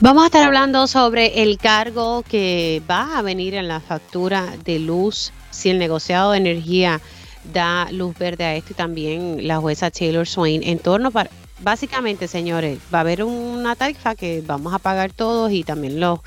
Vamos 0.00 0.22
a 0.22 0.26
estar 0.26 0.46
hablando 0.46 0.86
sobre 0.86 1.42
el 1.42 1.58
cargo 1.58 2.22
que 2.22 2.80
va 2.88 3.18
a 3.18 3.22
venir 3.22 3.54
en 3.54 3.66
la 3.66 3.80
factura 3.80 4.54
de 4.64 4.78
luz 4.78 5.32
si 5.50 5.70
el 5.70 5.80
negociado 5.80 6.30
de 6.30 6.38
energía 6.38 7.00
da 7.52 7.90
luz 7.90 8.16
verde 8.16 8.44
a 8.44 8.54
esto 8.54 8.74
y 8.74 8.76
también 8.76 9.48
la 9.48 9.56
jueza 9.58 9.90
Taylor 9.90 10.28
Swain 10.28 10.62
en 10.62 10.78
torno 10.78 11.10
para 11.10 11.30
básicamente 11.62 12.28
señores 12.28 12.78
va 12.94 12.98
a 12.98 13.00
haber 13.00 13.24
una 13.24 13.74
tarifa 13.74 14.14
que 14.14 14.40
vamos 14.46 14.72
a 14.72 14.78
pagar 14.78 15.12
todos 15.12 15.50
y 15.50 15.64
también 15.64 15.98
los 15.98 16.20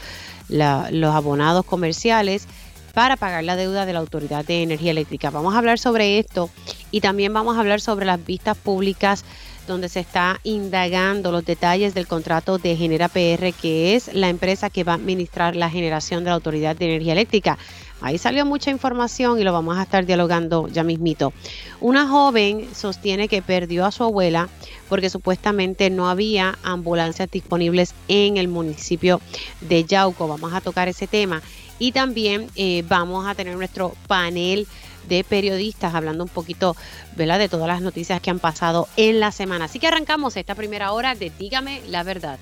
los 0.50 1.16
abonados 1.16 1.64
comerciales 1.64 2.48
para 2.94 3.16
pagar 3.16 3.46
la 3.46 3.56
deuda 3.56 3.86
de 3.86 3.94
la 3.94 4.00
Autoridad 4.00 4.44
de 4.44 4.64
Energía 4.64 4.92
Eléctrica. 4.92 5.30
Vamos 5.30 5.56
a 5.56 5.60
hablar 5.60 5.80
sobre 5.80 6.20
esto 6.20 6.50
y 6.92 7.00
también 7.00 7.34
vamos 7.34 7.56
a 7.56 7.62
hablar 7.62 7.80
sobre 7.80 8.06
las 8.06 8.24
vistas 8.26 8.58
públicas 8.58 9.24
donde 9.72 9.90
se 9.90 10.02
está 10.02 10.40
indagando 10.44 11.32
los 11.32 11.46
detalles 11.46 11.94
del 11.94 12.06
contrato 12.06 12.58
de 12.58 12.76
Genera 12.76 13.08
PR, 13.08 13.54
que 13.54 13.96
es 13.96 14.14
la 14.14 14.30
empresa 14.30 14.70
que 14.70 14.84
va 14.84 14.92
a 14.92 14.96
administrar 14.96 15.56
la 15.56 15.70
generación 15.70 16.24
de 16.24 16.30
la 16.30 16.36
Autoridad 16.36 16.76
de 16.76 16.86
Energía 16.86 17.14
Eléctrica. 17.14 17.58
Ahí 18.02 18.18
salió 18.18 18.46
mucha 18.46 18.70
información 18.70 19.40
y 19.40 19.44
lo 19.44 19.54
vamos 19.54 19.78
a 19.78 19.84
estar 19.84 20.06
dialogando 20.06 20.68
ya 20.68 20.84
mismito. 20.84 21.34
Una 21.80 22.08
joven 22.08 22.68
sostiene 22.76 23.28
que 23.28 23.42
perdió 23.42 23.86
a 23.86 23.92
su 23.92 24.04
abuela 24.04 24.50
porque 24.90 25.10
supuestamente 25.10 25.90
no 25.90 26.10
había 26.10 26.58
ambulancias 26.64 27.30
disponibles 27.32 27.94
en 28.08 28.38
el 28.38 28.48
municipio 28.48 29.22
de 29.62 29.86
Yauco. 29.86 30.28
Vamos 30.28 30.54
a 30.54 30.62
tocar 30.62 30.88
ese 30.90 31.08
tema. 31.08 31.42
Y 31.80 31.94
también 31.94 32.48
eh, 32.56 32.84
vamos 32.88 33.26
a 33.26 33.36
tener 33.36 33.56
nuestro 33.56 33.94
panel 34.08 34.68
de 35.08 35.24
periodistas 35.24 35.94
hablando 35.94 36.24
un 36.24 36.30
poquito 36.30 36.76
de 37.16 37.50
todas 37.50 37.68
las 37.68 37.82
noticias 37.82 38.22
que 38.22 38.30
han 38.30 38.40
pasado 38.40 38.88
en 38.98 39.20
la 39.20 39.32
semana. 39.32 39.66
Así 39.66 39.80
que 39.80 39.88
arrancamos 39.88 40.36
esta 40.38 40.56
primera 40.56 40.92
hora 40.92 41.16
de 41.16 41.32
Dígame 41.38 41.82
la 41.88 42.04
verdad. 42.04 42.40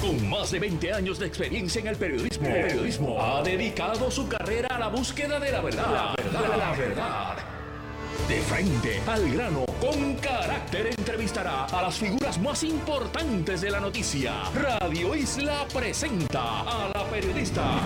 Con 0.00 0.28
más 0.28 0.50
de 0.50 0.58
20 0.58 0.92
años 0.92 1.18
de 1.18 1.26
experiencia 1.26 1.80
en 1.80 1.86
el 1.88 1.96
periodismo, 1.96 2.48
periodismo 2.48 3.22
ha 3.22 3.42
dedicado 3.42 4.10
su 4.10 4.26
carrera 4.28 4.68
a 4.68 4.78
la 4.78 4.88
búsqueda 4.88 5.38
de 5.38 5.52
la 5.52 5.60
verdad. 5.60 5.92
La 5.92 6.14
verdad, 6.22 6.56
la 6.58 6.72
verdad. 6.72 7.36
De 8.28 8.40
frente 8.40 9.00
al 9.06 9.30
grano, 9.32 9.64
con 9.80 10.14
carácter 10.14 10.88
entrevistará 10.98 11.66
a 11.66 11.82
las 11.82 11.96
figuras 11.96 12.40
más 12.40 12.62
importantes 12.62 13.60
de 13.60 13.70
la 13.70 13.80
noticia. 13.80 14.44
Radio 14.54 15.14
Isla 15.14 15.66
presenta 15.72 16.60
a 16.60 16.90
la 16.94 17.04
periodista 17.10 17.80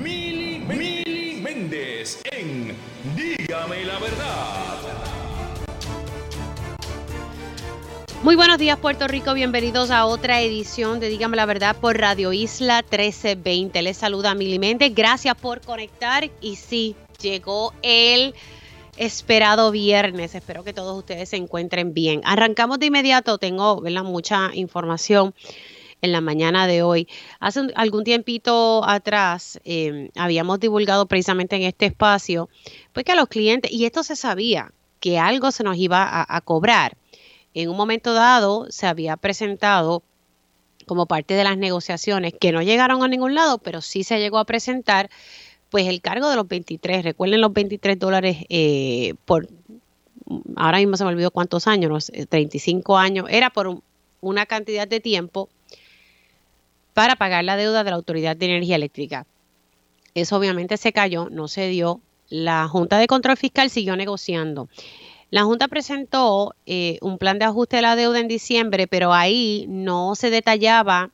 Mili, 0.00 0.60
Mili 0.60 1.40
Méndez 1.42 2.22
en 2.32 2.74
Dígame 3.14 3.84
la 3.84 3.98
verdad. 3.98 4.78
Muy 8.22 8.34
buenos 8.34 8.56
días 8.56 8.78
Puerto 8.78 9.08
Rico, 9.08 9.34
bienvenidos 9.34 9.90
a 9.90 10.06
otra 10.06 10.40
edición 10.40 11.00
de 11.00 11.10
Dígame 11.10 11.36
la 11.36 11.44
Verdad 11.44 11.76
por 11.76 11.98
Radio 11.98 12.32
Isla 12.32 12.80
1320. 12.80 13.82
Les 13.82 13.98
saluda 13.98 14.34
Mili 14.34 14.58
Méndez, 14.58 14.94
gracias 14.94 15.34
por 15.34 15.60
conectar 15.60 16.30
y 16.40 16.56
sí, 16.56 16.96
llegó 17.20 17.74
el 17.82 18.34
esperado 18.96 19.70
viernes. 19.70 20.34
Espero 20.34 20.64
que 20.64 20.72
todos 20.72 20.96
ustedes 20.96 21.28
se 21.28 21.36
encuentren 21.36 21.92
bien. 21.92 22.22
Arrancamos 22.24 22.78
de 22.78 22.86
inmediato, 22.86 23.36
tengo 23.36 23.82
mucha 24.04 24.50
información 24.54 25.34
en 26.02 26.12
la 26.12 26.20
mañana 26.20 26.66
de 26.66 26.82
hoy. 26.82 27.08
Hace 27.38 27.68
algún 27.74 28.04
tiempito 28.04 28.82
atrás 28.88 29.60
em, 29.64 30.10
habíamos 30.16 30.60
divulgado 30.60 31.06
precisamente 31.06 31.56
en 31.56 31.62
este 31.62 31.86
espacio, 31.86 32.48
pues 32.92 33.04
que 33.04 33.12
a 33.12 33.16
los 33.16 33.28
clientes, 33.28 33.70
y 33.70 33.84
esto 33.84 34.02
se 34.02 34.16
sabía, 34.16 34.72
que 35.00 35.18
algo 35.18 35.50
se 35.50 35.64
nos 35.64 35.76
iba 35.76 36.26
a, 36.28 36.40
cobrar. 36.42 36.96
En 37.54 37.70
un 37.70 37.76
momento 37.76 38.12
dado 38.12 38.66
se 38.70 38.86
había 38.86 39.16
presentado 39.16 40.02
como 40.86 41.06
parte 41.06 41.34
de 41.34 41.44
las 41.44 41.56
negociaciones 41.56 42.34
que 42.38 42.52
no 42.52 42.62
llegaron 42.62 43.02
a 43.02 43.08
ningún 43.08 43.34
lado, 43.34 43.58
pero 43.58 43.80
sí 43.80 44.04
se 44.04 44.18
llegó 44.18 44.38
a 44.38 44.44
presentar, 44.44 45.08
pues 45.70 45.86
el 45.86 46.00
cargo 46.00 46.28
de 46.28 46.36
los 46.36 46.48
23, 46.48 47.04
recuerden 47.04 47.40
los 47.40 47.52
23 47.52 47.98
dólares 47.98 48.44
eh, 48.48 49.14
por, 49.24 49.48
ahora 50.56 50.78
mismo 50.78 50.96
se 50.96 51.04
me 51.04 51.10
olvidó 51.10 51.30
cuántos 51.30 51.66
años, 51.66 52.10
35 52.28 52.98
años, 52.98 53.26
era 53.30 53.50
por 53.50 53.82
una 54.20 54.46
cantidad 54.46 54.86
de 54.86 55.00
tiempo 55.00 55.48
para 56.94 57.16
pagar 57.16 57.44
la 57.44 57.56
deuda 57.56 57.84
de 57.84 57.90
la 57.90 57.96
Autoridad 57.96 58.36
de 58.36 58.46
Energía 58.46 58.76
Eléctrica. 58.76 59.26
Eso 60.14 60.36
obviamente 60.36 60.76
se 60.76 60.92
cayó, 60.92 61.28
no 61.30 61.48
se 61.48 61.68
dio. 61.68 62.00
La 62.28 62.68
Junta 62.68 62.98
de 62.98 63.06
Control 63.06 63.36
Fiscal 63.36 63.70
siguió 63.70 63.96
negociando. 63.96 64.68
La 65.30 65.44
Junta 65.44 65.68
presentó 65.68 66.54
eh, 66.66 66.98
un 67.02 67.18
plan 67.18 67.38
de 67.38 67.44
ajuste 67.44 67.76
de 67.76 67.82
la 67.82 67.96
deuda 67.96 68.18
en 68.18 68.28
diciembre, 68.28 68.86
pero 68.86 69.12
ahí 69.12 69.66
no 69.68 70.14
se 70.16 70.30
detallaba 70.30 71.10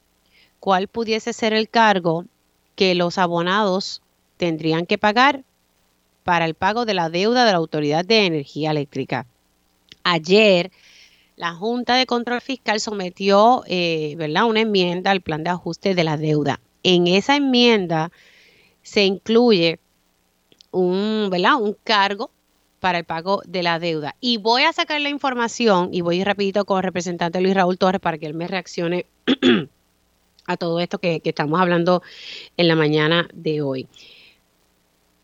cuál 0.60 0.88
pudiese 0.88 1.32
ser 1.32 1.52
el 1.52 1.68
cargo 1.68 2.24
que 2.74 2.94
los 2.94 3.18
abonados 3.18 4.02
tendrían 4.36 4.86
que 4.86 4.98
pagar 4.98 5.44
para 6.24 6.44
el 6.44 6.54
pago 6.54 6.86
de 6.86 6.94
la 6.94 7.08
deuda 7.08 7.44
de 7.44 7.52
la 7.52 7.58
Autoridad 7.58 8.04
de 8.04 8.26
Energía 8.26 8.70
Eléctrica. 8.70 9.26
Ayer, 10.02 10.70
la 11.36 11.52
Junta 11.54 11.94
de 11.96 12.06
Control 12.06 12.40
Fiscal 12.40 12.80
sometió 12.80 13.62
eh, 13.66 14.14
¿verdad? 14.16 14.46
una 14.46 14.60
enmienda 14.60 15.10
al 15.10 15.20
plan 15.20 15.44
de 15.44 15.50
ajuste 15.50 15.94
de 15.94 16.04
la 16.04 16.16
deuda. 16.16 16.60
En 16.82 17.06
esa 17.06 17.36
enmienda 17.36 18.10
se 18.82 19.04
incluye 19.04 19.78
un, 20.70 21.28
¿verdad? 21.30 21.56
un 21.56 21.76
cargo 21.84 22.30
para 22.80 22.98
el 22.98 23.04
pago 23.04 23.42
de 23.46 23.62
la 23.62 23.78
deuda. 23.78 24.16
Y 24.20 24.38
voy 24.38 24.62
a 24.62 24.72
sacar 24.72 25.00
la 25.00 25.10
información 25.10 25.90
y 25.92 26.00
voy 26.00 26.24
rapidito 26.24 26.64
con 26.64 26.78
el 26.78 26.84
representante 26.84 27.40
Luis 27.40 27.54
Raúl 27.54 27.78
Torres 27.78 28.00
para 28.00 28.18
que 28.18 28.26
él 28.26 28.34
me 28.34 28.48
reaccione 28.48 29.06
a 30.46 30.56
todo 30.56 30.80
esto 30.80 30.98
que, 30.98 31.20
estamos 31.24 31.60
hablando 31.60 32.02
en 32.56 32.68
la 32.68 32.76
mañana 32.76 33.28
de 33.34 33.60
hoy. 33.60 33.88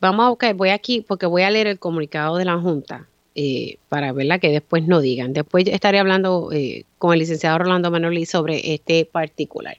Vamos 0.01 0.27
a 0.27 0.28
buscar, 0.31 0.55
voy 0.55 0.71
aquí 0.71 1.01
porque 1.01 1.27
voy 1.27 1.43
a 1.43 1.51
leer 1.51 1.69
el 1.69 1.78
comunicado 1.78 2.37
de 2.37 2.45
la 2.45 2.59
Junta. 2.59 3.09
Eh, 3.34 3.78
para 3.88 4.12
verla 4.12 4.38
que 4.38 4.50
después 4.50 4.87
no 4.87 5.00
digan. 5.00 5.32
Después 5.32 5.66
estaré 5.66 5.98
hablando 5.98 6.50
eh, 6.53 6.84
con 6.98 7.15
el 7.15 7.20
licenciado 7.20 7.56
Rolando 7.56 7.91
Manoli 7.91 8.26
sobre 8.26 8.75
este 8.75 9.06
particular. 9.06 9.78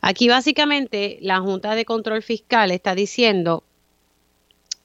Aquí 0.00 0.28
básicamente 0.28 1.18
la 1.20 1.40
Junta 1.40 1.74
de 1.74 1.84
Control 1.84 2.22
Fiscal 2.22 2.70
está 2.70 2.94
diciendo 2.94 3.64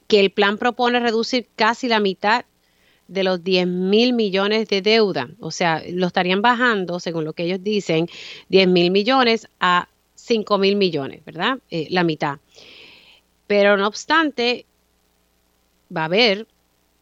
que 0.08 0.20
el 0.20 0.32
plan 0.32 0.58
propone 0.58 1.00
reducir 1.00 1.48
casi 1.56 1.88
la 1.88 2.00
mitad 2.00 2.46
de 3.08 3.24
los 3.24 3.44
10 3.44 3.68
mil 3.68 4.14
millones 4.14 4.68
de 4.70 4.82
deuda. 4.82 5.30
O 5.40 5.52
sea, 5.52 5.84
lo 5.88 6.08
estarían 6.08 6.42
bajando, 6.42 7.00
según 7.00 7.26
lo 7.26 7.34
que 7.34 7.44
ellos 7.44 7.64
dicen, 7.64 8.10
10 8.50 8.70
mil 8.70 8.90
millones 8.90 9.48
a 9.60 9.88
5 10.16 10.58
mil 10.58 10.78
millones, 10.78 11.24
¿verdad? 11.26 11.60
Eh, 11.70 11.88
la 11.92 12.04
mitad. 12.04 12.40
Pero 13.46 13.78
no 13.78 13.88
obstante, 13.88 14.66
va 15.96 16.02
a 16.02 16.06
haber 16.06 16.48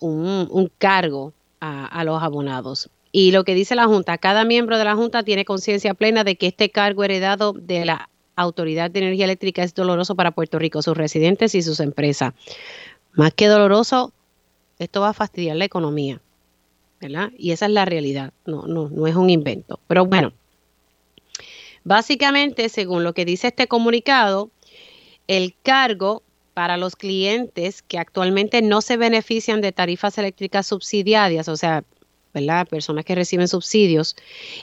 un, 0.01 0.71
cargo 0.77 1.33
a, 1.59 2.03
los 2.03 2.21
abonados. 2.21 2.89
Y 3.11 3.31
lo 3.31 3.43
que 3.43 3.53
dice 3.53 3.75
la 3.75 3.85
Junta, 3.85 4.17
cada 4.17 4.43
miembro 4.45 4.77
de 4.77 4.85
la 4.85 4.95
Junta 4.95 5.23
tiene 5.23 5.45
conciencia 5.45 5.93
plena 5.93 6.23
de 6.23 6.35
que 6.35 6.47
este 6.47 6.69
cargo 6.69 7.03
heredado 7.03 7.53
de 7.53 7.85
la 7.85 8.09
Autoridad 8.35 8.89
de 8.89 8.99
Energía 8.99 9.25
Eléctrica 9.25 9.63
es 9.63 9.73
doloroso 9.73 10.15
para 10.15 10.31
Puerto 10.31 10.57
Rico, 10.57 10.81
sus 10.81 10.97
residentes 10.97 11.53
y 11.53 11.61
sus 11.61 11.79
empresas. 11.79 12.33
Más 13.13 13.33
que 13.33 13.47
doloroso, 13.47 14.13
esto 14.79 15.01
va 15.01 15.09
a 15.09 15.13
fastidiar 15.13 15.57
la 15.57 15.65
economía, 15.65 16.21
¿verdad? 16.99 17.31
Y 17.37 17.51
esa 17.51 17.65
es 17.65 17.71
la 17.71 17.85
realidad, 17.85 18.33
no, 18.45 18.65
no, 18.65 18.89
no 18.89 19.07
es 19.07 19.15
un 19.15 19.29
invento. 19.29 19.79
Pero 19.87 20.05
bueno, 20.05 20.31
básicamente, 21.83 22.69
según 22.69 23.03
lo 23.03 23.13
que 23.13 23.25
dice 23.25 23.47
este 23.47 23.67
comunicado, 23.67 24.49
el 25.27 25.53
cargo 25.61 26.23
para 26.53 26.77
los 26.77 26.95
clientes 26.95 27.81
que 27.81 27.97
actualmente 27.97 28.61
no 28.61 28.81
se 28.81 28.97
benefician 28.97 29.61
de 29.61 29.71
tarifas 29.71 30.17
eléctricas 30.17 30.67
subsidiarias, 30.67 31.47
o 31.47 31.55
sea, 31.57 31.83
¿verdad? 32.33 32.67
Personas 32.67 33.05
que 33.05 33.15
reciben 33.15 33.47
subsidios. 33.47 34.15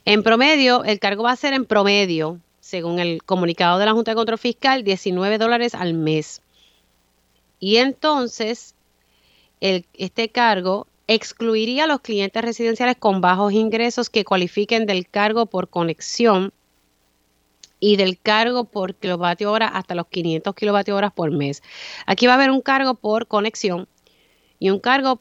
En 0.05 0.23
promedio, 0.23 0.85
el 0.85 0.99
cargo 0.99 1.23
va 1.25 1.33
a 1.33 1.37
ser 1.37 1.55
en 1.55 1.65
promedio, 1.65 2.39
según 2.61 2.99
el 2.99 3.23
comunicado 3.23 3.79
de 3.79 3.87
la 3.87 3.93
Junta 3.93 4.11
de 4.13 4.17
Control 4.17 4.39
Fiscal, 4.39 4.85
19 4.85 5.39
dólares 5.39 5.75
al 5.75 5.95
mes. 5.95 6.43
Y 7.61 7.77
entonces, 7.77 8.75
este 9.61 10.29
cargo 10.29 10.87
excluiría 11.07 11.85
a 11.85 11.87
los 11.87 12.01
clientes 12.01 12.43
residenciales 12.43 12.97
con 12.97 13.21
bajos 13.21 13.53
ingresos 13.53 14.11
que 14.11 14.25
cualifiquen 14.25 14.87
del 14.87 15.09
cargo 15.09 15.47
por 15.47 15.69
conexión 15.69 16.53
y 17.81 17.97
del 17.97 18.19
cargo 18.19 18.65
por 18.65 18.95
kilovatio 18.95 19.53
hora 19.53 19.69
hasta 19.69 19.95
los 19.95 20.07
500 20.09 20.55
kilovatios 20.55 20.97
horas 20.97 21.13
por 21.13 21.31
mes. 21.31 21.63
Aquí 22.07 22.27
va 22.27 22.33
a 22.33 22.37
haber 22.37 22.51
un 22.51 22.61
cargo 22.61 22.95
por 22.95 23.27
conexión 23.27 23.89
y 24.59 24.71
un 24.71 24.81
cargo 24.81 25.21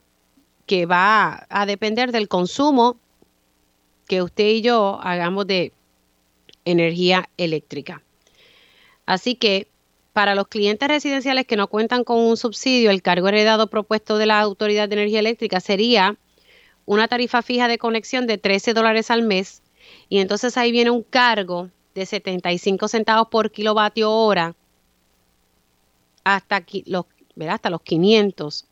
que 0.65 0.85
va 0.85 1.45
a 1.49 1.65
depender 1.65 2.11
del 2.11 2.27
consumo 2.27 2.97
que 4.07 4.21
usted 4.21 4.47
y 4.47 4.61
yo 4.61 4.99
hagamos 5.01 5.47
de 5.47 5.73
energía 6.65 7.29
eléctrica. 7.37 8.01
Así 9.05 9.35
que 9.35 9.67
para 10.13 10.35
los 10.35 10.47
clientes 10.47 10.87
residenciales 10.87 11.45
que 11.45 11.55
no 11.55 11.67
cuentan 11.67 12.03
con 12.03 12.17
un 12.17 12.37
subsidio, 12.37 12.89
el 12.89 13.01
cargo 13.01 13.27
heredado 13.27 13.69
propuesto 13.69 14.17
de 14.17 14.25
la 14.25 14.39
Autoridad 14.39 14.89
de 14.89 14.95
Energía 14.95 15.19
Eléctrica 15.19 15.59
sería 15.59 16.17
una 16.85 17.07
tarifa 17.07 17.41
fija 17.41 17.67
de 17.67 17.77
conexión 17.77 18.27
de 18.27 18.37
13 18.37 18.73
dólares 18.73 19.11
al 19.11 19.21
mes 19.21 19.61
Y 20.09 20.19
entonces 20.19 20.57
ahí 20.57 20.71
viene 20.71 20.89
un 20.89 21.03
cargo 21.03 21.69
de 21.97 22.05
75 22.05 22.87
centavos 22.87 23.27
por 23.29 23.51
kilovatio 23.51 24.11
hora 24.11 24.55
hasta 26.23 26.63
los, 26.85 27.05
hasta 27.49 27.69
los 27.71 27.81
500 27.81 28.67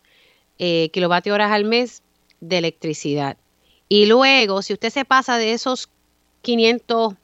eh, 0.59 0.89
kilovatios 0.93 1.33
horas 1.33 1.51
al 1.51 1.65
mes 1.65 2.03
de 2.39 2.59
electricidad. 2.59 3.37
Y 3.89 4.05
luego, 4.05 4.61
si 4.61 4.73
usted 4.73 4.91
se 4.91 5.05
pasa 5.05 5.37
de 5.37 5.53
esos 5.53 5.89
500 6.43 7.15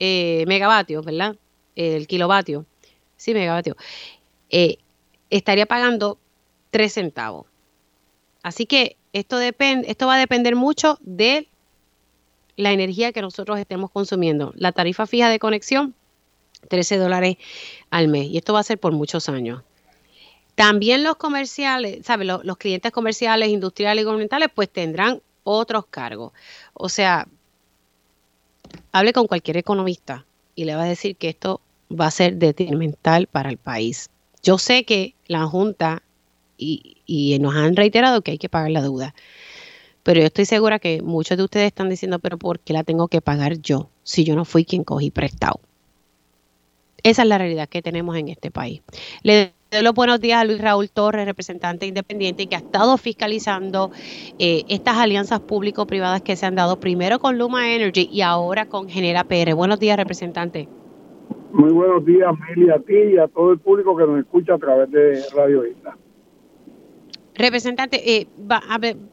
eh, 0.00 0.44
megavatios, 0.48 1.04
¿verdad? 1.04 1.36
El 1.76 2.08
kilovatio, 2.08 2.66
sí, 3.16 3.32
megavatio, 3.32 3.76
eh, 4.48 4.78
estaría 5.30 5.66
pagando 5.66 6.18
3 6.72 6.92
centavos. 6.92 7.46
Así 8.42 8.66
que 8.66 8.96
esto, 9.12 9.38
esto 9.40 10.06
va 10.08 10.14
a 10.16 10.18
depender 10.18 10.56
mucho 10.56 10.98
de 11.02 11.46
la 12.60 12.72
energía 12.72 13.12
que 13.12 13.22
nosotros 13.22 13.58
estemos 13.58 13.90
consumiendo. 13.90 14.52
La 14.56 14.72
tarifa 14.72 15.06
fija 15.06 15.28
de 15.28 15.38
conexión, 15.38 15.94
13 16.68 16.98
dólares 16.98 17.36
al 17.90 18.08
mes. 18.08 18.28
Y 18.28 18.38
esto 18.38 18.52
va 18.52 18.60
a 18.60 18.64
ser 18.64 18.78
por 18.78 18.92
muchos 18.92 19.28
años. 19.28 19.62
También 20.54 21.04
los 21.04 21.16
comerciales, 21.16 22.04
¿sabes? 22.04 22.26
Los, 22.26 22.56
clientes 22.58 22.92
comerciales, 22.92 23.48
industriales 23.48 24.02
y 24.02 24.04
gubernamentales, 24.04 24.48
pues 24.54 24.68
tendrán 24.68 25.22
otros 25.42 25.86
cargos. 25.86 26.32
O 26.74 26.88
sea, 26.88 27.26
hable 28.92 29.12
con 29.12 29.26
cualquier 29.26 29.56
economista 29.56 30.26
y 30.54 30.64
le 30.64 30.74
va 30.74 30.82
a 30.82 30.86
decir 30.86 31.16
que 31.16 31.30
esto 31.30 31.60
va 31.90 32.06
a 32.06 32.10
ser 32.10 32.36
detrimental 32.36 33.26
para 33.26 33.48
el 33.48 33.56
país. 33.56 34.10
Yo 34.42 34.58
sé 34.58 34.84
que 34.84 35.14
la 35.26 35.46
Junta 35.46 36.02
y, 36.58 36.98
y 37.06 37.38
nos 37.38 37.54
han 37.56 37.74
reiterado 37.74 38.20
que 38.20 38.32
hay 38.32 38.38
que 38.38 38.48
pagar 38.48 38.70
la 38.70 38.82
deuda, 38.82 39.14
pero 40.02 40.20
yo 40.20 40.26
estoy 40.26 40.44
segura 40.44 40.78
que 40.78 41.02
muchos 41.02 41.36
de 41.36 41.44
ustedes 41.44 41.66
están 41.66 41.88
diciendo, 41.88 42.18
pero 42.18 42.38
¿por 42.38 42.60
qué 42.60 42.72
la 42.72 42.84
tengo 42.84 43.08
que 43.08 43.20
pagar 43.20 43.58
yo 43.58 43.90
si 44.02 44.24
yo 44.24 44.34
no 44.34 44.44
fui 44.44 44.64
quien 44.64 44.84
cogí 44.84 45.10
prestado? 45.10 45.60
Esa 47.02 47.22
es 47.22 47.28
la 47.28 47.38
realidad 47.38 47.68
que 47.68 47.82
tenemos 47.82 48.16
en 48.16 48.28
este 48.28 48.50
país. 48.50 48.82
Le 49.22 49.52
doy 49.70 49.82
los 49.82 49.94
buenos 49.94 50.20
días 50.20 50.40
a 50.40 50.44
Luis 50.44 50.60
Raúl 50.60 50.90
Torres, 50.90 51.24
representante 51.24 51.86
independiente, 51.86 52.46
que 52.46 52.56
ha 52.56 52.58
estado 52.58 52.96
fiscalizando 52.98 53.90
eh, 54.38 54.64
estas 54.68 54.98
alianzas 54.98 55.40
público-privadas 55.40 56.22
que 56.22 56.36
se 56.36 56.46
han 56.46 56.54
dado 56.54 56.80
primero 56.80 57.18
con 57.18 57.38
Luma 57.38 57.74
Energy 57.74 58.08
y 58.12 58.22
ahora 58.22 58.66
con 58.66 58.88
Genera 58.88 59.24
PR. 59.24 59.54
Buenos 59.54 59.80
días, 59.80 59.96
representante. 59.96 60.68
Muy 61.52 61.72
buenos 61.72 62.04
días, 62.04 62.32
Meli, 62.38 62.70
a 62.70 62.78
ti 62.78 62.94
y 63.14 63.18
a 63.18 63.26
todo 63.28 63.52
el 63.52 63.58
público 63.58 63.96
que 63.96 64.04
nos 64.04 64.20
escucha 64.20 64.54
a 64.54 64.58
través 64.58 64.90
de 64.90 65.20
Radio 65.34 65.66
Isla. 65.66 65.96
Representante, 67.40 68.18
eh, 68.18 68.26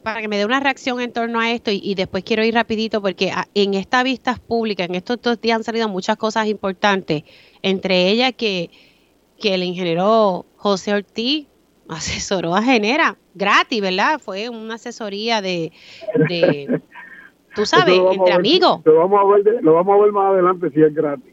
para 0.02 0.20
que 0.20 0.28
me 0.28 0.36
dé 0.36 0.44
una 0.44 0.60
reacción 0.60 1.00
en 1.00 1.12
torno 1.12 1.40
a 1.40 1.50
esto 1.50 1.70
y, 1.72 1.94
después 1.94 2.24
quiero 2.24 2.44
ir 2.44 2.52
rapidito 2.52 3.00
porque 3.00 3.30
ah, 3.30 3.46
en 3.54 3.72
esta 3.72 4.02
vista 4.02 4.34
pública, 4.34 4.84
en 4.84 4.94
estos 4.94 5.22
dos 5.22 5.40
días 5.40 5.56
han 5.56 5.64
salido 5.64 5.88
muchas 5.88 6.18
cosas 6.18 6.46
importantes, 6.46 7.22
entre 7.62 8.10
ellas 8.10 8.34
que, 8.36 8.70
que 9.40 9.54
el 9.54 9.62
ingeniero 9.62 10.44
José 10.56 10.92
Ortiz 10.92 11.46
asesoró 11.88 12.54
a 12.54 12.62
Genera, 12.62 13.16
gratis, 13.34 13.80
¿verdad? 13.80 14.18
Fue 14.18 14.50
una 14.50 14.74
asesoría 14.74 15.40
de, 15.40 15.72
de 16.28 16.82
tú 17.54 17.64
sabes, 17.64 17.98
entre 18.12 18.34
amigos. 18.34 18.82
Lo 18.84 18.96
vamos, 18.96 19.20
a 19.20 19.38
ver, 19.38 19.64
lo 19.64 19.72
vamos 19.72 19.98
a 19.98 20.02
ver 20.02 20.12
más 20.12 20.32
adelante 20.32 20.70
si 20.70 20.82
es 20.82 20.94
gratis, 20.94 21.32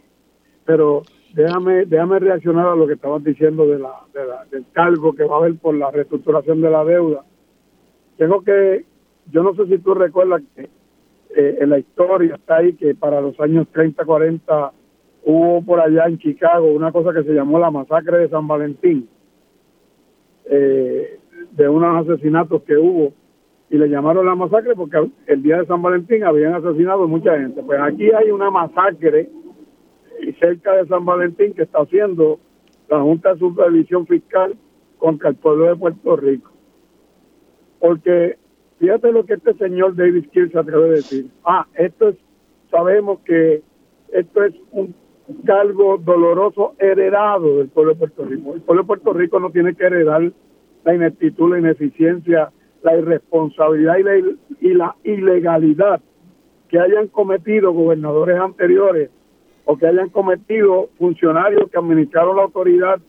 pero 0.63 1.03
déjame, 1.35 1.85
déjame 1.85 2.19
reaccionar 2.19 2.67
a 2.67 2.75
lo 2.75 2.87
que 2.87 2.93
estabas 2.93 3.23
diciendo 3.23 3.67
de 3.67 3.77
la, 3.77 3.91
del 4.49 4.65
cargo 4.71 5.13
que 5.13 5.25
va 5.25 5.35
a 5.35 5.39
haber 5.39 5.55
por 5.55 5.75
la 5.75 5.91
reestructuración 5.91 6.61
de 6.61 6.69
la 6.69 6.83
deuda. 6.85 7.23
Tengo 8.17 8.41
que, 8.41 8.85
yo 9.31 9.43
no 9.43 9.53
sé 9.55 9.65
si 9.67 9.77
tú 9.79 9.93
recuerdas 9.93 10.41
que 10.55 10.69
eh, 11.35 11.57
en 11.59 11.69
la 11.69 11.79
historia 11.79 12.35
está 12.35 12.57
ahí 12.57 12.73
que 12.73 12.95
para 12.95 13.19
los 13.19 13.37
años 13.41 13.67
30, 13.73 14.05
40 14.05 14.71
hubo 15.25 15.61
por 15.63 15.81
allá 15.81 16.05
en 16.05 16.17
Chicago 16.19 16.67
una 16.71 16.93
cosa 16.93 17.11
que 17.11 17.23
se 17.23 17.33
llamó 17.33 17.59
la 17.59 17.71
masacre 17.71 18.19
de 18.19 18.29
San 18.29 18.47
Valentín, 18.47 19.09
eh, 20.45 21.19
de 21.51 21.67
unos 21.67 22.07
asesinatos 22.07 22.61
que 22.63 22.77
hubo 22.77 23.11
y 23.69 23.77
le 23.77 23.89
llamaron 23.89 24.25
la 24.25 24.35
masacre 24.35 24.73
porque 24.75 25.09
el 25.27 25.43
día 25.43 25.57
de 25.57 25.65
San 25.65 25.81
Valentín 25.81 26.23
habían 26.23 26.53
asesinado 26.53 27.07
mucha 27.09 27.37
gente. 27.37 27.61
Pues 27.61 27.79
aquí 27.81 28.09
hay 28.11 28.31
una 28.31 28.49
masacre 28.49 29.27
y 30.21 30.33
cerca 30.33 30.73
de 30.73 30.87
San 30.87 31.05
Valentín 31.05 31.53
que 31.53 31.63
está 31.63 31.79
haciendo 31.79 32.39
la 32.89 33.01
Junta 33.01 33.33
de 33.33 33.39
Supervisión 33.39 34.05
Fiscal 34.07 34.55
contra 34.97 35.29
el 35.29 35.35
pueblo 35.35 35.65
de 35.65 35.75
Puerto 35.75 36.15
Rico. 36.15 36.51
Porque 37.79 38.37
fíjate 38.79 39.11
lo 39.11 39.25
que 39.25 39.33
este 39.33 39.53
señor 39.55 39.95
David 39.95 40.29
Kiel 40.31 40.51
se 40.51 40.59
atreve 40.59 40.85
a 40.85 40.91
decir. 40.91 41.27
Ah, 41.43 41.67
esto 41.75 42.09
es, 42.09 42.15
sabemos 42.71 43.19
que 43.19 43.61
esto 44.11 44.43
es 44.43 44.53
un 44.71 44.95
cargo 45.45 45.97
doloroso 45.97 46.75
heredado 46.79 47.57
del 47.57 47.69
pueblo 47.69 47.93
de 47.93 47.99
Puerto 47.99 48.25
Rico. 48.25 48.55
El 48.55 48.61
pueblo 48.61 48.83
de 48.83 48.87
Puerto 48.87 49.13
Rico 49.13 49.39
no 49.39 49.51
tiene 49.51 49.75
que 49.75 49.85
heredar 49.85 50.31
la 50.83 50.93
ineptitud, 50.93 51.51
la 51.51 51.59
ineficiencia, 51.59 52.51
la 52.83 52.95
irresponsabilidad 52.95 53.97
y 53.97 54.03
la, 54.03 54.19
y 54.61 54.73
la 54.73 54.95
ilegalidad 55.03 56.01
que 56.69 56.79
hayan 56.79 57.07
cometido 57.07 57.73
gobernadores 57.73 58.39
anteriores 58.39 59.09
o 59.65 59.77
que 59.77 59.87
hayan 59.87 60.09
cometido 60.09 60.89
funcionarios 60.97 61.69
que 61.69 61.77
administraron 61.77 62.37
la 62.37 62.43
autoridad 62.43 62.99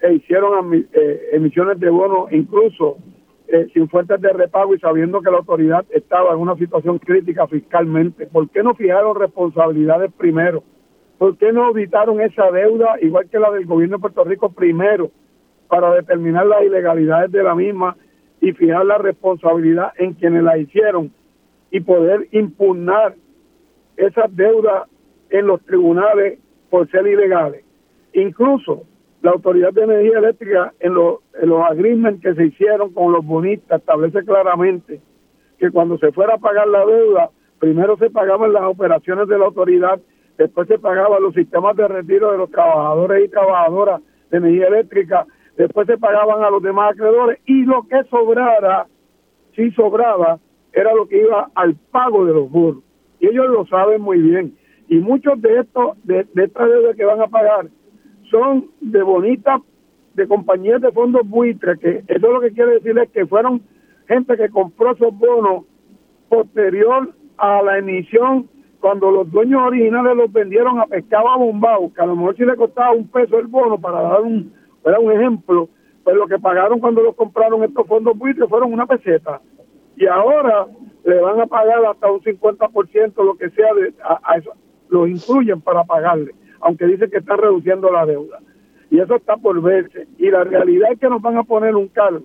e 0.00 0.14
hicieron 0.14 0.74
eh, 0.74 1.28
emisiones 1.32 1.78
de 1.78 1.88
bonos 1.88 2.30
incluso 2.32 2.98
eh, 3.46 3.68
sin 3.72 3.88
fuentes 3.88 4.20
de 4.20 4.32
repago 4.32 4.74
y 4.74 4.80
sabiendo 4.80 5.20
que 5.20 5.30
la 5.30 5.38
autoridad 5.38 5.84
estaba 5.90 6.32
en 6.32 6.40
una 6.40 6.56
situación 6.56 6.98
crítica 6.98 7.46
fiscalmente. 7.46 8.26
¿Por 8.26 8.48
qué 8.50 8.62
no 8.62 8.74
fijaron 8.74 9.14
responsabilidades 9.14 10.12
primero? 10.12 10.64
¿Por 11.18 11.36
qué 11.36 11.52
no 11.52 11.66
auditaron 11.66 12.20
esa 12.20 12.50
deuda 12.50 12.96
igual 13.00 13.28
que 13.28 13.38
la 13.38 13.50
del 13.50 13.66
gobierno 13.66 13.98
de 13.98 14.00
Puerto 14.00 14.24
Rico 14.24 14.50
primero 14.50 15.10
para 15.68 15.94
determinar 15.94 16.46
las 16.46 16.64
ilegalidades 16.64 17.30
de 17.30 17.42
la 17.42 17.54
misma 17.54 17.96
y 18.40 18.52
fijar 18.52 18.84
la 18.84 18.98
responsabilidad 18.98 19.92
en 19.98 20.14
quienes 20.14 20.42
la 20.42 20.58
hicieron 20.58 21.12
y 21.70 21.80
poder 21.80 22.26
impugnar 22.32 23.14
esas 23.96 24.34
deudas 24.34 24.88
en 25.32 25.46
los 25.46 25.60
tribunales 25.64 26.38
por 26.70 26.88
ser 26.90 27.06
ilegales. 27.06 27.64
Incluso 28.12 28.84
la 29.22 29.30
Autoridad 29.32 29.72
de 29.72 29.82
Energía 29.82 30.18
Eléctrica 30.18 30.74
en, 30.78 30.94
los, 30.94 31.20
en 31.40 31.48
los 31.48 31.62
agreements 31.64 32.20
que 32.22 32.34
se 32.34 32.46
hicieron 32.46 32.92
con 32.92 33.12
los 33.12 33.24
bonistas 33.24 33.80
establece 33.80 34.24
claramente 34.24 35.00
que 35.58 35.70
cuando 35.70 35.96
se 35.98 36.12
fuera 36.12 36.34
a 36.34 36.38
pagar 36.38 36.68
la 36.68 36.84
deuda, 36.84 37.30
primero 37.58 37.96
se 37.96 38.10
pagaban 38.10 38.52
las 38.52 38.64
operaciones 38.64 39.26
de 39.28 39.38
la 39.38 39.46
autoridad, 39.46 40.00
después 40.36 40.68
se 40.68 40.78
pagaban 40.78 41.22
los 41.22 41.34
sistemas 41.34 41.76
de 41.76 41.88
retiro 41.88 42.32
de 42.32 42.38
los 42.38 42.50
trabajadores 42.50 43.24
y 43.24 43.28
trabajadoras 43.28 44.02
de 44.30 44.38
energía 44.38 44.66
eléctrica, 44.66 45.26
después 45.56 45.86
se 45.86 45.96
pagaban 45.96 46.42
a 46.42 46.50
los 46.50 46.62
demás 46.62 46.92
acreedores 46.92 47.38
y 47.46 47.64
lo 47.64 47.86
que 47.88 48.02
sobrara, 48.10 48.86
si 49.54 49.70
sobraba, 49.70 50.40
era 50.72 50.92
lo 50.94 51.06
que 51.06 51.22
iba 51.22 51.48
al 51.54 51.76
pago 51.90 52.24
de 52.26 52.34
los 52.34 52.50
burros. 52.50 52.82
Y 53.20 53.28
ellos 53.28 53.46
lo 53.48 53.64
saben 53.66 54.02
muy 54.02 54.18
bien 54.18 54.56
y 54.88 54.96
muchos 54.98 55.40
de 55.40 55.60
estos 55.60 55.96
de, 56.04 56.26
estas 56.34 56.68
deudas 56.68 56.96
que 56.96 57.04
van 57.04 57.20
a 57.20 57.28
pagar 57.28 57.66
son 58.30 58.70
de 58.80 59.02
bonitas 59.02 59.60
de 60.14 60.26
compañías 60.28 60.80
de 60.80 60.92
fondos 60.92 61.28
buitres 61.28 61.78
que 61.78 62.04
eso 62.06 62.32
lo 62.32 62.40
que 62.40 62.52
quiere 62.52 62.74
decir 62.74 62.98
es 62.98 63.10
que 63.10 63.26
fueron 63.26 63.62
gente 64.06 64.36
que 64.36 64.50
compró 64.50 64.92
esos 64.92 65.16
bonos 65.16 65.64
posterior 66.28 67.12
a 67.38 67.62
la 67.62 67.78
emisión 67.78 68.48
cuando 68.80 69.10
los 69.10 69.30
dueños 69.30 69.62
originales 69.62 70.16
los 70.16 70.32
vendieron 70.32 70.80
a 70.80 70.86
pescado 70.86 71.38
bombao 71.38 71.92
que 71.92 72.02
a 72.02 72.06
lo 72.06 72.16
mejor 72.16 72.36
si 72.36 72.44
le 72.44 72.56
costaba 72.56 72.92
un 72.92 73.08
peso 73.08 73.38
el 73.38 73.46
bono 73.46 73.78
para 73.78 74.02
dar 74.02 74.20
un 74.22 74.52
era 74.84 74.98
un 74.98 75.12
ejemplo 75.12 75.68
pues 76.04 76.16
lo 76.16 76.26
que 76.26 76.38
pagaron 76.38 76.80
cuando 76.80 77.02
los 77.02 77.14
compraron 77.14 77.62
estos 77.64 77.86
fondos 77.86 78.16
buitres 78.16 78.48
fueron 78.48 78.72
una 78.72 78.86
peseta. 78.86 79.40
Y 79.96 80.06
ahora 80.06 80.66
le 81.04 81.20
van 81.20 81.40
a 81.40 81.46
pagar 81.46 81.84
hasta 81.84 82.10
un 82.10 82.20
50% 82.20 83.24
lo 83.24 83.36
que 83.36 83.50
sea 83.50 83.74
de, 83.74 83.94
a, 84.02 84.14
a, 84.14 84.40
los 84.92 85.08
incluyen 85.08 85.60
para 85.60 85.84
pagarle, 85.84 86.34
aunque 86.60 86.86
dicen 86.86 87.10
que 87.10 87.18
están 87.18 87.38
reduciendo 87.38 87.90
la 87.90 88.06
deuda. 88.06 88.38
Y 88.90 89.00
eso 89.00 89.16
está 89.16 89.36
por 89.38 89.60
verse. 89.62 90.06
Y 90.18 90.30
la 90.30 90.44
realidad 90.44 90.92
es 90.92 91.00
que 91.00 91.08
nos 91.08 91.22
van 91.22 91.38
a 91.38 91.44
poner 91.44 91.74
un 91.74 91.88
cargo, 91.88 92.24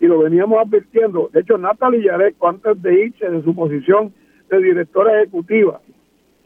y 0.00 0.06
lo 0.06 0.20
veníamos 0.20 0.58
advirtiendo. 0.58 1.28
De 1.32 1.40
hecho, 1.40 1.58
Natalie 1.58 2.02
Yareco, 2.02 2.48
antes 2.48 2.80
de 2.82 3.04
irse 3.04 3.28
de 3.28 3.42
su 3.42 3.54
posición 3.54 4.12
de 4.48 4.58
directora 4.58 5.20
ejecutiva, 5.20 5.80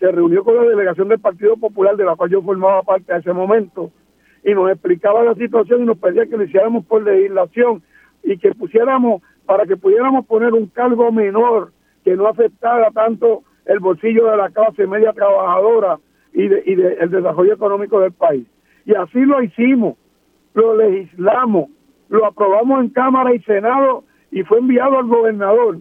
se 0.01 0.11
reunió 0.11 0.43
con 0.43 0.57
la 0.57 0.65
delegación 0.65 1.09
del 1.09 1.21
Partido 1.21 1.57
Popular, 1.57 1.97
de 1.97 2.05
la 2.05 2.17
cual 2.17 2.29
yo 2.29 2.43
formaba 2.43 2.83
parte 2.83 3.13
a 3.13 3.19
ese 3.19 3.33
momento, 3.33 3.93
y 4.45 4.53
nos 4.53 4.69
explicaba 4.69 5.23
la 5.23 5.37
situación 5.37 5.83
y 5.83 5.87
nos 5.87 5.99
pedía 5.99 6.27
que 6.27 6.37
lo 6.37 6.43
hiciéramos 6.43 6.85
por 6.87 7.05
legislación 7.05 7.83
y 8.25 8.37
que 8.39 8.53
pusiéramos, 8.53 9.23
para 9.47 9.65
que 9.67 9.77
pudiéramos 9.77 10.27
poner 10.27 10.53
un 10.55 10.67
cargo 10.67 11.13
menor 11.13 11.71
que 12.05 12.17
no 12.17 12.27
afectara 12.27 12.91
tanto 12.91 13.45
el 13.67 13.79
bolsillo 13.81 14.31
de 14.31 14.37
la 14.37 14.51
clase 14.51 14.87
media 14.87 15.13
trabajadora 15.13 15.99
y, 16.33 16.49
de, 16.49 16.63
y 16.67 16.73
el 16.73 17.11
desarrollo 17.11 17.55
económico 17.55 18.01
del 18.01 18.13
país. 18.13 18.47
Y 18.85 18.95
así 18.95 19.21
lo 19.21 19.43
hicimos, 19.43 19.97
lo 20.55 20.77
legislamos, 20.77 21.71
lo 22.09 22.27
aprobamos 22.27 22.81
en 22.81 22.91
Cámara 22.91 23.35
y 23.35 23.41
Senado 23.41 24.05
y 24.31 24.43
fue 24.43 24.59
enviado 24.59 24.99
al 24.99 25.07
gobernador. 25.07 25.79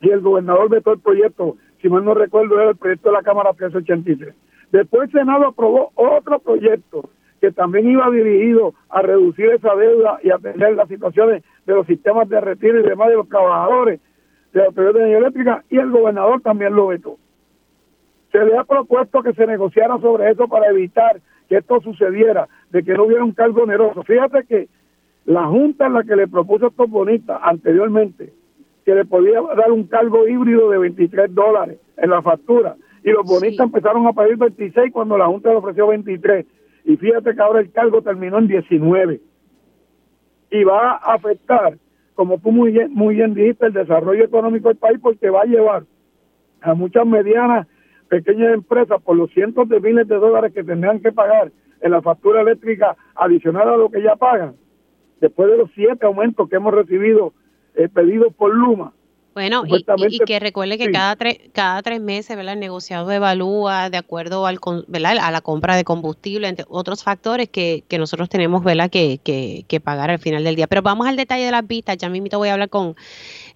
Y 0.00 0.10
el 0.10 0.20
gobernador 0.20 0.68
vetó 0.68 0.92
el 0.92 1.00
proyecto 1.00 1.56
si 1.80 1.88
mal 1.88 2.04
no 2.04 2.14
recuerdo, 2.14 2.60
era 2.60 2.70
el 2.70 2.76
proyecto 2.76 3.10
de 3.10 3.16
la 3.16 3.22
Cámara 3.22 3.52
383. 3.52 4.34
Después 4.72 5.08
el 5.08 5.20
Senado 5.20 5.46
aprobó 5.46 5.92
otro 5.94 6.38
proyecto 6.38 7.08
que 7.40 7.52
también 7.52 7.90
iba 7.90 8.10
dirigido 8.10 8.74
a 8.88 9.02
reducir 9.02 9.46
esa 9.50 9.74
deuda 9.76 10.18
y 10.22 10.30
atender 10.30 10.74
las 10.74 10.88
situaciones 10.88 11.44
de 11.66 11.74
los 11.74 11.86
sistemas 11.86 12.28
de 12.28 12.40
retiro 12.40 12.80
y 12.80 12.82
demás 12.82 13.08
de 13.08 13.16
los 13.16 13.28
trabajadores 13.28 14.00
de 14.56 14.62
la 14.62 14.68
Autoridad 14.68 14.94
de 14.94 14.98
Energía 15.00 15.18
Eléctrica 15.18 15.64
y 15.68 15.76
el 15.76 15.90
gobernador 15.90 16.40
también 16.40 16.74
lo 16.74 16.86
vetó. 16.86 17.18
Se 18.32 18.42
le 18.42 18.56
ha 18.56 18.64
propuesto 18.64 19.22
que 19.22 19.34
se 19.34 19.46
negociara 19.46 19.98
sobre 20.00 20.30
eso 20.30 20.48
para 20.48 20.70
evitar 20.70 21.20
que 21.46 21.58
esto 21.58 21.80
sucediera, 21.82 22.48
de 22.70 22.82
que 22.82 22.94
no 22.94 23.04
hubiera 23.04 23.22
un 23.22 23.32
cargo 23.32 23.64
oneroso. 23.64 24.02
Fíjate 24.02 24.44
que 24.46 24.68
la 25.26 25.44
Junta 25.44 25.86
en 25.86 25.92
la 25.92 26.04
que 26.04 26.16
le 26.16 26.26
propuso 26.26 26.68
esto 26.68 26.86
bonita 26.86 27.38
anteriormente, 27.42 28.32
que 28.86 28.94
le 28.94 29.04
podía 29.04 29.42
dar 29.42 29.70
un 29.70 29.84
cargo 29.88 30.26
híbrido 30.26 30.70
de 30.70 30.78
23 30.78 31.34
dólares 31.34 31.78
en 31.98 32.08
la 32.08 32.22
factura, 32.22 32.76
y 33.04 33.10
los 33.10 33.26
bonistas 33.26 33.66
empezaron 33.66 34.06
a 34.06 34.14
pedir 34.14 34.38
26 34.38 34.90
cuando 34.90 35.18
la 35.18 35.26
Junta 35.26 35.50
le 35.50 35.56
ofreció 35.56 35.88
23. 35.88 36.46
Y 36.86 36.96
fíjate 36.96 37.34
que 37.34 37.42
ahora 37.42 37.60
el 37.60 37.70
cargo 37.72 38.00
terminó 38.00 38.38
en 38.38 38.48
19. 38.48 39.20
Y 40.50 40.64
va 40.64 40.92
a 40.92 41.14
afectar, 41.14 41.76
como 42.16 42.38
tú 42.38 42.50
muy 42.50 42.72
bien, 42.72 43.34
dijiste, 43.34 43.66
el 43.66 43.74
desarrollo 43.74 44.24
económico 44.24 44.68
del 44.68 44.78
país 44.78 44.98
porque 45.00 45.30
va 45.30 45.42
a 45.42 45.46
llevar 45.46 45.84
a 46.62 46.74
muchas 46.74 47.06
medianas, 47.06 47.68
pequeñas 48.08 48.54
empresas 48.54 49.00
por 49.02 49.16
los 49.16 49.30
cientos 49.32 49.68
de 49.68 49.78
miles 49.80 50.08
de 50.08 50.16
dólares 50.16 50.52
que 50.54 50.64
tendrán 50.64 51.00
que 51.00 51.12
pagar 51.12 51.52
en 51.80 51.90
la 51.92 52.00
factura 52.00 52.40
eléctrica 52.40 52.96
adicional 53.14 53.68
a 53.68 53.76
lo 53.76 53.90
que 53.90 54.02
ya 54.02 54.16
pagan, 54.16 54.54
después 55.20 55.50
de 55.50 55.58
los 55.58 55.70
siete 55.74 56.06
aumentos 56.06 56.48
que 56.48 56.56
hemos 56.56 56.72
recibido 56.72 57.34
eh, 57.74 57.88
pedidos 57.90 58.32
por 58.34 58.52
Luma, 58.54 58.94
bueno, 59.36 59.64
y, 59.66 60.18
que 60.20 60.40
recuerde 60.40 60.78
que 60.78 60.90
cada, 60.90 61.14
tres, 61.14 61.40
cada 61.52 61.82
tres 61.82 62.00
meses 62.00 62.34
¿verdad? 62.38 62.54
el 62.54 62.60
negociado 62.60 63.12
evalúa 63.12 63.90
de 63.90 63.98
acuerdo 63.98 64.46
al, 64.46 64.58
¿verdad? 64.88 65.18
a 65.20 65.30
la 65.30 65.42
compra 65.42 65.76
de 65.76 65.84
combustible, 65.84 66.48
entre 66.48 66.64
otros 66.70 67.04
factores 67.04 67.50
que, 67.50 67.84
que 67.86 67.98
nosotros 67.98 68.30
tenemos 68.30 68.64
¿verdad? 68.64 68.88
Que, 68.88 69.20
que, 69.22 69.66
que, 69.68 69.78
pagar 69.78 70.10
al 70.10 70.20
final 70.20 70.42
del 70.42 70.56
día. 70.56 70.66
Pero 70.68 70.80
vamos 70.80 71.06
al 71.06 71.16
detalle 71.16 71.44
de 71.44 71.50
las 71.50 71.66
vistas. 71.66 71.98
Ya 71.98 72.08
mismo 72.08 72.38
voy 72.38 72.48
a 72.48 72.54
hablar 72.54 72.70
con 72.70 72.96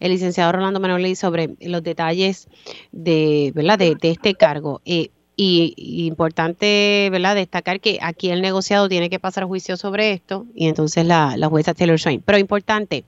el 0.01 0.13
licenciado 0.13 0.53
Rolando 0.53 0.81
Manoli 0.81 1.15
sobre 1.15 1.49
los 1.63 1.83
detalles 1.83 2.49
de, 2.93 3.51
¿verdad? 3.55 3.79
de, 3.79 3.95
de 3.95 4.11
este 4.11 4.35
cargo. 4.35 4.83
Eh, 4.85 5.09
y, 5.35 6.05
importante, 6.07 7.09
¿verdad?, 7.11 7.37
destacar 7.37 7.81
que 7.81 7.99
aquí 8.03 8.29
el 8.29 8.43
negociado 8.43 8.87
tiene 8.91 9.09
que 9.09 9.19
pasar 9.19 9.45
juicio 9.45 9.79
sobre 9.79 10.13
esto 10.13 10.45
y 10.55 10.69
entonces 10.69 11.07
la, 11.07 11.39
la 11.39 11.49
jueza 11.49 11.73
Taylor 11.73 11.99
Swain. 11.99 12.21
Pero 12.21 12.37
importante, 12.37 13.05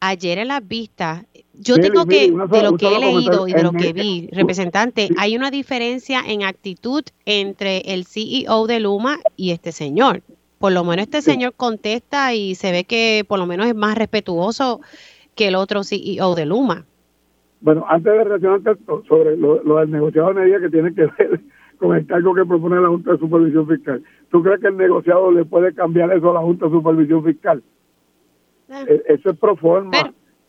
ayer 0.00 0.38
en 0.38 0.48
las 0.48 0.66
vistas, 0.66 1.26
yo 1.54 1.76
tengo 1.76 2.06
que, 2.06 2.30
de 2.30 2.62
lo 2.62 2.76
que 2.76 2.88
he 2.88 2.98
leído 2.98 3.46
y 3.46 3.52
de 3.52 3.62
lo 3.62 3.72
que 3.72 3.92
vi, 3.92 4.28
representante, 4.32 5.10
hay 5.18 5.36
una 5.36 5.50
diferencia 5.50 6.20
en 6.26 6.42
actitud 6.42 7.02
entre 7.26 7.78
el 7.80 8.06
CEO 8.06 8.66
de 8.66 8.80
Luma 8.80 9.18
y 9.36 9.50
este 9.50 9.72
señor. 9.72 10.22
Por 10.58 10.72
lo 10.72 10.84
menos 10.84 11.04
este 11.04 11.22
señor 11.22 11.54
contesta 11.54 12.34
y 12.34 12.54
se 12.54 12.72
ve 12.72 12.84
que 12.84 13.24
por 13.26 13.38
lo 13.38 13.46
menos 13.46 13.66
es 13.66 13.74
más 13.74 13.96
respetuoso 13.96 14.80
que 15.34 15.48
el 15.48 15.54
otro 15.54 15.84
CEO 15.84 16.34
de 16.34 16.46
Luma. 16.46 16.84
Bueno, 17.60 17.84
antes 17.88 18.12
de 18.12 18.24
reaccionar 18.24 18.78
sobre 19.06 19.36
lo, 19.36 19.58
del 19.58 19.90
negociado 19.90 20.28
de 20.28 20.40
medida 20.40 20.60
que 20.60 20.70
tiene 20.70 20.94
que 20.94 21.02
ver 21.18 21.40
con 21.78 21.94
el 21.94 22.06
cargo 22.06 22.34
que 22.34 22.44
propone 22.44 22.80
la 22.80 22.88
Junta 22.88 23.12
de 23.12 23.18
Supervisión 23.18 23.68
Fiscal, 23.68 24.02
¿tú 24.30 24.42
crees 24.42 24.60
que 24.60 24.68
el 24.68 24.76
negociado 24.76 25.30
le 25.30 25.44
puede 25.44 25.74
cambiar 25.74 26.10
eso 26.12 26.30
a 26.30 26.34
la 26.34 26.40
Junta 26.40 26.66
de 26.66 26.72
Supervisión 26.72 27.22
Fiscal? 27.22 27.62
E-, 28.70 29.02
eso 29.08 29.30
es 29.30 29.38
pro 29.38 29.56
forma. 29.56 29.90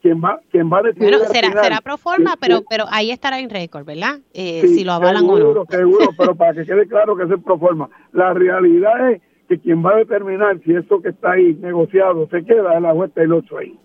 quien 0.02 0.22
va, 0.22 0.40
quien 0.50 0.72
va 0.72 0.80
a 0.80 0.84
decidir 0.84 1.10
bueno, 1.10 1.26
será, 1.26 1.52
será 1.62 1.82
pro 1.82 1.98
forma, 1.98 2.36
pero, 2.40 2.62
pero 2.70 2.86
ahí 2.90 3.12
estará 3.12 3.40
en 3.40 3.50
récord, 3.50 3.86
¿verdad? 3.86 4.20
Eh, 4.34 4.68
si 4.68 4.84
lo 4.84 4.94
avalan 4.94 5.26
o 5.26 5.38
no. 5.38 5.66
Seguro, 5.70 6.10
pero 6.18 6.36
para 6.36 6.54
que 6.54 6.66
quede 6.66 6.88
claro 6.88 7.16
que 7.16 7.24
eso 7.24 7.36
es 7.36 7.44
pro 7.44 7.60
forma. 7.60 7.90
La 8.12 8.34
realidad 8.34 9.12
es 9.12 9.22
que 9.48 9.60
quien 9.60 9.86
va 9.86 9.92
a 9.92 9.98
determinar 9.98 10.60
si 10.64 10.74
eso 10.74 11.02
que 11.02 11.10
está 11.10 11.34
ahí 11.34 11.54
negociado 11.56 12.28
se 12.30 12.44
queda 12.44 12.76
es 12.76 12.82
la 12.82 12.94
juez 12.94 13.12
Taylor 13.14 13.46
Swain 13.48 13.78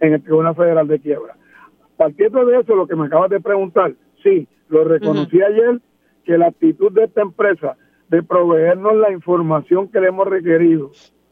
en 0.00 0.12
el 0.12 0.22
Tribunal 0.22 0.54
Federal 0.54 0.86
de 0.86 1.00
Quiebra. 1.00 1.36
Partiendo 1.96 2.44
de 2.44 2.60
eso, 2.60 2.74
lo 2.74 2.86
que 2.86 2.96
me 2.96 3.06
acabas 3.06 3.30
de 3.30 3.40
preguntar, 3.40 3.94
sí, 4.22 4.46
lo 4.68 4.84
reconocí 4.84 5.40
ayer, 5.40 5.80
que 6.24 6.36
la 6.38 6.48
actitud 6.48 6.92
de 6.92 7.04
esta 7.04 7.22
empresa 7.22 7.76
de 8.08 8.22
proveernos 8.22 8.96
la 8.96 9.12
información 9.12 9.88
que 9.88 10.00
le 10.00 10.08
hemos 10.08 10.26
requerido 10.26 10.90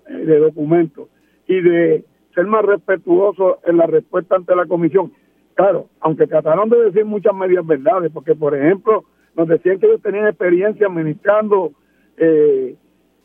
eh, 0.08 0.12
de 0.14 0.38
documentos 0.38 1.08
y 1.46 1.60
de 1.60 2.04
ser 2.34 2.46
más 2.46 2.64
respetuoso 2.64 3.58
en 3.64 3.76
la 3.76 3.86
respuesta 3.86 4.36
ante 4.36 4.54
la 4.54 4.66
comisión. 4.66 5.12
Claro, 5.54 5.86
aunque 6.00 6.26
trataron 6.26 6.68
de 6.70 6.84
decir 6.84 7.04
muchas 7.04 7.34
medias 7.34 7.66
verdades, 7.66 8.10
porque 8.12 8.34
por 8.34 8.56
ejemplo 8.56 9.04
nos 9.36 9.48
decían 9.48 9.78
que 9.78 9.86
ellos 9.86 10.02
tenían 10.02 10.26
experiencia 10.26 10.86
administrando 10.86 11.72
eh, 12.16 12.74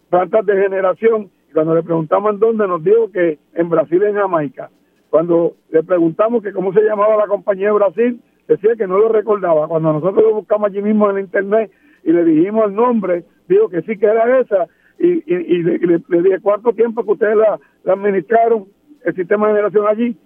plantas 0.10 0.46
de 0.46 0.62
generación, 0.62 1.30
y 1.50 1.54
cuando 1.54 1.76
le 1.76 1.84
preguntamos 1.84 2.34
en 2.34 2.40
dónde 2.40 2.68
nos 2.68 2.84
dijo 2.84 3.12
que 3.12 3.40
en 3.54 3.70
Brasil 3.70 4.02
y 4.04 4.06
en 4.08 4.16
Jamaica. 4.16 4.70
Cuando 5.10 5.54
le 5.70 5.84
preguntamos 5.84 6.44
que 6.44 6.52
cómo 6.52 6.74
se 6.74 6.82
llamaba 6.82 7.16
la 7.16 7.28
compañía 7.28 7.68
de 7.68 7.74
Brasil, 7.74 8.22
decía 8.48 8.76
que 8.78 8.88
no 8.88 8.98
lo 8.98 9.10
recordaba. 9.10 9.68
Cuando 9.68 9.94
nosotros 9.94 10.24
lo 10.24 10.34
buscamos 10.34 10.70
allí 10.70 10.82
mismo 10.82 11.10
en 11.10 11.18
el 11.18 11.24
internet 11.24 11.72
y 12.04 12.12
le 12.12 12.26
dijimos 12.26 12.66
el 12.66 12.76
nombre, 12.76 13.24
dijo 13.48 13.70
que 13.70 13.82
sí 13.84 13.98
que 13.98 14.06
era 14.06 14.40
esa, 14.40 14.68
y, 15.00 15.24
y, 15.32 15.64
le, 15.64 16.00
dije 16.00 16.40
cuánto 16.42 16.74
tiempo 16.74 17.04
que 17.04 17.12
ustedes 17.12 17.38
la 17.38 17.60
administraron 17.86 18.66
el 19.08 19.16
sistema 19.16 19.48
de 19.48 19.54
generación 19.54 19.86
allí, 19.88 20.18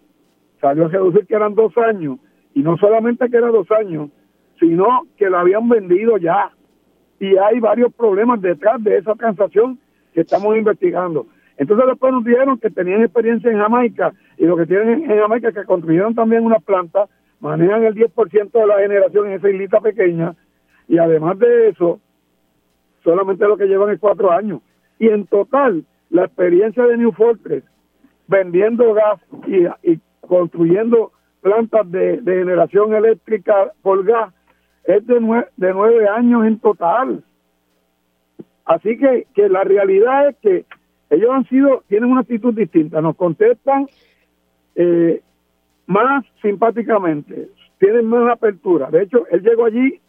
salió 0.59 0.85
a 0.85 0.89
reducir 0.89 1.27
que 1.27 1.35
eran 1.35 1.53
dos 1.53 1.77
años, 1.77 2.17
y 2.55 2.63
no 2.63 2.77
solamente 2.77 3.29
que 3.29 3.37
eran 3.37 3.51
dos 3.51 3.69
años, 3.69 4.09
sino 4.59 5.03
que 5.17 5.29
la 5.29 5.41
habían 5.41 5.69
vendido 5.69 6.17
ya. 6.17 6.51
Y 7.19 7.37
hay 7.37 7.59
varios 7.59 7.93
problemas 7.93 8.41
detrás 8.41 8.83
de 8.83 8.97
esa 8.97 9.13
transacción 9.13 9.77
que 10.13 10.21
estamos 10.21 10.57
investigando. 10.57 11.27
Entonces 11.57 11.85
después 11.89 12.11
nos 12.11 12.23
dijeron 12.23 12.57
que 12.57 12.71
tenían 12.71 13.03
experiencia 13.03 13.51
en 13.51 13.59
Jamaica 13.59 14.13
y 14.35 14.45
lo 14.45 14.57
que 14.57 14.65
tienen 14.65 15.09
en 15.09 15.19
Jamaica 15.19 15.49
es 15.49 15.55
que 15.55 15.65
construyeron 15.65 16.15
también 16.15 16.43
una 16.43 16.57
planta, 16.57 17.05
manejan 17.39 17.83
el 17.83 17.93
10% 17.93 18.51
de 18.51 18.65
la 18.65 18.79
generación 18.79 19.27
en 19.27 19.33
esa 19.33 19.49
islita 19.49 19.79
pequeña 19.79 20.33
y 20.87 20.97
además 20.97 21.37
de 21.37 21.69
eso, 21.69 21.99
solamente 23.03 23.47
lo 23.47 23.57
que 23.57 23.67
llevan 23.67 23.93
es 23.93 23.99
cuatro 23.99 24.31
años. 24.31 24.61
Y 24.97 25.07
en 25.09 25.27
total, 25.27 25.85
la 26.09 26.25
experiencia 26.25 26.83
de 26.83 26.97
New 26.97 27.11
Fortress 27.11 27.63
vendiendo 28.31 28.93
gas 28.93 29.19
y, 29.45 29.99
construyendo 30.21 31.11
plantas 31.41 31.91
de, 31.91 32.21
generación 32.23 32.93
eléctrica 32.93 33.73
por 33.81 34.05
gas 34.05 34.33
es 34.85 35.05
de, 35.05 35.15
de 35.57 35.73
nueve 35.73 36.07
años 36.07 36.45
en 36.45 36.57
total. 36.59 37.23
Así 38.65 38.97
que, 38.97 39.49
la 39.49 39.63
realidad 39.63 40.29
es 40.29 40.37
que 40.37 40.65
ellos 41.09 41.29
han 41.29 41.45
sido, 41.49 41.83
tienen 41.89 42.09
una 42.09 42.21
actitud 42.21 42.53
distinta, 42.53 43.01
nos 43.01 43.17
contestan 43.17 43.87
eh, 44.75 45.21
más 45.85 46.23
simpáticamente, 46.41 47.49
tienen 47.79 48.05
más 48.05 48.31
apertura. 48.31 48.89
De 48.89 49.03
hecho, 49.03 49.27
él 49.29 49.41
llegó 49.41 49.65
allí 49.65 49.99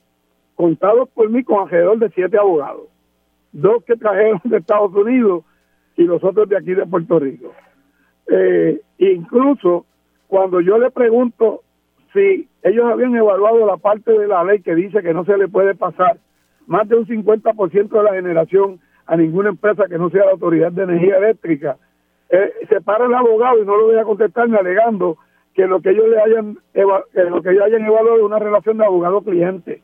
contado 0.55 1.07
por 1.07 1.29
mí 1.29 1.43
con 1.43 1.63
alrededor 1.63 1.99
de 1.99 2.11
siete 2.11 2.39
abogados, 2.39 2.87
dos 3.51 3.83
que 3.85 3.97
trajeron 3.97 4.41
de 4.45 4.59
Estados 4.59 4.95
Unidos 4.95 5.45
y 5.97 6.05
los 6.05 6.23
otros 6.23 6.49
de 6.49 6.57
aquí 6.57 6.73
de 6.75 6.87
Puerto 6.87 7.19
Rico. 7.19 7.53
Eh, 8.29 8.81
incluso 8.99 9.87
cuando 10.29 10.61
yo 10.61 10.79
le 10.79 10.91
pregunto 10.91 11.63
si 12.13 12.49
ellos 12.63 12.85
habían 12.91 13.15
evaluado 13.17 13.67
la 13.67 13.77
parte 13.77 14.13
de 14.13 14.27
la 14.27 14.45
ley 14.45 14.61
que 14.61 14.75
dice 14.75 15.03
que 15.03 15.15
no 15.15 15.25
se 15.25 15.37
le 15.37 15.49
puede 15.49 15.75
pasar 15.75 16.19
más 16.67 16.89
de 16.89 16.97
un 16.97 17.07
50% 17.07 17.89
de 17.89 18.03
la 18.03 18.15
generación 18.15 18.81
a 19.07 19.17
ninguna 19.17 19.49
empresa 19.51 19.89
que 19.89 19.99
no 19.99 20.11
sea 20.11 20.25
la 20.25 20.33
Autoridad 20.33 20.73
de 20.73 20.85
Energía 20.85 21.19
Eléctrica, 21.19 21.77
eh, 22.31 22.53
se 22.69 22.81
para 22.81 23.07
el 23.07 23.15
abogado 23.15 23.61
y 23.61 23.67
no 23.67 23.77
lo 23.77 23.87
voy 23.87 23.99
a 23.99 24.05
contestarme 24.05 24.57
alegando 24.57 25.19
que 25.55 25.67
lo 25.67 25.81
que 25.81 25.91
ellos 25.91 26.09
le 26.09 26.21
hayan 26.21 26.59
lo 26.75 27.43
que 27.43 27.51
ellos 27.51 27.65
hayan 27.65 27.85
evaluado 27.85 28.17
es 28.17 28.23
una 28.23 28.39
relación 28.39 28.79
de 28.79 28.87
abogado-cliente. 28.87 29.83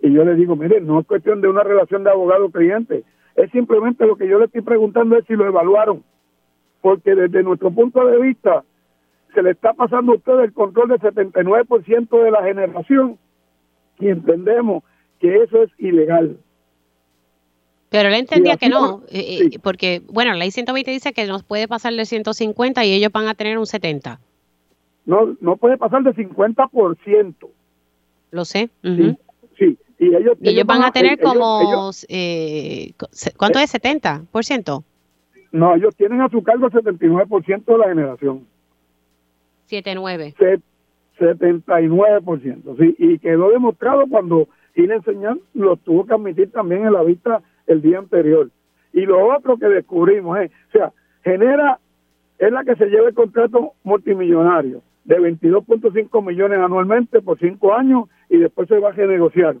Y 0.00 0.12
yo 0.12 0.24
le 0.24 0.34
digo, 0.34 0.54
mire, 0.54 0.80
no 0.80 1.00
es 1.00 1.06
cuestión 1.06 1.40
de 1.40 1.48
una 1.48 1.62
relación 1.62 2.04
de 2.04 2.10
abogado-cliente, 2.10 3.04
es 3.34 3.50
simplemente 3.50 4.06
lo 4.06 4.16
que 4.16 4.28
yo 4.28 4.38
le 4.38 4.44
estoy 4.44 4.60
preguntando 4.60 5.16
es 5.16 5.24
si 5.26 5.34
lo 5.34 5.46
evaluaron 5.46 6.04
porque 6.82 7.14
desde 7.14 7.42
nuestro 7.42 7.70
punto 7.70 8.04
de 8.04 8.20
vista 8.20 8.64
se 9.34 9.42
le 9.42 9.52
está 9.52 9.72
pasando 9.72 10.12
a 10.12 10.16
usted 10.16 10.40
el 10.40 10.52
control 10.52 10.90
del 10.90 11.00
79% 11.00 12.22
de 12.22 12.30
la 12.30 12.42
generación 12.42 13.18
y 13.98 14.08
entendemos 14.08 14.84
que 15.20 15.42
eso 15.42 15.62
es 15.62 15.70
ilegal. 15.78 16.36
Pero 17.88 18.08
él 18.08 18.14
entendía 18.14 18.56
que 18.56 18.68
no, 18.68 19.02
eh, 19.10 19.50
eh, 19.52 19.58
porque, 19.62 20.02
bueno, 20.08 20.32
la 20.32 20.38
ley 20.38 20.50
120 20.50 20.90
dice 20.90 21.12
que 21.12 21.26
no 21.26 21.38
puede 21.40 21.68
pasar 21.68 21.92
de 21.94 22.04
150 22.04 22.84
y 22.84 22.92
ellos 22.92 23.12
van 23.12 23.28
a 23.28 23.34
tener 23.34 23.58
un 23.58 23.66
70. 23.66 24.18
No, 25.04 25.36
no 25.40 25.56
puede 25.56 25.76
pasar 25.76 26.02
de 26.02 26.14
50%. 26.14 27.34
Lo 28.30 28.44
sé. 28.44 28.70
Sí, 29.58 29.78
Y 29.98 30.06
ellos, 30.16 30.66
van 30.66 30.82
a 30.82 30.90
tener 30.90 31.20
como, 31.20 31.90
eh, 32.08 32.92
¿cuánto 33.36 33.58
es? 33.58 33.74
¿70%? 33.74 34.84
No, 35.52 35.74
ellos 35.74 35.94
tienen 35.96 36.22
a 36.22 36.28
su 36.30 36.42
cargo 36.42 36.66
el 36.66 36.72
79% 36.72 37.64
de 37.64 37.78
la 37.78 37.88
generación. 37.88 38.46
79. 39.66 40.34
79%. 41.18 42.76
Sí, 42.78 42.96
y 42.98 43.18
quedó 43.18 43.50
demostrado 43.50 44.06
cuando 44.08 44.48
Gil 44.74 44.90
Enseñar 44.90 45.36
lo 45.54 45.76
tuvo 45.76 46.06
que 46.06 46.14
admitir 46.14 46.50
también 46.50 46.86
en 46.86 46.94
la 46.94 47.02
vista 47.02 47.42
el 47.66 47.82
día 47.82 47.98
anterior. 47.98 48.50
Y 48.92 49.02
lo 49.02 49.34
otro 49.34 49.58
que 49.58 49.66
descubrimos 49.66 50.38
es, 50.38 50.50
o 50.50 50.72
sea, 50.72 50.92
genera, 51.22 51.78
es 52.38 52.50
la 52.50 52.64
que 52.64 52.76
se 52.76 52.86
lleva 52.86 53.08
el 53.08 53.14
contrato 53.14 53.72
multimillonario 53.84 54.82
de 55.04 55.18
22.5 55.18 56.26
millones 56.26 56.58
anualmente 56.58 57.20
por 57.20 57.38
cinco 57.38 57.74
años 57.74 58.08
y 58.28 58.38
después 58.38 58.68
se 58.68 58.78
va 58.78 58.90
a 58.90 58.92
renegociar. 58.92 59.56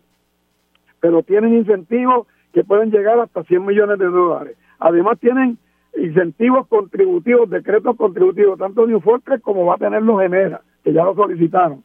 Pero 1.00 1.22
tienen 1.22 1.54
incentivos 1.54 2.26
que 2.52 2.64
pueden 2.64 2.90
llegar 2.90 3.18
hasta 3.18 3.44
100 3.44 3.64
millones 3.64 3.98
de 3.98 4.06
dólares. 4.06 4.56
Además 4.78 5.18
tienen 5.18 5.58
incentivos 5.96 6.66
contributivos, 6.68 7.50
decretos 7.50 7.96
contributivos, 7.96 8.58
tanto 8.58 8.86
New 8.86 9.00
Fortress 9.00 9.40
como 9.42 9.66
va 9.66 9.74
a 9.74 9.78
tener 9.78 10.02
los 10.02 10.20
Genera, 10.20 10.60
que 10.82 10.92
ya 10.92 11.04
lo 11.04 11.14
solicitaron. 11.14 11.82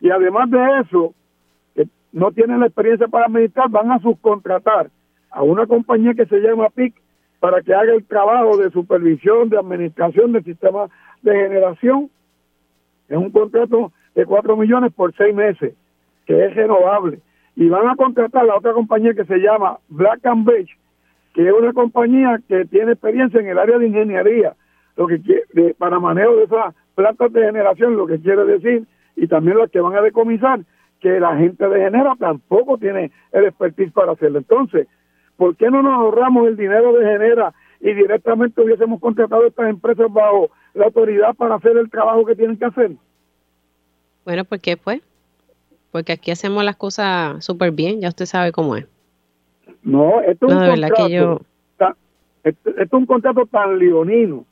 Y 0.00 0.10
además 0.10 0.50
de 0.50 0.58
eso, 0.80 1.14
que 1.74 1.88
no 2.12 2.32
tienen 2.32 2.60
la 2.60 2.66
experiencia 2.66 3.08
para 3.08 3.26
administrar, 3.26 3.70
van 3.70 3.92
a 3.92 3.98
subcontratar 4.00 4.90
a 5.30 5.42
una 5.42 5.66
compañía 5.66 6.14
que 6.14 6.26
se 6.26 6.40
llama 6.40 6.68
PIC 6.70 6.94
para 7.40 7.62
que 7.62 7.74
haga 7.74 7.92
el 7.92 8.04
trabajo 8.04 8.56
de 8.56 8.70
supervisión, 8.70 9.48
de 9.48 9.58
administración 9.58 10.32
del 10.32 10.44
sistema 10.44 10.88
de 11.22 11.32
generación. 11.32 12.10
Es 13.08 13.16
un 13.16 13.30
contrato 13.30 13.92
de 14.14 14.24
4 14.24 14.56
millones 14.56 14.92
por 14.92 15.14
6 15.14 15.34
meses, 15.34 15.74
que 16.26 16.44
es 16.44 16.54
renovable. 16.54 17.20
Y 17.54 17.68
van 17.68 17.88
a 17.88 17.96
contratar 17.96 18.48
a 18.48 18.56
otra 18.56 18.72
compañía 18.72 19.14
que 19.14 19.24
se 19.24 19.38
llama 19.38 19.78
Black 19.88 20.24
and 20.26 20.46
Beach, 20.46 20.70
que 21.36 21.46
es 21.46 21.52
una 21.52 21.74
compañía 21.74 22.40
que 22.48 22.64
tiene 22.64 22.92
experiencia 22.92 23.38
en 23.38 23.48
el 23.48 23.58
área 23.58 23.78
de 23.78 23.86
ingeniería, 23.86 24.56
lo 24.96 25.06
que 25.06 25.20
para 25.76 26.00
manejo 26.00 26.34
de 26.34 26.44
esas 26.44 26.74
plantas 26.94 27.30
de 27.30 27.44
generación, 27.44 27.94
lo 27.94 28.06
que 28.06 28.18
quiere 28.18 28.42
decir, 28.46 28.86
y 29.16 29.28
también 29.28 29.58
las 29.58 29.70
que 29.70 29.80
van 29.80 29.94
a 29.94 30.00
decomisar, 30.00 30.60
que 30.98 31.20
la 31.20 31.36
gente 31.36 31.68
de 31.68 31.78
Genera 31.78 32.14
tampoco 32.18 32.78
tiene 32.78 33.12
el 33.32 33.44
expertise 33.44 33.92
para 33.92 34.12
hacerlo. 34.12 34.38
Entonces, 34.38 34.88
¿por 35.36 35.54
qué 35.56 35.70
no 35.70 35.82
nos 35.82 35.92
ahorramos 35.92 36.48
el 36.48 36.56
dinero 36.56 36.94
de 36.94 37.04
Genera 37.04 37.52
y 37.80 37.92
directamente 37.92 38.62
hubiésemos 38.62 38.98
contratado 38.98 39.44
a 39.44 39.48
estas 39.48 39.68
empresas 39.68 40.10
bajo 40.10 40.48
la 40.72 40.86
autoridad 40.86 41.34
para 41.34 41.56
hacer 41.56 41.76
el 41.76 41.90
trabajo 41.90 42.24
que 42.24 42.34
tienen 42.34 42.56
que 42.56 42.64
hacer? 42.64 42.92
Bueno, 44.24 44.46
¿por 44.46 44.58
qué 44.58 44.78
pues? 44.78 45.02
Porque 45.92 46.12
aquí 46.12 46.30
hacemos 46.30 46.64
las 46.64 46.76
cosas 46.76 47.44
súper 47.44 47.72
bien, 47.72 48.00
ya 48.00 48.08
usted 48.08 48.24
sabe 48.24 48.52
cómo 48.52 48.74
es. 48.74 48.86
No, 49.86 50.20
esto 50.20 50.48
es, 50.48 50.52
un 50.52 50.66
contrato, 50.66 51.42
esto, 52.42 52.70
es 52.76 52.92
un 52.92 53.06
contrato 53.06 53.46
tan 53.46 53.78
leonino 53.78 54.44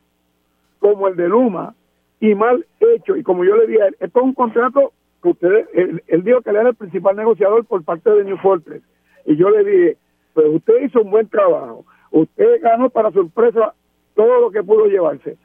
como 0.78 1.08
el 1.08 1.16
de 1.16 1.28
Luma 1.28 1.74
y 2.20 2.36
mal 2.36 2.64
hecho. 2.78 3.16
Y 3.16 3.24
como 3.24 3.44
yo 3.44 3.56
le 3.56 3.66
dije, 3.66 3.80
esto 3.98 4.20
es 4.20 4.24
un 4.24 4.32
contrato 4.32 4.92
que 5.20 5.30
usted, 5.30 5.68
él, 5.74 6.22
dijo 6.22 6.40
que 6.40 6.50
él 6.50 6.56
era 6.56 6.68
el 6.68 6.76
principal 6.76 7.16
negociador 7.16 7.64
por 7.64 7.82
parte 7.82 8.10
de 8.10 8.22
New 8.22 8.36
Fortress. 8.36 8.80
Y 9.26 9.34
yo 9.34 9.50
le 9.50 9.64
dije, 9.64 9.96
pues 10.34 10.46
usted 10.50 10.82
hizo 10.82 11.02
un 11.02 11.10
buen 11.10 11.28
trabajo. 11.28 11.84
Usted 12.12 12.62
ganó 12.62 12.88
para 12.90 13.10
sorpresa 13.10 13.74
todo 14.14 14.40
lo 14.40 14.52
que 14.52 14.62
pudo 14.62 14.86
llevarse. 14.86 15.36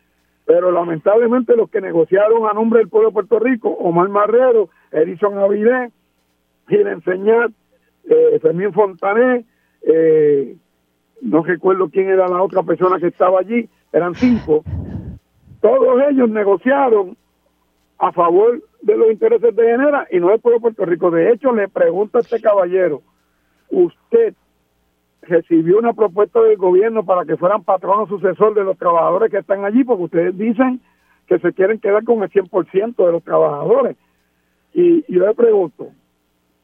Pero 0.45 0.71
lamentablemente 0.71 1.55
los 1.55 1.67
que 1.71 1.81
negociaron 1.81 2.47
a 2.47 2.53
nombre 2.53 2.81
del 2.81 2.89
pueblo 2.89 3.09
de 3.09 3.13
Puerto 3.13 3.39
Rico, 3.39 3.69
Omar 3.69 4.09
Marrero, 4.09 4.69
Edison 4.91 5.35
Avilés, 5.39 5.91
Gil 6.67 6.85
Enseñar, 6.85 7.49
eh, 8.07 8.37
Fermín 8.39 8.71
Fontané, 8.71 9.45
eh, 9.81 10.55
no 11.21 11.43
recuerdo 11.43 11.89
quién 11.89 12.09
era 12.09 12.27
la 12.27 12.41
otra 12.41 12.63
persona 12.63 12.99
que 12.99 13.07
estaba 13.07 13.39
allí, 13.39 13.69
eran 13.91 14.15
cinco, 14.15 14.63
todos 15.61 16.01
ellos 16.09 16.29
negociaron 16.29 17.17
a 17.97 18.11
favor 18.11 18.61
de 18.81 18.97
los 18.97 19.11
intereses 19.11 19.55
de 19.55 19.63
Genera 19.63 20.07
y 20.09 20.19
no 20.19 20.29
del 20.29 20.39
pueblo 20.39 20.59
de 20.59 20.61
Puerto 20.61 20.85
Rico. 20.85 21.11
De 21.11 21.31
hecho, 21.31 21.51
le 21.51 21.67
pregunto 21.67 22.17
a 22.17 22.21
este 22.21 22.39
caballero, 22.41 23.01
¿usted 23.69 24.33
recibió 25.21 25.77
una 25.77 25.93
propuesta 25.93 26.41
del 26.41 26.55
gobierno 26.55 27.03
para 27.03 27.25
que 27.25 27.35
fueran 27.35 27.63
patrono 27.63 28.07
sucesor 28.07 28.53
de 28.53 28.63
los 28.63 28.77
trabajadores 28.77 29.29
que 29.29 29.39
están 29.39 29.65
allí? 29.65 29.83
Porque 29.83 30.03
ustedes 30.03 30.37
dicen 30.37 30.79
que 31.27 31.39
se 31.39 31.53
quieren 31.53 31.79
quedar 31.79 32.03
con 32.05 32.23
el 32.23 32.29
100% 32.29 32.95
de 33.05 33.11
los 33.11 33.23
trabajadores. 33.23 33.97
Y 34.73 35.03
yo 35.13 35.25
le 35.25 35.33
pregunto, 35.33 35.89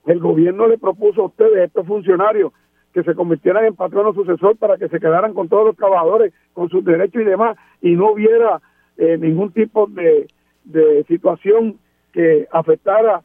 ¿el 0.06 0.20
gobierno 0.20 0.68
le 0.68 0.78
propuso 0.78 1.24
a 1.24 1.26
ustedes, 1.26 1.66
estos 1.66 1.86
funcionarios, 1.86 2.54
que 2.96 3.04
se 3.04 3.14
convirtieran 3.14 3.66
en 3.66 3.76
patrono 3.76 4.14
sucesor 4.14 4.56
para 4.56 4.78
que 4.78 4.88
se 4.88 5.02
quedaran 5.02 5.34
con 5.34 5.50
todos 5.50 5.66
los 5.66 5.76
trabajadores, 5.76 6.34
con 6.54 6.70
sus 6.70 6.82
derechos 6.86 7.22
y 7.22 7.26
demás, 7.26 7.58
y 7.82 7.92
no 7.92 8.14
hubiera 8.14 8.62
eh, 8.96 9.18
ningún 9.18 9.52
tipo 9.52 9.86
de, 9.88 10.28
de 10.64 11.04
situación 11.10 11.78
que 12.14 12.48
afectara 12.54 13.22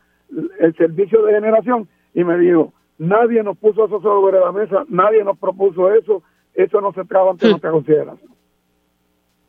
el 0.58 0.74
servicio 0.74 1.22
de 1.22 1.34
generación. 1.34 1.88
Y 2.14 2.24
me 2.24 2.36
dijo, 2.36 2.72
nadie 2.98 3.44
nos 3.44 3.56
puso 3.58 3.84
eso 3.84 4.02
sobre 4.02 4.40
la 4.40 4.50
mesa, 4.50 4.84
nadie 4.88 5.22
nos 5.22 5.38
propuso 5.38 5.94
eso, 5.94 6.24
eso 6.52 6.80
no 6.80 6.92
se 6.92 7.04
traba 7.04 7.30
ante 7.30 7.48
nuestra 7.48 7.70
consideración. 7.70 8.32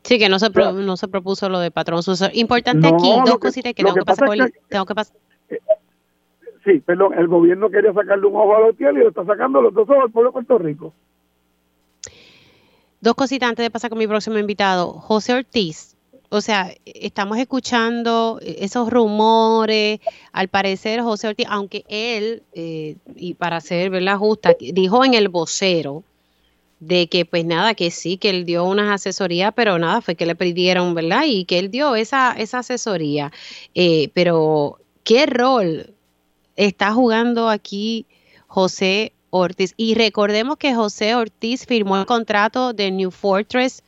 Sí, 0.04 0.20
que 0.20 0.28
no 0.28 0.38
se, 0.38 0.50
no 0.50 0.96
se 0.96 1.08
propuso 1.08 1.48
lo 1.48 1.58
de 1.58 1.72
patrón 1.72 2.00
sucesor. 2.04 2.30
Importante 2.34 2.86
aquí, 2.86 3.10
dos 3.26 3.38
cositas 3.38 3.74
que, 3.74 3.82
tengo 3.82 3.96
que, 3.96 4.04
pasar 4.04 4.28
tengo 4.68 4.86
que 4.86 4.94
pasar 4.94 5.16
sí, 6.64 6.80
perdón, 6.80 7.14
el 7.18 7.28
gobierno 7.28 7.70
quería 7.70 7.92
sacarle 7.92 8.26
un 8.26 8.36
ojo 8.36 8.56
a 8.56 8.60
los 8.60 8.76
pies 8.76 8.92
y 8.92 8.98
lo 8.98 9.08
está 9.08 9.24
sacando 9.24 9.60
los 9.60 9.74
dos 9.74 9.88
ojos 9.88 10.04
al 10.04 10.10
pueblo 10.10 10.30
de 10.30 10.32
Puerto 10.32 10.58
Rico. 10.58 10.94
Dos 13.00 13.14
cositas 13.14 13.48
antes 13.48 13.64
de 13.64 13.70
pasar 13.70 13.90
con 13.90 13.98
mi 13.98 14.06
próximo 14.06 14.38
invitado. 14.38 14.92
José 14.92 15.34
Ortiz, 15.34 15.96
o 16.28 16.40
sea, 16.40 16.72
estamos 16.86 17.36
escuchando 17.38 18.38
esos 18.42 18.90
rumores. 18.90 20.00
Al 20.32 20.48
parecer, 20.48 21.02
José 21.02 21.28
Ortiz, 21.28 21.46
aunque 21.50 21.84
él, 21.88 22.42
eh, 22.54 22.96
y 23.16 23.34
para 23.34 23.60
ser 23.60 23.90
¿verdad? 23.90 24.16
justa, 24.18 24.56
dijo 24.58 25.04
en 25.04 25.14
el 25.14 25.28
vocero 25.28 26.04
de 26.80 27.06
que 27.08 27.24
pues 27.24 27.44
nada, 27.44 27.74
que 27.74 27.90
sí, 27.90 28.16
que 28.16 28.30
él 28.30 28.44
dio 28.44 28.64
unas 28.64 28.90
asesorías, 28.90 29.52
pero 29.54 29.78
nada, 29.78 30.00
fue 30.00 30.14
que 30.14 30.26
le 30.26 30.34
pidieron, 30.34 30.94
¿verdad? 30.94 31.24
Y 31.26 31.44
que 31.44 31.58
él 31.58 31.70
dio 31.70 31.94
esa, 31.96 32.32
esa 32.32 32.60
asesoría. 32.60 33.30
Eh, 33.74 34.10
pero, 34.14 34.78
¿qué 35.04 35.26
rol 35.26 35.92
está 36.56 36.92
jugando 36.92 37.48
aquí 37.48 38.06
José 38.46 39.12
Ortiz. 39.30 39.74
Y 39.76 39.94
recordemos 39.94 40.56
que 40.56 40.74
José 40.74 41.14
Ortiz 41.14 41.66
firmó 41.66 41.96
el 41.96 42.06
contrato 42.06 42.72
de 42.72 42.90
New 42.90 43.10
Fortress 43.10 43.82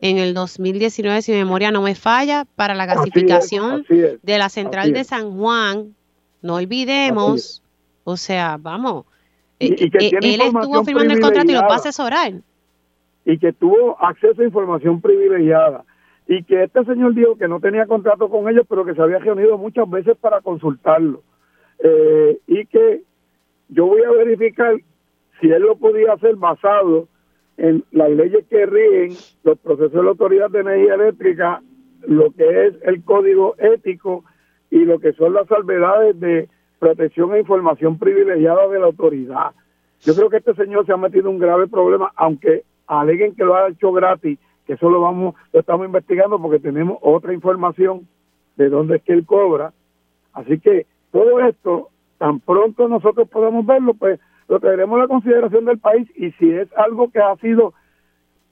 en 0.00 0.18
el 0.18 0.34
2019, 0.34 1.22
si 1.22 1.32
mi 1.32 1.38
memoria 1.38 1.70
no 1.70 1.82
me 1.82 1.94
falla, 1.94 2.46
para 2.56 2.74
la 2.74 2.86
gasificación 2.86 3.84
de 3.88 4.38
la 4.38 4.48
central 4.48 4.92
de 4.92 5.04
San 5.04 5.36
Juan. 5.38 5.94
No 6.42 6.54
olvidemos, 6.54 7.62
o 8.04 8.16
sea, 8.16 8.56
vamos, 8.58 9.04
eh, 9.60 9.76
eh, 9.78 10.10
él 10.22 10.40
estuvo 10.40 10.84
firmando 10.84 11.12
el 11.12 11.20
contrato 11.20 11.50
y 11.50 11.54
lo 11.54 11.60
va 11.60 11.74
a 11.74 11.76
asesorar. 11.76 12.32
Y 13.26 13.38
que 13.38 13.52
tuvo 13.52 14.00
acceso 14.00 14.40
a 14.40 14.44
información 14.44 15.02
privilegiada. 15.02 15.84
Y 16.26 16.44
que 16.44 16.64
este 16.64 16.84
señor 16.84 17.14
dijo 17.14 17.36
que 17.36 17.46
no 17.46 17.60
tenía 17.60 17.86
contrato 17.86 18.30
con 18.30 18.48
ellos, 18.48 18.64
pero 18.68 18.84
que 18.86 18.94
se 18.94 19.02
había 19.02 19.18
reunido 19.18 19.58
muchas 19.58 19.88
veces 19.90 20.16
para 20.16 20.40
consultarlo 20.40 21.22
eh, 21.82 22.38
y 22.46 22.66
que 22.66 23.02
yo 23.68 23.86
voy 23.86 24.02
a 24.02 24.10
verificar 24.10 24.74
si 25.40 25.50
él 25.50 25.62
lo 25.62 25.76
podía 25.76 26.12
hacer 26.12 26.36
basado 26.36 27.08
en 27.56 27.84
las 27.92 28.10
leyes 28.10 28.44
que 28.48 28.66
rigen 28.66 29.16
los 29.44 29.58
procesos 29.58 29.92
de 29.92 30.02
la 30.02 30.10
Autoridad 30.10 30.50
de 30.50 30.60
Energía 30.60 30.94
Eléctrica, 30.94 31.62
lo 32.06 32.30
que 32.32 32.66
es 32.66 32.74
el 32.82 33.02
código 33.04 33.54
ético 33.58 34.24
y 34.70 34.84
lo 34.84 34.98
que 34.98 35.12
son 35.12 35.34
las 35.34 35.46
salvedades 35.46 36.18
de 36.20 36.48
protección 36.78 37.34
e 37.34 37.40
información 37.40 37.98
privilegiada 37.98 38.68
de 38.68 38.78
la 38.78 38.86
autoridad. 38.86 39.52
Yo 40.00 40.14
creo 40.14 40.30
que 40.30 40.38
este 40.38 40.54
señor 40.54 40.86
se 40.86 40.92
ha 40.92 40.96
metido 40.96 41.28
un 41.28 41.38
grave 41.38 41.66
problema, 41.68 42.10
aunque 42.16 42.64
aleguen 42.86 43.34
que 43.34 43.44
lo 43.44 43.54
ha 43.54 43.68
hecho 43.68 43.92
gratis, 43.92 44.38
que 44.66 44.72
eso 44.72 44.88
lo 44.88 45.02
vamos, 45.02 45.34
lo 45.52 45.60
estamos 45.60 45.86
investigando 45.86 46.40
porque 46.40 46.58
tenemos 46.58 46.98
otra 47.02 47.34
información 47.34 48.08
de 48.56 48.70
dónde 48.70 48.96
es 48.96 49.02
que 49.02 49.12
él 49.12 49.26
cobra. 49.26 49.72
Así 50.32 50.58
que 50.58 50.86
todo 51.12 51.40
esto, 51.40 51.88
tan 52.18 52.40
pronto 52.40 52.88
nosotros 52.88 53.28
podemos 53.28 53.66
verlo, 53.66 53.94
pues 53.94 54.20
lo 54.48 54.60
traeremos 54.60 54.98
a 54.98 55.02
la 55.02 55.08
consideración 55.08 55.64
del 55.64 55.78
país 55.78 56.08
y 56.16 56.32
si 56.32 56.50
es 56.50 56.68
algo 56.76 57.10
que 57.10 57.20
ha 57.20 57.36
sido 57.36 57.72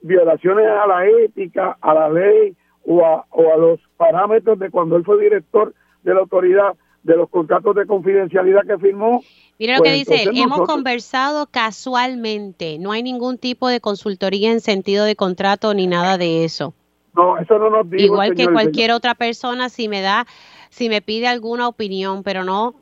violaciones 0.01 0.65
a 0.67 0.87
la 0.87 1.07
ética, 1.07 1.77
a 1.81 1.93
la 1.93 2.09
ley 2.09 2.55
o 2.85 3.05
a, 3.05 3.25
o 3.31 3.53
a 3.53 3.57
los 3.57 3.79
parámetros 3.97 4.57
de 4.59 4.69
cuando 4.69 4.95
él 4.95 5.03
fue 5.03 5.21
director 5.21 5.73
de 6.03 6.13
la 6.13 6.21
autoridad 6.21 6.75
de 7.03 7.15
los 7.15 7.29
contratos 7.29 7.75
de 7.75 7.85
confidencialidad 7.85 8.61
que 8.65 8.77
firmó. 8.77 9.21
Mira 9.57 9.77
lo 9.77 9.83
que 9.83 9.89
pues 9.89 9.99
dice 9.99 10.23
él, 10.23 10.37
hemos 10.37 10.61
conversado 10.61 11.47
casualmente, 11.47 12.77
no 12.79 12.91
hay 12.91 13.03
ningún 13.03 13.37
tipo 13.37 13.67
de 13.67 13.81
consultoría 13.81 14.51
en 14.51 14.61
sentido 14.61 15.05
de 15.05 15.15
contrato 15.15 15.73
ni 15.73 15.87
nada 15.87 16.17
de 16.17 16.45
eso. 16.45 16.73
No, 17.15 17.37
eso 17.37 17.57
no 17.57 17.69
nos 17.69 17.89
dijo. 17.89 18.03
Igual 18.03 18.35
que 18.35 18.47
cualquier 18.47 18.91
otra 18.91 19.15
persona, 19.15 19.69
si 19.69 19.89
me 19.89 20.01
da 20.01 20.25
si 20.69 20.89
me 20.89 21.01
pide 21.01 21.27
alguna 21.27 21.67
opinión, 21.67 22.23
pero 22.23 22.43
no 22.43 22.75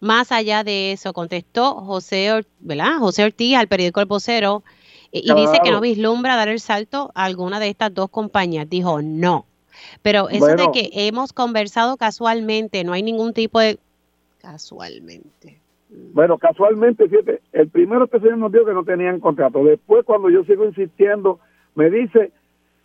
más 0.00 0.30
allá 0.32 0.64
de 0.64 0.92
eso, 0.92 1.12
contestó 1.12 1.74
José, 1.74 2.44
¿verdad? 2.60 2.98
José 2.98 3.24
Ortiz 3.24 3.56
al 3.56 3.68
periódico 3.68 4.00
El 4.00 4.06
Vocero 4.06 4.62
y, 5.10 5.22
dice 5.34 5.60
que 5.64 5.70
no 5.70 5.80
vislumbra 5.80 6.36
dar 6.36 6.48
el 6.48 6.60
salto 6.60 7.10
a 7.14 7.24
alguna 7.24 7.58
de 7.60 7.68
estas 7.68 7.94
dos 7.94 8.10
compañías. 8.10 8.68
Dijo 8.68 9.00
no. 9.02 9.46
Pero 10.02 10.28
eso 10.28 10.46
de 10.46 10.70
que 10.72 10.90
hemos 10.92 11.32
conversado 11.32 11.96
casualmente, 11.96 12.84
no 12.84 12.92
hay 12.92 13.02
ningún 13.02 13.32
tipo 13.32 13.60
de... 13.60 13.78
Casualmente. 14.40 15.58
Bueno, 16.12 16.36
casualmente, 16.36 17.08
fíjate, 17.08 17.40
el 17.52 17.68
primero 17.68 18.04
este 18.04 18.20
señor 18.20 18.38
nos 18.38 18.52
dijo 18.52 18.66
que 18.66 18.74
no 18.74 18.84
tenían 18.84 19.20
contrato. 19.20 19.64
Después, 19.64 20.04
cuando 20.04 20.28
yo 20.28 20.44
sigo 20.44 20.64
insistiendo, 20.64 21.40
me 21.74 21.90
dice, 21.90 22.32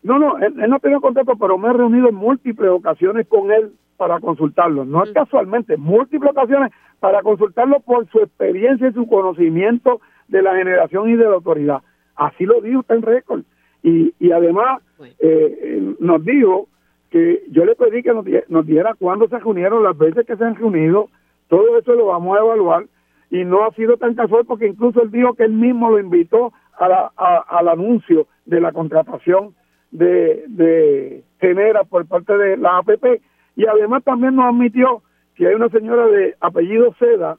no, 0.02 0.18
no, 0.18 0.38
él, 0.38 0.56
no 0.56 0.80
tenía 0.80 1.00
contrato, 1.00 1.34
pero 1.38 1.58
me 1.58 1.70
he 1.70 1.74
reunido 1.74 2.10
en 2.10 2.16
múltiples 2.16 2.70
ocasiones 2.70 3.28
con 3.28 3.52
él 3.52 3.74
para 4.04 4.20
consultarlo. 4.20 4.84
No 4.84 5.02
es 5.06 5.12
mm. 5.12 5.14
casualmente, 5.14 5.78
múltiples 5.78 6.32
ocasiones 6.32 6.74
para 7.00 7.22
consultarlo 7.22 7.80
por 7.80 8.06
su 8.10 8.20
experiencia 8.20 8.90
y 8.90 8.94
su 8.94 9.08
conocimiento 9.08 10.02
de 10.28 10.42
la 10.42 10.56
generación 10.58 11.10
y 11.10 11.16
de 11.16 11.24
la 11.24 11.36
autoridad. 11.36 11.82
Así 12.18 12.46
lo 12.46 12.60
dijo, 12.60 12.82
está 12.82 12.96
en 12.96 13.02
récord. 13.02 13.44
Y, 13.82 14.14
y 14.20 14.32
además 14.34 14.82
eh, 15.20 15.96
nos 16.00 16.24
dijo 16.26 16.68
que 17.12 17.44
yo 17.50 17.64
le 17.64 17.76
pedí 17.76 18.04
que 18.04 18.14
nos, 18.14 18.26
nos 18.50 18.66
diera 18.66 18.94
cuándo 18.96 19.30
se 19.30 19.40
reunieron, 19.40 19.84
las 19.84 19.98
veces 19.98 20.26
que 20.26 20.36
se 20.36 20.44
han 20.44 20.56
reunido, 20.56 21.08
todo 21.48 21.78
eso 21.78 21.94
lo 21.94 22.08
vamos 22.08 22.38
a 22.38 22.42
evaluar 22.42 22.86
y 23.30 23.46
no 23.46 23.64
ha 23.64 23.72
sido 23.72 23.96
tan 23.96 24.16
casual 24.16 24.44
porque 24.46 24.68
incluso 24.68 25.02
él 25.02 25.12
dijo 25.12 25.34
que 25.34 25.44
él 25.44 25.54
mismo 25.54 25.92
lo 25.92 26.00
invitó 26.00 26.52
a 26.78 26.90
la, 26.90 27.12
al 27.16 27.70
anuncio 27.70 28.28
de 28.46 28.60
la 28.60 28.74
contratación 28.74 29.56
de, 29.92 30.44
de 30.48 31.24
Genera 31.40 31.86
por 31.86 32.06
parte 32.06 32.38
de 32.38 32.58
la 32.58 32.80
APP 32.80 33.22
y 33.56 33.66
además 33.66 34.04
también 34.04 34.36
nos 34.36 34.46
admitió 34.46 35.02
que 35.36 35.48
hay 35.48 35.56
una 35.56 35.70
señora 35.70 36.08
de 36.08 36.36
apellido 36.40 36.94
Seda 37.00 37.38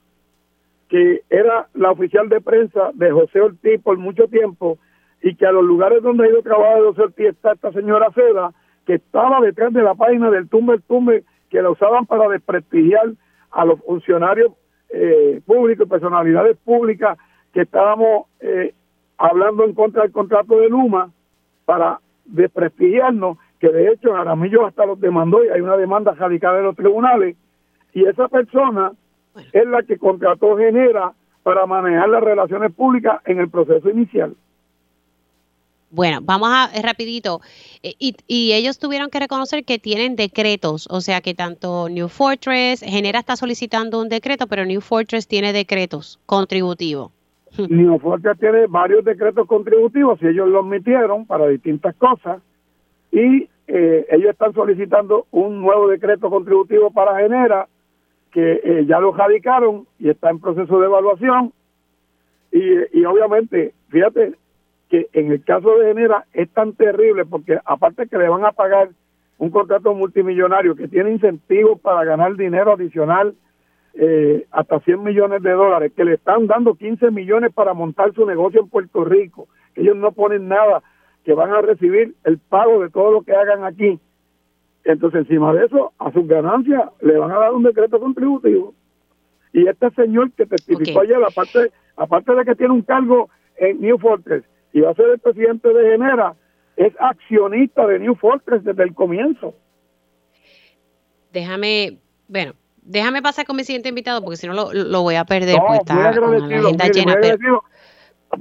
que 0.89 1.23
era 1.31 1.69
la 1.75 1.91
oficial 1.91 2.29
de 2.29 2.41
prensa 2.41 2.91
de 2.95 3.11
José 3.11 3.41
Ortiz 3.41 3.81
por 3.83 3.99
mucho 3.99 4.29
tiempo 4.29 4.79
y 5.23 5.35
que 5.35 5.47
a 5.47 5.53
los 5.53 5.65
lugares 5.65 6.03
donde 6.03 6.25
ha 6.25 6.29
ido 6.29 6.41
a 6.41 6.43
trabajar 6.43 6.83
José 6.83 7.03
Ortiz 7.03 7.27
está 7.27 7.53
esta 7.53 7.73
señora 7.73 8.11
Seda 8.15 8.53
que 8.87 8.95
estaba 8.95 9.41
detrás 9.41 9.73
de 9.73 9.83
la 9.83 9.95
página 9.95 10.31
del 10.31 10.49
tumbe 10.49 10.79
tumbe 10.87 11.25
que 11.51 11.63
la 11.63 11.71
usaban 11.71 12.07
para 12.07 12.29
desprestigiar 12.29 13.13
a 13.51 13.65
los 13.65 13.81
funcionarios 13.81 14.53
eh, 14.91 15.41
públicos 15.47 15.89
personalidades 15.89 16.57
públicas 16.59 17.19
que 17.53 17.63
estábamos 17.63 18.27
eh, 18.41 18.75
hablando 19.17 19.65
en 19.65 19.75
contra 19.75 20.03
del 20.03 20.13
contrato 20.13 20.59
de 20.59 20.69
Luma 20.69 21.11
para 21.65 22.01
desprestigiarnos, 22.25 23.39
que 23.65 23.73
de 23.73 23.93
hecho 23.93 24.15
Aramillo 24.15 24.67
hasta 24.67 24.85
los 24.85 25.01
demandó 25.01 25.43
y 25.43 25.49
hay 25.49 25.63
una 25.63 25.79
demanda 25.79 26.13
radicada 26.13 26.59
en 26.59 26.65
los 26.65 26.77
tribunales, 26.77 27.35
y 27.95 28.05
esa 28.05 28.29
persona 28.29 28.93
es 29.53 29.67
la 29.67 29.83
que 29.83 29.97
contrató 29.97 30.57
Genera 30.59 31.13
para 31.43 31.65
manejar 31.65 32.11
las 32.11 32.23
relaciones 32.23 32.75
públicas 32.75 33.23
en 33.25 33.39
el 33.39 33.49
proceso 33.49 33.89
inicial. 33.89 34.35
Bueno, 35.91 36.19
vamos 36.23 36.51
a 36.51 36.71
eh, 36.75 36.83
rapidito. 36.83 37.41
Eh, 37.83 37.95
y, 37.99 38.17
y, 38.27 38.53
ellos 38.53 38.79
tuvieron 38.79 39.09
que 39.09 39.21
reconocer 39.21 39.65
que 39.65 39.79
tienen 39.79 40.17
decretos, 40.17 40.87
o 40.91 41.01
sea 41.01 41.21
que 41.21 41.35
tanto 41.35 41.89
New 41.89 42.09
Fortress, 42.09 42.81
Genera 42.81 43.21
está 43.21 43.37
solicitando 43.37 44.01
un 44.01 44.09
decreto, 44.09 44.47
pero 44.47 44.67
New 44.67 44.81
Fortress 44.81 45.27
tiene 45.27 45.53
decretos 45.53 46.21
contributivos. 46.27 47.13
New 47.71 47.99
Fortress 47.99 48.39
tiene 48.39 48.67
varios 48.67 49.05
decretos 49.05 49.47
contributivos 49.47 50.21
y 50.21 50.27
ellos 50.27 50.49
los 50.49 50.67
emitieron 50.67 51.25
para 51.25 51.47
distintas 51.47 51.95
cosas 51.95 52.43
y 53.15 53.49
eh, 53.67 54.07
ellos 54.11 54.31
están 54.31 54.53
solicitando 54.53 55.27
un 55.31 55.61
nuevo 55.61 55.89
decreto 55.89 56.31
contributivo 56.31 56.91
para 56.91 57.19
Genera 57.19 57.69
que 58.33 58.85
ya 58.89 58.99
lo 58.99 59.13
radicaron 59.13 59.87
y 59.97 60.11
está 60.11 60.29
en 60.29 60.41
proceso 60.41 60.81
de 60.81 60.87
evaluación. 60.87 61.53
Y, 62.51 62.99
y 62.99 63.05
obviamente, 63.05 63.75
fíjate, 63.91 64.35
que 64.91 65.07
en 65.13 65.31
el 65.31 65.45
caso 65.45 65.79
de 65.79 65.87
Genera 65.87 66.25
es 66.33 66.51
tan 66.51 66.73
terrible 66.73 67.25
porque 67.27 67.59
aparte 67.65 68.09
que 68.09 68.19
le 68.19 68.29
van 68.29 68.45
a 68.45 68.51
pagar 68.51 68.91
un 69.39 69.51
contrato 69.51 69.95
multimillonario 69.95 70.75
que 70.75 70.89
tiene 70.89 71.13
incentivos 71.13 71.81
para 71.81 72.05
ganar 72.05 72.37
dinero 72.37 72.73
adicional 72.73 73.35
eh, 73.95 74.47
hasta 74.51 74.81
100 74.81 75.03
millones 75.03 75.43
de 75.43 75.53
dólares, 75.53 75.93
que 75.97 76.05
le 76.05 76.15
están 76.15 76.47
dando 76.47 76.75
15 76.75 77.11
millones 77.11 77.53
para 77.53 77.75
montar 77.75 78.13
su 78.13 78.27
negocio 78.27 78.61
en 78.61 78.69
Puerto 78.69 79.05
Rico, 79.05 79.47
ellos 79.77 79.97
no 79.97 80.13
ponen 80.13 80.49
nada, 80.49 80.83
que 81.25 81.35
van 81.35 81.51
a 81.51 81.63
recibir 81.63 82.15
el 82.25 82.39
pago 82.39 82.81
de 82.81 82.91
todo 82.91 83.11
lo 83.13 83.23
que 83.23 83.33
hagan 83.33 83.65
aquí. 83.65 83.99
Entonces, 84.85 85.23
encima 85.23 85.53
de 85.55 85.65
eso, 85.65 85.93
a 85.99 86.13
sus 86.13 86.27
ganancias 86.29 86.83
le 87.01 87.17
van 87.17 87.33
a 87.33 87.39
dar 87.39 87.53
un 87.53 87.63
decreto 87.63 87.99
contributivo. 87.99 88.75
Y 89.53 89.67
este 89.67 89.91
señor 89.93 90.33
que 90.33 90.47
testificó 90.47 91.01
ayer, 91.01 91.17
aparte, 91.25 91.73
aparte 91.97 92.35
de 92.35 92.45
que 92.45 92.55
tiene 92.55 92.75
un 92.75 92.83
cargo 92.83 93.31
en 93.57 93.81
New 93.81 93.99
Fortress, 93.99 94.45
y 94.73 94.81
va 94.81 94.91
a 94.91 94.95
ser 94.95 95.09
el 95.11 95.19
presidente 95.21 95.69
de 95.73 95.91
Genera, 95.93 96.35
es 96.77 96.93
accionista 96.99 97.87
de 97.87 98.01
New 98.01 98.17
Fortress 98.17 98.65
desde 98.65 98.83
el 98.83 98.95
comienzo. 98.95 99.55
Déjame, 101.33 101.99
bueno, 102.29 102.53
déjame 102.83 103.23
pasar 103.23 103.47
con 103.47 103.57
mi 103.57 103.65
siguiente 103.65 103.89
invitado 103.89 104.23
porque 104.23 104.37
si 104.37 104.47
no 104.47 104.53
lo, 104.73 105.03
voy 105.03 105.15
a 105.15 105.25
perder. 105.25 105.57
No, 105.57 105.67
pues 105.67 105.81
la 105.89 106.09
agenda 106.09 106.89
llena, 106.89 107.17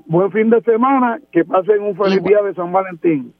Buen 0.06 0.32
fin 0.32 0.50
de 0.50 0.62
semana, 0.62 1.20
que 1.32 1.46
pasen 1.46 1.82
un 1.82 1.96
feliz 1.96 2.24
día 2.24 2.42
de 2.42 2.54
San 2.54 2.72
Valentín. 2.72 3.34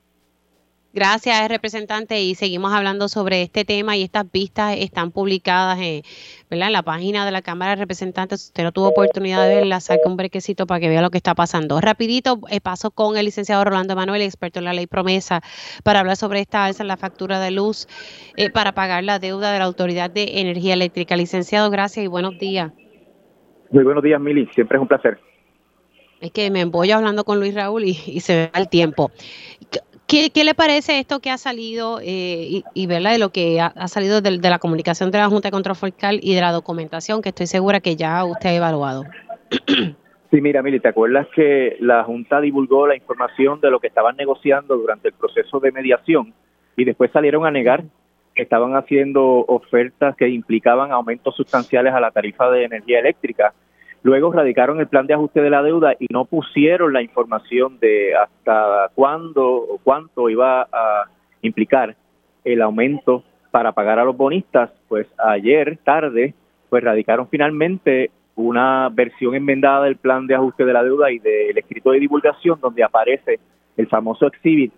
Gracias, 0.96 1.50
representante. 1.50 2.22
Y 2.22 2.36
seguimos 2.36 2.72
hablando 2.72 3.08
sobre 3.08 3.42
este 3.42 3.66
tema 3.66 3.98
y 3.98 4.04
estas 4.04 4.32
vistas 4.32 4.76
están 4.78 5.10
publicadas 5.10 5.80
en, 5.82 6.04
¿verdad? 6.52 6.68
en 6.68 6.74
la 6.74 6.84
página 6.84 7.26
de 7.26 7.32
la 7.32 7.42
Cámara 7.42 7.72
de 7.72 7.78
Representantes. 7.78 8.42
Si 8.42 8.50
usted 8.50 8.64
no 8.64 8.72
tuvo 8.72 8.90
oportunidad 8.90 9.42
de 9.48 9.56
verla, 9.56 9.80
saque 9.80 10.04
un 10.06 10.18
brequecito 10.18 10.68
para 10.68 10.80
que 10.80 10.90
vea 10.90 11.02
lo 11.02 11.10
que 11.10 11.18
está 11.18 11.34
pasando. 11.34 11.82
Rapidito, 11.82 12.42
eh, 12.52 12.62
paso 12.62 12.92
con 12.92 13.18
el 13.18 13.26
licenciado 13.26 13.64
Rolando 13.66 13.96
Manuel, 13.96 14.22
experto 14.22 14.60
en 14.60 14.66
la 14.66 14.74
ley 14.74 14.86
promesa, 14.86 15.42
para 15.84 16.02
hablar 16.02 16.16
sobre 16.16 16.42
esta 16.42 16.66
alza 16.66 16.84
en 16.84 16.88
la 16.88 16.98
factura 16.98 17.40
de 17.40 17.50
luz 17.50 17.88
eh, 18.38 18.52
para 18.52 18.74
pagar 18.74 19.04
la 19.04 19.18
deuda 19.18 19.52
de 19.52 19.58
la 19.58 19.66
Autoridad 19.66 20.12
de 20.12 20.42
Energía 20.42 20.76
Eléctrica. 20.76 21.16
Licenciado, 21.16 21.72
gracias 21.72 22.06
y 22.06 22.08
buenos 22.08 22.38
días. 22.38 22.72
Muy 23.72 23.84
buenos 23.84 24.04
días, 24.04 24.22
Mili. 24.22 24.48
Siempre 24.54 24.78
es 24.78 24.82
un 24.84 24.88
placer. 24.88 25.20
Es 26.24 26.32
que 26.32 26.50
me 26.50 26.64
voy 26.64 26.90
hablando 26.90 27.26
con 27.26 27.42
Luis 27.42 27.54
Raúl 27.54 27.84
y, 27.84 27.94
se 28.22 28.34
ve 28.34 28.52
el 28.56 28.70
tiempo. 28.70 29.12
¿Qué, 30.08 30.32
le 30.46 30.54
parece 30.54 31.00
esto 31.00 31.20
que 31.20 31.30
ha 31.30 31.38
salido 31.38 32.00
eh, 32.02 32.64
y, 32.74 32.88
¿verdad? 32.88 33.12
de 33.12 33.18
lo 33.18 33.32
que 33.32 33.60
ha, 33.60 33.88
salido 33.90 34.22
de, 34.22 34.38
la 34.38 34.58
comunicación 34.58 35.12
de 35.12 35.18
la 35.18 35.28
Junta 35.28 35.50
de 35.50 35.52
Control 35.52 35.76
Fiscal 35.76 36.22
y 36.24 36.34
de 36.34 36.40
la 36.40 36.54
documentación 36.54 37.22
que 37.22 37.30
estoy 37.30 37.48
segura 37.48 37.82
que 37.82 37.98
ya 37.98 38.24
usted 38.24 38.50
ha 38.50 38.54
evaluado? 38.54 39.04
Sí, 40.32 40.42
mira, 40.42 40.64
Mili, 40.64 40.80
¿te 40.80 40.88
acuerdas 40.88 41.28
que 41.36 41.78
la 41.80 42.04
Junta 42.06 42.42
divulgó 42.42 42.88
la 42.88 42.96
información 42.96 43.62
de 43.62 43.70
lo 43.70 43.80
que 43.80 43.86
estaban 43.86 44.16
negociando 44.16 44.76
durante 44.76 45.10
el 45.10 45.14
proceso 45.14 45.60
de 45.60 45.72
mediación 45.72 46.34
y 46.76 46.86
después 46.86 47.12
salieron 47.12 47.46
a 47.46 47.52
negar 47.52 47.84
que 48.34 48.42
estaban 48.42 48.76
haciendo 48.76 49.46
ofertas 49.46 50.16
que 50.16 50.28
implicaban 50.30 50.92
aumentos 50.92 51.36
sustanciales 51.36 51.94
a 51.94 52.00
la 52.00 52.10
tarifa 52.10 52.50
de 52.50 52.64
energía 52.64 52.98
eléctrica 52.98 53.54
Luego 54.04 54.34
radicaron 54.34 54.82
el 54.82 54.88
plan 54.88 55.08
de 55.08 55.14
ajuste 55.14 55.42
de 55.42 55.50
la 55.50 55.64
deuda 55.64 55.96
y 55.98 56.08
no 56.12 56.26
pusieron 56.26 56.92
la 56.92 57.02
información 57.02 57.80
de 57.80 58.14
hasta 58.14 58.90
cuándo 58.96 59.46
o 59.46 59.80
cuánto 59.82 60.30
iba 60.30 60.64
a 60.64 61.06
implicar 61.42 61.96
el 62.44 62.62
aumento 62.62 63.24
para 63.50 63.72
pagar 63.72 64.00
a 64.00 64.04
los 64.04 64.18
bonistas. 64.18 64.72
Pues 64.90 65.08
ayer 65.18 65.78
tarde, 65.86 66.34
pues 66.70 66.84
radicaron 66.84 67.30
finalmente 67.30 68.12
una 68.36 68.90
versión 68.90 69.36
enmendada 69.36 69.86
del 69.86 69.96
plan 69.96 70.28
de 70.28 70.36
ajuste 70.36 70.66
de 70.66 70.74
la 70.74 70.84
deuda 70.84 71.10
y 71.10 71.20
del 71.20 71.58
escrito 71.58 71.92
de 71.92 72.00
divulgación 72.00 72.60
donde 72.60 72.84
aparece 72.84 73.40
el 73.78 73.88
famoso 73.88 74.28
exhibit 74.28 74.74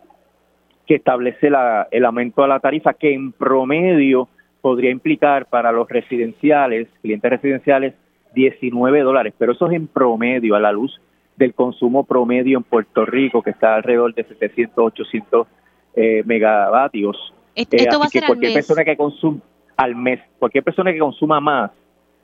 que 0.85 0.95
establece 0.95 1.49
la, 1.49 1.87
el 1.89 2.05
aumento 2.05 2.43
de 2.43 2.47
la 2.47 2.59
tarifa 2.59 2.93
que 2.93 3.13
en 3.13 3.31
promedio 3.31 4.27
podría 4.61 4.91
implicar 4.91 5.47
para 5.47 5.71
los 5.71 5.89
residenciales, 5.89 6.87
clientes 7.01 7.31
residenciales, 7.31 7.95
19 8.35 9.01
dólares, 9.01 9.33
pero 9.37 9.53
eso 9.53 9.67
es 9.67 9.73
en 9.73 9.87
promedio 9.87 10.55
a 10.55 10.59
la 10.59 10.71
luz 10.71 10.99
del 11.37 11.53
consumo 11.53 12.05
promedio 12.05 12.57
en 12.57 12.63
Puerto 12.63 13.05
Rico, 13.05 13.41
que 13.41 13.49
está 13.49 13.75
alrededor 13.75 14.13
de 14.13 14.23
700, 14.23 14.77
800 14.77 15.47
eh, 15.95 16.23
megavatios. 16.25 17.33
Esto, 17.55 17.75
eh, 17.77 17.87
va 17.97 18.05
a 18.05 18.07
ser 18.07 18.21
que 18.21 18.27
cualquier 18.27 18.53
persona 18.53 18.85
que 18.85 18.97
consuma 18.97 19.39
al 19.77 19.95
mes, 19.95 20.21
cualquier 20.39 20.63
persona 20.63 20.93
que 20.93 20.99
consuma 20.99 21.39
más 21.39 21.71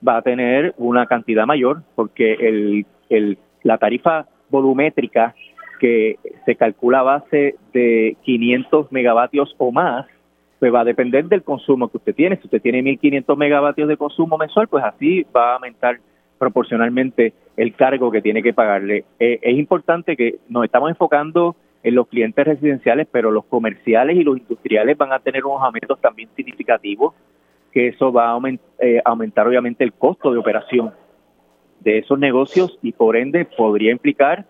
va 0.07 0.17
a 0.17 0.21
tener 0.21 0.73
una 0.77 1.05
cantidad 1.05 1.45
mayor, 1.45 1.83
porque 1.95 2.33
el, 2.33 2.85
el, 3.09 3.37
la 3.63 3.77
tarifa 3.77 4.27
volumétrica 4.49 5.35
que 5.79 6.17
se 6.45 6.55
calcula 6.55 6.99
a 6.99 7.03
base 7.03 7.55
de 7.73 8.15
500 8.23 8.91
megavatios 8.91 9.55
o 9.57 9.71
más, 9.71 10.05
pues 10.61 10.71
va 10.71 10.81
a 10.81 10.85
depender 10.85 11.25
del 11.25 11.41
consumo 11.41 11.89
que 11.89 11.97
usted 11.97 12.13
tiene. 12.13 12.35
Si 12.35 12.43
usted 12.43 12.61
tiene 12.61 12.83
1.500 12.83 13.35
megavatios 13.35 13.89
de 13.89 13.97
consumo 13.97 14.37
mensual, 14.37 14.67
pues 14.67 14.83
así 14.83 15.25
va 15.35 15.53
a 15.53 15.55
aumentar 15.55 15.99
proporcionalmente 16.37 17.33
el 17.57 17.73
cargo 17.73 18.11
que 18.11 18.21
tiene 18.21 18.43
que 18.43 18.53
pagarle. 18.53 19.05
Eh, 19.19 19.39
es 19.41 19.57
importante 19.57 20.15
que 20.15 20.35
nos 20.49 20.63
estamos 20.63 20.91
enfocando 20.91 21.55
en 21.81 21.95
los 21.95 22.07
clientes 22.07 22.45
residenciales, 22.45 23.07
pero 23.11 23.31
los 23.31 23.45
comerciales 23.45 24.15
y 24.17 24.23
los 24.23 24.37
industriales 24.37 24.95
van 24.99 25.11
a 25.13 25.17
tener 25.17 25.45
unos 25.45 25.63
aumentos 25.63 25.99
también 25.99 26.29
significativos, 26.35 27.15
que 27.71 27.87
eso 27.87 28.13
va 28.13 28.31
a 28.31 28.39
eh, 28.77 29.01
aumentar 29.03 29.47
obviamente 29.47 29.83
el 29.83 29.93
costo 29.93 30.31
de 30.31 30.37
operación 30.37 30.91
de 31.79 31.97
esos 31.97 32.19
negocios 32.19 32.77
y 32.83 32.91
por 32.91 33.17
ende 33.17 33.45
podría 33.45 33.93
implicar 33.93 34.45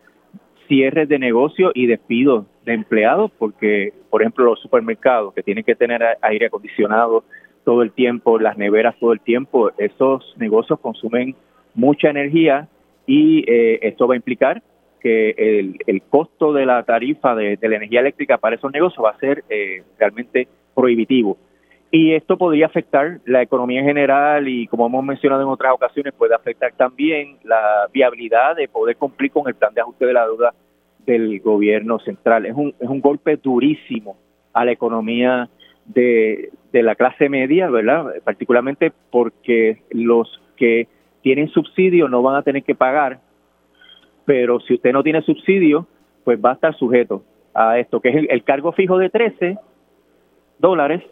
cierres 0.67 1.08
de 1.08 1.19
negocio 1.19 1.71
y 1.74 1.88
despidos 1.88 2.47
de 2.65 2.74
empleados, 2.74 3.32
porque 3.39 3.93
por 4.12 4.21
ejemplo, 4.21 4.45
los 4.45 4.60
supermercados 4.60 5.34
que 5.34 5.41
tienen 5.41 5.63
que 5.63 5.74
tener 5.74 6.04
aire 6.21 6.47
acondicionado 6.47 7.24
todo 7.63 7.82
el 7.82 7.91
tiempo, 7.91 8.38
las 8.38 8.58
neveras 8.58 8.95
todo 9.00 9.13
el 9.13 9.21
tiempo, 9.21 9.71
esos 9.78 10.36
negocios 10.38 10.80
consumen 10.80 11.36
mucha 11.74 12.10
energía 12.10 12.67
y 13.08 13.43
eh, 13.50 13.80
esto 13.82 14.08
va 14.08 14.15
a 14.15 14.17
implicar 14.17 14.62
que 15.00 15.34
el, 15.38 15.78
el 15.88 16.02
costo 16.04 16.54
de 16.54 16.65
la 16.65 16.84
tarifa 16.84 17.34
de, 17.36 17.58
la 17.62 17.76
energía 17.76 18.02
eléctrica 18.02 18.38
para 18.38 18.56
esos 18.56 18.71
negocios 18.71 19.04
va 19.04 19.12
a 19.12 19.19
ser 19.19 19.43
eh, 19.50 19.84
realmente 19.97 20.47
prohibitivo. 20.76 21.38
Y 21.89 22.13
esto 22.13 22.38
podría 22.38 22.67
afectar 22.67 23.19
la 23.26 23.41
economía 23.41 23.82
en 23.82 23.86
general 23.86 24.47
y, 24.47 24.67
como 24.67 24.86
hemos 24.86 25.04
mencionado 25.04 25.41
en 25.41 25.50
otras 25.50 25.74
ocasiones, 25.74 26.13
puede 26.13 26.34
afectar 26.34 26.71
también 26.74 27.38
la 27.43 27.88
viabilidad 27.91 28.56
de 28.56 28.69
poder 28.69 28.95
cumplir 28.95 29.32
con 29.32 29.47
el 29.47 29.56
plan 29.56 29.74
de 29.74 29.82
ajuste 29.82 30.06
de 30.06 30.13
la 30.13 30.26
deuda 30.26 30.54
del 31.06 31.40
gobierno 31.40 32.00
central. 32.00 32.46
Es 32.46 32.56
un, 32.56 32.74
es 32.80 32.90
un 32.90 33.02
golpe 33.02 33.38
durísimo 33.38 34.18
a 34.54 34.66
la 34.66 34.72
economía 34.72 35.50
de, 35.86 36.52
de 36.72 36.84
la 36.84 36.96
clase 36.96 37.30
media, 37.30 37.70
¿verdad? 37.70 38.14
Particularmente 38.24 38.92
porque 39.10 39.82
los 39.92 40.42
que 40.56 40.88
tienen 41.22 41.50
subsidio 41.50 42.08
no 42.08 42.22
van 42.22 42.36
a 42.36 42.44
tener 42.44 42.64
que 42.64 42.76
pagar, 42.76 43.20
pero 44.26 44.60
si 44.62 44.76
usted 44.76 44.92
no 44.94 45.04
tiene 45.04 45.22
subsidio, 45.22 45.88
pues 46.24 46.40
va 46.44 46.52
a 46.52 46.54
estar 46.54 46.76
sujeto 46.76 47.24
a 47.54 47.80
esto, 47.80 48.00
que 48.00 48.10
es 48.10 48.16
el, 48.30 48.44
cargo 48.44 48.72
fijo 48.72 48.98
de 48.98 49.10
13 49.10 49.58
dólares 50.60 51.04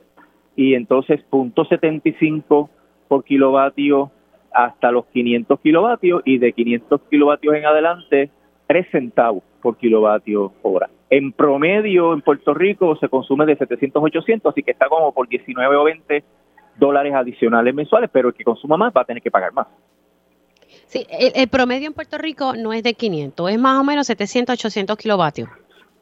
y 0.55 0.73
entonces 0.73 1.21
punto 1.29 1.65
75 1.65 2.69
por 3.07 3.23
kilovatio 3.23 4.11
hasta 4.53 4.91
los 4.91 5.05
500 5.07 5.59
kilovatios 5.59 6.21
y 6.25 6.37
de 6.37 6.53
500 6.53 7.01
kilovatios 7.09 7.55
en 7.55 7.65
adelante 7.65 8.29
3 8.69 8.85
centavos 8.91 9.43
por 9.63 9.77
kilovatio 9.77 10.53
hora. 10.61 10.91
En 11.09 11.31
promedio 11.31 12.13
en 12.13 12.21
Puerto 12.21 12.53
Rico 12.53 12.95
se 12.97 13.09
consume 13.09 13.47
de 13.47 13.55
700 13.55 13.99
a 13.99 14.05
800, 14.05 14.51
así 14.51 14.61
que 14.61 14.71
está 14.71 14.87
como 14.87 15.11
por 15.11 15.27
19 15.27 15.75
o 15.75 15.83
20 15.85 16.23
dólares 16.77 17.15
adicionales 17.15 17.73
mensuales, 17.73 18.11
pero 18.13 18.27
el 18.27 18.35
que 18.35 18.43
consuma 18.43 18.77
más 18.77 18.93
va 18.95 19.01
a 19.01 19.05
tener 19.05 19.23
que 19.23 19.31
pagar 19.31 19.53
más. 19.53 19.65
Sí, 20.85 21.07
el, 21.09 21.47
promedio 21.49 21.87
en 21.87 21.95
Puerto 21.95 22.19
Rico 22.19 22.53
no 22.55 22.71
es 22.71 22.83
de 22.83 22.93
500, 22.93 23.49
es 23.49 23.59
más 23.59 23.79
o 23.79 23.83
menos 23.83 24.05
700, 24.05 24.53
800 24.53 24.97
kilovatios. 24.97 25.49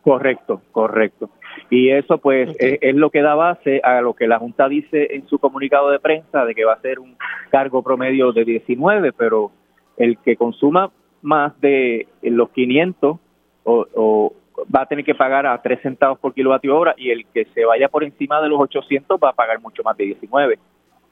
Correcto, 0.02 0.62
correcto. 0.74 1.30
Y 1.70 1.90
eso 1.90 2.18
pues 2.18 2.54
es, 2.60 2.96
lo 2.96 3.10
que 3.12 3.22
da 3.22 3.36
base 3.36 3.80
a 3.82 4.02
lo 4.02 4.14
que 4.14 4.28
la 4.28 4.40
Junta 4.40 4.68
dice 4.68 5.16
en 5.16 5.26
su 5.28 5.40
comunicado 5.40 5.90
de 5.90 6.00
prensa 6.00 6.44
de 6.44 6.54
que 6.54 6.66
va 6.66 6.74
a 6.74 6.82
ser 6.82 7.00
un 7.00 7.16
cargo 7.50 7.82
promedio 7.82 8.34
de 8.34 8.44
19, 8.44 9.14
pero 9.14 9.52
el 9.96 10.18
que 10.18 10.36
consuma 10.36 10.92
más 11.22 11.60
de 11.62 12.08
los 12.22 12.50
500 12.50 13.18
o, 13.64 14.34
va 14.74 14.82
a 14.82 14.86
tener 14.88 15.06
que 15.06 15.14
pagar 15.14 15.46
a 15.46 15.62
3 15.62 15.82
centavos 15.82 16.18
por 16.20 16.34
kilovatio 16.34 16.76
hora 16.76 16.96
y 16.98 17.12
el 17.12 17.26
que 17.28 17.46
se 17.54 17.66
vaya 17.66 17.90
por 17.90 18.04
encima 18.04 18.42
de 18.42 18.50
los 18.50 18.60
800 18.60 19.20
va 19.24 19.30
a 19.30 19.34
pagar 19.34 19.62
mucho 19.62 19.84
más 19.84 19.96
de 19.98 20.06
19. 20.06 20.58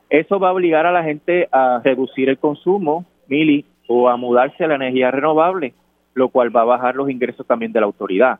Eso 0.10 0.40
va 0.40 0.50
a 0.50 0.54
obligar 0.54 0.86
a 0.86 0.92
la 0.92 1.04
gente 1.04 1.48
a 1.52 1.82
reducir 1.84 2.30
el 2.30 2.38
consumo, 2.38 3.06
Mili, 3.28 3.66
o 3.88 4.10
a 4.10 4.18
mudarse 4.18 4.64
a 4.64 4.68
la 4.68 4.76
energía 4.76 5.12
renovable, 5.12 5.74
lo 6.14 6.30
cual 6.30 6.56
va 6.56 6.62
a 6.62 6.66
bajar 6.66 6.96
los 6.96 7.10
ingresos 7.10 7.46
también 7.46 7.72
de 7.72 7.80
la 7.80 7.86
autoridad. 7.86 8.40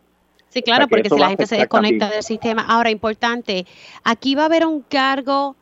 Sí, 0.50 0.62
claro, 0.62 0.88
porque 0.88 1.10
si 1.10 1.20
la 1.20 1.30
gente 1.30 1.48
se 1.48 1.58
desconecta 1.58 2.10
del 2.10 2.24
sistema. 2.24 2.66
Ahora, 2.68 2.90
importante, 2.90 3.66
aquí 4.04 4.36
va 4.36 4.44
a 4.44 4.46
haber 4.46 4.66
un 4.66 4.82
cargo 4.82 5.56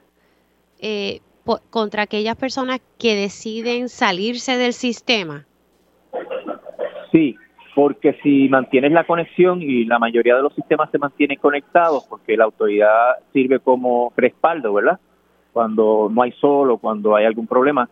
eh, 0.80 1.22
contra 1.70 2.04
aquellas 2.04 2.36
personas 2.36 2.80
que 3.00 3.16
deciden 3.16 3.89
salirse 3.89 4.58
del 4.58 4.74
sistema. 4.74 5.46
Sí, 7.13 7.38
porque 7.76 8.17
si 8.23 8.49
mantienes 8.49 8.91
la 8.91 9.06
conexión 9.06 9.62
y 9.62 9.86
la 9.86 9.99
mayoría 9.99 10.36
de 10.36 10.41
los 10.41 10.54
sistemas 10.54 10.89
se 10.91 10.97
mantienen 10.97 11.38
conectados, 11.38 12.06
porque 12.10 12.36
la 12.36 12.45
autoridad 12.45 13.15
sirve 13.32 13.60
como 13.60 14.12
respaldo, 14.17 14.73
¿verdad? 14.73 14.99
Cuando 15.54 16.10
no 16.12 16.23
hay 16.23 16.32
sol 16.34 16.71
o 16.71 16.78
cuando 16.80 17.15
hay 17.15 17.26
algún 17.26 17.47
problema, 17.47 17.88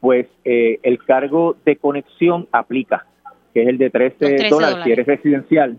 pues 0.00 0.26
eh, 0.44 0.78
el 0.82 1.04
cargo 1.04 1.56
de 1.64 1.76
conexión 1.76 2.46
aplica, 2.52 3.06
que 3.52 3.62
es 3.62 3.68
el 3.68 3.76
de 3.76 3.90
13, 3.90 4.48
dólares, 4.48 4.78
si 4.84 4.92
eres 4.92 5.06
residencial. 5.06 5.78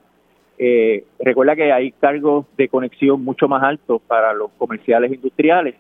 Eh, 0.58 1.06
recuerda 1.20 1.56
que 1.56 1.72
hay 1.72 1.92
cargos 1.94 2.46
de 2.58 2.68
conexión 2.68 3.24
mucho 3.24 3.48
más 3.48 3.64
altos 3.64 4.02
para 4.06 4.34
los 4.34 4.52
comerciales 4.58 5.12
industriales. 5.12 5.76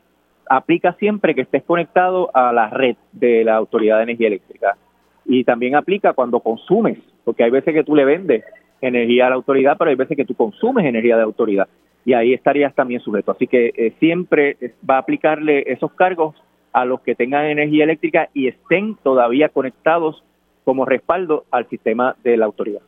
Aplica 0.49 0.93
siempre 0.93 1.35
que 1.35 1.41
estés 1.41 1.63
conectado 1.63 2.31
a 2.33 2.51
la 2.51 2.69
red 2.69 2.95
de 3.11 3.43
la 3.43 3.55
Autoridad 3.55 3.97
de 3.97 4.03
Energía 4.03 4.27
Eléctrica. 4.27 4.77
Y 5.25 5.43
también 5.43 5.75
aplica 5.75 6.13
cuando 6.13 6.39
consumes 6.39 6.97
porque 7.23 7.43
hay 7.43 7.51
veces 7.51 7.73
que 7.73 7.83
tú 7.83 7.95
le 7.95 8.05
vendes 8.05 8.43
energía 8.81 9.27
a 9.27 9.29
la 9.29 9.35
autoridad, 9.35 9.75
pero 9.77 9.89
hay 9.89 9.95
veces 9.95 10.17
que 10.17 10.25
tú 10.25 10.35
consumes 10.35 10.85
energía 10.85 11.15
de 11.15 11.23
autoridad 11.23 11.67
y 12.05 12.13
ahí 12.13 12.33
estarías 12.33 12.73
también 12.73 13.01
sujeto. 13.01 13.31
Así 13.31 13.47
que 13.47 13.71
eh, 13.75 13.93
siempre 13.99 14.57
va 14.87 14.95
a 14.95 14.99
aplicarle 14.99 15.63
esos 15.67 15.91
cargos 15.93 16.35
a 16.73 16.85
los 16.85 17.01
que 17.01 17.15
tengan 17.15 17.45
energía 17.45 17.83
eléctrica 17.83 18.29
y 18.33 18.47
estén 18.47 18.95
todavía 19.03 19.49
conectados 19.49 20.23
como 20.63 20.85
respaldo 20.85 21.45
al 21.51 21.67
sistema 21.69 22.15
de 22.23 22.37
la 22.37 22.45
autoridad. 22.45 22.81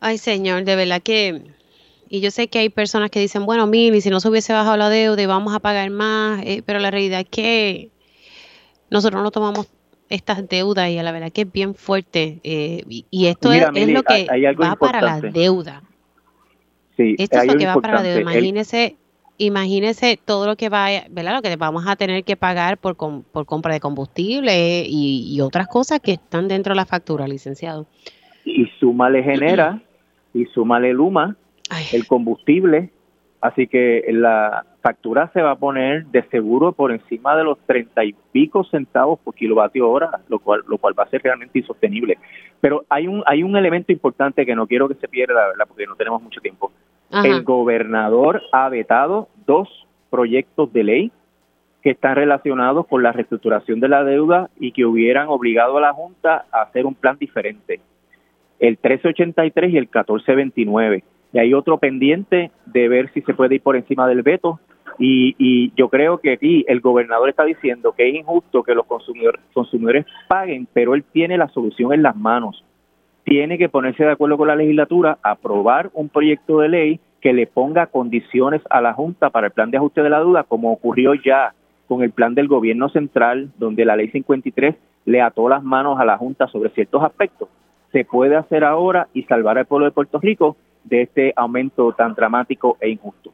Ay, 0.00 0.18
señor, 0.18 0.64
de 0.64 0.76
verdad 0.76 1.02
que... 1.02 1.42
Y 2.08 2.20
yo 2.20 2.30
sé 2.30 2.48
que 2.48 2.58
hay 2.58 2.68
personas 2.68 3.10
que 3.10 3.20
dicen, 3.20 3.46
bueno, 3.46 3.66
Mimi, 3.66 4.02
si 4.02 4.10
no 4.10 4.20
se 4.20 4.28
hubiese 4.28 4.52
bajado 4.52 4.76
la 4.76 4.90
deuda 4.90 5.26
vamos 5.26 5.54
a 5.54 5.60
pagar 5.60 5.88
más, 5.88 6.42
eh, 6.44 6.62
pero 6.66 6.78
la 6.78 6.90
realidad 6.90 7.20
es 7.20 7.28
que 7.28 7.88
nosotros 8.90 9.22
no 9.22 9.30
tomamos 9.30 9.68
estas 10.08 10.48
deudas 10.48 10.90
y 10.90 10.98
a 10.98 11.02
la 11.02 11.12
verdad 11.12 11.32
que 11.32 11.42
es 11.42 11.52
bien 11.52 11.74
fuerte. 11.74 12.40
Eh, 12.44 12.84
y, 12.88 13.26
esto 13.26 13.52
es, 13.52 13.62
lo 13.62 14.02
que 14.02 14.26
va 14.60 14.76
para 14.76 15.00
la 15.00 15.20
deuda. 15.20 15.82
Sí, 16.96 17.16
esto 17.18 17.38
es 17.38 17.46
lo 17.46 17.56
que 17.56 17.66
va 17.66 17.76
para 17.76 17.94
la 17.94 18.02
deuda. 18.02 18.20
Imagínese, 18.20 18.96
imagínese 19.38 20.18
todo 20.22 20.46
lo 20.46 20.56
que 20.56 20.68
va, 20.68 20.88
¿verdad? 21.10 21.34
Lo 21.36 21.42
que 21.42 21.56
vamos 21.56 21.84
a 21.86 21.96
tener 21.96 22.24
que 22.24 22.36
pagar 22.36 22.78
por, 22.78 22.96
por 22.96 23.46
compra 23.46 23.72
de 23.72 23.80
combustible 23.80 24.84
y, 24.86 25.40
otras 25.40 25.68
cosas 25.68 26.00
que 26.00 26.12
están 26.12 26.48
dentro 26.48 26.72
de 26.72 26.76
la 26.76 26.86
factura, 26.86 27.26
licenciado. 27.26 27.86
Y 28.44 28.66
súmale 28.78 29.22
genera, 29.22 29.82
y 30.34 30.44
súmale 30.46 30.92
Luma, 30.92 31.36
el 31.92 32.06
combustible, 32.06 32.90
Así 33.42 33.66
que 33.66 34.04
la 34.08 34.64
factura 34.82 35.30
se 35.32 35.40
va 35.40 35.52
a 35.52 35.56
poner 35.56 36.06
de 36.06 36.22
seguro 36.24 36.72
por 36.72 36.92
encima 36.92 37.36
de 37.36 37.44
los 37.44 37.58
treinta 37.60 38.04
y 38.04 38.14
pico 38.32 38.64
centavos 38.64 39.18
por 39.20 39.34
kilovatio 39.34 39.88
hora, 39.88 40.20
lo 40.28 40.40
cual, 40.40 40.62
lo 40.66 40.76
cual 40.76 40.98
va 40.98 41.04
a 41.04 41.08
ser 41.08 41.22
realmente 41.22 41.60
insostenible. 41.60 42.18
Pero 42.60 42.84
hay 42.88 43.06
un, 43.06 43.22
hay 43.26 43.42
un 43.42 43.56
elemento 43.56 43.92
importante 43.92 44.44
que 44.44 44.56
no 44.56 44.66
quiero 44.66 44.88
que 44.88 44.96
se 44.96 45.08
pierda, 45.08 45.48
¿verdad? 45.48 45.64
Porque 45.68 45.86
no 45.86 45.96
tenemos 45.96 46.22
mucho 46.22 46.40
tiempo. 46.40 46.72
El 47.24 47.42
gobernador 47.42 48.42
ha 48.52 48.68
vetado 48.70 49.28
dos 49.46 49.68
proyectos 50.10 50.72
de 50.72 50.82
ley 50.82 51.12
que 51.82 51.90
están 51.90 52.16
relacionados 52.16 52.86
con 52.86 53.02
la 53.02 53.12
reestructuración 53.12 53.80
de 53.80 53.88
la 53.88 54.02
deuda 54.02 54.48
y 54.58 54.72
que 54.72 54.86
hubieran 54.86 55.28
obligado 55.28 55.76
a 55.76 55.80
la 55.82 55.92
Junta 55.92 56.46
a 56.50 56.62
hacer 56.62 56.86
un 56.86 56.94
plan 56.94 57.18
diferente. 57.18 57.80
El 58.58 58.78
1383 58.82 59.72
y 59.72 59.76
el 59.76 59.84
1429 59.84 61.04
y 61.32 61.38
hay 61.38 61.54
otro 61.54 61.78
pendiente 61.78 62.50
de 62.66 62.88
ver 62.88 63.10
si 63.12 63.22
se 63.22 63.34
puede 63.34 63.56
ir 63.56 63.62
por 63.62 63.76
encima 63.76 64.06
del 64.06 64.22
veto. 64.22 64.60
Y, 64.98 65.72
yo 65.76 65.88
creo 65.88 66.18
que 66.18 66.32
aquí 66.32 66.64
el 66.68 66.80
gobernador 66.80 67.28
está 67.28 67.44
diciendo 67.44 67.92
que 67.92 68.08
es 68.08 68.14
injusto 68.14 68.62
que 68.62 68.74
los 68.74 68.86
consumidores, 68.86 69.40
consumidores 69.52 70.06
paguen, 70.28 70.68
pero 70.72 70.94
él 70.94 71.04
tiene 71.12 71.38
la 71.38 71.48
solución 71.48 71.92
en 71.92 72.02
las 72.02 72.16
manos. 72.16 72.64
Tiene 73.24 73.58
que 73.58 73.68
ponerse 73.68 74.04
de 74.04 74.12
acuerdo 74.12 74.36
con 74.36 74.48
la 74.48 74.56
legislatura, 74.56 75.18
aprobar 75.22 75.90
un 75.94 76.08
proyecto 76.08 76.60
de 76.60 76.68
ley 76.68 77.00
que 77.20 77.32
le 77.32 77.46
ponga 77.46 77.86
condiciones 77.86 78.60
a 78.68 78.80
la 78.80 78.92
Junta 78.94 79.30
para 79.30 79.46
el 79.46 79.52
plan 79.52 79.70
de 79.70 79.78
ajuste 79.78 80.02
de 80.02 80.10
la 80.10 80.18
duda, 80.18 80.42
como 80.42 80.72
ocurrió 80.72 81.14
ya 81.14 81.54
con 81.86 82.02
el 82.02 82.10
plan 82.10 82.34
del 82.34 82.48
gobierno 82.48 82.88
central, 82.88 83.50
donde 83.58 83.84
la 83.84 83.96
ley 83.96 84.08
53 84.08 84.74
le 85.04 85.20
ató 85.20 85.48
las 85.48 85.62
manos 85.62 86.00
a 86.00 86.04
la 86.04 86.18
Junta 86.18 86.48
sobre 86.48 86.70
ciertos 86.70 87.02
aspectos. 87.02 87.48
Se 87.92 88.04
puede 88.04 88.36
hacer 88.36 88.64
ahora 88.64 89.08
y 89.14 89.22
salvar 89.24 89.58
al 89.58 89.66
pueblo 89.66 89.86
de 89.86 89.92
Puerto 89.92 90.18
Rico 90.18 90.56
de 90.84 91.02
este 91.02 91.32
aumento 91.36 91.92
tan 91.92 92.14
dramático 92.14 92.76
e 92.80 92.88
injusto. 92.88 93.32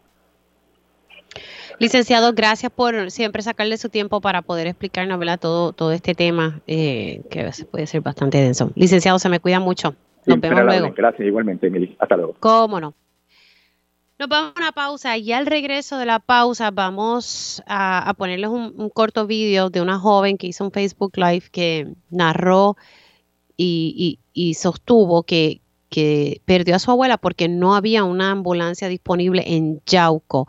Licenciado, 1.79 2.33
gracias 2.33 2.73
por 2.73 3.11
siempre 3.11 3.43
sacarle 3.43 3.77
su 3.77 3.89
tiempo 3.89 4.21
para 4.21 4.43
poder 4.43 4.67
explicarnos 4.67 5.19
todo, 5.39 5.73
todo 5.73 5.93
este 5.93 6.15
tema 6.15 6.61
eh, 6.67 7.23
que 7.31 7.51
puede 7.71 7.87
ser 7.87 8.01
bastante 8.01 8.39
denso. 8.39 8.73
Licenciado, 8.75 9.19
se 9.19 9.29
me 9.29 9.41
cuida 9.41 9.61
mucho. 9.61 9.95
Nos 10.27 10.41
vemos 10.41 10.65
luego. 10.65 10.93
Gracias, 10.97 11.27
igualmente, 11.27 11.69
Emily. 11.69 11.97
Hasta 11.99 12.17
luego. 12.17 12.35
¿Cómo 12.41 12.81
no? 12.81 12.95
Nos 14.19 14.29
vamos 14.29 14.53
a 14.57 14.61
una 14.61 14.73
pausa 14.73 15.17
y 15.17 15.33
al 15.33 15.47
regreso 15.47 15.97
de 15.97 16.07
la 16.07 16.19
pausa 16.19 16.73
vamos 16.73 17.63
a, 17.69 18.13
ponerles 18.19 18.51
un, 18.51 18.91
corto 18.91 19.29
vídeo 19.29 19.71
de 19.71 19.81
una 19.81 19.99
joven 19.99 20.37
que 20.37 20.49
hizo 20.49 20.65
un 20.65 20.73
Facebook 20.73 21.13
Live 21.17 21.45
que 21.53 21.87
narró 22.11 22.77
y 23.57 24.19
sostuvo 24.57 25.23
que, 25.23 25.61
que 25.89 26.43
perdió 26.45 26.77
a 26.77 26.79
su 26.79 26.91
abuela 26.91 27.17
porque 27.19 27.49
no 27.49 27.75
había 27.75 28.05
una 28.05 28.31
ambulancia 28.31 28.89
disponible 28.89 29.45
en 29.47 29.81
Yauco. 29.87 30.49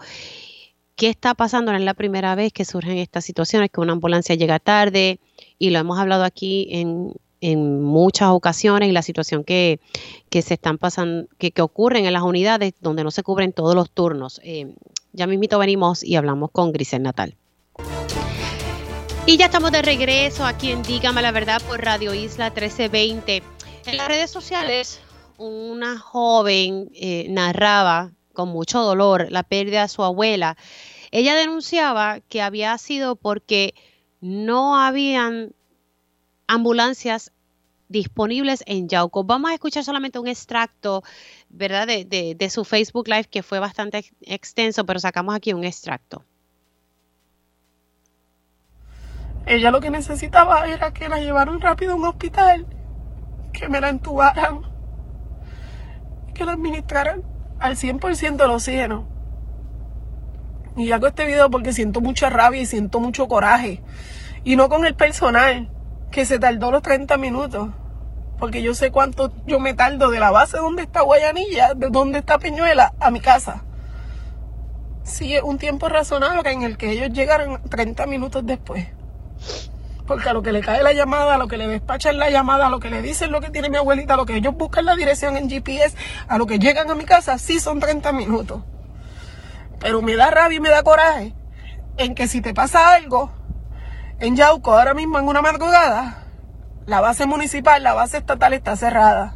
¿Qué 0.99 1.07
está 1.07 1.33
pasando? 1.33 1.71
No 1.71 1.77
es 1.77 1.83
la 1.85 1.93
primera 1.93 2.35
vez 2.35 2.51
que 2.51 2.65
surgen 2.65 2.97
estas 2.97 3.23
situaciones, 3.23 3.69
que 3.71 3.79
una 3.79 3.93
ambulancia 3.93 4.35
llega 4.35 4.59
tarde 4.59 5.21
y 5.57 5.69
lo 5.69 5.79
hemos 5.79 5.97
hablado 5.97 6.25
aquí 6.25 6.67
en, 6.71 7.13
en 7.39 7.81
muchas 7.81 8.31
ocasiones 8.31 8.89
y 8.89 8.91
la 8.91 9.01
situación 9.01 9.45
que, 9.45 9.79
se 10.29 10.53
están 10.53 10.77
pasando, 10.77 11.29
que, 11.37 11.51
que, 11.51 11.61
ocurren 11.61 12.05
en 12.05 12.11
las 12.11 12.23
unidades 12.23 12.73
donde 12.81 13.05
no 13.05 13.11
se 13.11 13.23
cubren 13.23 13.53
todos 13.53 13.75
los 13.75 13.89
turnos. 13.89 14.41
Eh, 14.43 14.75
ya 15.13 15.25
mismito 15.25 15.57
venimos 15.57 16.03
y 16.03 16.17
hablamos 16.17 16.51
con 16.51 16.73
Grisel 16.73 17.01
Natal. 17.01 17.33
Y 19.25 19.37
ya 19.37 19.45
estamos 19.45 19.71
de 19.71 19.81
regreso 19.81 20.45
aquí 20.45 20.71
en 20.71 20.83
Dígame 20.83 21.21
la 21.21 21.31
Verdad 21.31 21.61
por 21.65 21.81
Radio 21.81 22.13
Isla 22.13 22.47
1320. 22.49 23.41
En 23.85 23.95
las 23.95 24.09
redes 24.09 24.31
sociales, 24.31 24.99
una 25.37 25.97
joven 25.97 26.89
eh, 26.93 27.27
narraba 27.29 28.11
con 28.39 28.49
mucho 28.49 28.81
dolor 28.81 29.27
la 29.31 29.43
pérdida 29.43 29.81
de 29.81 29.89
su 29.89 30.01
abuela. 30.01 30.55
Ella 31.11 31.35
denunciaba 31.35 32.19
que 32.21 32.41
había 32.41 32.77
sido 32.77 33.15
porque 33.15 33.73
no 34.21 34.79
habían 34.79 35.53
ambulancias 36.47 37.31
disponibles 37.89 38.63
en 38.67 38.87
Yauco. 38.87 39.23
Vamos 39.23 39.51
a 39.51 39.55
escuchar 39.55 39.83
solamente 39.83 40.19
un 40.19 40.27
extracto, 40.27 41.03
¿verdad? 41.49 41.87
De, 41.87 42.49
su 42.49 42.63
Facebook 42.63 43.07
Live 43.07 43.25
que 43.25 43.43
fue 43.43 43.59
bastante 43.59 44.05
extenso, 44.21 44.85
pero 44.85 44.99
sacamos 44.99 45.35
aquí 45.35 45.53
un 45.53 45.63
extracto. 45.63 46.23
Ella 49.45 49.71
lo 49.71 49.81
que 49.81 49.89
necesitaba 49.89 50.67
era 50.67 50.93
que 50.93 51.09
la 51.09 51.19
llevaran 51.19 51.59
rápido 51.59 51.93
a 51.93 51.95
un 51.95 52.05
hospital, 52.05 52.67
que 53.51 53.67
me 53.67 53.81
la 53.81 53.89
entubaran, 53.89 54.61
que 56.35 56.45
la 56.45 56.51
administraran 56.51 57.23
al 57.59 57.75
100% 57.75 58.43
el 58.43 58.51
oxígeno. 58.51 59.18
Y 60.77 60.91
hago 60.91 61.07
este 61.07 61.25
video 61.25 61.49
porque 61.49 61.73
siento 61.73 62.01
mucha 62.01 62.29
rabia 62.29 62.61
y 62.61 62.65
siento 62.65 62.99
mucho 62.99 63.27
coraje. 63.27 63.81
Y 64.43 64.55
no 64.55 64.69
con 64.69 64.85
el 64.85 64.95
personal, 64.95 65.69
que 66.11 66.25
se 66.25 66.39
tardó 66.39 66.71
los 66.71 66.81
30 66.81 67.17
minutos. 67.17 67.69
Porque 68.39 68.61
yo 68.61 68.73
sé 68.73 68.91
cuánto 68.91 69.33
yo 69.45 69.59
me 69.59 69.73
tardo 69.73 70.09
de 70.09 70.19
la 70.19 70.31
base 70.31 70.57
donde 70.57 70.83
está 70.83 71.01
Guayanilla, 71.01 71.73
de 71.73 71.89
donde 71.89 72.19
está 72.19 72.39
Peñuela, 72.39 72.93
a 72.99 73.11
mi 73.11 73.19
casa. 73.19 73.65
Sí, 75.03 75.35
es 75.35 75.43
un 75.43 75.57
tiempo 75.57 75.89
razonable 75.89 76.49
en 76.51 76.63
el 76.63 76.77
que 76.77 76.91
ellos 76.91 77.09
llegaron 77.11 77.61
30 77.63 78.05
minutos 78.07 78.45
después. 78.45 78.87
Porque 80.07 80.29
a 80.29 80.33
lo 80.33 80.41
que 80.41 80.51
le 80.51 80.61
cae 80.61 80.81
la 80.81 80.93
llamada, 80.93 81.35
a 81.35 81.37
lo 81.37 81.47
que 81.47 81.57
le 81.57 81.67
despachan 81.67 82.17
la 82.17 82.29
llamada, 82.29 82.67
a 82.67 82.69
lo 82.69 82.79
que 82.79 82.89
le 82.89 83.01
dicen 83.01 83.31
lo 83.31 83.41
que 83.41 83.49
tiene 83.49 83.69
mi 83.69 83.77
abuelita, 83.77 84.13
a 84.13 84.17
lo 84.17 84.25
que 84.25 84.37
ellos 84.37 84.55
buscan 84.55 84.85
la 84.85 84.95
dirección 84.95 85.35
en 85.35 85.49
GPS, 85.49 85.95
a 86.27 86.37
lo 86.37 86.45
que 86.47 86.59
llegan 86.59 86.89
a 86.89 86.95
mi 86.95 87.05
casa, 87.05 87.37
sí 87.37 87.59
son 87.59 87.79
30 87.79 88.11
minutos. 88.13 88.61
Pero 89.79 90.01
me 90.01 90.15
da 90.15 90.29
rabia 90.29 90.57
y 90.57 90.59
me 90.59 90.69
da 90.69 90.83
coraje 90.83 91.33
en 91.97 92.15
que 92.15 92.27
si 92.27 92.41
te 92.41 92.53
pasa 92.53 92.93
algo, 92.93 93.31
en 94.19 94.35
Yauco, 94.35 94.73
ahora 94.73 94.93
mismo 94.93 95.19
en 95.19 95.27
una 95.27 95.41
madrugada, 95.41 96.25
la 96.85 97.01
base 97.01 97.25
municipal, 97.25 97.81
la 97.83 97.93
base 97.93 98.17
estatal 98.17 98.53
está 98.53 98.75
cerrada. 98.75 99.35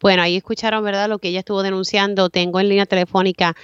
Bueno, 0.00 0.22
ahí 0.22 0.36
escucharon, 0.36 0.82
¿verdad? 0.84 1.08
Lo 1.08 1.18
que 1.18 1.28
ella 1.28 1.40
estuvo 1.40 1.62
denunciando. 1.62 2.28
Tengo 2.28 2.58
en 2.58 2.68
línea 2.68 2.86
telefónica 2.86 3.54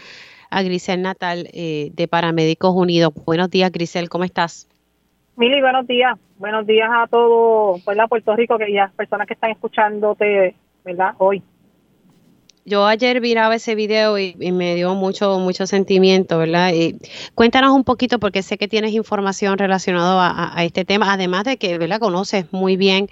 a 0.51 0.62
Grisel 0.62 1.03
Natal 1.03 1.48
eh, 1.53 1.90
de 1.94 2.09
Paramédicos 2.09 2.72
Unidos. 2.74 3.12
Buenos 3.27 3.51
días, 3.51 3.72
Grisel, 3.72 4.09
¿cómo 4.09 4.24
estás? 4.24 4.68
Mili, 5.37 5.61
buenos 5.61 5.87
días. 5.87 6.16
Buenos 6.37 6.66
días 6.66 6.88
a 6.92 7.09
todo 7.09 7.79
Puerto 8.09 8.37
Rico 8.37 8.57
y 8.66 8.79
a 8.79 8.85
las 8.85 8.92
personas 8.92 9.27
que 9.27 9.35
están 9.35 9.51
escuchándote, 9.51 10.55
¿verdad? 10.85 11.14
Hoy 11.18 11.42
yo 12.68 12.87
ayer 12.87 13.20
miraba 13.20 13.54
ese 13.54 13.74
video 13.74 14.18
y, 14.18 14.35
me 14.52 14.74
dio 14.74 14.94
mucho, 14.94 15.38
mucho 15.38 15.66
sentimiento, 15.66 16.38
¿verdad? 16.38 16.72
Cuéntanos 17.35 17.72
un 17.72 17.85
poquito, 17.85 18.18
porque 18.18 18.42
sé 18.42 18.59
que 18.59 18.68
tienes 18.68 18.92
información 18.92 19.59
relacionada 19.59 20.52
a, 20.54 20.64
este 20.64 20.85
tema, 20.85 21.12
además 21.12 21.44
de 21.44 21.57
que, 21.57 21.78
¿verdad? 21.78 21.98
Conoces 21.98 22.52
muy 22.52 22.76
bien 22.76 23.09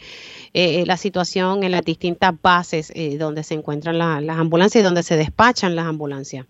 eh, 0.54 0.84
la 0.86 0.96
situación 0.96 1.62
en 1.64 1.72
las 1.72 1.84
distintas 1.84 2.34
bases 2.40 2.92
eh, 2.94 3.18
donde 3.18 3.42
se 3.42 3.54
encuentran 3.54 3.98
las 3.98 4.38
ambulancias 4.38 4.82
y 4.82 4.84
donde 4.84 5.02
se 5.02 5.16
despachan 5.16 5.74
las 5.74 5.86
ambulancias. 5.86 6.46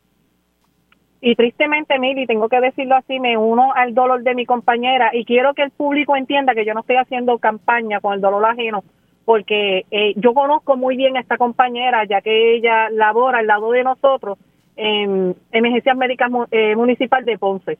Y 1.21 1.35
tristemente, 1.35 1.99
Mili, 1.99 2.27
tengo 2.27 2.49
que 2.49 2.61
decirlo 2.61 2.95
así, 2.95 3.19
me 3.19 3.37
uno 3.37 3.73
al 3.75 3.95
dolor 3.95 4.23
de 4.23 4.35
mi 4.35 4.47
compañera 4.47 5.11
y 5.12 5.25
quiero 5.25 5.55
que 5.55 5.62
el 5.62 5.71
público 5.71 6.14
entienda 6.14 6.55
que 6.55 6.64
yo 6.64 6.75
no 6.75 6.81
estoy 6.81 6.97
haciendo 6.97 7.38
campaña 7.38 8.01
con 8.01 8.14
el 8.14 8.21
dolor 8.21 8.45
ajeno 8.45 8.85
porque 9.27 9.85
eh, 9.91 10.15
yo 10.17 10.33
conozco 10.33 10.77
muy 10.77 10.97
bien 10.97 11.17
a 11.17 11.21
esta 11.21 11.37
compañera, 11.37 12.05
ya 12.05 12.23
que 12.23 12.55
ella 12.55 12.89
labora 12.91 13.41
al 13.41 13.49
lado 13.49 13.73
de 13.73 13.83
nosotros 13.83 14.39
en 14.77 15.35
Emergencias 15.51 15.97
Médicas 15.97 16.31
eh, 16.53 16.77
Municipal 16.77 17.25
de 17.25 17.37
Ponce. 17.37 17.77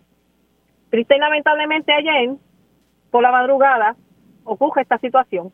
Triste 0.91 1.17
y 1.17 1.21
lamentablemente 1.21 1.93
ayer, 1.93 2.31
por 3.13 3.23
la 3.23 3.31
madrugada, 3.31 3.95
ocurre 4.43 4.83
esta 4.83 4.99
situación. 4.99 5.53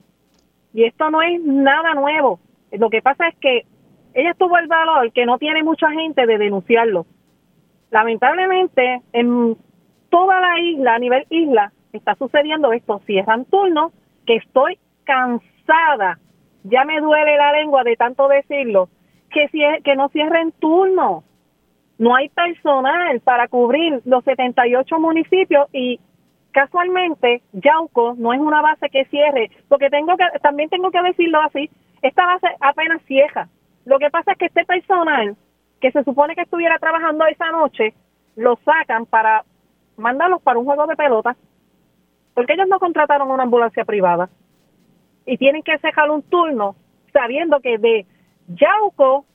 Y 0.73 0.85
esto 0.85 1.11
no 1.11 1.21
es 1.21 1.39
nada 1.43 1.93
nuevo. 1.93 2.41
Lo 2.73 2.89
que 2.89 3.03
pasa 3.03 3.29
es 3.29 3.37
que 3.37 3.67
ella 4.15 4.33
tuvo 4.33 4.57
el 4.57 4.69
valor 4.69 5.13
que 5.13 5.27
no 5.27 5.37
tiene 5.37 5.63
mucha 5.63 5.91
gente 5.91 6.25
de 6.25 6.39
denunciarlo. 6.39 7.05
Lamentablemente, 7.91 9.03
en 9.13 9.59
toda 10.09 10.41
la 10.41 10.59
isla, 10.59 10.95
a 10.95 10.99
nivel 10.99 11.27
isla, 11.29 11.71
está 11.93 12.15
sucediendo 12.15 12.73
esto. 12.73 13.03
Cierran 13.05 13.45
turnos, 13.45 13.93
que 14.25 14.37
estoy 14.37 14.79
cansada 15.05 15.52
ya 16.65 16.85
me 16.85 17.01
duele 17.01 17.37
la 17.37 17.53
lengua 17.53 17.83
de 17.85 17.97
tanto 17.97 18.29
decirlo, 18.29 18.89
que, 19.31 19.49
que 19.83 19.97
no 19.97 20.09
cierren 20.09 20.53
turno. 20.53 21.25
No 21.99 22.15
hay 22.15 22.29
personal 22.29 23.21
para 23.21 23.49
cubrir 23.49 24.01
los 24.05 24.25
78 24.25 24.99
municipios 24.99 25.69
y 25.73 26.01
casualmente 26.51 27.43
Yauco 27.53 28.15
no 28.17 28.33
es 28.33 28.41
una 28.41 28.61
base 28.61 28.91
que 28.91 29.05
cierre, 29.07 29.51
porque 29.69 29.91
tengo 29.91 30.17
que 30.17 30.25
también 30.41 30.69
tengo 30.69 30.91
que 30.91 31.03
decirlo 31.03 31.41
así, 31.41 31.71
esta 32.03 32.27
base 32.27 32.49
apenas 32.61 33.03
cierra. 33.03 33.49
Lo 33.85 33.99
que 33.99 34.11
pasa 34.11 34.33
es 34.33 34.39
que 34.39 34.47
este 34.47 34.65
personal 34.65 35.37
que 35.81 35.91
se 35.91 36.05
supone 36.05 36.35
que 36.35 36.43
estuviera 36.43 36.79
trabajando 36.79 37.27
esa 37.27 37.51
noche, 37.51 37.95
lo 38.37 38.57
sacan 38.65 39.07
para 39.07 39.45
mandarlos 39.97 40.41
para 40.43 40.59
un 40.59 40.65
juego 40.65 40.87
de 40.87 40.97
pelota, 40.97 41.37
porque 42.35 42.55
ellos 42.55 42.69
no 42.69 42.79
contrataron 42.79 43.31
una 43.31 43.43
ambulancia 43.43 43.85
privada 43.85 44.29
y 45.27 45.37
tienen 45.37 45.63
que 45.63 45.79
cerrar 45.79 46.11
un 46.11 46.23
turno 46.23 46.77
sabiendo 47.13 47.61
que 47.61 47.79
de 47.79 48.07
Yauco 48.49 49.27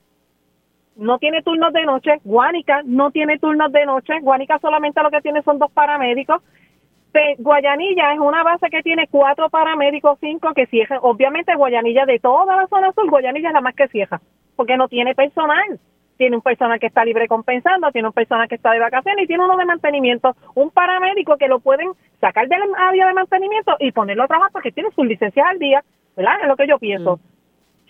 no 0.95 1.19
tiene 1.19 1.43
turnos 1.43 1.71
de 1.73 1.85
noche, 1.85 2.19
Guánica 2.23 2.81
no 2.83 3.11
tiene 3.11 3.37
turnos 3.37 3.71
de 3.71 3.85
noche, 3.85 4.13
Guánica 4.21 4.57
solamente 4.59 5.01
lo 5.03 5.11
que 5.11 5.21
tiene 5.21 5.43
son 5.43 5.59
dos 5.59 5.71
paramédicos, 5.71 6.41
Guayanilla 7.39 8.13
es 8.13 8.19
una 8.19 8.43
base 8.43 8.69
que 8.69 8.83
tiene 8.83 9.07
cuatro 9.07 9.49
paramédicos, 9.49 10.19
cinco 10.19 10.53
que 10.53 10.67
cierran, 10.67 10.99
obviamente 11.01 11.55
Guayanilla 11.55 12.05
de 12.05 12.19
toda 12.19 12.55
la 12.55 12.67
zona 12.67 12.91
sur, 12.93 13.09
Guayanilla 13.09 13.49
es 13.49 13.53
la 13.53 13.61
más 13.61 13.75
que 13.75 13.87
cierra, 13.87 14.21
porque 14.55 14.77
no 14.77 14.87
tiene 14.87 15.15
personal 15.15 15.79
tiene 16.17 16.35
un 16.35 16.41
personal 16.41 16.79
que 16.79 16.87
está 16.87 17.05
libre 17.05 17.27
compensando, 17.27 17.91
tiene 17.91 18.07
un 18.07 18.13
personal 18.13 18.47
que 18.47 18.55
está 18.55 18.71
de 18.71 18.79
vacaciones 18.79 19.23
y 19.23 19.27
tiene 19.27 19.43
uno 19.43 19.57
de 19.57 19.65
mantenimiento, 19.65 20.35
un 20.55 20.71
paramédico 20.71 21.37
que 21.37 21.47
lo 21.47 21.59
pueden 21.59 21.89
sacar 22.19 22.47
del 22.47 22.61
área 22.77 23.07
de 23.07 23.13
mantenimiento 23.13 23.75
y 23.79 23.91
ponerlo 23.91 24.23
a 24.23 24.27
trabajar 24.27 24.51
porque 24.51 24.71
tiene 24.71 24.89
sus 24.91 25.05
licencias 25.05 25.45
al 25.47 25.59
día, 25.59 25.83
¿verdad? 26.15 26.41
Es 26.41 26.47
lo 26.47 26.57
que 26.57 26.67
yo 26.67 26.79
pienso. 26.79 27.17
Mm. 27.17 27.37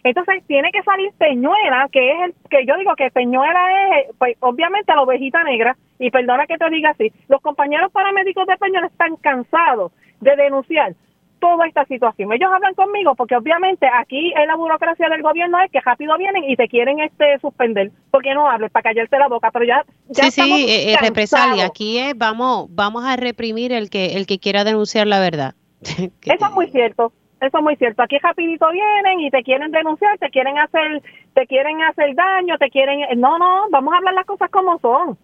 Entonces 0.03 0.43
tiene 0.47 0.71
que 0.71 0.83
salir 0.83 1.11
Peñuela, 1.17 1.89
que 1.91 2.11
es 2.11 2.17
el 2.25 2.33
que 2.49 2.65
yo 2.65 2.77
digo 2.77 2.95
que 2.95 3.11
Peñuela 3.11 3.99
es, 3.99 4.15
pues 4.17 4.37
obviamente 4.39 4.93
la 4.93 5.01
ovejita 5.01 5.43
negra, 5.43 5.75
y 5.99 6.11
perdona 6.11 6.45
que 6.45 6.57
te 6.57 6.69
diga 6.69 6.91
así, 6.91 7.11
los 7.27 7.41
compañeros 7.41 7.91
paramédicos 7.91 8.45
de 8.47 8.57
Peñuela 8.57 8.87
están 8.87 9.15
cansados 9.17 9.91
de 10.21 10.35
denunciar 10.35 10.93
toda 11.39 11.67
esta 11.67 11.85
situación. 11.85 12.31
Ellos 12.33 12.49
hablan 12.53 12.73
conmigo 12.73 13.15
porque 13.15 13.35
obviamente 13.35 13.87
aquí 13.93 14.33
en 14.35 14.47
la 14.47 14.55
burocracia 14.55 15.09
del 15.09 15.21
gobierno 15.21 15.59
es 15.59 15.71
que 15.71 15.81
rápido 15.81 16.17
vienen 16.17 16.43
y 16.43 16.55
te 16.55 16.67
quieren 16.67 16.99
este 16.99 17.39
suspender 17.39 17.91
porque 18.11 18.33
no 18.33 18.49
hables 18.49 18.71
para 18.71 18.83
callarte 18.83 19.17
la 19.17 19.27
boca, 19.27 19.51
pero 19.51 19.65
ya, 19.65 19.85
ya 20.09 20.31
sí 20.31 20.41
sí 20.41 20.65
eh, 20.67 20.93
eh, 20.93 20.97
represalia 20.99 21.65
aquí 21.65 21.97
es 21.97 22.17
vamos 22.17 22.67
vamos 22.69 23.05
a 23.05 23.15
reprimir 23.15 23.71
el 23.71 23.89
que 23.89 24.17
el 24.17 24.25
que 24.25 24.39
quiera 24.39 24.63
denunciar 24.63 25.07
la 25.07 25.19
verdad. 25.19 25.55
Eso 25.81 26.11
es 26.45 26.51
muy 26.53 26.67
cierto. 26.67 27.11
Eso 27.39 27.57
es 27.59 27.63
muy 27.63 27.75
cierto. 27.75 28.01
Aquí 28.01 28.17
rapidito 28.17 28.67
vienen 28.71 29.19
y 29.19 29.29
te 29.29 29.43
quieren 29.43 29.71
denunciar, 29.71 30.17
te 30.17 30.29
quieren 30.31 30.57
hacer, 30.57 31.03
te 31.35 31.45
quieren 31.45 31.81
hacer 31.83 32.15
daño, 32.15 32.57
te 32.57 32.69
quieren, 32.71 33.01
no, 33.19 33.37
no, 33.37 33.69
vamos 33.69 33.93
a 33.93 33.97
hablar 33.97 34.15
las 34.15 34.25
cosas 34.25 34.49
como 34.49 34.79
son. 34.79 35.17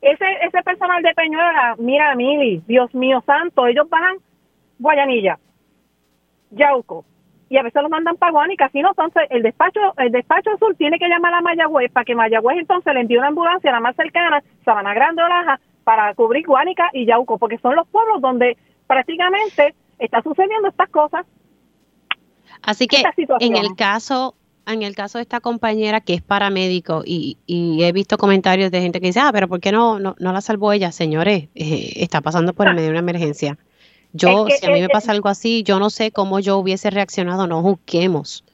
Ese, 0.00 0.24
ese 0.42 0.62
personal 0.64 1.00
de 1.02 1.14
Peñuela, 1.14 1.76
mira, 1.78 2.14
Mili, 2.16 2.62
Dios 2.66 2.92
mío 2.92 3.22
santo, 3.24 3.66
ellos 3.68 3.88
bajan 3.88 4.16
Guayanilla, 4.78 5.38
Yauco, 6.50 7.04
y 7.50 7.56
a 7.56 7.62
veces 7.62 7.82
lo 7.82 7.88
mandan 7.88 8.16
para 8.16 8.32
Guanica, 8.32 8.68
si 8.70 8.80
no, 8.82 8.90
entonces 8.90 9.22
el 9.30 9.42
despacho, 9.42 9.80
el 9.96 10.12
despacho 10.12 10.50
azul 10.50 10.76
tiene 10.76 10.98
que 10.98 11.08
llamar 11.08 11.34
a 11.34 11.40
Mayagüez 11.40 11.90
para 11.90 12.04
que 12.04 12.14
Mayagüez 12.14 12.58
entonces 12.58 12.92
le 12.92 13.00
envíe 13.00 13.16
una 13.16 13.28
ambulancia 13.28 13.70
a 13.70 13.74
la 13.74 13.80
más 13.80 13.96
cercana, 13.96 14.42
Sabana 14.64 14.94
Grande 14.94 15.22
o 15.22 15.28
Laja, 15.28 15.60
para 15.84 16.14
cubrir 16.14 16.46
Guanica 16.46 16.90
y 16.92 17.06
Yauco, 17.06 17.38
porque 17.38 17.58
son 17.58 17.74
los 17.74 17.88
pueblos 17.88 18.20
donde 18.20 18.58
prácticamente 18.86 19.74
está 19.98 20.22
sucediendo 20.22 20.68
estas 20.68 20.90
cosas. 20.90 21.26
Así 22.62 22.86
que 22.86 23.02
en 23.40 23.56
el 23.56 23.74
caso 23.76 24.34
en 24.66 24.82
el 24.82 24.94
caso 24.94 25.16
de 25.16 25.22
esta 25.22 25.40
compañera 25.40 26.02
que 26.02 26.12
es 26.12 26.20
paramédico 26.20 27.02
y, 27.04 27.38
y, 27.46 27.82
he 27.84 27.92
visto 27.92 28.18
comentarios 28.18 28.70
de 28.70 28.82
gente 28.82 29.00
que 29.00 29.06
dice, 29.06 29.20
ah, 29.20 29.30
pero 29.32 29.48
¿por 29.48 29.60
qué 29.60 29.72
no, 29.72 29.98
no, 29.98 30.14
la 30.18 30.40
salvó 30.42 30.72
ella? 30.72 30.92
Señores, 30.92 31.48
eh, 31.54 31.92
está 31.96 32.20
pasando 32.20 32.52
por 32.52 32.68
el 32.68 32.74
medio 32.74 32.88
de 32.88 32.90
una 32.90 32.98
emergencia. 33.00 33.56
Yo, 34.12 34.46
si 34.48 34.66
a 34.66 34.70
mí 34.70 34.80
me 34.80 34.88
pasa 34.88 35.12
algo 35.12 35.28
así, 35.28 35.62
yo 35.62 35.78
no 35.78 35.90
sé 35.90 36.10
cómo 36.10 36.40
yo 36.40 36.58
hubiese 36.58 36.90
reaccionado, 36.90 37.46
no 37.46 37.62
juzguemos. 37.62 38.44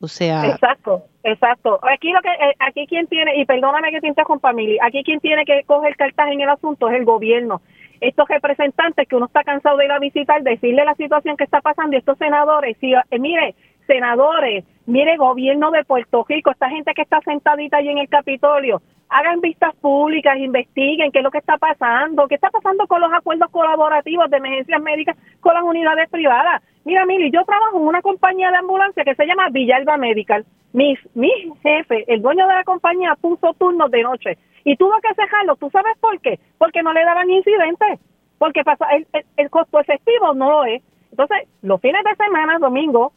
O 0.00 0.08
sea. 0.08 0.46
Exacto, 0.46 1.04
exacto. 1.22 1.78
Aquí 1.82 2.12
lo 2.12 2.20
que, 2.20 2.28
eh, 2.28 2.54
aquí 2.60 2.86
quien 2.86 3.06
tiene, 3.06 3.36
y 3.36 3.44
perdóname 3.44 3.90
que 3.90 4.00
te 4.00 4.24
con 4.24 4.40
familia, 4.40 4.82
aquí 4.84 5.02
quien 5.04 5.20
tiene 5.20 5.44
que 5.44 5.62
coger 5.64 5.96
cartas 5.96 6.28
en 6.32 6.40
el 6.40 6.48
asunto 6.48 6.88
es 6.88 6.96
el 6.96 7.04
gobierno. 7.04 7.62
Estos 8.00 8.28
representantes 8.28 9.08
que 9.08 9.16
uno 9.16 9.26
está 9.26 9.42
cansado 9.42 9.78
de 9.78 9.86
ir 9.86 9.92
a 9.92 9.98
visitar, 9.98 10.42
decirle 10.42 10.84
la 10.84 10.94
situación 10.94 11.36
que 11.36 11.44
está 11.44 11.60
pasando 11.60 11.94
y 11.94 11.98
estos 11.98 12.18
senadores, 12.18 12.76
si, 12.78 12.92
eh, 12.92 13.18
mire, 13.18 13.54
senadores, 13.86 14.64
mire, 14.84 15.16
gobierno 15.16 15.70
de 15.70 15.84
Puerto 15.84 16.26
Rico, 16.28 16.50
esta 16.50 16.68
gente 16.68 16.92
que 16.94 17.02
está 17.02 17.20
sentadita 17.22 17.78
ahí 17.78 17.88
en 17.88 17.98
el 17.98 18.08
Capitolio, 18.08 18.82
hagan 19.08 19.40
vistas 19.40 19.74
públicas, 19.76 20.36
investiguen 20.38 21.12
qué 21.12 21.18
es 21.18 21.24
lo 21.24 21.30
que 21.30 21.38
está 21.38 21.56
pasando, 21.58 22.26
qué 22.28 22.34
está 22.34 22.50
pasando 22.50 22.86
con 22.86 23.00
los 23.00 23.12
acuerdos 23.12 23.50
colaborativos 23.50 24.30
de 24.30 24.36
emergencias 24.38 24.80
médicas 24.82 25.16
con 25.40 25.54
las 25.54 25.62
unidades 25.62 26.08
privadas. 26.10 26.62
Mira, 26.84 27.04
Mili, 27.06 27.30
yo 27.30 27.44
trabajo 27.44 27.78
en 27.78 27.86
una 27.86 28.02
compañía 28.02 28.50
de 28.50 28.58
ambulancia 28.58 29.04
que 29.04 29.14
se 29.14 29.26
llama 29.26 29.48
Villalba 29.50 29.96
Medical. 29.96 30.44
Mi, 30.72 30.96
mi 31.14 31.30
jefe, 31.62 32.04
el 32.12 32.22
dueño 32.22 32.46
de 32.46 32.54
la 32.54 32.64
compañía, 32.64 33.14
puso 33.20 33.54
turnos 33.54 33.90
de 33.90 34.02
noche 34.02 34.38
y 34.64 34.76
tuvo 34.76 34.94
que 35.00 35.14
cejarlo. 35.14 35.56
¿Tú 35.56 35.70
sabes 35.70 35.96
por 35.98 36.20
qué? 36.20 36.38
Porque 36.58 36.82
no 36.82 36.92
le 36.92 37.04
daban 37.04 37.30
incidentes, 37.30 38.00
porque 38.38 38.62
pasa, 38.64 38.86
el, 38.90 39.06
el 39.36 39.50
costo 39.50 39.80
efectivo 39.80 40.34
no 40.34 40.50
lo 40.50 40.64
es. 40.64 40.82
Entonces, 41.10 41.48
los 41.62 41.80
fines 41.80 42.04
de 42.04 42.14
semana, 42.16 42.58
domingo, 42.58 43.12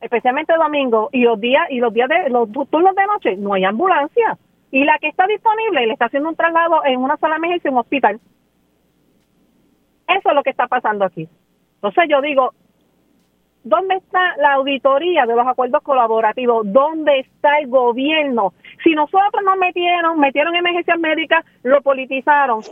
especialmente 0.00 0.54
domingo 0.54 1.08
y 1.12 1.22
los 1.22 1.40
días 1.40 1.66
y 1.70 1.78
los 1.78 1.92
días 1.92 2.08
de 2.08 2.30
los 2.30 2.50
turnos 2.52 2.94
de 2.94 3.06
noche 3.06 3.36
no 3.36 3.54
hay 3.54 3.64
ambulancia 3.64 4.38
y 4.74 4.82
la 4.82 4.98
que 4.98 5.06
está 5.06 5.24
disponible 5.28 5.86
le 5.86 5.92
está 5.92 6.06
haciendo 6.06 6.28
un 6.28 6.34
traslado 6.34 6.84
en 6.84 6.98
una 6.98 7.16
sola 7.18 7.36
emergencia 7.36 7.68
en 7.68 7.74
un 7.74 7.80
hospital. 7.82 8.20
Eso 10.08 10.28
es 10.28 10.34
lo 10.34 10.42
que 10.42 10.50
está 10.50 10.66
pasando 10.66 11.04
aquí. 11.04 11.28
Entonces 11.76 12.04
yo 12.08 12.20
digo, 12.20 12.50
¿dónde 13.62 13.94
está 13.94 14.36
la 14.38 14.54
auditoría 14.54 15.26
de 15.26 15.36
los 15.36 15.46
acuerdos 15.46 15.80
colaborativos? 15.84 16.72
¿Dónde 16.72 17.20
está 17.20 17.60
el 17.60 17.68
gobierno? 17.68 18.52
Si 18.82 18.96
nosotros 18.96 19.44
nos 19.44 19.56
metieron, 19.58 20.18
metieron 20.18 20.56
emergencias 20.56 20.98
médicas, 20.98 21.44
lo 21.62 21.80
politizaron, 21.80 22.62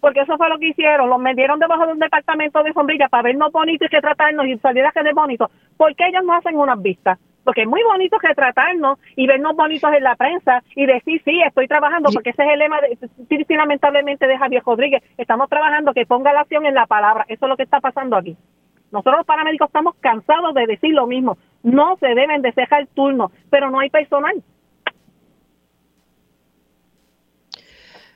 porque 0.00 0.20
eso 0.20 0.38
fue 0.38 0.48
lo 0.48 0.58
que 0.58 0.68
hicieron, 0.68 1.10
los 1.10 1.20
metieron 1.20 1.58
debajo 1.58 1.84
de 1.84 1.92
un 1.92 1.98
departamento 1.98 2.62
de 2.62 2.72
sombrilla 2.72 3.10
para 3.10 3.24
vernos 3.24 3.52
bonitos 3.52 3.88
y 3.88 3.90
que 3.90 4.00
tratarnos 4.00 4.46
y 4.46 4.56
salir 4.56 4.86
a 4.86 4.92
que 4.92 5.02
de 5.02 5.12
bonitos. 5.12 5.50
¿Por 5.76 5.94
qué 5.96 6.06
ellos 6.06 6.24
no 6.24 6.32
hacen 6.32 6.56
unas 6.56 6.80
vistas? 6.80 7.18
Porque 7.44 7.62
es 7.62 7.68
muy 7.68 7.82
bonito 7.82 8.18
que 8.18 8.34
tratarnos 8.34 8.98
y 9.16 9.26
vernos 9.26 9.56
bonitos 9.56 9.92
en 9.92 10.02
la 10.02 10.14
prensa 10.16 10.62
y 10.76 10.86
decir, 10.86 11.20
sí, 11.24 11.40
estoy 11.42 11.66
trabajando, 11.66 12.10
porque 12.12 12.30
ese 12.30 12.42
es 12.44 12.50
el 12.52 12.58
lema, 12.58 12.80
de, 12.80 13.56
lamentablemente, 13.56 14.26
de 14.26 14.38
Javier 14.38 14.62
Rodríguez. 14.64 15.02
Estamos 15.18 15.48
trabajando, 15.48 15.92
que 15.92 16.06
ponga 16.06 16.32
la 16.32 16.40
acción 16.40 16.66
en 16.66 16.74
la 16.74 16.86
palabra. 16.86 17.24
Eso 17.28 17.46
es 17.46 17.48
lo 17.48 17.56
que 17.56 17.64
está 17.64 17.80
pasando 17.80 18.16
aquí. 18.16 18.36
Nosotros 18.92 19.16
los 19.18 19.26
paramédicos 19.26 19.68
estamos 19.68 19.94
cansados 20.00 20.54
de 20.54 20.66
decir 20.66 20.94
lo 20.94 21.06
mismo. 21.06 21.38
No 21.62 21.96
se 21.96 22.08
deben 22.08 22.42
de 22.42 22.52
cejar 22.52 22.86
turno, 22.94 23.32
pero 23.50 23.70
no 23.70 23.80
hay 23.80 23.90
personal. 23.90 24.42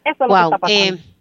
Eso 0.04 0.24
es 0.24 0.28
lo 0.28 0.34
que 0.34 0.42
está 0.42 0.58
pasando. 0.58 0.96
Eh, 0.96 1.15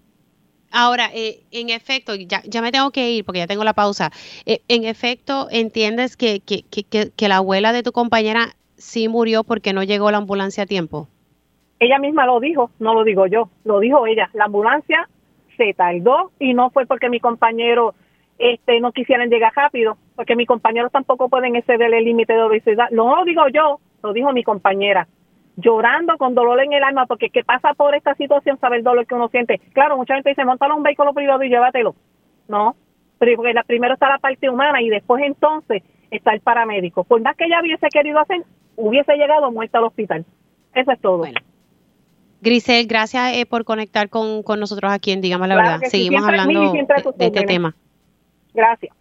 Ahora, 0.77 1.09
eh, 1.13 1.39
en 1.51 1.69
efecto, 1.69 2.15
ya, 2.15 2.41
ya, 2.43 2.61
me 2.61 2.69
tengo 2.69 2.91
que 2.91 3.09
ir 3.09 3.23
porque 3.23 3.39
ya 3.39 3.47
tengo 3.47 3.63
la 3.63 3.71
pausa. 3.71 4.11
Eh, 4.45 4.59
en 4.67 4.83
efecto, 4.83 5.47
¿entiendes 5.49 6.17
que, 6.17 6.41
que, 6.41 6.63
que, 6.63 7.11
que, 7.15 7.27
la 7.29 7.37
abuela 7.37 7.71
de 7.71 7.81
tu 7.81 7.93
compañera 7.93 8.47
sí 8.75 9.07
murió 9.07 9.45
porque 9.45 9.71
no 9.71 9.83
llegó 9.83 10.11
la 10.11 10.17
ambulancia 10.17 10.63
a 10.63 10.65
tiempo? 10.65 11.07
Ella 11.79 11.97
misma 11.97 12.25
lo 12.25 12.41
dijo, 12.41 12.71
no 12.79 12.93
lo 12.93 13.05
digo 13.05 13.25
yo, 13.25 13.47
lo 13.63 13.79
dijo 13.79 14.05
ella. 14.05 14.29
La 14.33 14.45
ambulancia 14.45 15.07
se 15.55 15.73
tardó 15.73 16.31
y 16.39 16.53
no 16.53 16.71
fue 16.71 16.85
porque 16.85 17.07
mi 17.07 17.21
compañero 17.21 17.95
este, 18.37 18.81
no 18.81 18.91
quisieran 18.91 19.29
llegar 19.29 19.53
rápido, 19.55 19.97
porque 20.17 20.35
mis 20.35 20.45
compañeros 20.45 20.91
tampoco 20.91 21.29
pueden 21.29 21.55
exceder 21.55 21.93
el 21.93 22.03
límite 22.03 22.33
de 22.33 22.41
obesidad. 22.41 22.89
No 22.91 23.15
lo 23.15 23.23
digo 23.23 23.47
yo, 23.47 23.79
lo 24.03 24.11
dijo 24.11 24.33
mi 24.33 24.43
compañera 24.43 25.07
llorando 25.57 26.17
con 26.17 26.35
dolor 26.35 26.61
en 26.61 26.73
el 26.73 26.83
alma, 26.83 27.05
porque 27.05 27.29
qué 27.29 27.43
pasa 27.43 27.73
por 27.73 27.95
esta 27.95 28.15
situación, 28.15 28.59
sabe 28.59 28.77
el 28.77 28.83
dolor 28.83 29.05
que 29.05 29.15
uno 29.15 29.29
siente. 29.29 29.59
Claro, 29.73 29.97
mucha 29.97 30.15
gente 30.15 30.29
dice, 30.29 30.45
montalo 30.45 30.75
un 30.75 30.83
vehículo 30.83 31.13
privado 31.13 31.43
y 31.43 31.49
llévatelo. 31.49 31.95
No, 32.47 32.75
pero 33.17 33.37
porque 33.37 33.53
la, 33.53 33.63
primero 33.63 33.93
está 33.93 34.09
la 34.09 34.19
parte 34.19 34.49
humana 34.49 34.81
y 34.81 34.89
después 34.89 35.23
entonces 35.23 35.83
está 36.11 36.33
el 36.33 36.41
paramédico. 36.41 37.03
Por 37.03 37.21
más 37.21 37.35
que 37.35 37.45
ella 37.45 37.61
hubiese 37.61 37.87
querido 37.89 38.19
hacer, 38.19 38.43
hubiese 38.75 39.15
llegado 39.15 39.51
muerta 39.51 39.77
al 39.77 39.85
hospital. 39.85 40.25
Eso 40.73 40.91
es 40.91 40.99
todo. 40.99 41.17
Bueno. 41.19 41.39
Grisel, 42.41 42.85
gracias 42.85 43.37
eh, 43.37 43.45
por 43.45 43.63
conectar 43.63 44.09
con, 44.09 44.43
nosotros 44.59 44.91
aquí 44.91 45.11
en 45.11 45.21
Digamos 45.21 45.47
la 45.47 45.55
Verdad. 45.55 45.79
Seguimos 45.85 46.23
hablando 46.23 46.73
de, 46.73 47.25
este 47.25 47.43
tema. 47.43 47.75
Gracias. 48.53 48.95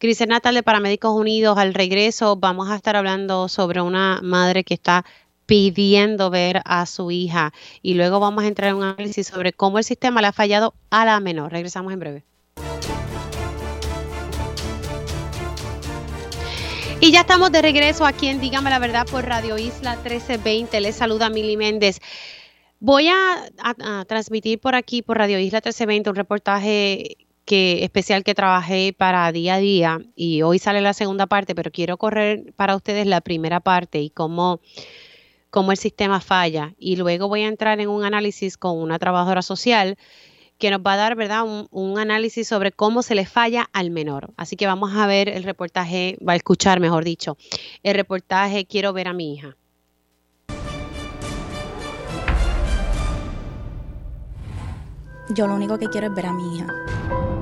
Grisel 0.00 0.30
Natal 0.30 0.54
de 0.54 0.62
Paramédicos 0.62 1.12
Unidos, 1.12 1.58
al 1.58 1.74
regreso 1.74 2.34
vamos 2.36 2.70
a 2.70 2.76
estar 2.76 2.96
hablando 2.96 3.48
sobre 3.48 3.82
una 3.82 4.20
madre 4.22 4.64
que 4.64 4.72
está 4.72 5.04
pidiendo 5.44 6.30
ver 6.30 6.62
a 6.64 6.86
su 6.86 7.10
hija 7.10 7.52
y 7.82 7.92
luego 7.92 8.18
vamos 8.18 8.44
a 8.44 8.46
entrar 8.46 8.70
en 8.70 8.76
un 8.76 8.84
análisis 8.84 9.26
sobre 9.26 9.52
cómo 9.52 9.76
el 9.76 9.84
sistema 9.84 10.22
le 10.22 10.28
ha 10.28 10.32
fallado 10.32 10.72
a 10.88 11.04
la 11.04 11.20
menor. 11.20 11.52
Regresamos 11.52 11.92
en 11.92 11.98
breve. 11.98 12.24
Y 17.02 17.12
ya 17.12 17.20
estamos 17.20 17.52
de 17.52 17.60
regreso 17.60 18.06
aquí 18.06 18.28
en 18.28 18.40
Dígame 18.40 18.70
la 18.70 18.78
Verdad 18.78 19.06
por 19.06 19.26
Radio 19.26 19.58
Isla 19.58 19.96
1320. 19.96 20.80
Les 20.80 20.96
saluda 20.96 21.28
Mili 21.28 21.58
Méndez. 21.58 22.00
Voy 22.78 23.08
a, 23.08 24.04
transmitir 24.08 24.60
por 24.60 24.74
aquí, 24.74 25.02
por 25.02 25.18
Radio 25.18 25.38
Isla 25.38 25.58
1320, 25.58 26.08
un 26.08 26.16
reportaje 26.16 27.18
especial 27.52 28.24
que 28.24 28.34
trabajé 28.34 28.94
para 28.96 29.30
día 29.32 29.54
a 29.54 29.58
día 29.58 29.98
y 30.14 30.42
hoy 30.42 30.58
sale 30.58 30.80
la 30.80 30.94
segunda 30.94 31.26
parte, 31.26 31.54
pero 31.54 31.70
quiero 31.70 31.96
correr 31.96 32.52
para 32.56 32.76
ustedes 32.76 33.06
la 33.06 33.20
primera 33.20 33.60
parte 33.60 34.00
y 34.00 34.10
cómo, 34.10 34.60
cómo 35.50 35.72
el 35.72 35.78
sistema 35.78 36.20
falla. 36.20 36.74
Y 36.78 36.96
luego 36.96 37.28
voy 37.28 37.42
a 37.42 37.48
entrar 37.48 37.80
en 37.80 37.88
un 37.88 38.04
análisis 38.04 38.56
con 38.56 38.78
una 38.78 38.98
trabajadora 38.98 39.42
social 39.42 39.96
que 40.58 40.70
nos 40.70 40.80
va 40.80 40.92
a 40.92 40.96
dar, 40.96 41.16
¿verdad?, 41.16 41.42
un, 41.42 41.66
un, 41.70 41.98
análisis 41.98 42.46
sobre 42.46 42.70
cómo 42.70 43.02
se 43.02 43.14
le 43.14 43.24
falla 43.24 43.68
al 43.72 43.90
menor. 43.90 44.32
Así 44.36 44.56
que 44.56 44.66
vamos 44.66 44.94
a 44.94 45.06
ver 45.06 45.28
el 45.28 45.42
reportaje, 45.42 46.18
va 46.26 46.34
a 46.34 46.36
escuchar, 46.36 46.80
mejor 46.80 47.04
dicho, 47.04 47.36
el 47.82 47.94
reportaje 47.94 48.66
Quiero 48.66 48.92
ver 48.92 49.08
a 49.08 49.14
mi 49.14 49.34
hija. 49.34 49.56
Yo 55.30 55.46
lo 55.46 55.54
único 55.54 55.78
que 55.78 55.88
quiero 55.88 56.08
es 56.08 56.14
ver 56.14 56.26
a 56.26 56.32
mi 56.32 56.56
hija 56.56 57.39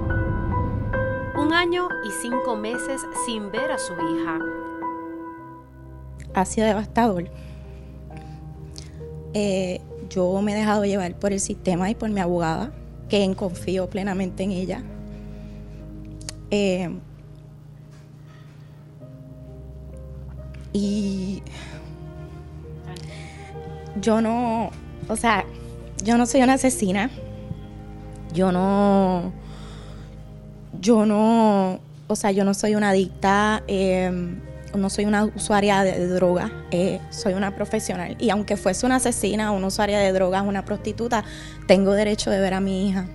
un 1.39 1.53
año 1.53 1.89
y 2.05 2.11
cinco 2.11 2.57
meses 2.57 3.01
sin 3.25 3.51
ver 3.53 3.71
a 3.71 3.79
su 3.79 3.93
hija. 3.93 4.39
Ha 6.35 6.45
sido 6.45 6.67
devastador. 6.67 7.31
Eh, 9.35 9.81
yo 10.11 10.41
me 10.43 10.53
he 10.53 10.57
dejado 10.57 10.85
llevar 10.85 11.15
por 11.15 11.33
el 11.33 11.41
sistema 11.41 11.91
y 11.91 11.95
por 11.95 12.11
mi 12.11 12.21
abogada, 12.21 12.73
que 13.09 13.33
confío 13.37 13.89
plenamente 13.89 14.43
en 14.43 14.51
ella. 14.51 14.83
Eh, 16.51 16.91
y 20.73 21.43
yo 24.01 24.21
no, 24.21 24.71
o 25.09 25.17
sea, 25.17 25.45
yo 26.03 26.19
no 26.19 26.27
soy 26.27 26.43
una 26.43 26.55
asesina. 26.55 27.11
Yo 28.35 28.53
no 28.53 29.33
yo 30.81 31.07
no, 31.07 31.81
o 32.07 32.17
sea, 32.17 32.31
yo 32.31 32.45
no 32.45 32.55
soy 32.55 32.75
una 32.75 32.91
adicta, 32.91 33.63
em, 33.67 34.41
no 34.75 34.91
soy 34.91 35.07
una 35.07 35.25
usuaria 35.25 35.83
de, 35.83 36.07
droga, 36.09 36.51
eh, 36.71 37.01
soy 37.11 37.35
una 37.35 37.55
profesional. 37.55 38.17
Y 38.19 38.31
aunque 38.31 38.57
fuese 38.57 38.87
una 38.87 38.97
asesina, 38.97 39.51
una 39.51 39.69
usuaria 39.69 39.99
de 39.99 40.13
drogas, 40.13 40.43
una 40.45 40.65
prostituta, 40.65 41.25
tengo 41.67 41.93
derecho 41.93 42.31
de 42.31 42.41
ver 42.41 42.55
a 42.55 42.61
mi 42.61 42.89
hija. 42.89 43.07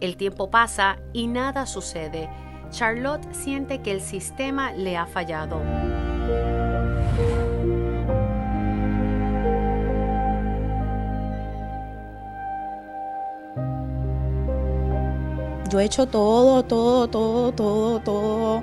El 0.00 0.16
tiempo 0.16 0.50
pasa 0.50 0.98
y 1.12 1.28
nada 1.28 1.66
sucede. 1.66 2.28
Charlotte 2.70 3.26
siente 3.32 3.82
que 3.82 3.92
el 3.92 4.00
sistema 4.00 4.72
le 4.72 4.96
ha 4.96 5.06
fallado. 5.06 5.60
Yo 15.72 15.80
he 15.80 15.84
hecho 15.86 16.06
todo, 16.06 16.64
todo, 16.64 17.08
todo, 17.08 17.52
todo, 17.52 18.00
todo 18.00 18.62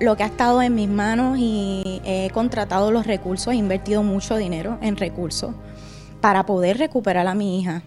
lo 0.00 0.16
que 0.16 0.22
ha 0.22 0.26
estado 0.26 0.62
en 0.62 0.74
mis 0.74 0.88
manos 0.88 1.36
y 1.38 2.00
he 2.06 2.30
contratado 2.30 2.90
los 2.90 3.06
recursos, 3.06 3.52
he 3.52 3.56
invertido 3.56 4.02
mucho 4.02 4.34
dinero 4.36 4.78
en 4.80 4.96
recursos 4.96 5.54
para 6.22 6.46
poder 6.46 6.78
recuperar 6.78 7.26
a 7.26 7.34
mi 7.34 7.60
hija. 7.60 7.82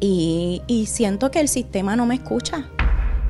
Y, 0.00 0.84
siento 0.86 1.30
que 1.30 1.40
el 1.40 1.48
sistema 1.48 1.96
no 1.96 2.04
me 2.04 2.16
escucha. 2.16 2.68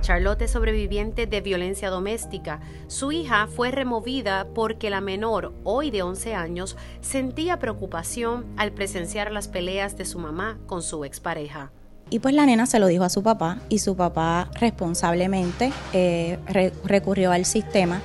Charlotte 0.01 0.43
es 0.43 0.51
sobreviviente 0.51 1.27
de 1.27 1.41
violencia 1.41 1.91
doméstica. 1.91 2.61
Su 2.89 3.13
hija 3.13 3.47
fue 3.47 3.71
removida 3.71 4.49
porque 4.55 4.91
la 4.91 5.01
menor, 5.01 5.53
hoy 5.63 5.93
de 5.93 6.03
11 6.03 6.35
años, 6.35 6.77
sentía 7.01 7.61
preocupación 7.61 8.47
al 8.57 8.73
presenciar 8.73 9.31
las 9.31 9.47
peleas 9.47 9.97
de 9.97 10.05
su 10.05 10.19
mamá 10.19 10.59
con 10.67 10.83
su 10.83 11.05
expareja. 11.05 11.71
Y 12.13 12.19
pues 12.19 12.35
la 12.35 12.45
nena 12.45 12.67
se 12.67 12.79
lo 12.79 12.89
dijo 12.89 13.05
a 13.05 13.09
su 13.09 13.23
papá 13.23 13.63
y 13.71 13.79
su 13.79 13.97
papá 13.97 14.51
responsablemente 14.61 15.73
eh, 15.95 16.39
recurrió 16.85 17.33
al 17.33 17.47
sistema 17.47 18.03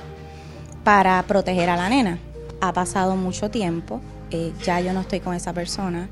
para 0.82 1.22
proteger 1.24 1.68
a 1.68 1.76
la 1.76 1.90
nena. 1.90 2.18
Ha 2.62 2.72
pasado 2.72 3.16
mucho 3.16 3.50
tiempo, 3.50 4.00
eh, 4.30 4.54
ya 4.64 4.80
yo 4.80 4.94
no 4.94 5.02
estoy 5.02 5.20
con 5.20 5.34
esa 5.34 5.52
persona. 5.52 6.08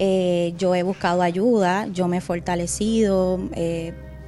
Eh, 0.00 0.54
yo 0.58 0.74
he 0.74 0.82
buscado 0.82 1.22
ayuda, 1.22 1.86
yo 1.86 2.08
me 2.08 2.16
he 2.16 2.20
fortalecido, 2.20 3.38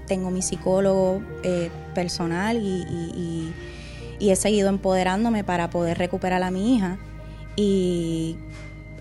tengo 0.07 0.31
mi 0.31 0.41
psicólogo 0.41 1.21
personal 1.97 2.59
y, 2.63 3.53
y 4.21 4.31
he 4.31 4.37
seguido 4.37 4.69
empoderándome 4.69 5.43
para 5.43 5.71
poder 5.71 5.99
recuperar 5.99 6.45
a 6.45 6.53
mi 6.53 6.77
hija. 6.77 6.99
Y 7.57 8.37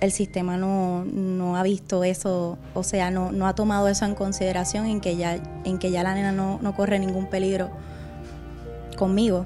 el 0.02 0.12
sistema 0.12 0.58
no, 0.58 1.06
no, 1.06 1.56
ha 1.56 1.64
visto 1.64 2.04
eso, 2.04 2.58
o 2.74 2.84
sea, 2.84 3.12
no, 3.12 3.32
no, 3.32 3.48
ha 3.48 3.54
tomado 3.54 3.88
eso 3.88 4.04
en 4.04 4.16
consideración 4.16 4.88
en 4.88 5.00
que 5.00 5.16
ya, 5.16 5.38
en 5.64 5.78
que 5.78 5.92
ya 5.92 6.02
la 6.04 6.16
nena 6.16 6.32
no, 6.32 6.60
no 6.62 6.76
corre 6.76 7.00
ningún 7.00 7.28
peligro 7.28 7.70
conmigo. 8.98 9.46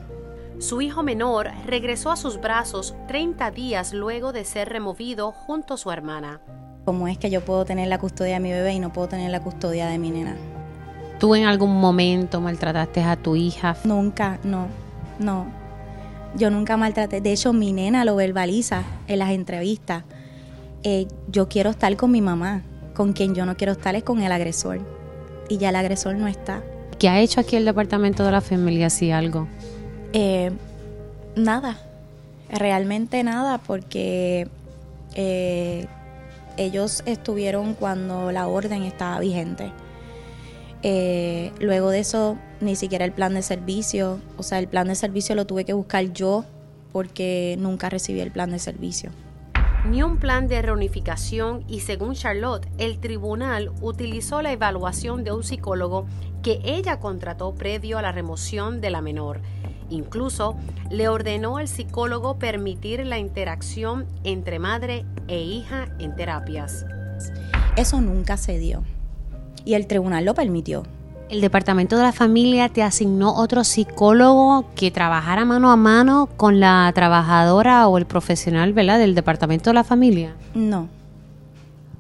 Su 0.60 0.82
hijo 0.82 1.04
menor 1.04 1.52
regresó 1.68 2.10
a 2.10 2.16
sus 2.16 2.40
brazos 2.40 2.96
30 3.10 3.52
días 3.52 3.94
luego 3.94 4.32
de 4.32 4.46
ser 4.46 4.70
removido 4.70 5.34
junto 5.34 5.74
a 5.74 5.78
su 5.78 5.92
hermana. 5.92 6.40
¿Cómo 6.86 7.10
es 7.10 7.18
que 7.18 7.30
yo 7.30 7.44
puedo 7.44 7.66
tener 7.66 7.90
la 7.90 7.98
custodia 7.98 8.36
de 8.36 8.40
mi 8.40 8.52
bebé 8.52 8.74
y 8.74 8.80
no 8.80 8.94
puedo 8.94 9.10
tener 9.10 9.30
la 9.32 9.42
custodia 9.42 9.88
de 9.88 9.98
mi 9.98 10.12
nena? 10.12 10.38
¿Tú 11.20 11.36
en 11.36 11.46
algún 11.46 11.82
momento 11.82 12.40
maltrataste 12.40 13.04
a 13.04 13.18
tu 13.18 13.36
hija? 13.36 13.76
Nunca, 13.84 14.40
no, 14.46 14.68
no. 15.20 15.48
Yo 16.38 16.50
nunca 16.50 16.78
maltraté. 16.78 17.20
De 17.20 17.34
hecho, 17.34 17.52
mi 17.52 17.74
nena 17.74 18.06
lo 18.06 18.16
verbaliza 18.16 18.84
en 19.08 19.20
las 19.20 19.32
entrevistas 19.32 20.04
eh, 20.88 21.08
yo 21.28 21.50
quiero 21.50 21.72
estar 21.72 21.98
con 21.98 22.12
mi 22.12 22.22
mamá, 22.22 22.62
con 22.94 23.14
quien 23.14 23.34
yo 23.34 23.48
no 23.48 23.58
quiero 23.58 23.74
estar 23.74 23.96
es 23.96 24.04
con 24.04 24.22
el 24.22 24.32
agresor. 24.32 24.82
Y 25.50 25.58
ya 25.58 25.70
el 25.70 25.76
agresor 25.76 26.16
no 26.16 26.28
está. 26.28 26.64
¿Qué 27.00 27.10
ha 27.10 27.20
hecho 27.20 27.42
aquí 27.42 27.56
el 27.56 27.66
departamento 27.66 28.24
de 28.24 28.32
la 28.32 28.40
familia, 28.40 28.92
si 28.92 29.10
algo? 29.10 29.48
Eh, 30.14 30.52
nada, 31.36 31.80
realmente 32.50 33.24
nada, 33.24 33.58
porque 33.58 34.48
eh, 35.16 35.88
ellos 36.56 37.02
estuvieron 37.08 37.74
cuando 37.74 38.32
la 38.32 38.48
orden 38.48 38.84
estaba 38.84 39.20
vigente. 39.20 39.72
luego 41.60 41.90
de 41.90 42.00
eso, 42.00 42.38
ni 42.62 42.76
siquiera 42.76 43.06
el 43.06 43.12
plan 43.12 43.34
de 43.34 43.42
servicio, 43.42 44.20
o 44.38 44.44
sea, 44.44 44.60
el 44.60 44.68
plan 44.68 44.88
de 44.88 44.94
servicio 44.94 45.34
lo 45.34 45.46
tuve 45.48 45.66
que 45.66 45.74
buscar 45.74 46.14
yo 46.14 46.46
porque 46.92 47.56
nunca 47.58 47.90
recibí 47.90 48.20
el 48.20 48.30
plan 48.30 48.52
de 48.52 48.60
servicio 48.60 49.10
ni 49.90 50.02
un 50.02 50.18
plan 50.18 50.48
de 50.48 50.62
reunificación 50.62 51.64
y 51.68 51.82
según 51.82 52.14
Charlotte, 52.14 52.68
el 52.78 53.00
tribunal 53.00 53.72
utilizó 53.82 54.42
la 54.42 54.52
evaluación 54.52 55.24
de 55.24 55.32
un 55.32 55.44
psicólogo 55.44 56.06
que 56.42 56.60
ella 56.64 57.00
contrató 57.00 57.54
previo 57.54 57.98
a 57.98 58.02
la 58.02 58.12
remoción 58.12 58.82
de 58.82 58.90
la 58.90 59.02
menor. 59.02 59.42
Incluso 59.90 60.58
le 60.90 61.08
ordenó 61.08 61.58
al 61.58 61.68
psicólogo 61.68 62.40
permitir 62.40 63.06
la 63.06 63.20
interacción 63.20 64.08
entre 64.24 64.58
madre 64.58 65.06
e 65.28 65.42
hija 65.42 65.88
en 66.00 66.16
terapias. 66.16 66.86
Eso 67.76 68.02
nunca 68.02 68.38
se 68.38 68.58
dio 68.58 68.84
y 69.66 69.74
el 69.74 69.88
tribunal 69.88 70.26
lo 70.26 70.34
permitió 70.34 70.84
el 71.30 71.42
departamento 71.42 71.98
de 71.98 72.04
la 72.04 72.12
familia 72.12 72.70
te 72.70 72.84
asignó 72.84 73.36
otro 73.36 73.64
psicólogo 73.64 74.66
que 74.76 74.92
trabajara 74.92 75.44
mano 75.44 75.72
a 75.72 75.76
mano 75.76 76.30
con 76.38 76.60
la 76.60 76.92
trabajadora 76.94 77.88
o 77.88 77.98
el 77.98 78.06
profesional, 78.06 78.74
¿verdad? 78.74 79.00
Del 79.00 79.16
departamento 79.16 79.72
de 79.72 79.74
la 79.74 79.84
familia. 79.84 80.36
No. 80.54 80.88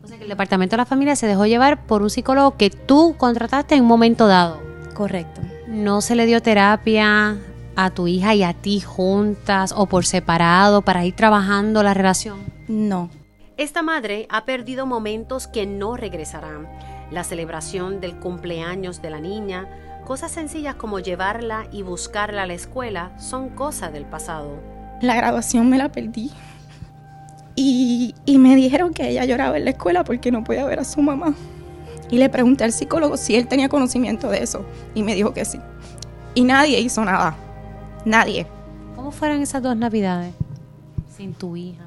O 0.03 0.07
sea 0.07 0.17
que 0.17 0.23
el 0.23 0.29
departamento 0.29 0.75
de 0.75 0.77
la 0.77 0.85
familia 0.85 1.15
se 1.15 1.25
dejó 1.25 1.45
llevar 1.47 1.85
por 1.87 2.03
un 2.03 2.09
psicólogo 2.09 2.55
que 2.57 2.69
tú 2.69 3.15
contrataste 3.17 3.75
en 3.75 3.81
un 3.81 3.87
momento 3.87 4.27
dado. 4.27 4.59
Correcto. 4.93 5.41
No 5.67 6.01
se 6.01 6.15
le 6.15 6.27
dio 6.27 6.41
terapia 6.41 7.37
a 7.75 7.89
tu 7.89 8.07
hija 8.07 8.35
y 8.35 8.43
a 8.43 8.53
ti 8.53 8.79
juntas 8.79 9.73
o 9.75 9.87
por 9.87 10.05
separado 10.05 10.83
para 10.83 11.03
ir 11.03 11.15
trabajando 11.15 11.81
la 11.81 11.95
relación. 11.95 12.37
No. 12.67 13.09
Esta 13.57 13.81
madre 13.81 14.27
ha 14.29 14.45
perdido 14.45 14.85
momentos 14.85 15.47
que 15.47 15.65
no 15.65 15.97
regresarán 15.97 16.67
la 17.11 17.23
celebración 17.23 18.01
del 18.01 18.15
cumpleaños 18.17 19.01
de 19.01 19.09
la 19.09 19.19
niña, 19.19 19.67
cosas 20.05 20.31
sencillas 20.31 20.75
como 20.75 20.99
llevarla 20.99 21.67
y 21.71 21.81
buscarla 21.81 22.43
a 22.43 22.45
la 22.45 22.53
escuela 22.53 23.11
son 23.17 23.49
cosas 23.49 23.91
del 23.93 24.05
pasado. 24.05 24.59
La 25.01 25.15
graduación 25.15 25.69
me 25.69 25.77
la 25.77 25.89
perdí. 25.89 26.31
Y, 27.57 28.13
me 28.27 28.55
dijeron 28.55 28.93
que 28.93 29.09
ella 29.09 29.23
lloraba 29.25 29.57
en 29.57 29.65
la 29.65 29.71
escuela 29.71 30.03
porque 30.03 30.31
no 30.31 30.43
podía 30.43 30.65
ver 30.65 30.79
a 30.79 30.83
su 30.83 31.01
mamá. 31.01 31.33
Y 32.09 32.17
le 32.17 32.29
pregunté 32.29 32.63
al 32.65 32.73
psicólogo 32.73 33.17
si 33.17 33.35
él 33.35 33.47
tenía 33.47 33.69
conocimiento 33.69 34.29
de 34.29 34.43
eso. 34.43 34.65
Y 34.93 35.03
me 35.03 35.15
dijo 35.15 35.33
que 35.33 35.45
sí. 35.45 35.59
Y 36.33 36.43
nadie 36.43 36.79
hizo 36.79 37.03
nada. 37.05 37.35
Nadie. 38.03 38.45
¿Cómo 38.95 39.11
fueron 39.11 39.41
esas 39.41 39.63
dos 39.63 39.75
navidades 39.75 40.33
sin 41.15 41.33
tu 41.33 41.55
hija? 41.55 41.85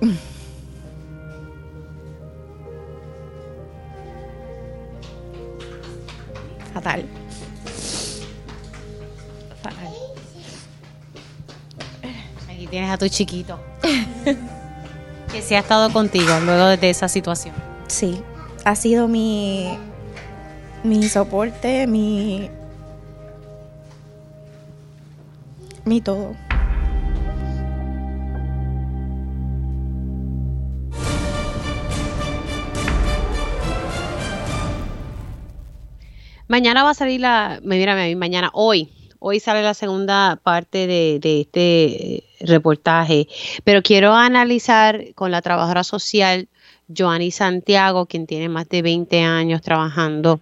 Fatal. 6.72 7.04
Fatal. 9.62 9.92
Aquí 12.48 12.66
tienes 12.66 12.90
a 12.90 12.98
tu 12.98 13.08
chiquito. 13.08 13.58
que 15.32 15.42
se 15.42 15.56
ha 15.56 15.60
estado 15.60 15.92
contigo 15.92 16.40
luego 16.44 16.76
de 16.76 16.90
esa 16.90 17.08
situación. 17.08 17.54
Sí, 17.86 18.22
ha 18.64 18.74
sido 18.76 19.08
mi, 19.08 19.78
mi 20.82 21.08
soporte, 21.08 21.86
mi, 21.86 22.50
mi 25.84 26.00
todo. 26.00 26.34
Mañana 36.50 36.82
va 36.82 36.90
a 36.90 36.94
salir 36.94 37.20
la, 37.20 37.60
mírame 37.62 38.12
a 38.12 38.16
mañana, 38.16 38.50
hoy, 38.52 38.88
hoy 39.20 39.38
sale 39.38 39.62
la 39.62 39.72
segunda 39.72 40.34
parte 40.42 40.88
de, 40.88 41.20
este 41.40 42.24
reportaje, 42.40 43.28
pero 43.62 43.82
quiero 43.82 44.14
analizar 44.14 45.14
con 45.14 45.30
la 45.30 45.42
trabajadora 45.42 45.84
social 45.84 46.48
Joanny 46.88 47.30
Santiago, 47.30 48.06
quien 48.06 48.26
tiene 48.26 48.48
más 48.48 48.68
de 48.68 48.82
20 48.82 49.20
años 49.20 49.62
trabajando 49.62 50.40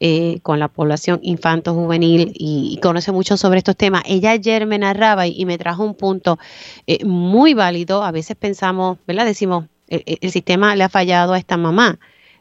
eh, 0.00 0.38
con 0.40 0.58
la 0.58 0.68
población 0.68 1.20
infanto-juvenil 1.22 2.32
y, 2.34 2.78
conoce 2.80 3.12
mucho 3.12 3.36
sobre 3.36 3.58
estos 3.58 3.76
temas. 3.76 4.02
Ella 4.06 4.30
ayer 4.30 4.64
me 4.64 4.78
narraba 4.78 5.26
y, 5.26 5.44
me 5.44 5.58
trajo 5.58 5.84
un 5.84 5.94
punto 5.94 6.38
eh, 6.86 7.04
muy 7.04 7.52
válido. 7.52 8.02
A 8.02 8.12
veces 8.12 8.34
pensamos, 8.34 8.96
¿verdad? 9.06 9.26
Decimos, 9.26 9.66
el, 9.88 10.30
sistema 10.30 10.74
le 10.74 10.84
ha 10.84 10.88
fallado 10.88 11.34
a 11.34 11.38
esta 11.38 11.58
mamá 11.58 11.98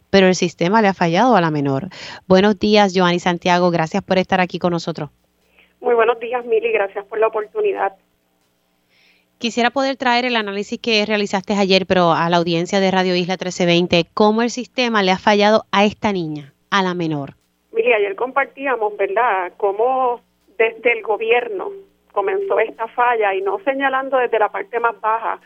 pero 0.10 0.28
el 0.28 0.36
sistema 0.36 0.82
le 0.82 0.88
ha 0.88 0.93
fallado 0.93 1.36
a 1.36 1.41
la 1.41 1.51
menor. 1.51 1.89
Buenos 2.28 2.60
días, 2.60 2.93
Joanny 2.95 3.20
Santiago, 3.20 3.72
gracias 3.72 4.03
por 4.03 4.18
estar 4.18 4.41
aquí 4.41 4.60
con 4.60 4.72
nosotros. 4.72 5.10
Muy 5.82 5.95
buenos 5.95 6.20
días, 6.20 6.45
Mili, 6.45 6.72
gracias 6.72 7.05
por 7.05 7.20
la 7.20 7.28
oportunidad. 7.28 7.93
Quisiera 9.38 9.70
poder 9.70 9.95
traer 9.95 10.26
el 10.26 10.36
análisis 10.36 10.80
que 10.80 11.05
realizaste 11.05 11.53
ayer, 11.53 11.86
pero 11.86 12.12
a 12.12 12.30
la 12.30 12.38
audiencia 12.38 12.82
de 12.82 12.91
Radio 12.91 13.16
Isla 13.16 13.36
1320, 13.36 14.05
cómo 14.14 14.41
el 14.41 14.49
sistema 14.49 15.01
le 15.01 15.12
ha 15.12 15.18
fallado 15.18 15.64
a 15.72 15.86
esta 15.86 16.12
niña, 16.12 16.53
a 16.70 16.84
la 16.84 16.93
menor. 16.93 17.36
Mili, 17.72 17.93
ayer 17.93 18.16
compartíamos, 18.16 18.97
¿verdad?, 18.97 19.53
cómo 19.55 20.22
desde 20.57 20.91
el 20.91 21.03
gobierno 21.03 21.72
comenzó 22.12 22.60
esta 22.60 22.88
falla 22.89 23.34
y 23.34 23.41
no 23.41 23.60
señalando 23.64 24.18
desde 24.18 24.39
la 24.39 24.49
parte 24.49 24.78
más 24.82 24.99
baja, 24.99 25.39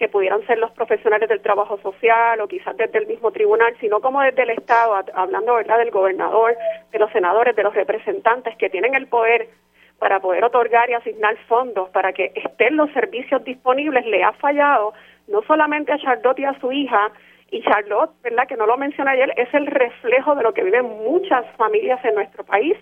que 0.00 0.08
pudieran 0.08 0.44
ser 0.46 0.56
los 0.56 0.70
profesionales 0.70 1.28
del 1.28 1.42
trabajo 1.42 1.78
social 1.82 2.40
o 2.40 2.48
quizás 2.48 2.74
desde 2.74 3.00
el 3.00 3.06
mismo 3.06 3.30
tribunal, 3.32 3.76
sino 3.80 4.00
como 4.00 4.22
desde 4.22 4.44
el 4.44 4.50
Estado, 4.50 4.94
hablando 5.12 5.56
verdad 5.56 5.76
del 5.76 5.90
gobernador, 5.90 6.56
de 6.90 6.98
los 6.98 7.12
senadores, 7.12 7.54
de 7.54 7.62
los 7.62 7.74
representantes 7.74 8.56
que 8.56 8.70
tienen 8.70 8.94
el 8.94 9.08
poder 9.08 9.50
para 9.98 10.18
poder 10.18 10.42
otorgar 10.42 10.88
y 10.88 10.94
asignar 10.94 11.36
fondos 11.46 11.90
para 11.90 12.14
que 12.14 12.32
estén 12.34 12.78
los 12.78 12.90
servicios 12.92 13.44
disponibles, 13.44 14.06
le 14.06 14.24
ha 14.24 14.32
fallado 14.32 14.94
no 15.28 15.42
solamente 15.42 15.92
a 15.92 15.98
Charlotte 15.98 16.38
y 16.38 16.44
a 16.46 16.58
su 16.60 16.72
hija, 16.72 17.12
y 17.50 17.60
Charlotte, 17.60 18.12
¿verdad? 18.22 18.48
Que 18.48 18.56
no 18.56 18.64
lo 18.64 18.78
mencioné 18.78 19.10
ayer, 19.10 19.34
es 19.36 19.52
el 19.52 19.66
reflejo 19.66 20.34
de 20.34 20.44
lo 20.44 20.54
que 20.54 20.64
viven 20.64 20.86
muchas 20.86 21.44
familias 21.56 22.02
en 22.06 22.14
nuestro 22.14 22.42
país 22.42 22.74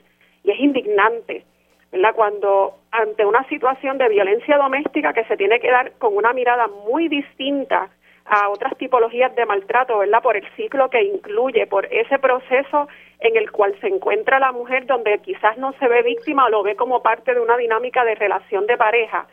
y 0.45 0.53
es 0.53 0.61
indignante. 0.61 1.45
¿Verdad? 1.93 2.15
Cuando 2.15 2.75
ante 2.91 3.25
una 3.25 3.45
situación 3.49 3.99
de 3.99 4.09
violencia 4.09 4.57
doméstica 4.57 5.13
que 5.13 5.25
se 5.25 5.37
tiene 5.37 5.61
que 5.61 5.71
dar 5.71 5.93
con 5.99 6.17
una 6.17 6.33
mirada 6.33 6.67
muy 6.87 7.09
distinta 7.09 7.91
a 8.25 8.51
otras 8.51 8.77
tipologías 8.77 9.35
de 9.35 9.47
maltrato, 9.47 9.99
¿verdad? 9.99 10.23
Por 10.23 10.37
el 10.37 10.47
ciclo 10.55 10.91
que 10.91 11.03
incluye, 11.03 11.67
por 11.67 11.87
ese 11.87 12.19
proceso 12.19 12.89
en 13.21 13.37
el 13.37 13.51
cual 13.51 13.75
se 13.81 13.89
encuentra 13.89 14.39
la 14.39 14.53
mujer 14.53 14.87
donde 14.87 15.19
quizás 15.21 15.57
no 15.57 15.73
se 15.79 15.89
ve 15.89 16.03
víctima 16.03 16.47
o 16.47 16.51
lo 16.51 16.63
ve 16.63 16.77
como 16.77 17.03
parte 17.03 17.35
de 17.35 17.41
una 17.41 17.57
dinámica 17.57 18.05
de 18.05 18.15
relación 18.15 18.67
de 18.67 18.77
pareja. 18.77 19.27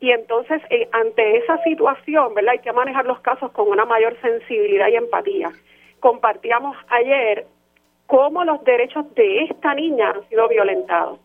Y 0.00 0.10
entonces, 0.10 0.60
eh, 0.70 0.88
ante 0.90 1.36
esa 1.38 1.62
situación, 1.62 2.34
¿verdad? 2.34 2.54
Hay 2.54 2.58
que 2.58 2.72
manejar 2.72 3.06
los 3.06 3.20
casos 3.20 3.52
con 3.52 3.68
una 3.68 3.84
mayor 3.84 4.16
sensibilidad 4.20 4.88
y 4.88 4.96
empatía. 4.96 5.52
compartíamos 6.00 6.76
ayer 6.88 7.46
cómo 8.06 8.42
los 8.42 8.64
derechos 8.64 9.14
de 9.14 9.44
esta 9.44 9.72
niña 9.72 10.10
han 10.10 10.28
sido 10.28 10.48
violentados. 10.48 11.20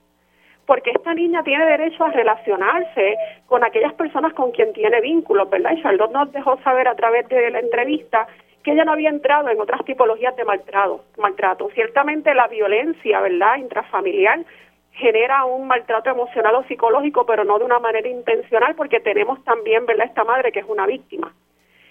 Porque 0.68 0.92
esta 0.92 1.14
niña 1.16 1.42
tiene 1.44 1.66
derecho 1.66 2.04
a 2.04 2.12
relacionarse 2.12 3.18
con 3.48 3.64
aquellas 3.64 3.94
personas 3.94 4.34
con 4.34 4.52
quien 4.52 4.74
tiene 4.74 5.02
vínculos, 5.02 5.50
¿verdad? 5.50 5.72
Y 5.72 5.82
Charlotte 5.82 6.12
nos 6.12 6.32
dejó 6.32 6.60
saber 6.62 6.88
a 6.88 6.96
través 6.96 7.28
de 7.30 7.50
la 7.50 7.60
entrevista 7.60 8.28
que 8.64 8.74
ella 8.74 8.84
no 8.84 8.92
había 8.92 9.10
entrado 9.10 9.50
en 9.50 9.62
otras 9.62 9.86
tipologías 9.86 10.36
de 10.36 10.44
maltrato. 10.44 11.06
maltrato. 11.18 11.70
Ciertamente 11.74 12.34
la 12.36 12.48
violencia, 12.48 13.22
¿verdad?, 13.22 13.56
intrafamiliar 13.58 14.44
genera 14.92 15.46
un 15.46 15.68
maltrato 15.68 16.10
emocional 16.10 16.56
o 16.56 16.64
psicológico, 16.64 17.26
pero 17.26 17.46
no 17.46 17.58
de 17.60 17.66
una 17.66 17.80
manera 17.80 18.10
intencional, 18.10 18.76
porque 18.76 19.00
tenemos 19.00 19.42
también, 19.46 19.86
¿verdad?, 19.86 20.08
esta 20.08 20.26
madre 20.26 20.52
que 20.52 20.60
es 20.60 20.66
una 20.68 20.86
víctima. 20.86 21.34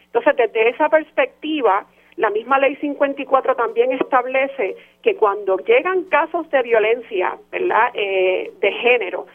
Entonces, 0.05 0.37
desde 0.37 0.69
esa 0.69 0.91
perspectiva, 0.91 1.87
la 2.17 2.31
misma 2.31 2.59
ley 2.59 2.77
54 2.77 3.55
también 3.57 3.93
establece 3.93 4.77
que 5.03 5.17
cuando 5.17 5.59
llegan 5.59 6.05
casos 6.05 6.51
de 6.51 6.63
violencia, 6.63 7.37
¿verdad?, 7.51 7.91
eh, 7.95 8.53
de 8.61 8.73
género, 8.73 9.27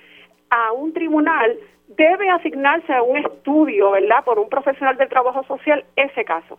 a 0.49 0.71
un 0.73 0.91
tribunal 0.93 1.57
debe 1.87 2.29
asignarse 2.29 2.93
a 2.93 3.03
un 3.03 3.17
estudio, 3.17 3.91
¿verdad?, 3.91 4.23
por 4.23 4.39
un 4.39 4.49
profesional 4.49 4.97
del 4.97 5.09
trabajo 5.09 5.43
social 5.43 5.85
ese 5.95 6.25
caso. 6.25 6.57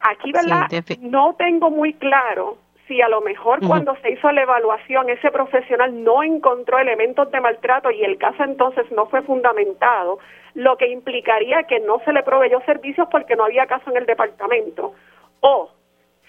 Aquí, 0.00 0.32
¿verdad? 0.32 0.68
no 1.00 1.34
tengo 1.36 1.70
muy 1.70 1.92
claro 1.94 2.56
si 2.90 3.00
a 3.00 3.08
lo 3.08 3.20
mejor 3.20 3.60
cuando 3.64 3.94
se 4.02 4.10
hizo 4.10 4.32
la 4.32 4.42
evaluación 4.42 5.08
ese 5.10 5.30
profesional 5.30 6.02
no 6.02 6.24
encontró 6.24 6.76
elementos 6.80 7.30
de 7.30 7.40
maltrato 7.40 7.92
y 7.92 8.02
el 8.02 8.18
caso 8.18 8.42
entonces 8.42 8.90
no 8.90 9.06
fue 9.06 9.22
fundamentado, 9.22 10.18
lo 10.54 10.76
que 10.76 10.88
implicaría 10.88 11.62
que 11.62 11.78
no 11.78 12.00
se 12.04 12.12
le 12.12 12.24
proveyó 12.24 12.60
servicios 12.62 13.06
porque 13.08 13.36
no 13.36 13.44
había 13.44 13.68
caso 13.68 13.90
en 13.90 13.98
el 13.98 14.06
departamento. 14.06 14.92
O 15.38 15.70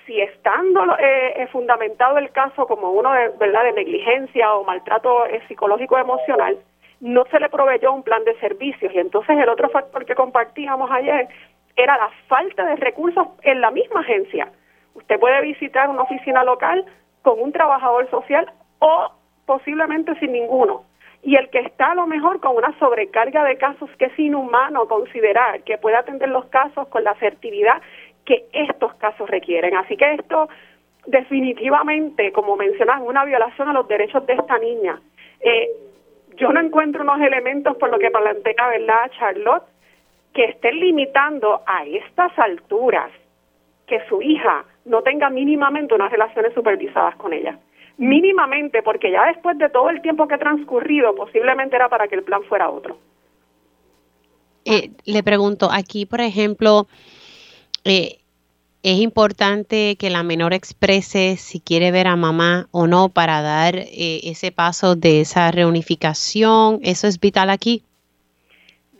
si 0.05 0.21
estando 0.21 0.83
eh, 0.99 1.41
eh, 1.41 1.47
fundamentado 1.47 2.19
el 2.19 2.29
caso 2.29 2.67
como 2.67 2.91
uno 2.91 3.11
de, 3.11 3.29
¿verdad? 3.39 3.63
de 3.63 3.73
negligencia 3.73 4.53
o 4.53 4.63
maltrato 4.63 5.25
eh, 5.25 5.41
psicológico 5.47 5.97
emocional, 5.97 6.59
no 6.99 7.25
se 7.31 7.39
le 7.39 7.49
proveyó 7.49 7.91
un 7.91 8.03
plan 8.03 8.23
de 8.23 8.39
servicios. 8.39 8.93
Y 8.93 8.99
entonces 8.99 9.35
el 9.35 9.49
otro 9.49 9.67
factor 9.69 10.05
que 10.05 10.13
compartíamos 10.13 10.91
ayer 10.91 11.27
era 11.75 11.97
la 11.97 12.11
falta 12.27 12.67
de 12.67 12.75
recursos 12.75 13.29
en 13.41 13.61
la 13.61 13.71
misma 13.71 14.01
agencia. 14.01 14.51
Usted 14.93 15.19
puede 15.19 15.41
visitar 15.41 15.89
una 15.89 16.03
oficina 16.03 16.43
local 16.43 16.85
con 17.21 17.39
un 17.39 17.51
trabajador 17.51 18.09
social 18.09 18.51
o 18.79 19.11
posiblemente 19.45 20.15
sin 20.19 20.31
ninguno. 20.31 20.83
Y 21.23 21.35
el 21.35 21.49
que 21.49 21.59
está 21.59 21.91
a 21.91 21.95
lo 21.95 22.07
mejor 22.07 22.39
con 22.39 22.55
una 22.55 22.77
sobrecarga 22.79 23.43
de 23.43 23.57
casos 23.57 23.89
que 23.97 24.05
es 24.05 24.19
inhumano 24.19 24.87
considerar 24.87 25.61
que 25.63 25.77
puede 25.77 25.95
atender 25.95 26.29
los 26.29 26.45
casos 26.45 26.87
con 26.87 27.03
la 27.03 27.11
asertividad 27.11 27.81
que 28.25 28.45
estos 28.53 28.93
casos 28.95 29.29
requieren. 29.29 29.75
Así 29.75 29.95
que 29.97 30.13
esto 30.13 30.49
definitivamente, 31.05 32.31
como 32.31 32.55
mencionan, 32.55 33.03
una 33.03 33.25
violación 33.25 33.69
a 33.69 33.73
los 33.73 33.87
derechos 33.87 34.25
de 34.25 34.33
esta 34.33 34.57
niña. 34.57 34.99
Eh, 35.41 35.69
yo 36.37 36.51
no 36.51 36.59
encuentro 36.59 37.03
unos 37.03 37.19
elementos 37.21 37.75
por 37.77 37.89
lo 37.89 37.99
que 37.99 38.09
plantea, 38.09 38.67
¿verdad, 38.67 39.11
Charlotte? 39.17 39.63
que 40.33 40.45
estén 40.45 40.79
limitando 40.79 41.61
a 41.65 41.85
estas 41.85 42.37
alturas 42.39 43.11
que 43.85 43.99
su 44.07 44.21
hija 44.21 44.65
no 44.85 45.01
tenga 45.01 45.29
mínimamente 45.29 45.93
unas 45.93 46.11
relaciones 46.11 46.53
supervisadas 46.53 47.15
con 47.15 47.33
ella. 47.33 47.59
Mínimamente, 47.97 48.81
porque 48.81 49.11
ya 49.11 49.25
después 49.25 49.57
de 49.57 49.69
todo 49.69 49.89
el 49.89 50.01
tiempo 50.01 50.27
que 50.27 50.35
ha 50.35 50.39
transcurrido, 50.39 51.13
posiblemente 51.15 51.75
era 51.75 51.89
para 51.89 52.07
que 52.07 52.15
el 52.15 52.23
plan 52.23 52.43
fuera 52.43 52.69
otro. 52.69 52.97
Eh, 54.65 54.91
le 55.05 55.23
pregunto, 55.23 55.69
aquí, 55.71 56.05
por 56.05 56.21
ejemplo, 56.21 56.87
eh, 57.83 58.19
es 58.83 58.99
importante 58.99 59.95
que 59.97 60.09
la 60.09 60.23
menor 60.23 60.53
exprese 60.53 61.37
si 61.37 61.59
quiere 61.59 61.91
ver 61.91 62.07
a 62.07 62.15
mamá 62.15 62.67
o 62.71 62.87
no 62.87 63.09
para 63.09 63.41
dar 63.41 63.75
eh, 63.75 64.21
ese 64.23 64.51
paso 64.51 64.95
de 64.95 65.21
esa 65.21 65.51
reunificación. 65.51 66.79
¿Eso 66.81 67.07
es 67.07 67.19
vital 67.19 67.49
aquí? 67.49 67.83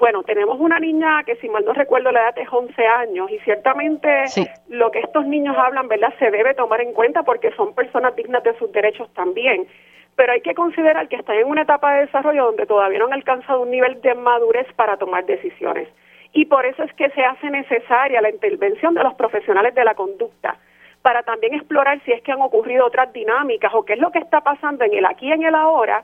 Bueno, 0.01 0.23
tenemos 0.23 0.59
una 0.59 0.79
niña 0.79 1.23
que 1.25 1.35
si 1.35 1.47
mal 1.47 1.63
no 1.63 1.73
recuerdo 1.73 2.11
la 2.11 2.21
edad 2.21 2.37
es 2.39 2.51
11 2.51 2.87
años 2.87 3.29
y 3.29 3.37
ciertamente 3.41 4.25
lo 4.67 4.89
que 4.89 4.97
estos 4.97 5.27
niños 5.27 5.55
hablan, 5.55 5.87
¿verdad? 5.87 6.11
Se 6.17 6.31
debe 6.31 6.55
tomar 6.55 6.81
en 6.81 6.91
cuenta 6.93 7.21
porque 7.21 7.51
son 7.51 7.75
personas 7.75 8.15
dignas 8.15 8.43
de 8.43 8.57
sus 8.57 8.71
derechos 8.71 9.13
también. 9.13 9.67
Pero 10.15 10.33
hay 10.33 10.41
que 10.41 10.55
considerar 10.55 11.07
que 11.07 11.17
están 11.17 11.35
en 11.35 11.45
una 11.45 11.61
etapa 11.61 11.93
de 11.93 12.07
desarrollo 12.07 12.45
donde 12.45 12.65
todavía 12.65 12.97
no 12.97 13.05
han 13.05 13.13
alcanzado 13.13 13.61
un 13.61 13.69
nivel 13.69 14.01
de 14.01 14.15
madurez 14.15 14.65
para 14.75 14.97
tomar 14.97 15.23
decisiones. 15.27 15.87
Y 16.33 16.45
por 16.45 16.65
eso 16.65 16.81
es 16.81 16.91
que 16.93 17.11
se 17.11 17.23
hace 17.23 17.51
necesaria 17.51 18.21
la 18.21 18.31
intervención 18.31 18.95
de 18.95 19.03
los 19.03 19.13
profesionales 19.13 19.75
de 19.75 19.85
la 19.85 19.93
conducta 19.93 20.57
para 21.03 21.21
también 21.21 21.53
explorar 21.53 22.01
si 22.05 22.11
es 22.11 22.23
que 22.23 22.31
han 22.31 22.41
ocurrido 22.41 22.87
otras 22.87 23.13
dinámicas 23.13 23.71
o 23.75 23.85
qué 23.85 23.93
es 23.93 23.99
lo 23.99 24.11
que 24.11 24.17
está 24.17 24.41
pasando 24.41 24.83
en 24.83 24.95
el 24.95 25.05
aquí 25.05 25.27
y 25.27 25.31
en 25.31 25.43
el 25.43 25.53
ahora 25.53 26.03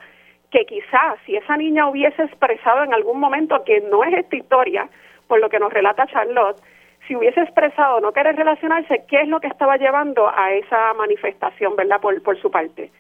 que 0.51 0.65
quizás 0.65 1.17
si 1.25 1.35
esa 1.35 1.57
niña 1.57 1.89
hubiese 1.89 2.23
expresado 2.23 2.83
en 2.83 2.93
algún 2.93 3.19
momento 3.19 3.63
que 3.63 3.81
no 3.81 4.03
es 4.03 4.13
esta 4.13 4.35
historia, 4.35 4.89
por 5.27 5.39
lo 5.39 5.49
que 5.49 5.59
nos 5.59 5.73
relata 5.73 6.07
Charlotte, 6.07 6.61
si 7.07 7.15
hubiese 7.15 7.41
expresado 7.41 7.99
no 7.99 8.11
querer 8.11 8.35
relacionarse, 8.35 9.05
¿qué 9.07 9.21
es 9.21 9.27
lo 9.27 9.39
que 9.39 9.47
estaba 9.47 9.77
llevando 9.77 10.29
a 10.29 10.51
esa 10.53 10.93
manifestación, 10.93 11.75
verdad, 11.75 12.01
por, 12.01 12.21
por 12.21 12.39
su 12.39 12.51
parte? 12.51 12.91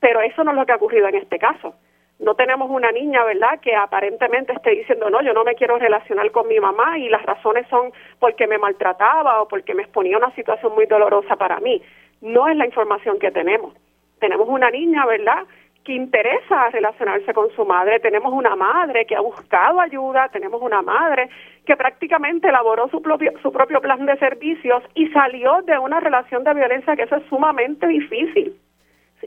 Pero 0.00 0.20
eso 0.20 0.44
no 0.44 0.52
es 0.52 0.56
lo 0.56 0.66
que 0.66 0.72
ha 0.72 0.76
ocurrido 0.76 1.08
en 1.08 1.16
este 1.16 1.38
caso. 1.38 1.74
No 2.18 2.34
tenemos 2.34 2.68
una 2.68 2.90
niña, 2.90 3.24
¿verdad?, 3.24 3.60
que 3.60 3.74
aparentemente 3.76 4.52
esté 4.52 4.70
diciendo, 4.70 5.08
no, 5.08 5.22
yo 5.22 5.32
no 5.32 5.44
me 5.44 5.54
quiero 5.54 5.78
relacionar 5.78 6.30
con 6.30 6.48
mi 6.48 6.58
mamá 6.58 6.98
y 6.98 7.08
las 7.08 7.24
razones 7.24 7.66
son 7.68 7.92
porque 8.18 8.46
me 8.46 8.58
maltrataba 8.58 9.40
o 9.40 9.48
porque 9.48 9.74
me 9.74 9.82
exponía 9.82 10.16
a 10.16 10.18
una 10.18 10.34
situación 10.34 10.74
muy 10.74 10.86
dolorosa 10.86 11.36
para 11.36 11.60
mí. 11.60 11.80
No 12.20 12.48
es 12.48 12.56
la 12.56 12.66
información 12.66 13.18
que 13.18 13.30
tenemos. 13.30 13.72
Tenemos 14.18 14.48
una 14.48 14.70
niña, 14.70 15.06
¿verdad?, 15.06 15.44
que 15.88 15.94
interesa 15.94 16.68
relacionarse 16.68 17.32
con 17.32 17.50
su 17.56 17.64
madre. 17.64 17.98
Tenemos 18.00 18.30
una 18.30 18.54
madre 18.54 19.06
que 19.06 19.16
ha 19.16 19.22
buscado 19.22 19.80
ayuda, 19.80 20.28
tenemos 20.28 20.60
una 20.60 20.82
madre 20.82 21.30
que 21.64 21.76
prácticamente 21.76 22.50
elaboró 22.50 22.90
su 22.90 23.00
propio, 23.00 23.32
su 23.40 23.50
propio 23.50 23.80
plan 23.80 24.04
de 24.04 24.18
servicios 24.18 24.82
y 24.94 25.08
salió 25.08 25.62
de 25.62 25.78
una 25.78 25.98
relación 25.98 26.44
de 26.44 26.52
violencia 26.52 26.94
que 26.94 27.04
eso 27.04 27.16
es 27.16 27.24
sumamente 27.30 27.86
difícil 27.86 28.54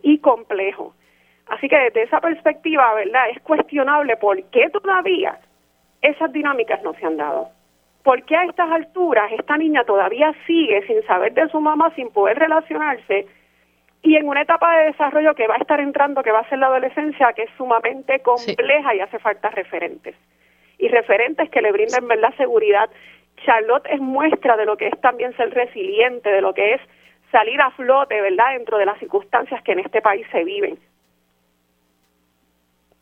y 0.03 0.19
complejo. 0.19 0.93
Así 1.47 1.67
que 1.67 1.79
desde 1.79 2.03
esa 2.03 2.21
perspectiva, 2.21 2.93
¿verdad? 2.93 3.31
Es 3.31 3.41
cuestionable 3.41 4.15
por 4.17 4.37
qué 4.51 4.69
todavía 4.69 5.39
esas 6.03 6.31
dinámicas 6.31 6.83
no 6.83 6.93
se 6.93 7.07
han 7.07 7.17
dado. 7.17 7.49
¿Por 8.03 8.21
qué 8.25 8.35
a 8.35 8.43
estas 8.43 8.69
alturas 8.69 9.31
esta 9.31 9.57
niña 9.57 9.83
todavía 9.83 10.31
sigue 10.45 10.85
sin 10.85 11.01
saber 11.07 11.33
de 11.33 11.49
su 11.49 11.59
mamá, 11.59 11.91
sin 11.95 12.11
poder 12.11 12.37
relacionarse? 12.37 13.25
Y 14.03 14.15
en 14.15 14.27
una 14.27 14.41
etapa 14.41 14.77
de 14.77 14.85
desarrollo 14.85 15.35
que 15.35 15.47
va 15.47 15.55
a 15.55 15.59
estar 15.59 15.79
entrando, 15.79 16.23
que 16.23 16.31
va 16.31 16.39
a 16.39 16.49
ser 16.49 16.59
la 16.59 16.67
adolescencia, 16.67 17.33
que 17.33 17.43
es 17.43 17.49
sumamente 17.55 18.19
compleja 18.21 18.95
y 18.95 18.99
hace 18.99 19.19
falta 19.19 19.49
referentes. 19.49 20.15
Y 20.79 20.87
referentes 20.87 21.49
que 21.51 21.61
le 21.61 21.71
brinden 21.71 22.07
verdad 22.07 22.33
seguridad. 22.35 22.89
Charlotte 23.45 23.85
es 23.91 23.99
muestra 23.99 24.57
de 24.57 24.65
lo 24.65 24.75
que 24.75 24.87
es 24.87 25.01
también 25.01 25.35
ser 25.37 25.53
resiliente, 25.53 26.29
de 26.29 26.41
lo 26.41 26.53
que 26.53 26.73
es 26.73 26.81
salir 27.31 27.61
a 27.61 27.71
flote, 27.71 28.19
¿verdad?, 28.21 28.53
dentro 28.57 28.77
de 28.77 28.85
las 28.85 28.97
circunstancias 28.99 29.61
que 29.63 29.73
en 29.73 29.79
este 29.79 30.01
país 30.01 30.25
se 30.31 30.43
viven. 30.43 30.79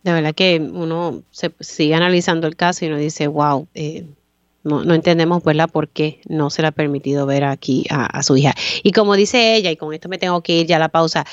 De 0.04 0.14
verdad 0.14 0.34
que 0.36 0.60
uno 0.62 1.24
se 1.30 1.52
sigue 1.60 1.96
analizando 1.96 2.48
el 2.48 2.56
caso 2.56 2.86
y 2.86 2.90
uno 2.90 2.98
dice, 2.98 3.28
wow, 3.28 3.68
eh, 3.74 4.04
no, 4.64 4.84
no 4.84 4.94
entendemos, 4.94 5.44
¿verdad?, 5.44 5.70
por 5.70 5.90
qué 5.90 6.22
no 6.28 6.50
se 6.50 6.62
le 6.62 6.70
ha 6.70 6.72
permitido 6.72 7.26
ver 7.26 7.44
aquí 7.44 7.86
a, 7.90 8.22
su 8.24 8.38
hija. 8.38 8.54
Y 8.84 8.92
como 8.92 9.16
dice 9.16 9.56
ella, 9.56 9.72
y 9.72 9.78
con 9.78 9.94
esto 9.94 10.10
me 10.10 10.18
tengo 10.18 10.42
que 10.42 10.60
ir 10.60 10.68
ya 10.68 10.78
a 10.78 10.80
la 10.80 10.90
pausa, 10.90 11.26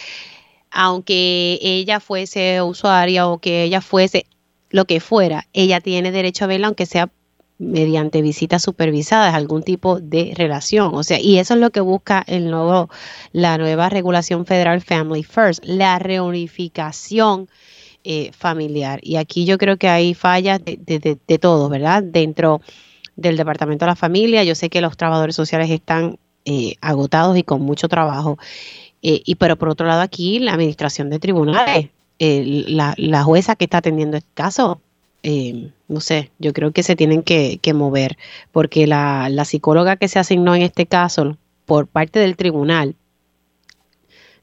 aunque 0.71 1.59
ella 1.63 2.01
fuese 2.01 2.63
usuaria 2.63 3.29
o 3.29 3.39
que 3.39 3.63
ella 3.65 3.81
fuese 3.81 4.27
lo 4.71 4.85
que 4.85 5.01
fuera, 5.01 5.47
ella 5.53 5.81
tiene 5.81 6.13
derecho 6.13 6.45
a 6.45 6.49
verla, 6.49 6.67
aunque 6.67 6.87
sea 6.87 7.11
mediante 7.59 8.21
visitas 8.21 8.63
supervisadas, 8.63 9.35
algún 9.35 9.63
tipo 9.63 10.01
de 10.01 10.35
relación. 10.37 10.95
O 10.95 11.03
sea, 11.03 11.19
y 11.19 11.39
eso 11.39 11.55
es 11.55 11.61
lo 11.61 11.71
que 11.71 11.81
busca 11.81 12.23
el 12.27 12.51
nuevo, 12.51 12.91
la 13.33 13.57
nueva 13.57 13.89
regulación 13.89 14.45
federal 14.45 14.83
Family 14.83 15.23
First, 15.23 15.65
la 15.65 15.99
reunificación 15.99 17.49
eh, 18.05 18.31
familiar. 18.33 19.01
Y 19.03 19.17
aquí 19.17 19.47
yo 19.47 19.57
creo 19.57 19.79
que 19.79 19.89
hay 19.89 20.13
fallas 20.15 20.63
de, 20.65 20.77
de, 20.77 21.19
de 21.27 21.39
todo, 21.39 21.69
¿verdad? 21.69 22.03
Dentro 22.03 22.61
del 23.17 23.37
Departamento 23.37 23.85
de 23.85 23.91
la 23.91 23.97
Familia. 23.97 24.45
Yo 24.45 24.55
sé 24.55 24.69
que 24.69 24.81
los 24.81 24.97
trabajadores 24.97 25.35
sociales 25.35 25.71
están 25.71 26.19
eh, 26.45 26.77
agotados 26.81 27.37
y 27.37 27.43
con 27.43 27.63
mucho 27.63 27.89
trabajo. 27.89 28.39
Eh, 29.03 29.23
y 29.25 29.35
pero 29.35 29.57
por 29.57 29.69
otro 29.69 29.87
lado 29.87 30.01
aquí 30.01 30.39
la 30.39 30.53
administración 30.53 31.11
de 31.11 31.19
tribunales, 31.19 31.91
la, 32.19 32.95
la, 32.97 33.23
jueza 33.25 33.57
que 33.57 33.65
está 33.65 33.79
atendiendo 33.79 34.17
este 34.17 34.31
caso, 34.33 34.81
eh, 35.23 35.71
no 35.89 36.01
sé, 36.01 36.31
yo 36.39 36.53
creo 36.53 36.71
que 36.71 36.83
se 36.83 36.97
tienen 36.97 37.23
que, 37.23 37.59
que 37.61 37.75
mover 37.75 38.17
porque 38.53 38.87
la, 38.87 39.29
la, 39.29 39.45
psicóloga 39.45 39.97
que 39.97 40.09
se 40.09 40.19
asignó 40.19 40.55
en 40.55 40.63
este 40.63 40.87
caso 40.87 41.37
por 41.67 41.89
parte 41.89 42.21
del 42.21 42.37
tribunal 42.37 42.95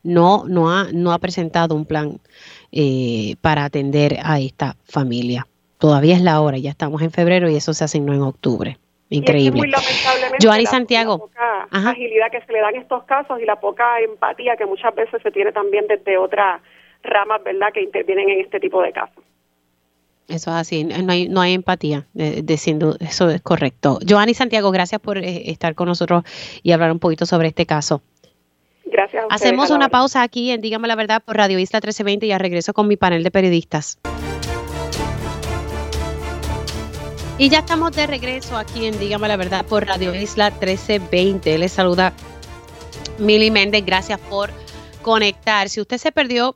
no, 0.03 0.43
no, 0.47 0.71
ha, 0.71 0.89
no 0.91 1.13
ha 1.13 1.19
presentado 1.19 1.74
un 1.74 1.86
plan 1.86 2.19
para 3.41 3.65
atender 3.65 4.19
a 4.24 4.39
esta 4.39 4.76
familia 4.84 5.47
todavía 5.84 6.15
es 6.15 6.21
la 6.21 6.39
hora, 6.39 6.57
ya 6.57 6.69
estamos 6.69 7.01
en 7.01 7.11
febrero 7.11 7.49
y 7.49 7.57
eso 7.57 7.73
se 7.73 7.84
asignó 7.84 8.13
en 8.13 8.21
octubre. 8.21 8.77
increíble. 9.09 9.59
muy 9.59 9.67
lamentablemente 9.67 10.38
Joanny 10.41 10.63
la, 10.63 10.69
Santiago. 10.69 11.29
La 11.36 11.67
poca 11.67 11.89
agilidad 11.89 12.31
que 12.31 12.39
se 12.39 12.53
le 12.53 12.61
da 12.61 12.69
en 12.69 12.77
estos 12.77 13.03
casos 13.03 13.38
y 13.41 13.45
la 13.45 13.59
poca 13.59 13.99
empatía 13.99 14.55
que 14.55 14.65
muchas 14.65 14.95
veces 14.95 15.21
se 15.21 15.29
tiene 15.31 15.51
también 15.51 15.86
desde 15.89 16.17
otras 16.17 16.61
ramas, 17.03 17.43
¿verdad?, 17.43 17.67
que 17.73 17.81
intervienen 17.81 18.29
en 18.29 18.39
este 18.39 18.61
tipo 18.61 18.81
de 18.81 18.93
casos. 18.93 19.21
Eso 20.29 20.51
es 20.51 20.55
así, 20.55 20.86
no 20.86 21.11
hay, 21.11 21.27
no 21.27 21.41
hay 21.41 21.53
empatía, 21.53 22.07
diciendo 22.13 22.95
eso 23.01 23.29
es 23.29 23.41
correcto. 23.41 23.99
Joanny 24.07 24.34
Santiago, 24.34 24.71
gracias 24.71 25.01
por 25.01 25.17
eh, 25.17 25.51
estar 25.51 25.75
con 25.75 25.89
nosotros 25.89 26.23
y 26.63 26.71
hablar 26.71 26.93
un 26.93 26.99
poquito 26.99 27.25
sobre 27.25 27.49
este 27.49 27.65
caso. 27.65 28.01
Gracias. 28.86 29.25
A 29.29 29.36
Hacemos 29.36 29.69
una 29.69 29.89
pausa 29.89 30.21
aquí 30.21 30.51
en 30.51 30.61
Dígame 30.61 30.88
la 30.88 30.95
Verdad 30.95 31.21
por 31.21 31.36
Radio 31.36 31.59
Isla 31.59 31.79
1320 31.79 32.25
y 32.25 32.29
ya 32.29 32.38
regreso 32.38 32.73
con 32.73 32.88
mi 32.88 32.95
panel 32.95 33.21
de 33.23 33.31
periodistas. 33.31 33.99
Y 37.39 37.49
ya 37.49 37.59
estamos 37.59 37.93
de 37.93 38.05
regreso 38.05 38.57
aquí 38.57 38.86
en 38.86 38.99
Dígame 38.99 39.27
la 39.27 39.38
Verdad 39.38 39.65
por 39.65 39.88
Radio 39.88 40.13
Isla 40.13 40.51
1320. 40.51 41.57
Les 41.57 41.71
saluda 41.71 42.13
Mili 43.17 43.49
Méndez, 43.49 43.84
gracias 43.84 44.19
por 44.19 44.51
conectar. 45.01 45.67
Si 45.67 45.81
usted 45.81 45.97
se 45.97 46.11
perdió 46.11 46.55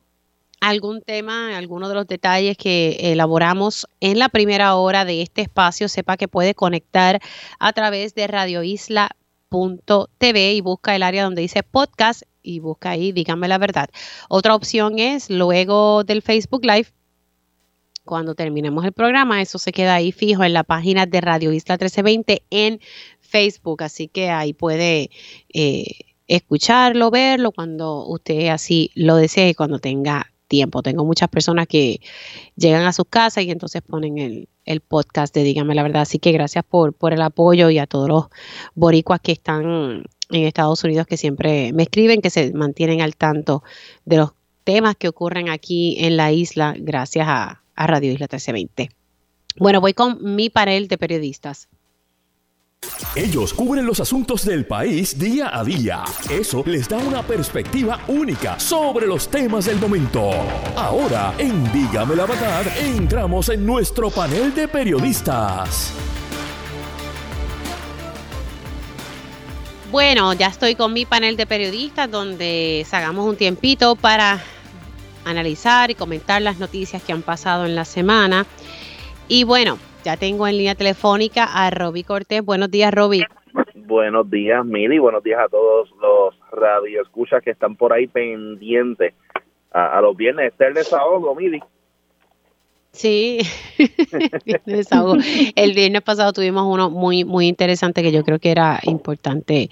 algún 0.61 1.01
tema, 1.01 1.57
alguno 1.57 1.89
de 1.89 1.95
los 1.95 2.05
detalles 2.05 2.57
que 2.57 3.11
elaboramos 3.11 3.87
en 4.01 4.19
la 4.19 4.29
primera 4.29 4.75
hora 4.75 5.03
de 5.03 5.23
este 5.23 5.41
espacio, 5.41 5.89
sepa 5.89 6.15
que 6.15 6.27
puede 6.27 6.53
conectar 6.53 7.21
a 7.59 7.73
través 7.73 8.13
de 8.13 8.27
radioisla.tv 8.27 10.53
y 10.53 10.61
busca 10.61 10.95
el 10.95 11.01
área 11.01 11.23
donde 11.23 11.41
dice 11.41 11.63
podcast 11.63 12.21
y 12.43 12.59
busca 12.59 12.91
ahí, 12.91 13.11
díganme 13.11 13.47
la 13.47 13.57
verdad. 13.57 13.89
Otra 14.29 14.53
opción 14.53 14.99
es 14.99 15.31
luego 15.31 16.03
del 16.03 16.21
Facebook 16.21 16.63
Live. 16.63 16.89
Cuando 18.07 18.35
terminemos 18.35 18.85
el 18.85 18.93
programa, 18.93 19.41
eso 19.41 19.59
se 19.59 19.73
queda 19.73 19.95
ahí 19.95 20.13
fijo 20.13 20.45
en 20.45 20.53
la 20.53 20.63
página 20.63 21.05
de 21.05 21.19
Radio 21.19 21.51
Isla 21.51 21.75
1320 21.75 22.41
en 22.49 22.79
Facebook. 23.19 23.83
Así 23.83 24.07
que 24.07 24.29
ahí 24.29 24.53
puede 24.53 25.11
eh, 25.53 25.85
escucharlo, 26.25 27.11
verlo 27.11 27.51
cuando 27.51 28.07
usted 28.07 28.47
así 28.47 28.91
lo 28.95 29.17
desee, 29.17 29.55
cuando 29.55 29.79
tenga 29.79 30.31
tiempo. 30.47 30.81
Tengo 30.81 31.03
muchas 31.03 31.27
personas 31.27 31.67
que 31.67 31.99
llegan 32.55 32.85
a 32.85 32.93
sus 32.93 33.07
casas 33.09 33.43
y 33.43 33.51
entonces 33.51 33.81
ponen 33.81 34.47
el, 34.63 34.81
podcast 34.81 35.35
de 35.35 35.43
Dígame 35.43 35.75
la 35.75 35.83
verdad. 35.83 36.03
Así 36.03 36.17
que 36.17 36.31
gracias 36.31 36.63
por, 36.63 36.93
por 36.93 37.11
el 37.11 37.21
apoyo 37.21 37.69
y 37.69 37.77
a 37.77 37.87
todos 37.87 38.07
los 38.07 38.25
boricuas 38.73 39.19
que 39.19 39.33
están 39.33 40.03
en 40.29 40.43
Estados 40.45 40.81
Unidos 40.85 41.07
que 41.07 41.17
siempre 41.17 41.73
me 41.73 41.83
escriben, 41.83 42.21
que 42.21 42.29
se 42.29 42.53
mantienen 42.53 43.01
al 43.01 43.17
tanto 43.17 43.63
de 44.05 44.15
los 44.15 44.31
temas 44.63 44.95
que 44.95 45.09
ocurren 45.09 45.49
aquí 45.49 45.97
en 45.99 46.15
la 46.15 46.31
isla 46.31 46.73
gracias 46.77 47.27
a, 47.29 47.63
a 47.77 47.87
Radio 47.87 48.11
Isla 48.11 48.25
1320. 48.25 48.89
Bueno, 49.55 49.79
voy 49.79 49.93
con 49.93 50.35
mi 50.35 50.49
panel 50.49 50.87
de 50.87 50.97
periodistas. 50.97 51.69
Ellos 53.15 53.53
cubren 53.53 53.85
los 53.85 53.99
asuntos 53.99 54.45
del 54.45 54.65
país 54.65 55.17
día 55.17 55.57
a 55.57 55.63
día. 55.63 56.03
Eso 56.29 56.63
les 56.65 56.87
da 56.87 56.97
una 56.97 57.23
perspectiva 57.23 57.99
única 58.07 58.59
sobre 58.59 59.07
los 59.07 59.27
temas 59.29 59.65
del 59.65 59.79
momento. 59.79 60.31
Ahora, 60.75 61.33
en 61.39 61.71
Dígame 61.71 62.15
la 62.15 62.25
Verdad, 62.25 62.65
entramos 62.77 63.49
en 63.49 63.65
nuestro 63.65 64.11
panel 64.11 64.53
de 64.53 64.67
periodistas. 64.67 65.93
Bueno, 69.91 70.33
ya 70.33 70.47
estoy 70.47 70.75
con 70.75 70.93
mi 70.93 71.05
panel 71.05 71.37
de 71.37 71.45
periodistas 71.45 72.11
donde 72.11 72.85
hagamos 72.91 73.25
un 73.27 73.37
tiempito 73.37 73.95
para 73.95 74.43
analizar 75.29 75.91
y 75.91 75.95
comentar 75.95 76.41
las 76.41 76.59
noticias 76.59 77.03
que 77.03 77.13
han 77.13 77.21
pasado 77.21 77.65
en 77.65 77.75
la 77.75 77.85
semana. 77.85 78.45
Y 79.27 79.43
bueno, 79.43 79.77
ya 80.03 80.17
tengo 80.17 80.47
en 80.47 80.57
línea 80.57 80.75
telefónica 80.75 81.43
a 81.43 81.69
Roby 81.69 82.03
Cortés. 82.03 82.43
Buenos 82.43 82.71
días, 82.71 82.93
Roby. 82.93 83.25
Buenos 83.75 84.29
días, 84.29 84.65
Mili. 84.65 84.99
Buenos 84.99 85.23
días 85.23 85.39
a 85.39 85.49
todos 85.49 85.89
los 86.01 86.35
radioescuchas 86.51 87.43
que 87.43 87.51
están 87.51 87.75
por 87.75 87.93
ahí 87.93 88.07
pendientes 88.07 89.13
a, 89.71 89.99
los 90.01 90.15
viernes. 90.15 90.51
Este 90.51 90.63
es 90.63 90.67
el 90.69 90.73
desahogo, 90.75 91.35
Mili. 91.35 91.61
Sí, 92.91 93.39
el 95.55 95.73
viernes 95.73 96.01
pasado 96.01 96.33
tuvimos 96.33 96.65
uno 96.65 96.89
muy 96.89 97.25
muy 97.25 97.47
interesante 97.47 98.01
que 98.01 98.11
yo 98.11 98.23
creo 98.23 98.39
que 98.39 98.49
era 98.49 98.79
importante 98.83 99.69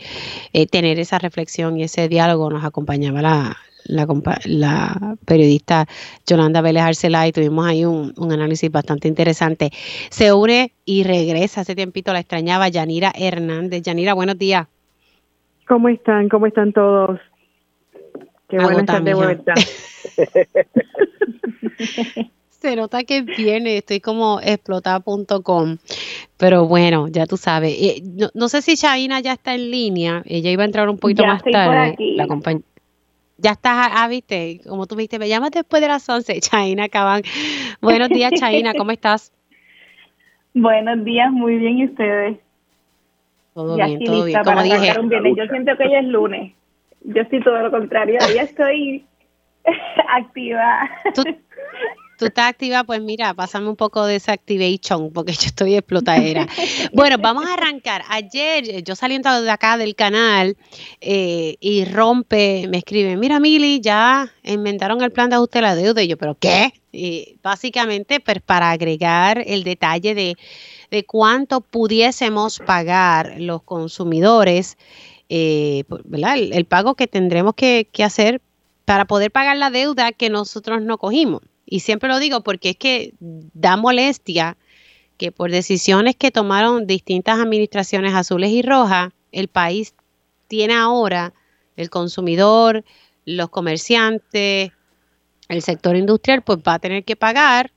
eh, 0.53 0.67
tener 0.67 0.99
esa 0.99 1.17
reflexión 1.17 1.79
y 1.79 1.83
ese 1.83 2.07
diálogo. 2.07 2.49
Nos 2.49 2.63
acompañaba 2.63 3.21
la, 3.21 3.57
la, 3.87 5.15
periodista 5.25 5.85
Yolanda 6.25 6.61
Vélez 6.61 6.83
Arcelá 6.83 7.27
y 7.27 7.31
tuvimos 7.31 7.65
ahí 7.65 7.85
un, 7.85 8.13
análisis 8.31 8.71
bastante 8.71 9.07
interesante. 9.07 9.69
Se 10.09 10.33
une 10.33 10.71
y 10.85 11.03
regresa 11.03 11.61
hace 11.61 11.75
tiempito, 11.75 12.11
la 12.13 12.19
extrañaba 12.19 12.67
Yanira 12.69 13.11
Hernández. 13.15 13.81
Yanira, 13.83 14.13
buenos 14.13 14.37
días. 14.37 14.67
¿Cómo 15.67 15.89
están? 15.89 16.29
¿Cómo 16.29 16.45
están 16.47 16.73
todos? 16.73 17.19
Qué 18.47 18.57
bueno 18.57 18.79
estar 18.79 19.03
de 19.03 19.13
vuelta. 19.13 19.53
Se 22.49 22.75
nota 22.75 23.03
que 23.03 23.21
viene, 23.21 23.77
estoy 23.77 23.99
como 23.99 24.39
explotada.com, 24.41 25.77
pero 26.37 26.65
bueno, 26.65 27.07
ya 27.07 27.27
tú 27.27 27.37
sabes. 27.37 27.75
Eh, 27.79 28.01
no, 28.33 28.49
sé 28.49 28.63
si 28.63 28.73
Shaina 28.73 29.19
ya 29.19 29.33
está 29.33 29.53
en 29.53 29.69
línea, 29.69 30.23
ella 30.25 30.49
iba 30.49 30.63
a 30.63 30.65
entrar 30.65 30.89
un 30.89 30.97
poquito 30.97 31.23
más 31.25 31.43
tarde. 31.43 31.95
La 31.99 32.25
compañía 32.25 32.63
ya 33.37 33.51
estás, 33.51 33.89
ah, 33.93 34.07
viste, 34.07 34.61
como 34.67 34.85
tú 34.85 34.95
viste, 34.95 35.19
me 35.19 35.27
llamas 35.27 35.51
después 35.51 35.81
de 35.81 35.87
las 35.87 36.07
11, 36.07 36.39
Chaina 36.41 36.89
Cabán. 36.89 37.21
Buenos 37.81 38.09
días, 38.09 38.33
Chaina, 38.33 38.73
¿cómo 38.73 38.91
estás? 38.91 39.31
Buenos 40.53 41.03
días, 41.03 41.31
muy 41.31 41.57
bien, 41.57 41.79
¿y 41.79 41.85
ustedes? 41.85 42.37
Todo 43.53 43.75
bien, 43.75 44.03
todo 44.03 44.25
bien. 44.25 44.43
Como 44.43 44.63
dije, 44.63 44.93
yo 45.37 45.45
siento 45.47 45.77
que 45.77 45.83
hoy 45.83 45.95
es 45.95 46.05
lunes. 46.05 46.53
Yo 47.01 47.21
estoy 47.21 47.41
todo 47.41 47.61
lo 47.61 47.71
contrario, 47.71 48.19
ya 48.33 48.41
estoy 48.43 49.05
activa. 50.09 50.89
tú 51.13 51.23
estás 52.19 52.49
activa, 52.49 52.83
pues 52.83 53.01
mira, 53.01 53.33
pásame 53.33 53.67
un 53.67 53.75
poco 53.75 54.05
de 54.05 54.15
esa 54.15 54.31
activation 54.31 55.11
porque 55.11 55.33
yo 55.33 55.47
estoy 55.47 55.75
explotadera. 55.75 56.47
bueno, 56.93 57.17
vamos 57.17 57.45
a 57.45 57.53
arrancar. 57.53 58.03
Ayer 58.09 58.69
eh, 58.69 58.83
yo 58.83 58.95
saliendo 58.95 59.41
de 59.41 59.51
acá 59.51 59.77
del 59.77 59.95
canal 59.95 60.55
eh, 61.01 61.57
y 61.59 61.85
rompe, 61.85 62.67
me 62.69 62.77
escribe, 62.77 63.17
mira 63.17 63.39
Mili, 63.39 63.81
ya 63.81 64.31
inventaron 64.43 65.01
el 65.01 65.11
plan 65.11 65.29
de 65.29 65.35
ajuste 65.35 65.57
de 65.57 65.63
la 65.63 65.75
deuda. 65.75 66.01
Y 66.03 66.07
yo, 66.07 66.17
¿pero 66.17 66.37
qué? 66.39 66.73
Básicamente, 67.43 68.21
pues 68.21 68.41
para 68.41 68.71
agregar 68.71 69.43
el 69.45 69.65
detalle 69.65 70.15
de, 70.15 70.37
de 70.91 71.05
cuánto 71.05 71.61
pudiésemos 71.61 72.59
pagar 72.59 73.35
los 73.39 73.63
consumidores, 73.63 74.77
eh, 75.29 75.83
¿verdad? 76.05 76.37
El, 76.37 76.65
pago 76.65 76.95
que 76.95 77.07
tendremos 77.07 77.55
que, 77.55 77.87
que 77.91 78.03
hacer 78.03 78.41
para 78.85 79.05
poder 79.05 79.31
pagar 79.31 79.57
la 79.57 79.71
deuda 79.71 80.11
que 80.11 80.29
nosotros 80.29 80.81
no 80.81 80.97
cogimos. 80.97 81.41
Y 81.65 81.79
siempre 81.79 82.09
lo 82.09 82.19
digo 82.19 82.41
porque 82.41 82.71
es 82.71 82.77
que 82.77 83.13
da 83.19 83.77
molestia 83.77 84.57
que 85.17 85.31
por 85.31 85.51
decisiones 85.51 86.15
que 86.15 86.31
tomaron 86.31 86.87
distintas 86.87 87.39
administraciones 87.39 88.13
azules 88.13 88.51
y 88.51 88.61
rojas, 88.61 89.11
el 89.31 89.47
país 89.47 89.95
tiene 90.47 90.73
ahora 90.73 91.33
el 91.75 91.89
consumidor, 91.89 92.83
los 93.25 93.49
comerciantes, 93.49 94.71
el 95.49 95.61
sector 95.61 95.95
industrial, 95.95 96.41
pues 96.41 96.59
va 96.59 96.75
a 96.75 96.79
tener 96.79 97.03
que 97.03 97.15
pagar 97.15 97.71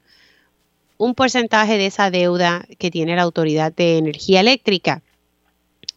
un 0.96 1.14
porcentaje 1.14 1.78
de 1.78 1.86
esa 1.86 2.10
deuda 2.10 2.66
que 2.78 2.90
tiene 2.90 3.16
la 3.16 3.22
Autoridad 3.22 3.72
de 3.72 3.98
Energía 3.98 4.40
Eléctrica. 4.40 5.02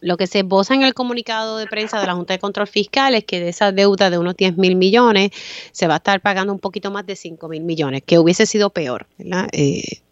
Lo 0.02 0.16
que 0.16 0.26
se 0.26 0.40
esboza 0.40 0.74
en 0.74 0.82
el 0.82 0.94
comunicado 0.94 1.56
de 1.56 1.66
prensa 1.66 2.00
de 2.00 2.06
la 2.06 2.14
Junta 2.14 2.34
de 2.34 2.40
Control 2.40 2.66
Fiscal 2.66 3.14
es 3.14 3.24
que 3.24 3.40
de 3.40 3.48
esa 3.48 3.70
deuda 3.72 4.10
de 4.10 4.18
unos 4.18 4.36
10 4.36 4.58
mil 4.58 4.74
millones 4.74 5.30
se 5.70 5.86
va 5.86 5.94
a 5.94 5.96
estar 5.98 6.20
pagando 6.20 6.52
un 6.52 6.58
poquito 6.58 6.90
más 6.90 7.06
de 7.06 7.16
5 7.16 7.48
mil 7.48 7.62
millones, 7.62 8.02
que 8.04 8.18
hubiese 8.18 8.44
sido 8.44 8.70
peor, 8.70 9.06
¿verdad? 9.16 9.48
Eh, 9.52 10.02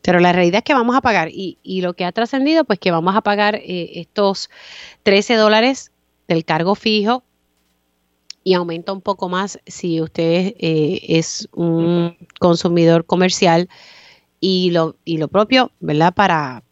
pero 0.00 0.18
la 0.18 0.32
realidad 0.32 0.58
es 0.58 0.64
que 0.64 0.74
vamos 0.74 0.96
a 0.96 1.02
pagar 1.02 1.28
y, 1.30 1.58
lo 1.82 1.94
que 1.94 2.04
ha 2.04 2.12
trascendido, 2.12 2.64
pues 2.64 2.78
que 2.78 2.90
vamos 2.90 3.14
a 3.16 3.20
pagar 3.20 3.54
eh, 3.56 4.00
estos 4.00 4.50
13 5.02 5.34
dólares 5.36 5.92
del 6.26 6.44
cargo 6.44 6.74
fijo 6.74 7.22
y 8.42 8.54
aumenta 8.54 8.92
un 8.92 9.00
poco 9.00 9.28
más 9.28 9.58
si 9.66 10.00
usted 10.00 10.54
eh, 10.58 11.00
es 11.08 11.48
un 11.52 12.16
consumidor 12.40 13.06
comercial 13.06 13.68
y 14.40 14.72
lo, 14.72 14.96
y 15.06 15.16
lo 15.16 15.28
propio, 15.28 15.70
¿verdad? 15.80 16.12
Para, 16.12 16.63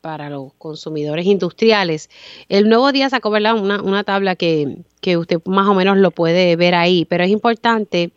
para 0.00 0.30
los 0.30 0.52
consumidores 0.54 1.26
industriales. 1.26 2.10
El 2.48 2.68
nuevo 2.68 2.92
día 2.92 3.08
sacó. 3.08 3.30
Una, 3.30 3.80
una 3.80 4.02
tabla 4.02 4.34
que, 4.34 4.78
que, 5.00 5.16
usted 5.16 5.40
más 5.44 5.68
o 5.68 5.74
menos 5.74 5.96
lo 5.98 6.10
puede 6.10 6.56
ver 6.56 6.74
ahí, 6.74 7.04
pero 7.04 7.22
es 7.22 7.30
importante 7.30 8.10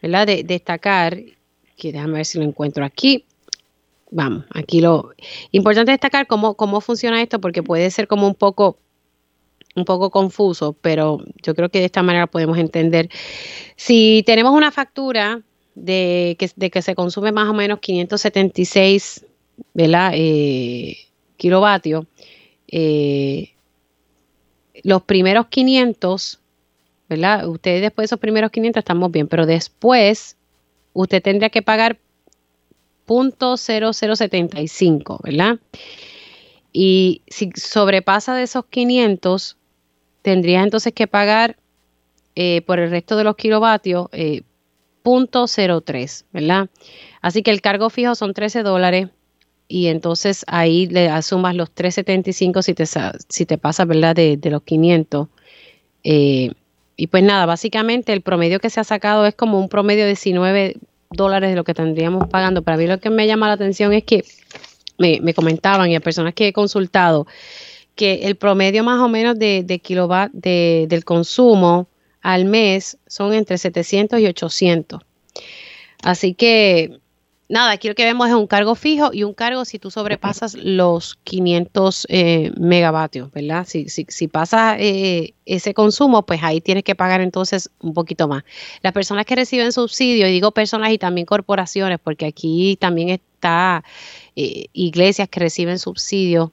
¿verdad? 0.00 0.26
De, 0.26 0.42
destacar, 0.42 1.18
que 1.76 1.92
déjame 1.92 2.14
ver 2.14 2.26
si 2.26 2.38
lo 2.38 2.44
encuentro 2.44 2.84
aquí. 2.84 3.24
Vamos, 4.10 4.44
aquí 4.54 4.80
lo 4.80 5.10
importante 5.50 5.92
destacar 5.92 6.26
cómo, 6.26 6.54
cómo 6.54 6.80
funciona 6.80 7.20
esto, 7.20 7.40
porque 7.40 7.62
puede 7.62 7.90
ser 7.90 8.06
como 8.06 8.26
un 8.26 8.34
poco 8.34 8.78
un 9.76 9.84
poco 9.84 10.10
confuso, 10.10 10.72
pero 10.72 11.18
yo 11.42 11.54
creo 11.54 11.68
que 11.68 11.80
de 11.80 11.86
esta 11.86 12.02
manera 12.02 12.28
podemos 12.28 12.58
entender. 12.58 13.08
Si 13.76 14.22
tenemos 14.24 14.52
una 14.52 14.70
factura 14.70 15.42
de 15.74 16.36
que, 16.38 16.48
de 16.54 16.70
que 16.70 16.80
se 16.80 16.94
consume 16.94 17.32
más 17.32 17.48
o 17.48 17.54
menos 17.54 17.80
576 17.80 19.26
¿verdad? 19.72 20.12
Eh, 20.14 20.96
kilovatios, 21.36 22.06
eh, 22.68 23.50
los 24.82 25.02
primeros 25.02 25.48
500, 25.48 26.40
¿verdad? 27.08 27.46
Ustedes 27.48 27.80
después 27.82 28.04
de 28.04 28.06
esos 28.06 28.20
primeros 28.20 28.50
500 28.50 28.80
estamos 28.80 29.12
bien, 29.12 29.28
pero 29.28 29.44
después 29.46 30.36
usted 30.92 31.22
tendría 31.22 31.50
que 31.50 31.62
pagar 31.62 31.98
.0075, 33.06 35.22
¿verdad? 35.22 35.58
Y 36.72 37.22
si 37.28 37.50
sobrepasa 37.54 38.34
de 38.34 38.42
esos 38.44 38.64
500, 38.66 39.56
tendrías 40.22 40.64
entonces 40.64 40.92
que 40.92 41.06
pagar 41.06 41.56
eh, 42.34 42.62
por 42.62 42.80
el 42.80 42.90
resto 42.90 43.16
de 43.16 43.22
los 43.24 43.36
kilovatios 43.36 44.08
eh, 44.12 44.42
.03, 45.04 46.24
¿verdad? 46.32 46.68
Así 47.20 47.42
que 47.42 47.50
el 47.50 47.60
cargo 47.60 47.90
fijo 47.90 48.14
son 48.14 48.32
13 48.34 48.62
dólares 48.62 49.08
y 49.68 49.86
entonces 49.86 50.44
ahí 50.46 50.86
le 50.86 51.08
asumas 51.08 51.54
los 51.54 51.70
375 51.70 52.62
si 52.62 52.74
te, 52.74 52.84
si 53.28 53.46
te 53.46 53.58
pasa, 53.58 53.84
¿verdad? 53.84 54.14
De, 54.14 54.38
los 54.44 54.62
500. 54.62 55.28
Eh, 56.04 56.52
y 56.96 57.06
pues 57.06 57.22
nada, 57.22 57.46
básicamente 57.46 58.12
el 58.12 58.20
promedio 58.20 58.60
que 58.60 58.70
se 58.70 58.80
ha 58.80 58.84
sacado 58.84 59.26
es 59.26 59.34
como 59.34 59.58
un 59.58 59.68
promedio 59.68 60.02
de 60.02 60.10
19 60.10 60.76
dólares 61.10 61.50
de 61.50 61.56
lo 61.56 61.64
que 61.64 61.74
tendríamos 61.74 62.28
pagando. 62.28 62.62
Para 62.62 62.76
mí 62.76 62.86
lo 62.86 63.00
que 63.00 63.10
me 63.10 63.26
llama 63.26 63.48
la 63.48 63.54
atención 63.54 63.92
es 63.92 64.04
que 64.04 64.24
me, 64.98 65.34
comentaban 65.34 65.90
y 65.90 65.96
a 65.96 66.00
personas 66.00 66.34
que 66.34 66.48
he 66.48 66.52
consultado 66.52 67.26
que 67.96 68.26
el 68.26 68.36
promedio 68.36 68.84
más 68.84 69.00
o 69.00 69.08
menos 69.08 69.38
de, 69.38 69.62
de 69.64 69.78
kilowatt 69.78 70.30
de, 70.32 70.86
del 70.88 71.04
consumo 71.04 71.88
al 72.22 72.44
mes 72.44 72.98
son 73.06 73.32
entre 73.34 73.58
700 73.58 74.20
y 74.20 74.26
800. 74.26 75.00
Así 76.02 76.34
que 76.34 76.98
nada, 77.48 77.72
aquí 77.72 77.88
lo 77.88 77.94
que 77.94 78.04
vemos 78.04 78.28
es 78.28 78.34
un 78.34 78.46
cargo 78.46 78.74
fijo 78.74 79.10
y 79.12 79.24
un 79.24 79.34
cargo 79.34 79.64
si 79.64 79.78
tú 79.78 79.90
sobrepasas 79.90 80.54
los 80.54 81.16
500 81.24 82.06
eh, 82.08 82.52
megavatios, 82.58 83.30
¿verdad? 83.32 83.66
Si, 83.68 83.88
si, 83.88 84.06
si 84.08 84.28
pasa 84.28 84.76
eh, 84.78 85.34
ese 85.46 85.74
consumo, 85.74 86.24
pues 86.24 86.42
ahí 86.42 86.60
tienes 86.60 86.84
que 86.84 86.94
pagar 86.94 87.20
entonces 87.20 87.70
un 87.80 87.94
poquito 87.94 88.28
más. 88.28 88.44
Las 88.82 88.92
personas 88.92 89.26
que 89.26 89.36
reciben 89.36 89.72
subsidios, 89.72 90.28
y 90.28 90.32
digo 90.32 90.52
personas 90.52 90.92
y 90.92 90.98
también 90.98 91.26
corporaciones, 91.26 91.98
porque 92.02 92.26
aquí 92.26 92.76
también 92.80 93.10
está 93.10 93.84
eh, 94.36 94.66
iglesias 94.72 95.28
que 95.28 95.40
reciben 95.40 95.78
subsidios 95.78 96.50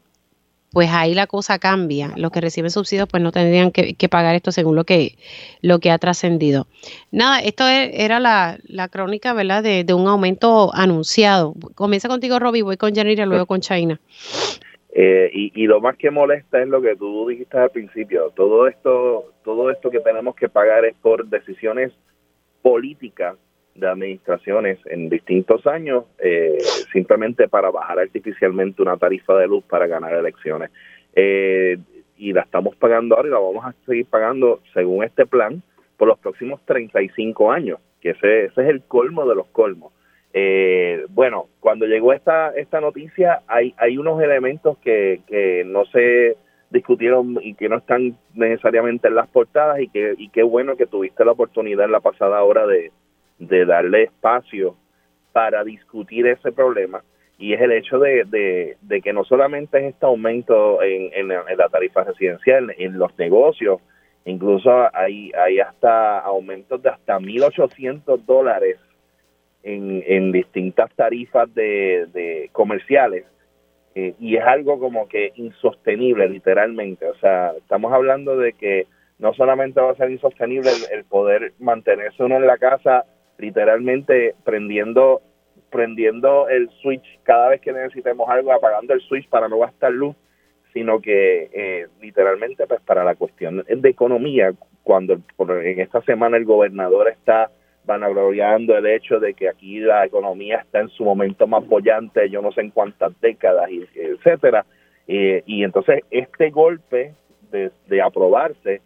pues 0.71 0.89
ahí 0.91 1.13
la 1.13 1.27
cosa 1.27 1.59
cambia. 1.59 2.13
Los 2.15 2.31
que 2.31 2.41
reciben 2.41 2.71
subsidios 2.71 3.07
pues 3.07 3.21
no 3.21 3.31
tendrían 3.31 3.71
que, 3.71 4.09
pagar 4.09 4.35
esto 4.35 4.51
según 4.51 4.75
lo 4.75 4.85
que, 4.85 5.17
lo 5.61 5.79
que 5.79 5.91
ha 5.91 5.97
trascendido. 5.97 6.67
Nada, 7.11 7.39
esto 7.39 7.67
e, 7.67 8.03
era 8.03 8.19
la, 8.19 8.57
crónica, 8.89 9.33
¿verdad? 9.33 9.63
De, 9.63 9.93
un 9.93 10.07
aumento 10.07 10.73
anunciado. 10.73 11.53
Comienza 11.75 12.07
contigo, 12.07 12.39
Robbie, 12.39 12.63
voy 12.63 12.77
con 12.77 12.93
Yanira, 12.93 13.25
luego 13.25 13.45
con 13.45 13.59
China. 13.59 13.99
Eh, 14.93 15.29
y, 15.33 15.51
y, 15.55 15.67
lo 15.67 15.79
más 15.79 15.95
que 15.97 16.11
molesta 16.11 16.61
es 16.61 16.67
lo 16.67 16.81
que 16.81 16.95
tú 16.95 17.27
dijiste 17.27 17.57
al 17.57 17.69
principio. 17.69 18.31
Todo 18.35 18.67
esto, 18.67 19.31
todo 19.43 19.71
esto 19.71 19.89
que 19.89 19.99
tenemos 19.99 20.35
que 20.35 20.49
pagar 20.49 20.85
es 20.85 20.95
por 21.01 21.27
decisiones 21.27 21.91
políticas 22.61 23.37
de 23.75 23.87
administraciones 23.87 24.79
en 24.85 25.09
distintos 25.09 25.65
años 25.65 26.05
eh, 26.19 26.57
simplemente 26.91 27.47
para 27.47 27.71
bajar 27.71 27.99
artificialmente 27.99 28.81
una 28.81 28.97
tarifa 28.97 29.37
de 29.37 29.47
luz 29.47 29.63
para 29.63 29.87
ganar 29.87 30.13
elecciones. 30.13 30.71
Eh, 31.15 31.77
y 32.17 32.33
la 32.33 32.41
estamos 32.41 32.75
pagando 32.75 33.15
ahora 33.15 33.27
y 33.27 33.31
la 33.31 33.39
vamos 33.39 33.65
a 33.65 33.73
seguir 33.85 34.05
pagando 34.05 34.61
según 34.73 35.03
este 35.03 35.25
plan 35.25 35.63
por 35.97 36.07
los 36.07 36.19
próximos 36.19 36.59
35 36.65 37.51
años, 37.51 37.79
que 37.99 38.11
ese, 38.11 38.45
ese 38.45 38.61
es 38.61 38.69
el 38.69 38.83
colmo 38.83 39.27
de 39.27 39.35
los 39.35 39.47
colmos. 39.47 39.93
Eh, 40.33 41.05
bueno, 41.09 41.47
cuando 41.59 41.85
llegó 41.85 42.13
esta, 42.13 42.49
esta 42.55 42.79
noticia 42.79 43.41
hay, 43.47 43.73
hay 43.77 43.97
unos 43.97 44.21
elementos 44.21 44.77
que, 44.79 45.21
que 45.27 45.63
no 45.65 45.85
se 45.85 46.37
discutieron 46.69 47.37
y 47.41 47.53
que 47.55 47.67
no 47.67 47.77
están 47.77 48.17
necesariamente 48.33 49.09
en 49.09 49.15
las 49.15 49.27
portadas 49.27 49.81
y 49.81 49.89
que 49.89 50.15
y 50.17 50.29
qué 50.29 50.41
bueno 50.41 50.77
que 50.77 50.85
tuviste 50.85 51.25
la 51.25 51.33
oportunidad 51.33 51.85
en 51.85 51.91
la 51.91 51.99
pasada 51.99 52.41
hora 52.43 52.65
de, 52.65 52.91
de 53.47 53.65
darle 53.65 54.03
espacio 54.03 54.75
para 55.31 55.63
discutir 55.63 56.27
ese 56.27 56.51
problema. 56.51 57.03
Y 57.37 57.53
es 57.53 57.61
el 57.61 57.71
hecho 57.71 57.97
de, 57.97 58.77
de, 58.81 59.01
que 59.01 59.13
no 59.13 59.23
solamente 59.23 59.79
es 59.79 59.93
este 59.93 60.05
aumento 60.05 60.81
en, 60.83 61.09
en, 61.13 61.27
la 61.27 61.69
tarifa 61.69 62.03
residencial, 62.03 62.73
en 62.77 62.99
los 62.99 63.17
negocios, 63.17 63.81
incluso 64.25 64.71
hay, 64.93 65.31
hay 65.33 65.59
hasta 65.59 66.19
aumentos 66.19 66.83
de 66.83 66.89
hasta 66.89 67.17
1.800 67.17 68.25
dólares 68.25 68.77
en, 69.63 70.03
en 70.05 70.31
distintas 70.31 70.91
tarifas 70.95 71.51
de, 71.55 72.07
de 72.13 72.49
comerciales. 72.51 73.25
Eh, 73.95 74.13
y 74.19 74.37
es 74.37 74.43
algo 74.43 74.79
como 74.79 75.07
que 75.07 75.33
insostenible 75.35 76.29
literalmente, 76.29 77.09
o 77.09 77.15
sea, 77.15 77.53
estamos 77.57 77.91
hablando 77.91 78.37
de 78.37 78.53
que 78.53 78.87
no 79.17 79.33
solamente 79.33 79.81
va 79.81 79.91
a 79.91 79.95
ser 79.95 80.11
insostenible 80.11 80.69
el 80.91 81.03
poder 81.05 81.53
mantenerse 81.59 82.23
uno 82.23 82.37
en 82.37 82.47
la 82.47 82.57
casa 82.57 83.05
literalmente 83.41 84.35
prendiendo 84.45 85.21
prendiendo 85.69 86.49
el 86.49 86.69
switch 86.81 87.19
cada 87.23 87.49
vez 87.49 87.61
que 87.61 87.71
necesitemos 87.71 88.29
algo, 88.29 88.51
apagando 88.51 88.93
el 88.93 88.99
switch 89.01 89.27
para 89.29 89.47
no 89.47 89.59
gastar 89.59 89.93
luz, 89.93 90.15
sino 90.73 90.99
que 90.99 91.49
eh, 91.53 91.87
literalmente 92.01 92.67
pues 92.67 92.81
para 92.81 93.05
la 93.05 93.15
cuestión 93.15 93.63
de 93.65 93.89
economía, 93.89 94.53
cuando 94.83 95.13
en 95.13 95.79
esta 95.79 96.01
semana 96.01 96.35
el 96.35 96.43
gobernador 96.43 97.07
está 97.07 97.49
vanagloriando 97.85 98.77
el 98.77 98.85
hecho 98.85 99.19
de 99.19 99.33
que 99.33 99.47
aquí 99.47 99.79
la 99.79 100.05
economía 100.05 100.57
está 100.57 100.81
en 100.81 100.89
su 100.89 101.05
momento 101.05 101.47
más 101.47 101.65
bollante, 101.65 102.29
yo 102.29 102.41
no 102.41 102.51
sé 102.51 102.61
en 102.61 102.71
cuántas 102.71 103.19
décadas, 103.21 103.69
etcétera, 103.95 104.65
eh, 105.07 105.41
y 105.45 105.63
entonces 105.63 106.03
este 106.11 106.49
golpe 106.49 107.13
de 107.51 108.01
aprobarse 108.01 108.81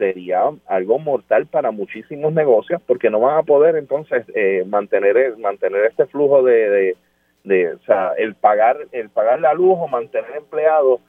sería 0.00 0.50
algo 0.66 0.98
mortal 0.98 1.46
para 1.46 1.70
muchísimos 1.70 2.32
negocios 2.32 2.80
porque 2.86 3.10
no 3.10 3.20
van 3.20 3.36
a 3.36 3.42
poder 3.42 3.76
entonces 3.76 4.24
eh, 4.34 4.64
mantener 4.66 5.36
mantener 5.36 5.84
este 5.84 6.06
flujo 6.06 6.42
de, 6.42 6.96
de, 7.44 7.74
o 7.74 7.78
sea 7.80 8.14
el 8.16 8.34
pagar 8.34 8.78
el 8.92 9.10
pagar 9.10 9.40
la 9.40 9.52
luz 9.52 9.76
o 9.78 9.88
mantener 9.88 10.36
empleados 10.38 11.00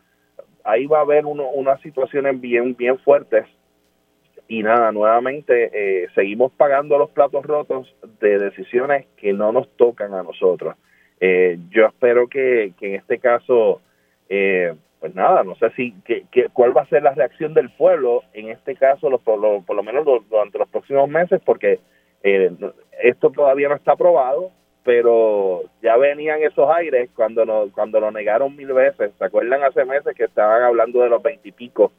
ahí 0.66 0.86
va 0.88 1.00
a 1.00 1.02
haber 1.02 1.26
uno, 1.26 1.50
unas 1.50 1.80
situaciones 1.82 2.40
bien 2.40 2.76
bien 2.76 3.00
fuertes. 3.00 3.46
Y 4.48 4.64
nada 4.64 4.92
nuevamente 4.92 5.72
eh, 5.74 6.08
seguimos 6.14 6.52
pagando 6.52 6.98
los 6.98 7.10
platos 7.12 7.46
rotos 7.46 7.96
de 8.20 8.38
decisiones 8.38 9.06
que 9.16 9.32
no 9.32 9.54
nos 9.54 9.70
tocan 9.78 10.14
a 10.14 10.24
nosotros. 10.24 10.76
Eh, 11.22 11.58
yo 11.70 11.86
espero 11.86 12.28
que, 12.28 12.74
que 12.78 12.88
en 12.88 12.96
este 12.96 13.20
caso 13.20 13.80
eh, 14.28 14.74
pues 15.02 15.16
nada, 15.16 15.44
no 15.44 15.56
sé 15.56 15.72
si 15.72 15.94
que, 16.06 16.26
cuál 16.54 16.78
va 16.78 16.84
a 16.84 16.88
ser 16.88 17.02
la 17.02 17.16
reacción 17.16 17.56
del 17.56 17.72
pueblo 17.72 18.22
en 18.34 18.50
este 18.50 18.76
caso, 18.76 19.10
por, 19.26 19.40
lo, 19.40 19.64
por 19.64 19.76
lo 19.76 19.82
menos 19.82 20.06
durante 20.30 20.60
los 20.60 20.70
próximos 20.70 21.10
meses, 21.10 21.42
porque 21.44 21.80
eh, 22.22 22.52
esto 23.02 23.32
todavía 23.32 23.68
no 23.68 23.76
está 23.76 23.94
aprobado, 23.94 24.52
pero 24.84 25.64
ya 25.82 25.98
venían 25.98 26.44
esos 26.44 26.70
aires 26.70 27.10
cuando 27.16 27.46
no, 27.48 27.72
cuando 27.74 28.00
lo 28.00 28.12
negaron 28.12 28.56
mil 28.56 28.72
veces. 28.74 29.12
¿Se 29.18 29.26
acuerdan 29.26 29.64
hace 29.64 29.86
meses 29.86 30.16
que 30.16 30.26
estaban 30.26 30.62
hablando 30.62 31.02
de 31.02 31.10
los 31.10 31.24
veintipico 31.24 31.92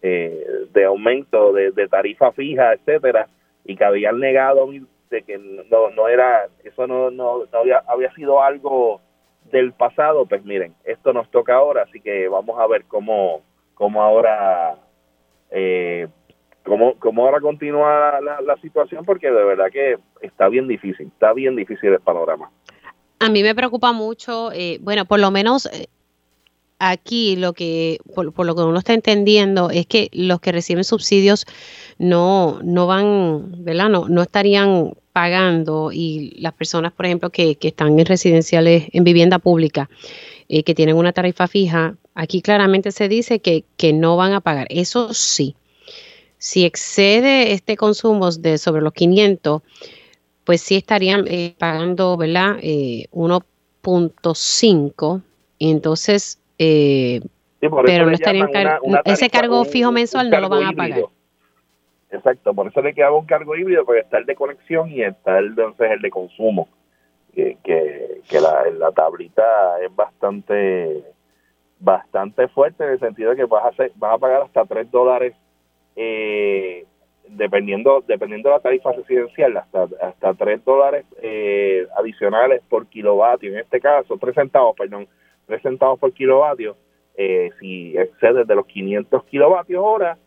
eh, 0.00 0.42
de 0.72 0.84
aumento 0.86 1.52
de, 1.52 1.88
tarifa 1.88 2.32
fija, 2.32 2.72
etcétera, 2.72 3.28
y 3.66 3.76
que 3.76 3.84
habían 3.84 4.20
negado 4.20 4.70
de 5.10 5.22
que 5.22 5.36
no, 5.36 5.90
no 5.90 6.08
era, 6.08 6.46
eso 6.64 6.86
no, 6.86 7.10
no, 7.10 7.44
no 7.52 7.58
había, 7.58 7.82
había 7.86 8.10
sido 8.14 8.42
algo 8.42 9.02
del 9.50 9.72
pasado, 9.72 10.26
pues 10.26 10.44
miren, 10.44 10.74
esto 10.84 11.12
nos 11.12 11.30
toca 11.30 11.54
ahora, 11.54 11.82
así 11.82 12.00
que 12.00 12.28
vamos 12.28 12.58
a 12.58 12.66
ver 12.66 12.84
cómo, 12.86 13.42
cómo 13.74 14.02
ahora 14.02 14.76
eh, 15.50 16.08
cómo, 16.64 16.94
cómo 16.98 17.24
ahora 17.24 17.40
continúa 17.40 18.20
la, 18.20 18.56
situación, 18.60 19.04
porque 19.04 19.28
de 19.30 19.44
verdad 19.44 19.66
que 19.72 19.98
está 20.20 20.48
bien 20.48 20.68
difícil, 20.68 21.06
está 21.06 21.32
bien 21.32 21.56
difícil 21.56 21.92
el 21.92 22.00
panorama. 22.00 22.50
A 23.20 23.28
mí 23.30 23.42
me 23.42 23.54
preocupa 23.54 23.92
mucho, 23.92 24.52
eh, 24.52 24.78
bueno, 24.80 25.04
por 25.04 25.18
lo 25.18 25.30
menos 25.30 25.66
eh, 25.66 25.88
aquí 26.78 27.36
lo 27.36 27.52
que, 27.52 27.98
por, 28.14 28.32
por, 28.32 28.46
lo 28.46 28.54
que 28.54 28.62
uno 28.62 28.78
está 28.78 28.94
entendiendo, 28.94 29.70
es 29.70 29.86
que 29.86 30.08
los 30.12 30.40
que 30.40 30.52
reciben 30.52 30.84
subsidios 30.84 31.46
no, 31.98 32.60
no 32.62 32.86
van, 32.86 33.64
¿verdad? 33.64 33.88
No, 33.88 34.08
no 34.08 34.22
estarían 34.22 34.92
pagando 35.18 35.90
y 35.92 36.36
las 36.38 36.52
personas, 36.52 36.92
por 36.92 37.04
ejemplo, 37.04 37.30
que, 37.30 37.56
que 37.56 37.66
están 37.66 37.98
en 37.98 38.06
residenciales, 38.06 38.84
en 38.92 39.02
vivienda 39.02 39.40
pública, 39.40 39.90
eh, 40.48 40.62
que 40.62 40.76
tienen 40.76 40.94
una 40.94 41.12
tarifa 41.12 41.48
fija, 41.48 41.96
aquí 42.14 42.40
claramente 42.40 42.92
se 42.92 43.08
dice 43.08 43.40
que, 43.40 43.64
que 43.76 43.92
no 43.92 44.16
van 44.16 44.32
a 44.32 44.40
pagar. 44.40 44.68
Eso 44.70 45.12
sí, 45.14 45.56
si 46.36 46.64
excede 46.64 47.50
este 47.50 47.76
consumo 47.76 48.30
de 48.30 48.58
sobre 48.58 48.80
los 48.80 48.92
500, 48.92 49.62
pues 50.44 50.60
sí 50.60 50.76
estarían 50.76 51.24
eh, 51.26 51.56
pagando, 51.58 52.16
¿verdad? 52.16 52.58
Eh, 52.62 53.08
1.5. 53.10 55.22
Entonces, 55.58 56.38
eh, 56.60 57.22
pero 57.58 58.06
no 58.06 58.12
estarían 58.12 58.50
ese 59.04 59.30
cargo 59.30 59.64
fijo 59.64 59.90
mensual 59.90 60.30
no 60.30 60.38
lo 60.38 60.48
van 60.48 60.62
a 60.62 60.72
pagar. 60.74 61.06
Exacto, 62.10 62.54
por 62.54 62.68
eso 62.68 62.80
le 62.80 62.94
queda 62.94 63.12
un 63.12 63.26
cargo 63.26 63.54
híbrido, 63.54 63.84
porque 63.84 64.00
está 64.00 64.18
el 64.18 64.24
de 64.24 64.34
conexión 64.34 64.90
y 64.90 65.02
está 65.02 65.38
el, 65.38 65.48
entonces 65.48 65.90
el 65.90 66.00
de 66.00 66.10
consumo, 66.10 66.68
que, 67.34 67.58
que, 67.62 68.40
la, 68.40 68.64
la 68.76 68.90
tablita 68.92 69.44
es 69.82 69.94
bastante 69.94 71.04
bastante 71.80 72.48
fuerte 72.48 72.82
en 72.82 72.90
el 72.90 72.98
sentido 72.98 73.30
de 73.30 73.36
que 73.36 73.44
vas 73.44 73.64
a, 73.64 73.68
hacer, 73.68 73.92
vas 73.96 74.14
a 74.14 74.18
pagar 74.18 74.42
hasta 74.42 74.64
3 74.64 74.90
dólares 74.90 75.34
eh, 75.94 76.84
dependiendo 77.28 78.02
dependiendo 78.06 78.48
de 78.48 78.56
la 78.56 78.60
tarifa 78.60 78.90
residencial, 78.92 79.56
hasta, 79.56 79.86
hasta 80.00 80.34
3 80.34 80.64
dólares 80.64 81.04
eh, 81.22 81.86
adicionales 81.96 82.62
por 82.68 82.86
kilovatio, 82.86 83.52
en 83.52 83.58
este 83.58 83.80
caso 83.80 84.16
3 84.18 84.34
centavos, 84.34 84.74
perdón, 84.76 85.06
3 85.46 85.62
centavos 85.62 86.00
por 86.00 86.12
kilovatio, 86.12 86.76
eh, 87.16 87.50
si 87.60 87.96
excede 87.96 88.44
de 88.44 88.54
los 88.54 88.66
500 88.66 89.24
kilovatios 89.24 89.82
hora 89.84 90.18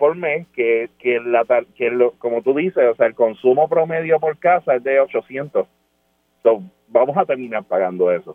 por 0.00 0.16
mes, 0.16 0.48
que, 0.54 0.88
que, 0.98 1.20
la, 1.20 1.44
que 1.76 1.90
lo, 1.90 2.12
como 2.12 2.40
tú 2.40 2.54
dices, 2.54 2.82
o 2.90 2.94
sea, 2.96 3.06
el 3.06 3.14
consumo 3.14 3.68
promedio 3.68 4.18
por 4.18 4.38
casa 4.38 4.74
es 4.76 4.82
de 4.82 4.98
800. 4.98 5.66
So, 6.42 6.62
vamos 6.88 7.18
a 7.18 7.26
terminar 7.26 7.64
pagando 7.64 8.10
eso 8.10 8.34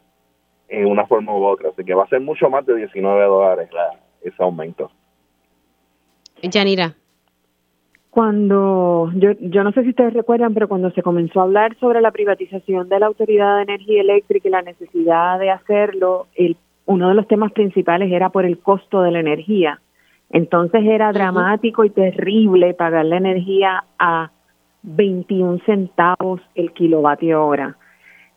en 0.69 0.85
una 0.85 1.07
forma 1.07 1.35
u 1.35 1.43
otra, 1.43 1.69
así 1.69 1.83
que 1.83 1.95
va 1.95 2.03
a 2.03 2.07
ser 2.07 2.21
mucho 2.21 2.51
más 2.51 2.67
de 2.67 2.75
19 2.75 3.23
dólares 3.25 3.69
ese 4.21 4.43
aumento. 4.43 4.91
Yanira. 6.43 6.93
Cuando, 8.11 9.11
yo, 9.15 9.31
yo 9.41 9.63
no 9.63 9.71
sé 9.71 9.81
si 9.81 9.89
ustedes 9.89 10.13
recuerdan, 10.13 10.53
pero 10.53 10.67
cuando 10.67 10.91
se 10.91 11.01
comenzó 11.01 11.39
a 11.39 11.43
hablar 11.43 11.75
sobre 11.79 11.99
la 11.99 12.11
privatización 12.11 12.89
de 12.89 12.99
la 12.99 13.07
Autoridad 13.07 13.57
de 13.57 13.63
Energía 13.63 14.01
Eléctrica 14.01 14.47
y 14.47 14.51
la 14.51 14.61
necesidad 14.61 15.39
de 15.39 15.49
hacerlo, 15.49 16.27
el, 16.35 16.57
uno 16.85 17.09
de 17.09 17.15
los 17.15 17.27
temas 17.27 17.51
principales 17.53 18.11
era 18.11 18.29
por 18.29 18.45
el 18.45 18.59
costo 18.59 19.01
de 19.01 19.11
la 19.11 19.19
energía. 19.19 19.81
Entonces 20.35 20.83
era 20.83 21.13
dramático 21.13 21.85
y 21.85 21.91
terrible 21.91 22.73
pagar 22.73 23.05
la 23.05 23.15
energía 23.15 23.85
a 23.97 24.31
21 24.83 25.59
centavos 25.65 26.41
el 26.55 26.73
kilovatio 26.73 27.41
hora. 27.41 27.77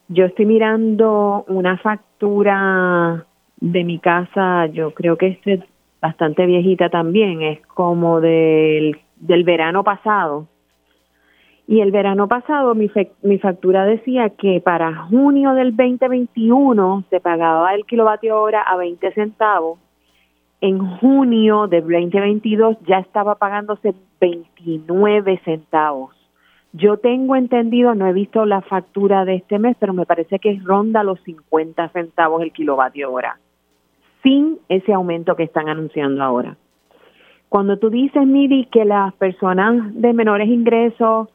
Yo 0.07 0.27
estoy 0.27 0.47
mirando 0.47 1.45
una 1.49 1.77
factura 1.79 3.27
de 3.57 3.83
mi 3.83 3.99
casa, 3.99 4.67
yo 4.67 4.95
creo 4.95 5.17
que 5.17 5.41
es 5.45 5.61
bastante 6.01 6.47
viejita 6.47 6.89
también, 6.89 7.43
es 7.43 7.67
como 7.67 8.21
del, 8.21 9.01
del 9.17 9.43
verano 9.43 9.83
pasado. 9.83 10.47
Y 11.67 11.81
el 11.81 11.91
verano 11.91 12.29
pasado 12.29 12.77
mi, 12.77 12.89
mi 13.23 13.41
factura 13.41 13.85
decía 13.87 14.31
que 14.31 14.61
para 14.61 15.09
junio 15.09 15.53
del 15.55 15.75
2021 15.75 17.07
se 17.11 17.19
pagaba 17.19 17.75
el 17.75 17.85
kilovatio 17.87 18.41
hora 18.41 18.63
a 18.63 18.77
20 18.77 19.15
centavos 19.15 19.81
en 20.61 20.79
junio 20.99 21.69
de 21.69 21.81
2022 21.81 22.77
ya 22.87 22.99
estaba 22.99 23.37
pagándose 23.37 23.95
29 24.21 25.41
centavos. 25.45 26.15
Yo 26.73 26.99
tengo 26.99 27.37
entendido, 27.37 27.95
no 27.95 28.07
he 28.07 28.13
visto 28.13 28.45
la 28.45 28.61
factura 28.61 29.25
de 29.25 29.37
este 29.37 29.59
mes, 29.59 29.77
pero 29.79 29.95
me 29.95 30.05
parece 30.05 30.39
que 30.39 30.61
ronda 30.63 31.03
los 31.03 31.21
50 31.23 31.89
centavos 31.91 32.43
el 32.43 32.53
kilovatio 32.53 33.11
hora, 33.13 33.39
sin 34.23 34.59
ese 34.69 34.93
aumento 34.93 35.35
que 35.35 35.45
están 35.45 35.69
anunciando 35.69 36.23
ahora. 36.23 36.57
Cuando 37.49 37.79
tú 37.79 37.89
dices, 37.89 38.27
Miri, 38.27 38.67
que 38.67 38.85
las 38.85 39.15
personas 39.15 39.95
de 39.95 40.13
menores 40.13 40.49
ingresos 40.49 41.29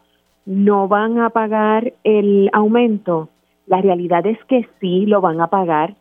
no 0.45 0.87
van 0.87 1.19
a 1.19 1.31
pagar 1.31 1.93
el 2.03 2.49
aumento, 2.53 3.29
la 3.65 3.81
realidad 3.81 4.25
es 4.27 4.37
que 4.45 4.67
sí 4.79 5.07
lo 5.07 5.21
van 5.21 5.41
a 5.41 5.47
pagar, 5.47 5.95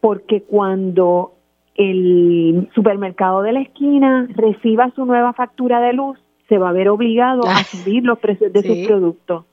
porque 0.00 0.42
cuando 0.42 1.32
el 1.74 2.68
supermercado 2.74 3.42
de 3.42 3.52
la 3.52 3.60
esquina 3.60 4.28
reciba 4.34 4.90
su 4.94 5.04
nueva 5.04 5.32
factura 5.32 5.80
de 5.80 5.92
luz, 5.92 6.18
se 6.48 6.58
va 6.58 6.68
a 6.68 6.72
ver 6.72 6.88
obligado 6.88 7.46
a 7.46 7.56
ah, 7.56 7.64
subir 7.64 8.04
los 8.04 8.18
precios 8.18 8.52
de 8.52 8.62
sus 8.62 8.86
productos. 8.86 9.44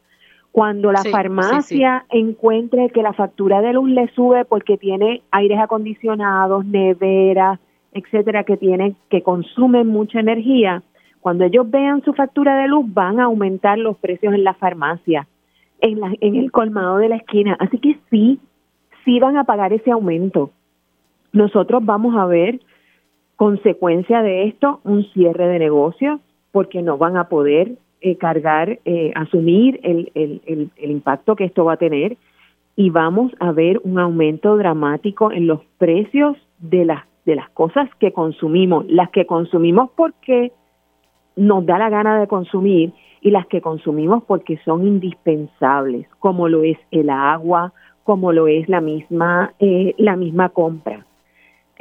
Cuando 0.52 0.92
la 0.92 1.04
farmacia 1.06 2.06
encuentre 2.10 2.90
que 2.90 3.02
la 3.02 3.14
factura 3.14 3.62
de 3.62 3.74
luz 3.74 3.90
le 3.90 4.10
sube 4.10 4.44
porque 4.44 4.78
tiene 4.78 5.22
aires 5.32 5.60
acondicionados, 5.60 6.66
neveras, 6.66 7.60
etcétera, 7.94 8.44
que 8.44 8.58
tienen, 8.58 8.98
que 9.10 9.24
consumen 9.24 9.88
mucha 9.88 10.20
energía, 10.20 10.84
cuando 11.22 11.46
ellos 11.46 11.70
vean 11.70 12.04
su 12.04 12.14
factura 12.14 12.58
de 12.58 12.68
luz 12.68 12.86
van 12.94 13.20
a 13.20 13.26
aumentar 13.26 13.78
los 13.78 13.98
precios 13.98 14.34
en 14.34 14.44
la 14.44 14.54
farmacia, 14.54 15.28
en, 15.80 16.02
la, 16.02 16.12
en 16.20 16.36
el 16.36 16.52
colmado 16.52 16.98
de 16.98 17.10
la 17.10 17.16
esquina. 17.16 17.56
Así 17.60 17.80
que 17.80 17.98
sí, 18.10 18.40
sí 19.06 19.20
van 19.20 19.38
a 19.38 19.46
pagar 19.46 19.72
ese 19.72 19.92
aumento 19.92 20.52
nosotros 21.34 21.84
vamos 21.86 22.16
a 22.16 22.26
ver 22.26 22.60
consecuencia 23.36 24.22
de 24.22 24.44
esto 24.48 24.82
un 24.84 25.04
cierre 25.14 25.48
de 25.48 25.60
negocios 25.60 26.20
porque 26.52 26.82
no 26.82 26.98
van 26.98 27.18
a 27.18 27.30
poder 27.30 27.74
eh, 28.02 28.18
cargar, 28.18 28.80
eh, 28.86 29.12
asumir 29.16 29.80
el, 29.84 30.12
el, 30.16 30.42
el, 30.46 30.70
el 30.76 30.92
impacto 30.92 31.36
que 31.36 31.46
esto 31.46 31.66
va 31.66 31.74
a 31.74 31.78
tener 31.78 32.18
y 32.76 32.90
vamos 32.90 33.32
a 33.40 33.52
ver 33.52 33.80
un 33.84 34.00
aumento 34.00 34.58
dramático 34.58 35.32
en 35.32 35.48
los 35.48 35.62
precios 35.78 36.38
de 36.60 36.86
las 36.86 37.04
de 37.26 37.36
las 37.36 37.50
cosas 37.52 37.90
que 38.00 38.12
consumimos, 38.12 38.86
las 38.88 39.12
que 39.12 39.26
consumimos 39.26 39.92
porque 39.96 40.52
nos 41.36 41.66
da 41.66 41.78
la 41.78 41.90
gana 41.90 42.20
de 42.20 42.28
consumir 42.28 42.94
y 43.22 43.32
las 43.32 43.46
que 43.46 43.62
consumimos 43.62 44.24
porque 44.24 44.58
son 44.66 44.88
indispensables, 44.88 46.08
como 46.20 46.48
lo 46.48 46.64
es 46.64 46.78
el 46.90 47.10
agua, 47.10 47.74
como 48.04 48.32
lo 48.32 48.48
es 48.48 48.68
la 48.68 48.82
misma 48.82 49.54
eh, 49.60 49.94
la 49.98 50.16
misma 50.16 50.50
compra. 50.50 51.06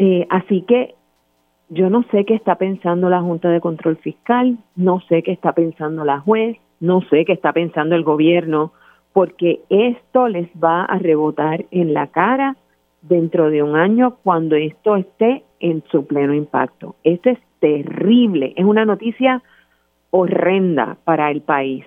Eh, 0.02 0.26
así 0.30 0.62
que 0.62 0.94
yo 1.68 1.90
no 1.90 2.04
sé 2.10 2.24
qué 2.24 2.34
está 2.34 2.54
pensando 2.54 3.10
la 3.10 3.20
Junta 3.20 3.50
de 3.50 3.60
Control 3.60 3.98
Fiscal, 3.98 4.56
no 4.74 5.00
sé 5.00 5.22
qué 5.22 5.32
está 5.32 5.52
pensando 5.52 6.06
la 6.06 6.20
juez, 6.20 6.56
no 6.80 7.02
sé 7.10 7.26
qué 7.26 7.34
está 7.34 7.52
pensando 7.52 7.94
el 7.94 8.02
gobierno, 8.02 8.72
porque 9.12 9.60
esto 9.68 10.26
les 10.28 10.48
va 10.52 10.84
a 10.84 10.98
rebotar 10.98 11.66
en 11.70 11.92
la 11.92 12.06
cara 12.06 12.56
dentro 13.02 13.50
de 13.50 13.62
un 13.62 13.76
año 13.76 14.16
cuando 14.22 14.56
esto 14.56 14.96
esté 14.96 15.44
en 15.60 15.84
su 15.90 16.06
pleno 16.06 16.32
impacto. 16.32 16.96
Esto 17.04 17.28
es 17.28 17.38
terrible, 17.58 18.54
es 18.56 18.64
una 18.64 18.86
noticia 18.86 19.42
horrenda 20.08 20.96
para 21.04 21.30
el 21.30 21.42
país. 21.42 21.84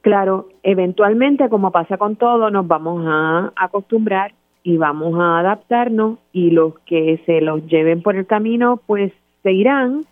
Claro, 0.00 0.48
eventualmente, 0.64 1.48
como 1.48 1.70
pasa 1.70 1.96
con 1.96 2.16
todo, 2.16 2.50
nos 2.50 2.66
vamos 2.66 3.04
a 3.06 3.52
acostumbrar 3.54 4.32
y 4.62 4.76
vamos 4.76 5.18
a 5.18 5.40
adaptarnos 5.40 6.18
y 6.32 6.50
los 6.50 6.78
que 6.80 7.20
se 7.26 7.40
los 7.40 7.66
lleven 7.66 8.02
por 8.02 8.16
el 8.16 8.26
camino 8.26 8.80
pues 8.86 9.12
se 9.42 9.52
irán 9.52 10.06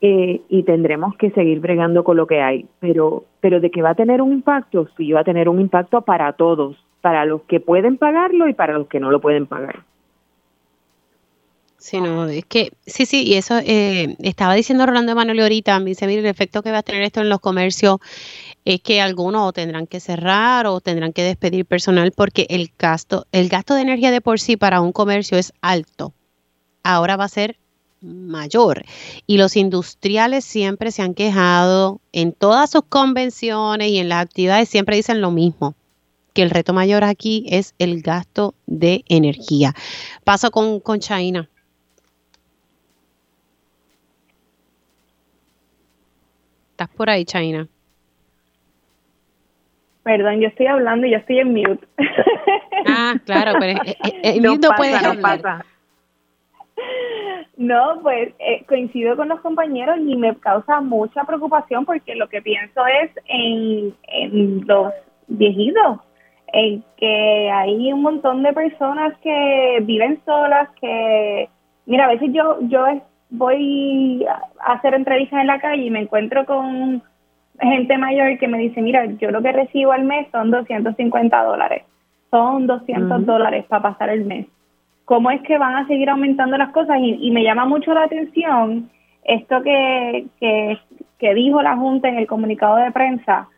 eh, 0.00 0.42
y 0.48 0.62
tendremos 0.64 1.16
que 1.16 1.30
seguir 1.30 1.60
bregando 1.60 2.04
con 2.04 2.16
lo 2.16 2.26
que 2.26 2.42
hay. 2.42 2.66
Pero, 2.80 3.24
pero 3.40 3.60
de 3.60 3.70
que 3.70 3.82
va 3.82 3.90
a 3.90 3.94
tener 3.94 4.20
un 4.20 4.32
impacto, 4.32 4.88
sí 4.96 5.12
va 5.12 5.20
a 5.20 5.24
tener 5.24 5.48
un 5.48 5.60
impacto 5.60 6.02
para 6.02 6.32
todos, 6.34 6.76
para 7.00 7.24
los 7.24 7.42
que 7.42 7.60
pueden 7.60 7.96
pagarlo 7.96 8.48
y 8.48 8.54
para 8.54 8.74
los 8.74 8.88
que 8.88 9.00
no 9.00 9.10
lo 9.10 9.20
pueden 9.20 9.46
pagar. 9.46 9.84
Sí, 11.78 12.00
no, 12.00 12.26
es 12.26 12.44
que, 12.46 12.72
sí, 12.84 13.06
sí, 13.06 13.22
y 13.24 13.34
eso 13.34 13.58
eh, 13.58 14.16
estaba 14.20 14.54
diciendo 14.54 14.86
Rolando 14.86 15.12
Emanuel 15.12 15.40
ahorita, 15.40 15.78
me 15.78 15.90
dice, 15.90 16.06
mire, 16.06 16.20
el 16.20 16.26
efecto 16.26 16.62
que 16.62 16.72
va 16.72 16.78
a 16.78 16.82
tener 16.82 17.02
esto 17.02 17.20
en 17.20 17.28
los 17.28 17.38
comercios 17.38 17.98
es 18.66 18.80
que 18.80 19.00
algunos 19.00 19.52
tendrán 19.54 19.86
que 19.86 20.00
cerrar 20.00 20.66
o 20.66 20.80
tendrán 20.80 21.12
que 21.12 21.22
despedir 21.22 21.64
personal 21.64 22.10
porque 22.10 22.46
el 22.50 22.72
gasto, 22.76 23.26
el 23.30 23.48
gasto 23.48 23.74
de 23.74 23.82
energía 23.82 24.10
de 24.10 24.20
por 24.20 24.40
sí 24.40 24.56
para 24.56 24.80
un 24.80 24.90
comercio 24.92 25.38
es 25.38 25.52
alto. 25.60 26.12
Ahora 26.82 27.16
va 27.16 27.24
a 27.24 27.28
ser 27.28 27.58
mayor. 28.00 28.84
Y 29.24 29.38
los 29.38 29.56
industriales 29.56 30.44
siempre 30.44 30.90
se 30.90 31.02
han 31.02 31.14
quejado 31.14 32.00
en 32.10 32.32
todas 32.32 32.70
sus 32.70 32.82
convenciones 32.82 33.88
y 33.88 33.98
en 33.98 34.08
las 34.08 34.24
actividades 34.24 34.68
siempre 34.68 34.96
dicen 34.96 35.20
lo 35.20 35.30
mismo, 35.30 35.76
que 36.32 36.42
el 36.42 36.50
reto 36.50 36.72
mayor 36.72 37.04
aquí 37.04 37.46
es 37.48 37.72
el 37.78 38.02
gasto 38.02 38.54
de 38.66 39.04
energía. 39.08 39.76
Paso 40.24 40.50
con, 40.50 40.80
con 40.80 40.98
China. 40.98 41.48
¿Estás 46.72 46.88
por 46.88 47.08
ahí, 47.08 47.24
China? 47.24 47.68
Perdón, 50.06 50.38
yo 50.38 50.46
estoy 50.46 50.66
hablando 50.66 51.04
y 51.04 51.10
yo 51.10 51.16
estoy 51.18 51.40
en 51.40 51.52
mute. 51.52 51.84
Ah, 52.88 53.14
claro, 53.24 53.58
pero 53.58 53.80
en 54.22 54.42
mute 54.42 54.68
no 54.68 54.76
puedes 54.76 55.02
No, 57.56 57.98
pues 58.00 58.32
eh, 58.38 58.64
coincido 58.68 59.16
con 59.16 59.28
los 59.28 59.40
compañeros 59.40 59.98
y 59.98 60.14
me 60.14 60.36
causa 60.36 60.80
mucha 60.80 61.24
preocupación 61.24 61.84
porque 61.84 62.14
lo 62.14 62.28
que 62.28 62.40
pienso 62.40 62.86
es 62.86 63.10
en, 63.26 63.92
en 64.04 64.64
los 64.68 64.92
viejitos, 65.26 65.98
en 66.52 66.84
que 66.96 67.50
hay 67.50 67.92
un 67.92 68.02
montón 68.02 68.44
de 68.44 68.52
personas 68.52 69.18
que 69.24 69.78
viven 69.82 70.20
solas, 70.24 70.68
que, 70.80 71.48
mira, 71.86 72.04
a 72.04 72.12
veces 72.12 72.30
yo, 72.32 72.58
yo 72.68 72.86
voy 73.30 74.24
a 74.60 74.72
hacer 74.74 74.94
entrevistas 74.94 75.40
en 75.40 75.48
la 75.48 75.58
calle 75.58 75.82
y 75.82 75.90
me 75.90 76.02
encuentro 76.02 76.46
con 76.46 77.02
gente 77.60 77.98
mayor 77.98 78.38
que 78.38 78.48
me 78.48 78.58
dice, 78.58 78.82
mira, 78.82 79.06
yo 79.06 79.30
lo 79.30 79.42
que 79.42 79.52
recibo 79.52 79.92
al 79.92 80.04
mes 80.04 80.26
son 80.32 80.50
250 80.50 81.44
dólares, 81.44 81.84
son 82.30 82.66
200 82.66 83.24
dólares 83.24 83.64
para 83.68 83.82
pasar 83.82 84.10
el 84.10 84.24
mes. 84.24 84.46
¿Cómo 85.04 85.30
es 85.30 85.40
que 85.42 85.56
van 85.56 85.76
a 85.76 85.86
seguir 85.86 86.10
aumentando 86.10 86.58
las 86.58 86.70
cosas? 86.70 86.98
Y, 87.00 87.30
me 87.30 87.44
llama 87.44 87.64
mucho 87.64 87.94
la 87.94 88.04
atención 88.04 88.90
esto 89.22 89.62
que, 89.62 90.26
que, 90.40 91.34
dijo 91.34 91.62
la 91.62 91.76
Junta 91.76 92.08
en 92.08 92.18
el 92.18 92.26
comunicado 92.26 92.76
de 92.76 92.90
prensa, 92.90 93.48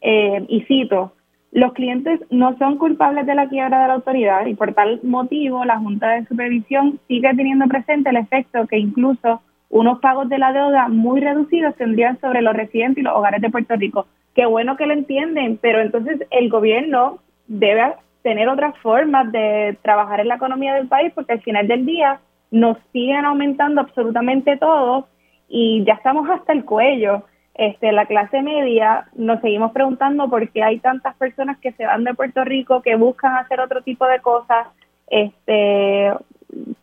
eh, 0.00 0.44
y 0.48 0.62
cito, 0.62 1.12
Los 1.50 1.72
clientes 1.72 2.20
no 2.30 2.56
son 2.58 2.76
culpables 2.76 3.26
de 3.26 3.34
la 3.34 3.48
quiebra 3.48 3.80
de 3.82 3.88
la 3.88 3.94
autoridad 3.94 4.46
y 4.46 4.54
por 4.54 4.74
tal 4.74 5.00
motivo 5.02 5.64
la 5.64 5.78
Junta 5.78 6.10
de 6.10 6.26
Supervisión 6.26 6.98
sigue 7.08 7.34
teniendo 7.34 7.66
presente 7.68 8.10
el 8.10 8.16
efecto 8.16 8.66
que 8.66 8.78
incluso 8.78 9.40
unos 9.72 9.98
pagos 9.98 10.28
de 10.28 10.38
la 10.38 10.52
deuda 10.52 10.86
muy 10.88 11.20
reducidos 11.20 11.74
tendrían 11.74 12.20
sobre 12.20 12.42
los 12.42 12.54
residentes 12.54 12.98
y 12.98 13.02
los 13.02 13.16
hogares 13.16 13.40
de 13.40 13.50
Puerto 13.50 13.74
Rico. 13.74 14.06
Qué 14.34 14.46
bueno 14.46 14.76
que 14.76 14.86
lo 14.86 14.92
entienden, 14.92 15.58
pero 15.60 15.80
entonces 15.80 16.24
el 16.30 16.48
gobierno 16.48 17.18
debe 17.48 17.94
tener 18.22 18.48
otras 18.48 18.78
formas 18.78 19.32
de 19.32 19.76
trabajar 19.82 20.20
en 20.20 20.28
la 20.28 20.36
economía 20.36 20.74
del 20.74 20.88
país 20.88 21.10
porque 21.14 21.32
al 21.32 21.40
final 21.40 21.66
del 21.66 21.84
día 21.84 22.20
nos 22.50 22.76
siguen 22.92 23.24
aumentando 23.24 23.80
absolutamente 23.80 24.56
todo 24.58 25.08
y 25.48 25.82
ya 25.84 25.94
estamos 25.94 26.28
hasta 26.30 26.52
el 26.52 26.64
cuello 26.64 27.24
este, 27.54 27.92
la 27.92 28.06
clase 28.06 28.40
media, 28.42 29.08
nos 29.14 29.40
seguimos 29.40 29.72
preguntando 29.72 30.28
por 30.28 30.48
qué 30.50 30.62
hay 30.62 30.78
tantas 30.78 31.14
personas 31.16 31.58
que 31.58 31.72
se 31.72 31.84
van 31.84 32.04
de 32.04 32.14
Puerto 32.14 32.44
Rico, 32.44 32.80
que 32.80 32.96
buscan 32.96 33.36
hacer 33.36 33.60
otro 33.60 33.82
tipo 33.82 34.06
de 34.06 34.20
cosas. 34.20 34.68
Este, 35.12 36.10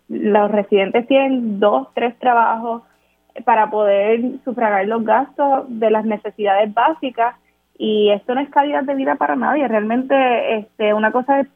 los 0.08 0.52
residentes 0.52 1.08
tienen 1.08 1.60
dos, 1.60 1.88
tres 1.96 2.18
trabajos 2.20 2.84
para 3.44 3.70
poder 3.70 4.22
sufragar 4.46 4.86
los 4.88 5.04
gastos 5.04 5.66
de 5.68 5.90
las 5.90 6.06
necesidades 6.06 6.74
básicas 6.74 7.36
y 7.78 8.12
esto 8.12 8.36
no 8.36 8.42
es 8.42 8.50
calidad 8.50 8.84
de 8.84 8.96
vida 8.96 9.16
para 9.16 9.36
nadie. 9.36 9.68
Realmente 9.68 10.58
este, 10.58 10.94
una 10.94 11.12
cosa 11.12 11.40
es 11.40 11.48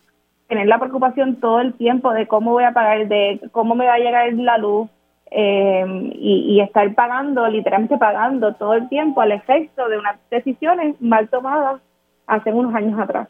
tener 0.47 0.67
la 0.67 0.79
preocupación 0.79 1.35
todo 1.37 1.59
el 1.59 1.73
tiempo 1.73 2.11
de 2.11 2.27
cómo 2.27 2.51
voy 2.51 2.63
a 2.63 2.73
pagar, 2.73 3.07
de 3.07 3.39
cómo 3.51 3.75
me 3.75 3.85
va 3.85 3.93
a 3.95 3.99
llegar 3.99 4.33
la 4.33 4.57
luz, 4.57 4.89
eh, 5.35 6.11
y, 6.13 6.59
estar 6.61 6.93
pagando, 6.93 7.47
literalmente 7.47 7.97
pagando 7.97 8.53
todo 8.53 8.75
el 8.75 8.87
tiempo 8.87 9.19
al 9.19 9.31
efecto 9.31 9.89
de 9.89 9.97
unas 9.97 10.17
decisiones 10.29 11.01
mal 11.01 11.27
tomadas 11.27 11.81
hace 12.27 12.53
unos 12.53 12.75
años 12.75 12.99
atrás. 12.99 13.27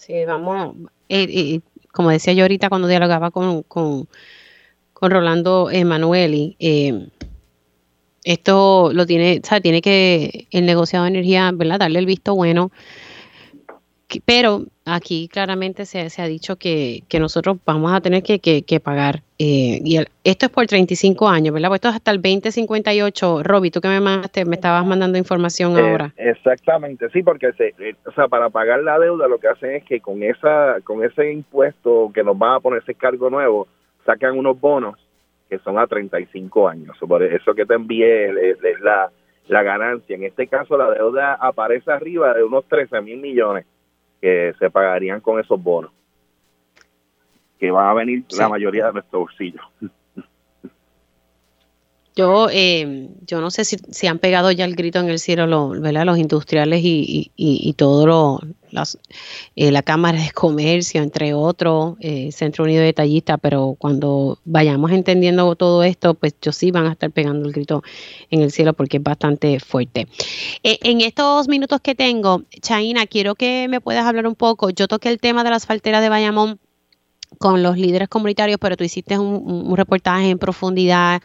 Sí, 0.00 0.24
vamos, 0.24 0.76
eh, 1.10 1.26
eh, 1.28 1.60
como 1.92 2.08
decía 2.08 2.32
yo 2.32 2.44
ahorita 2.44 2.70
cuando 2.70 2.88
dialogaba 2.88 3.30
con, 3.30 3.62
con, 3.64 4.08
con 4.94 5.10
Rolando 5.10 5.68
Emanueli, 5.70 6.56
esto 8.24 8.92
lo 8.94 9.04
tiene, 9.04 9.42
o 9.44 9.46
sea, 9.46 9.60
tiene 9.60 9.82
que 9.82 10.48
el 10.52 10.64
negociado 10.64 11.04
de 11.04 11.10
energía, 11.10 11.50
¿verdad? 11.52 11.80
Darle 11.80 11.98
el 11.98 12.06
visto 12.06 12.34
bueno 12.34 12.72
pero 14.24 14.62
aquí 14.84 15.28
claramente 15.28 15.86
se, 15.86 16.10
se 16.10 16.22
ha 16.22 16.26
dicho 16.26 16.56
que, 16.56 17.02
que, 17.08 17.20
nosotros 17.20 17.58
vamos 17.64 17.92
a 17.92 18.00
tener 18.00 18.22
que, 18.22 18.40
que, 18.40 18.80
pagar. 18.80 19.22
Eh, 19.38 19.80
y 19.84 19.98
esto 20.24 20.46
es 20.46 20.52
por 20.52 20.66
35 20.66 21.28
años, 21.28 21.54
¿verdad? 21.54 21.68
Pues 21.68 21.78
esto 21.78 21.88
es 21.90 21.94
hasta 21.94 22.10
el 22.10 22.20
2058. 22.20 23.42
Roby, 23.42 23.70
tú 23.70 23.80
que 23.80 23.88
me, 23.88 24.00
mandaste, 24.00 24.44
me 24.44 24.56
estabas 24.56 24.84
mandando 24.84 25.18
información 25.18 25.78
eh, 25.78 25.80
ahora. 25.80 26.12
Exactamente, 26.16 27.08
sí, 27.10 27.22
porque 27.22 27.52
se, 27.52 27.68
eh, 27.78 27.94
o 28.04 28.12
sea, 28.12 28.28
para 28.28 28.50
pagar 28.50 28.82
la 28.82 28.98
deuda 28.98 29.28
lo 29.28 29.38
que 29.38 29.48
hacen 29.48 29.76
es 29.76 29.84
que 29.84 30.00
con 30.00 30.22
esa 30.22 30.80
con 30.82 31.04
ese 31.04 31.30
impuesto 31.30 32.10
que 32.12 32.24
nos 32.24 32.36
van 32.36 32.54
a 32.54 32.60
poner 32.60 32.82
ese 32.82 32.94
cargo 32.94 33.30
nuevo, 33.30 33.68
sacan 34.04 34.36
unos 34.36 34.58
bonos 34.60 34.96
que 35.48 35.58
son 35.58 35.78
a 35.78 35.86
35 35.86 36.68
años. 36.68 36.96
Por 36.98 37.22
eso 37.22 37.54
que 37.54 37.66
te 37.66 37.74
envié 37.74 38.30
es 38.50 38.80
la, 38.80 39.10
la 39.48 39.62
ganancia. 39.62 40.14
En 40.14 40.24
este 40.24 40.46
caso 40.46 40.76
la 40.76 40.90
deuda 40.90 41.34
aparece 41.34 41.90
arriba 41.90 42.32
de 42.34 42.44
unos 42.44 42.64
13 42.66 43.00
mil 43.00 43.18
millones 43.18 43.66
que 44.20 44.54
se 44.58 44.70
pagarían 44.70 45.20
con 45.20 45.40
esos 45.40 45.62
bonos, 45.62 45.92
que 47.58 47.70
van 47.70 47.88
a 47.88 47.94
venir 47.94 48.24
la 48.30 48.48
mayoría 48.48 48.86
de 48.86 48.92
nuestros 48.94 49.22
bolsillos. 49.22 49.62
Yo, 52.16 52.48
eh, 52.50 53.08
yo 53.24 53.40
no 53.40 53.50
sé 53.50 53.64
si, 53.64 53.76
si, 53.76 54.06
han 54.06 54.18
pegado 54.18 54.50
ya 54.50 54.64
el 54.64 54.74
grito 54.74 54.98
en 54.98 55.08
el 55.08 55.18
cielo 55.18 55.70
¿verdad? 55.70 56.04
los 56.04 56.18
industriales 56.18 56.80
y, 56.82 57.30
y, 57.36 57.68
y, 57.68 57.72
todo 57.74 58.06
lo, 58.06 58.40
eh, 59.56 59.70
la 59.70 59.82
Cámara 59.82 60.20
de 60.20 60.30
Comercio, 60.30 61.02
entre 61.02 61.34
otros, 61.34 61.96
eh, 62.00 62.30
Centro 62.32 62.64
Unido 62.64 62.80
de 62.80 62.86
Detallistas, 62.86 63.38
pero 63.40 63.76
cuando 63.78 64.38
vayamos 64.44 64.90
entendiendo 64.92 65.54
todo 65.56 65.82
esto, 65.82 66.14
pues 66.14 66.34
yo 66.40 66.52
sí 66.52 66.70
van 66.70 66.86
a 66.86 66.92
estar 66.92 67.10
pegando 67.10 67.46
el 67.46 67.52
grito 67.52 67.82
en 68.30 68.42
el 68.42 68.50
cielo 68.50 68.72
porque 68.72 68.98
es 68.98 69.02
bastante 69.02 69.60
fuerte. 69.60 70.06
en 70.62 71.00
estos 71.00 71.48
minutos 71.48 71.80
que 71.80 71.94
tengo, 71.94 72.42
Chaina, 72.60 73.06
quiero 73.06 73.34
que 73.34 73.66
me 73.68 73.80
puedas 73.80 74.06
hablar 74.06 74.26
un 74.26 74.34
poco. 74.34 74.70
Yo 74.70 74.88
toqué 74.88 75.08
el 75.08 75.18
tema 75.18 75.44
de 75.44 75.50
las 75.50 75.66
falteras 75.66 76.02
de 76.02 76.08
Bayamón 76.08 76.58
con 77.38 77.62
los 77.62 77.76
líderes 77.76 78.08
comunitarios, 78.08 78.58
pero 78.60 78.76
tú 78.76 78.84
hiciste 78.84 79.18
un 79.18 79.76
reportaje 79.76 80.30
en 80.30 80.38
profundidad 80.38 81.22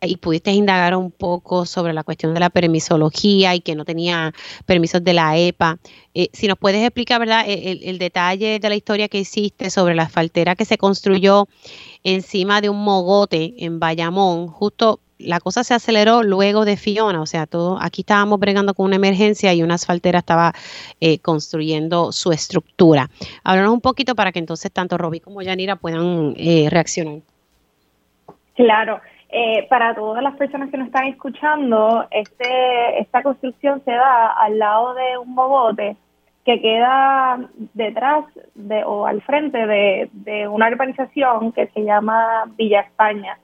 y 0.00 0.16
pudiste 0.16 0.52
indagar 0.52 0.94
un 0.96 1.10
poco 1.10 1.66
sobre 1.66 1.92
la 1.92 2.04
cuestión 2.04 2.34
de 2.34 2.40
la 2.40 2.50
permisología 2.50 3.54
y 3.54 3.60
que 3.60 3.74
no 3.74 3.84
tenía 3.84 4.32
permisos 4.66 5.02
de 5.02 5.12
la 5.12 5.36
EPA. 5.36 5.78
Eh, 6.14 6.28
si 6.32 6.46
nos 6.46 6.58
puedes 6.58 6.82
explicar, 6.82 7.18
¿verdad?, 7.20 7.44
el, 7.46 7.98
detalle 7.98 8.58
de 8.58 8.68
la 8.68 8.76
historia 8.76 9.08
que 9.08 9.18
hiciste 9.18 9.70
sobre 9.70 9.94
la 9.94 10.08
faltera 10.08 10.54
que 10.54 10.64
se 10.64 10.78
construyó 10.78 11.48
encima 12.04 12.60
de 12.60 12.68
un 12.68 12.82
mogote 12.82 13.54
en 13.58 13.80
Bayamón, 13.80 14.48
justo 14.48 15.00
la 15.18 15.40
cosa 15.40 15.64
se 15.64 15.74
aceleró 15.74 16.22
luego 16.22 16.64
de 16.64 16.76
Fiona, 16.76 17.20
o 17.20 17.26
sea, 17.26 17.46
todo, 17.46 17.78
aquí 17.80 18.02
estábamos 18.02 18.38
bregando 18.38 18.72
con 18.74 18.86
una 18.86 18.96
emergencia 18.96 19.52
y 19.52 19.64
una 19.64 19.74
asfaltera 19.74 20.20
estaba 20.20 20.52
eh, 21.00 21.18
construyendo 21.18 22.12
su 22.12 22.30
estructura. 22.30 23.10
Háblanos 23.42 23.72
un 23.72 23.80
poquito 23.80 24.14
para 24.14 24.30
que 24.30 24.38
entonces 24.38 24.70
tanto 24.70 24.96
Roby 24.96 25.18
como 25.18 25.42
Yanira 25.42 25.74
puedan 25.74 26.34
eh, 26.36 26.68
reaccionar. 26.70 27.20
Claro, 28.54 29.00
eh, 29.30 29.66
para 29.68 29.94
todas 29.94 30.22
las 30.22 30.36
personas 30.36 30.70
que 30.70 30.78
nos 30.78 30.86
están 30.86 31.06
escuchando, 31.06 32.06
este, 32.10 33.00
esta 33.00 33.22
construcción 33.22 33.82
se 33.84 33.92
da 33.92 34.32
al 34.32 34.58
lado 34.58 34.94
de 34.94 35.18
un 35.18 35.34
mogote 35.34 35.96
que 36.44 36.60
queda 36.62 37.38
detrás 37.74 38.24
de, 38.54 38.82
o 38.84 39.06
al 39.06 39.20
frente 39.20 39.66
de, 39.66 40.08
de 40.12 40.48
una 40.48 40.68
urbanización 40.68 41.52
que 41.52 41.66
se 41.68 41.84
llama 41.84 42.44
Villa 42.56 42.80
España. 42.80 43.38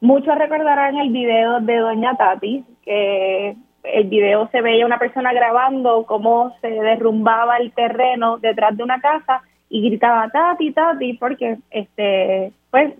Muchos 0.00 0.34
recordarán 0.38 0.96
el 0.96 1.10
video 1.10 1.60
de 1.60 1.76
Doña 1.76 2.16
Tati, 2.16 2.64
que 2.82 3.54
el 3.82 4.04
video 4.08 4.48
se 4.50 4.62
veía 4.62 4.86
una 4.86 4.98
persona 4.98 5.32
grabando 5.32 6.04
cómo 6.06 6.54
se 6.60 6.68
derrumbaba 6.68 7.58
el 7.58 7.72
terreno 7.72 8.38
detrás 8.38 8.76
de 8.76 8.82
una 8.82 9.00
casa 9.00 9.42
y 9.68 9.86
gritaba 9.86 10.30
Tati, 10.30 10.72
Tati, 10.72 11.14
porque 11.14 11.58
este, 11.70 12.52
pues 12.70 12.94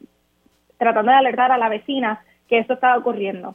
tratando 0.78 1.12
de 1.12 1.18
alertar 1.18 1.52
a 1.52 1.58
la 1.58 1.68
vecina 1.68 2.20
que 2.48 2.58
esto 2.58 2.74
estaba 2.74 2.96
ocurriendo. 2.96 3.54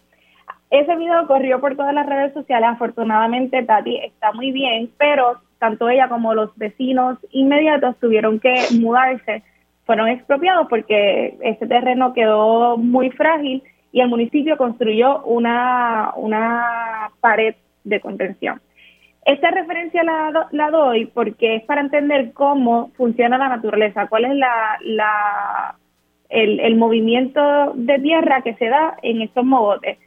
Ese 0.70 0.96
video 0.96 1.28
corrió 1.28 1.60
por 1.62 1.76
todas 1.76 1.94
las 1.94 2.06
redes 2.06 2.34
sociales. 2.34 2.70
Afortunadamente, 2.72 3.64
Tati 3.64 3.98
está 3.98 4.32
muy 4.32 4.52
bien, 4.52 4.90
pero 4.98 5.40
tanto 5.60 5.88
ella 5.88 6.10
como 6.10 6.34
los 6.34 6.56
vecinos 6.58 7.18
inmediatos 7.32 7.98
tuvieron 8.00 8.40
que 8.40 8.56
mudarse. 8.80 9.44
Fueron 9.86 10.08
expropiados 10.08 10.68
porque 10.70 11.38
ese 11.42 11.68
terreno 11.68 12.14
quedó 12.14 12.78
muy 12.78 13.12
frágil 13.12 13.64
y 13.92 14.02
el 14.02 14.10
municipio 14.10 14.58
construyó 14.58 15.22
una, 15.24 16.12
una 16.16 17.12
pared 17.22 17.56
de 17.84 18.02
contención. 18.02 18.60
Esta 19.26 19.52
referencia 19.52 20.04
la, 20.04 20.48
la, 20.52 20.72
doy 20.72 21.06
porque 21.06 21.56
es 21.56 21.64
para 21.64 21.82
entender 21.82 22.34
cómo 22.34 22.92
funciona 22.98 23.38
la 23.38 23.48
naturaleza, 23.48 24.08
cuál 24.08 24.26
es 24.26 24.36
la, 24.36 24.78
la 24.82 25.76
el, 26.34 26.76
movimiento 26.76 27.74
de 27.76 28.00
tierra 28.00 28.42
que 28.42 28.56
se 28.56 28.68
da 28.68 28.98
en 29.02 29.22
estos 29.22 29.46
mogotes. 29.46 29.98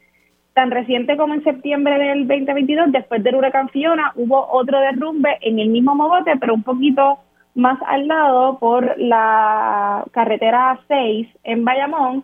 Tan 0.53 0.71
reciente 0.71 1.15
como 1.15 1.33
en 1.33 1.43
septiembre 1.43 1.97
del 1.97 2.27
2022, 2.27 2.91
después 2.91 3.23
del 3.23 3.35
huracán 3.35 3.69
Fiona, 3.69 4.11
hubo 4.15 4.47
otro 4.51 4.79
derrumbe 4.79 5.37
en 5.41 5.59
el 5.59 5.69
mismo 5.69 5.95
mogote, 5.95 6.35
pero 6.39 6.53
un 6.53 6.63
poquito 6.63 7.19
más 7.55 7.79
al 7.87 8.07
lado 8.07 8.59
por 8.59 8.99
la 8.99 10.03
carretera 10.11 10.79
6 10.87 11.27
en 11.43 11.63
Bayamón 11.63 12.23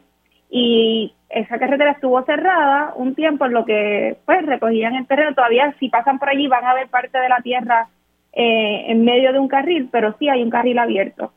y 0.50 1.14
esa 1.30 1.58
carretera 1.58 1.92
estuvo 1.92 2.22
cerrada 2.24 2.94
un 2.96 3.16
tiempo 3.16 3.46
en 3.46 3.54
lo 3.54 3.66
que 3.66 4.18
pues 4.26 4.46
recogían 4.46 4.96
el 4.96 5.08
terreno. 5.08 5.34
Todavía 5.34 5.74
si 5.80 5.90
pasan 5.90 6.20
por 6.20 6.30
allí 6.30 6.48
van 6.48 6.66
a 6.66 6.76
ver 6.76 6.90
parte 6.90 7.18
de 7.18 7.30
la 7.30 7.42
tierra 7.42 7.88
eh, 8.34 8.86
en 8.88 9.04
medio 9.04 9.34
de 9.34 9.40
un 9.40 9.48
carril, 9.48 9.90
pero 9.92 10.16
sí 10.20 10.30
hay 10.30 10.44
un 10.44 10.52
carril 10.52 10.78
abierto. 10.78 11.32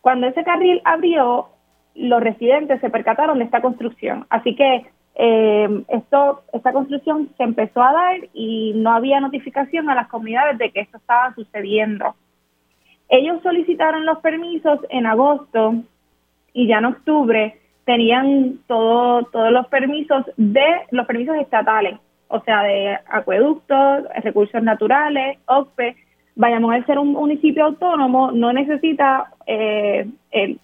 Cuando 0.00 0.26
ese 0.26 0.42
carril 0.42 0.80
abrió, 0.84 1.50
los 1.98 2.22
residentes 2.22 2.80
se 2.80 2.90
percataron 2.90 3.38
de 3.38 3.44
esta 3.44 3.60
construcción. 3.60 4.26
Así 4.30 4.54
que 4.54 4.86
eh, 5.16 5.84
esto, 5.88 6.42
esta 6.52 6.72
construcción 6.72 7.28
se 7.36 7.42
empezó 7.42 7.82
a 7.82 7.92
dar 7.92 8.16
y 8.32 8.72
no 8.76 8.92
había 8.92 9.20
notificación 9.20 9.90
a 9.90 9.94
las 9.94 10.08
comunidades 10.08 10.58
de 10.58 10.70
que 10.70 10.80
esto 10.80 10.98
estaba 10.98 11.34
sucediendo. 11.34 12.14
Ellos 13.08 13.42
solicitaron 13.42 14.06
los 14.06 14.18
permisos 14.18 14.78
en 14.90 15.06
agosto 15.06 15.74
y 16.52 16.68
ya 16.68 16.78
en 16.78 16.84
octubre 16.84 17.58
tenían 17.84 18.60
todo, 18.66 19.24
todos 19.24 19.50
los 19.50 19.66
permisos 19.68 20.24
de 20.36 20.66
los 20.90 21.06
permisos 21.06 21.36
estatales, 21.36 21.98
o 22.28 22.40
sea, 22.40 22.62
de 22.62 22.98
acueductos, 23.08 24.04
recursos 24.22 24.62
naturales, 24.62 25.38
OCPE. 25.46 25.96
Vayamos 26.36 26.74
a 26.74 26.84
ser 26.84 26.98
un 26.98 27.12
municipio 27.12 27.64
autónomo, 27.64 28.30
no 28.30 28.52
necesita 28.52 29.32
eh, 29.46 30.06
el, 30.30 30.60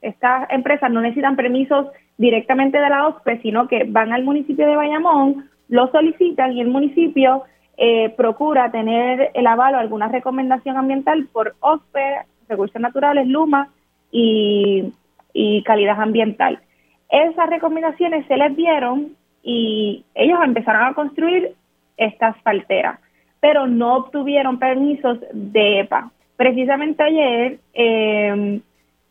estas 0.00 0.50
empresas 0.50 0.90
no 0.90 1.00
necesitan 1.00 1.36
permisos 1.36 1.86
directamente 2.16 2.78
de 2.78 2.88
la 2.88 3.06
OSPE, 3.08 3.40
sino 3.42 3.68
que 3.68 3.84
van 3.84 4.12
al 4.12 4.24
municipio 4.24 4.66
de 4.66 4.76
Bayamón, 4.76 5.48
lo 5.68 5.90
solicitan 5.90 6.52
y 6.52 6.60
el 6.60 6.68
municipio 6.68 7.44
eh, 7.76 8.10
procura 8.16 8.70
tener 8.70 9.30
el 9.34 9.46
avalo, 9.46 9.78
alguna 9.78 10.08
recomendación 10.08 10.76
ambiental 10.76 11.28
por 11.32 11.54
OSPE, 11.60 12.26
Recursos 12.48 12.80
Naturales, 12.80 13.26
Luma 13.28 13.68
y, 14.10 14.92
y 15.32 15.62
calidad 15.62 16.00
ambiental. 16.00 16.60
Esas 17.08 17.48
recomendaciones 17.48 18.26
se 18.26 18.36
les 18.36 18.56
dieron 18.56 19.12
y 19.42 20.04
ellos 20.14 20.38
empezaron 20.44 20.82
a 20.82 20.94
construir 20.94 21.54
estas 21.96 22.36
falteras, 22.42 22.98
pero 23.40 23.66
no 23.66 23.96
obtuvieron 23.96 24.58
permisos 24.58 25.18
de 25.32 25.80
EPA. 25.80 26.10
Precisamente 26.36 27.02
ayer 27.02 27.58
eh, 27.74 28.60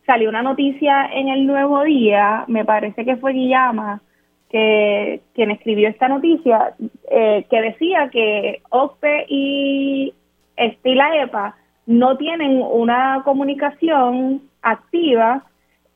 salió 0.07 0.29
una 0.29 0.41
noticia 0.41 1.05
en 1.13 1.27
el 1.27 1.45
Nuevo 1.45 1.83
Día, 1.83 2.45
me 2.47 2.65
parece 2.65 3.05
que 3.05 3.17
fue 3.17 3.33
Guillama, 3.33 4.01
que 4.49 5.21
quien 5.35 5.51
escribió 5.51 5.89
esta 5.89 6.07
noticia, 6.07 6.73
eh, 7.11 7.45
que 7.49 7.61
decía 7.61 8.09
que 8.09 8.61
OPE 8.69 9.25
y 9.27 10.13
Estila 10.55 11.21
EPA 11.21 11.55
no 11.85 12.17
tienen 12.17 12.61
una 12.61 13.21
comunicación 13.25 14.41
activa 14.61 15.43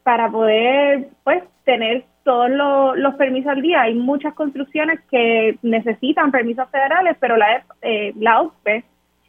para 0.03 0.29
poder 0.29 1.07
pues 1.23 1.43
tener 1.63 2.03
todos 2.23 2.49
los, 2.49 3.15
permisos 3.15 3.51
al 3.51 3.61
día. 3.61 3.81
Hay 3.81 3.95
muchas 3.95 4.33
construcciones 4.33 4.99
que 5.09 5.57
necesitan 5.61 6.31
permisos 6.31 6.69
federales, 6.69 7.15
pero 7.19 7.37
la, 7.37 7.63
eh, 7.81 8.13
la 8.19 8.43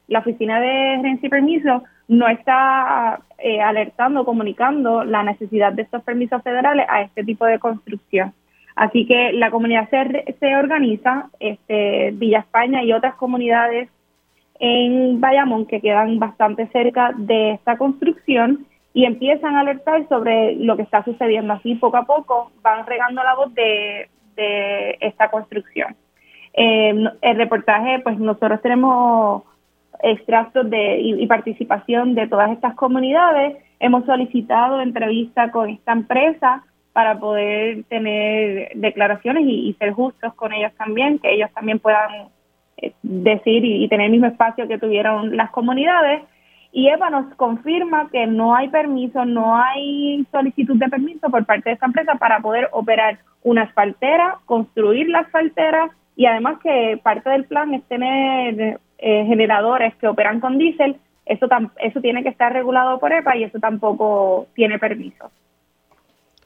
la 0.08 0.18
Oficina 0.18 0.60
de 0.60 0.96
Gerencia 0.96 1.26
y 1.26 1.30
Permisos, 1.30 1.82
no 2.12 2.28
está 2.28 3.20
eh, 3.38 3.60
alertando, 3.60 4.24
comunicando 4.24 5.02
la 5.02 5.22
necesidad 5.22 5.72
de 5.72 5.82
estos 5.82 6.02
permisos 6.02 6.42
federales 6.42 6.86
a 6.88 7.00
este 7.00 7.24
tipo 7.24 7.46
de 7.46 7.58
construcción. 7.58 8.34
Así 8.76 9.06
que 9.06 9.32
la 9.32 9.50
comunidad 9.50 9.88
se, 9.88 10.34
se 10.38 10.56
organiza, 10.56 11.30
este, 11.40 12.10
Villa 12.12 12.40
España 12.40 12.82
y 12.82 12.92
otras 12.92 13.14
comunidades 13.14 13.88
en 14.60 15.20
Bayamón 15.20 15.66
que 15.66 15.80
quedan 15.80 16.18
bastante 16.18 16.66
cerca 16.68 17.12
de 17.16 17.52
esta 17.52 17.78
construcción 17.78 18.66
y 18.92 19.06
empiezan 19.06 19.56
a 19.56 19.60
alertar 19.60 20.06
sobre 20.08 20.54
lo 20.56 20.76
que 20.76 20.82
está 20.82 21.02
sucediendo. 21.04 21.54
Así 21.54 21.74
poco 21.76 21.96
a 21.96 22.04
poco 22.04 22.52
van 22.62 22.86
regando 22.86 23.22
la 23.22 23.34
voz 23.34 23.54
de, 23.54 24.08
de 24.36 24.98
esta 25.00 25.30
construcción. 25.30 25.96
Eh, 26.52 26.94
el 27.22 27.36
reportaje, 27.36 28.00
pues 28.00 28.18
nosotros 28.18 28.60
tenemos 28.60 29.44
extractos 30.02 30.68
de, 30.68 31.00
y, 31.00 31.26
participación 31.26 32.14
de 32.14 32.26
todas 32.26 32.50
estas 32.50 32.74
comunidades. 32.74 33.56
Hemos 33.78 34.04
solicitado 34.04 34.80
entrevista 34.80 35.50
con 35.50 35.70
esta 35.70 35.92
empresa 35.92 36.64
para 36.92 37.18
poder 37.18 37.84
tener 37.84 38.72
declaraciones 38.74 39.44
y, 39.46 39.74
ser 39.78 39.92
justos 39.92 40.34
con 40.34 40.52
ellos 40.52 40.72
también, 40.76 41.18
que 41.18 41.32
ellos 41.32 41.50
también 41.54 41.78
puedan 41.78 42.28
eh, 42.76 42.92
decir 43.02 43.64
y, 43.64 43.88
tener 43.88 44.06
el 44.06 44.12
mismo 44.12 44.26
espacio 44.26 44.68
que 44.68 44.78
tuvieron 44.78 45.36
las 45.36 45.50
comunidades. 45.50 46.22
Y 46.74 46.88
EVA 46.88 47.10
nos 47.10 47.34
confirma 47.34 48.08
que 48.10 48.26
no 48.26 48.54
hay 48.54 48.68
permiso, 48.68 49.24
no 49.24 49.56
hay 49.56 50.26
solicitud 50.32 50.76
de 50.76 50.88
permiso 50.88 51.28
por 51.30 51.44
parte 51.44 51.68
de 51.68 51.74
esta 51.74 51.86
empresa 51.86 52.14
para 52.14 52.40
poder 52.40 52.68
operar 52.72 53.18
una 53.42 53.62
asfaltera, 53.62 54.38
construir 54.46 55.08
la 55.10 55.20
asfaltera 55.20 55.90
y 56.16 56.26
además 56.26 56.58
que 56.62 56.98
parte 57.02 57.28
del 57.30 57.44
plan 57.44 57.74
es 57.74 57.82
tener 57.84 58.80
eh, 59.02 59.24
generadores 59.26 59.94
que 59.96 60.06
operan 60.06 60.38
con 60.38 60.58
diésel, 60.58 60.96
eso, 61.26 61.46
eso 61.80 62.00
tiene 62.00 62.22
que 62.22 62.28
estar 62.28 62.52
regulado 62.52 63.00
por 63.00 63.12
EPA 63.12 63.36
y 63.36 63.44
eso 63.44 63.58
tampoco 63.58 64.46
tiene 64.54 64.78
permiso. 64.78 65.30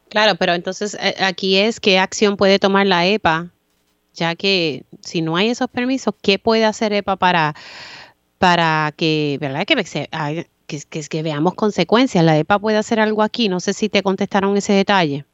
Claro, 0.09 0.37
pero 0.39 0.55
entonces 0.55 0.97
eh, 1.01 1.15
aquí 1.23 1.59
es 1.59 1.81
qué 1.81 1.99
acción 1.99 2.39
puede 2.39 2.59
tomar 2.59 2.87
la 2.87 3.07
EPA, 3.07 3.49
ya 4.15 4.35
que 4.35 4.85
si 5.01 5.21
no 5.21 5.37
hay 5.37 5.51
esos 5.51 5.69
permisos, 5.69 6.15
¿qué 6.23 6.39
puede 6.39 6.65
hacer 6.65 6.95
EPA 6.95 7.17
para, 7.17 7.55
para 8.39 8.93
que, 8.97 9.37
¿verdad? 9.41 9.67
Que, 9.67 9.77
que, 10.67 10.81
que, 11.11 11.23
veamos 11.23 11.55
consecuencias. 11.55 12.25
La 12.25 12.39
EPA 12.39 12.59
puede 12.59 12.79
hacer 12.79 13.01
algo 13.01 13.23
aquí. 13.23 13.51
No 13.51 13.61
sé 13.61 13.75
si 13.75 13.89
te 13.91 14.03
contestaron 14.03 14.57
ese 14.57 14.73
detalle. 14.73 15.27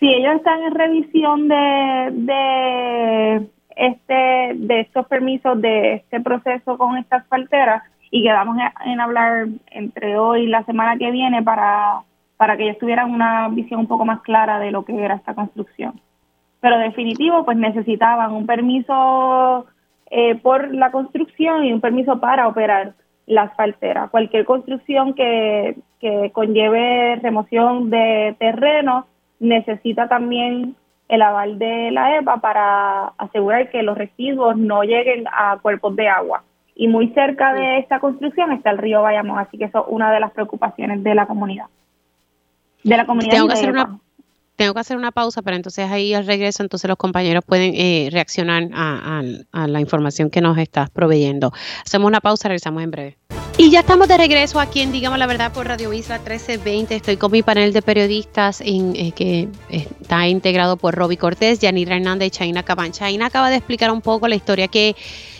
Sí, 0.00 0.08
ellos 0.08 0.36
están 0.36 0.62
en 0.62 0.74
revisión 0.74 1.48
de, 1.48 2.10
de 2.12 3.46
este 3.76 4.52
de 4.54 4.80
estos 4.80 5.06
permisos 5.06 5.60
de 5.60 5.94
este 5.94 6.20
proceso 6.20 6.76
con 6.78 6.96
estas 6.96 7.26
falteras 7.28 7.82
y 8.10 8.22
quedamos 8.22 8.56
en 8.84 9.00
hablar 9.00 9.46
entre 9.70 10.18
hoy 10.18 10.44
y 10.44 10.46
la 10.46 10.64
semana 10.64 10.96
que 10.96 11.10
viene 11.10 11.42
para, 11.42 12.00
para 12.36 12.56
que 12.56 12.64
ellos 12.64 12.78
tuvieran 12.78 13.10
una 13.10 13.48
visión 13.48 13.80
un 13.80 13.86
poco 13.86 14.04
más 14.04 14.22
clara 14.22 14.58
de 14.58 14.70
lo 14.70 14.84
que 14.84 14.98
era 14.98 15.16
esta 15.16 15.34
construcción. 15.34 16.00
Pero 16.60 16.78
definitivo, 16.78 17.44
pues 17.44 17.58
necesitaban 17.58 18.32
un 18.32 18.46
permiso 18.46 19.66
eh, 20.10 20.36
por 20.36 20.72
la 20.74 20.90
construcción 20.90 21.64
y 21.64 21.72
un 21.72 21.80
permiso 21.80 22.18
para 22.18 22.48
operar 22.48 22.94
la 23.26 23.42
asfaltera. 23.42 24.08
Cualquier 24.08 24.44
construcción 24.44 25.14
que, 25.14 25.76
que 26.00 26.30
conlleve 26.32 27.16
remoción 27.16 27.90
de 27.90 28.36
terreno 28.38 29.06
necesita 29.40 30.08
también 30.08 30.76
el 31.08 31.22
aval 31.22 31.58
de 31.58 31.90
la 31.92 32.18
EPA 32.18 32.38
para 32.38 33.06
asegurar 33.18 33.70
que 33.70 33.82
los 33.82 33.96
residuos 33.96 34.56
no 34.56 34.82
lleguen 34.82 35.24
a 35.32 35.58
cuerpos 35.58 35.94
de 35.96 36.08
agua. 36.08 36.42
Y 36.74 36.88
muy 36.88 37.08
cerca 37.08 37.54
de 37.54 37.78
esta 37.78 38.00
construcción 38.00 38.52
está 38.52 38.70
el 38.70 38.78
río 38.78 39.02
Bayamón, 39.02 39.38
así 39.38 39.56
que 39.56 39.64
eso 39.64 39.80
es 39.80 39.84
una 39.88 40.12
de 40.12 40.20
las 40.20 40.32
preocupaciones 40.32 41.02
de 41.02 41.14
la 41.14 41.26
comunidad. 41.26 41.66
De 42.82 42.96
la 42.96 43.06
comunidad. 43.06 43.32
Tengo 43.32 43.48
que 43.48 43.54
hacer 43.54 43.70
una 43.70 43.98
tengo 44.56 44.72
que 44.72 44.80
hacer 44.80 44.96
una 44.96 45.12
pausa, 45.12 45.42
pero 45.42 45.54
entonces 45.56 45.90
ahí 45.90 46.14
al 46.14 46.26
regreso, 46.26 46.62
entonces 46.62 46.88
los 46.88 46.96
compañeros 46.96 47.44
pueden 47.44 47.74
eh, 47.74 48.08
reaccionar 48.10 48.68
a, 48.72 49.22
a, 49.52 49.66
la 49.66 49.80
información 49.80 50.30
que 50.30 50.40
nos 50.40 50.56
estás 50.56 50.88
proveyendo. 50.88 51.52
Hacemos 51.84 52.08
una 52.08 52.20
pausa, 52.20 52.48
regresamos 52.48 52.82
en 52.82 52.90
breve. 52.90 53.18
Y 53.58 53.70
ya 53.70 53.80
estamos 53.80 54.06
de 54.06 54.18
regreso 54.18 54.60
aquí 54.60 54.82
en 54.82 54.92
Digamos 54.92 55.18
la 55.18 55.26
Verdad 55.26 55.50
por 55.50 55.66
Radio 55.66 55.90
Isla 55.90 56.18
1320. 56.18 56.94
Estoy 56.94 57.16
con 57.16 57.32
mi 57.32 57.42
panel 57.42 57.72
de 57.72 57.80
periodistas 57.80 58.60
en, 58.60 58.94
eh, 58.94 59.12
que 59.12 59.48
está 59.70 60.28
integrado 60.28 60.76
por 60.76 60.94
Roby 60.94 61.16
Cortés, 61.16 61.58
Yanira 61.60 61.96
Hernández 61.96 62.26
y 62.28 62.30
Chaina 62.32 62.64
Caban. 62.64 62.92
Chaina 62.92 63.26
acaba 63.26 63.48
de 63.48 63.56
explicar 63.56 63.90
un 63.90 64.02
poco 64.02 64.28
la 64.28 64.34
historia 64.34 64.68
que 64.68 64.94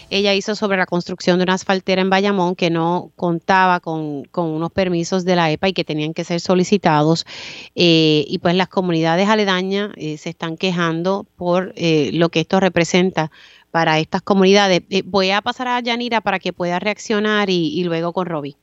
ella 0.09 0.32
hizo 0.32 0.55
sobre 0.55 0.78
la 0.78 0.86
construcción 0.86 1.38
de 1.38 1.43
una 1.43 1.55
asfaltera 1.55 2.01
en 2.01 2.09
Bayamón 2.09 2.55
que 2.55 2.70
no 2.70 3.10
contaba 3.16 3.80
con, 3.80 4.22
unos 4.34 4.72
permisos 4.72 5.26
de 5.26 5.36
la 5.36 5.51
EPA 5.51 5.68
y 5.68 5.72
que 5.74 5.84
tenían 5.84 6.14
que 6.14 6.24
ser 6.24 6.40
solicitados. 6.40 7.26
Eh, 7.74 8.24
y 8.26 8.38
pues 8.38 8.55
las 8.55 8.68
comunidades 8.68 9.28
aledañas 9.28 9.90
eh, 9.97 10.16
se 10.16 10.30
están 10.30 10.56
quejando 10.56 11.26
por 11.36 11.74
lo 11.76 12.28
que 12.30 12.40
esto 12.40 12.60
representa 12.60 13.30
para 13.77 13.98
estas 13.98 14.23
comunidades. 14.23 14.81
Eh, 14.89 15.03
voy 15.05 15.32
a 15.32 15.43
pasar 15.43 15.69
a 15.69 15.78
Yanira 15.81 16.23
para 16.23 16.39
que 16.39 16.55
pueda 16.55 16.78
reaccionar 16.78 17.51
y, 17.51 17.85
luego 17.85 18.15
con 18.15 18.24
Roby. 18.24 18.55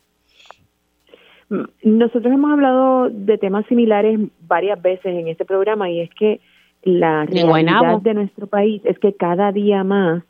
Mm, 1.49 1.65
nosotros 1.83 2.33
hemos 2.33 2.51
hablado 2.51 3.11
de 3.11 3.37
temas 3.37 3.63
similares 3.67 4.19
varias 4.47 4.81
veces 4.81 5.05
en 5.05 5.27
este 5.27 5.45
programa 5.45 5.87
y 5.91 5.99
es 5.99 6.09
que 6.15 6.39
la 6.81 7.27
realidad 7.27 8.01
de 8.01 8.13
nuestro 8.15 8.47
país 8.47 8.81
es 8.85 8.97
que 8.97 9.13
cada 9.13 9.51
día 9.51 9.83
más 9.83 10.23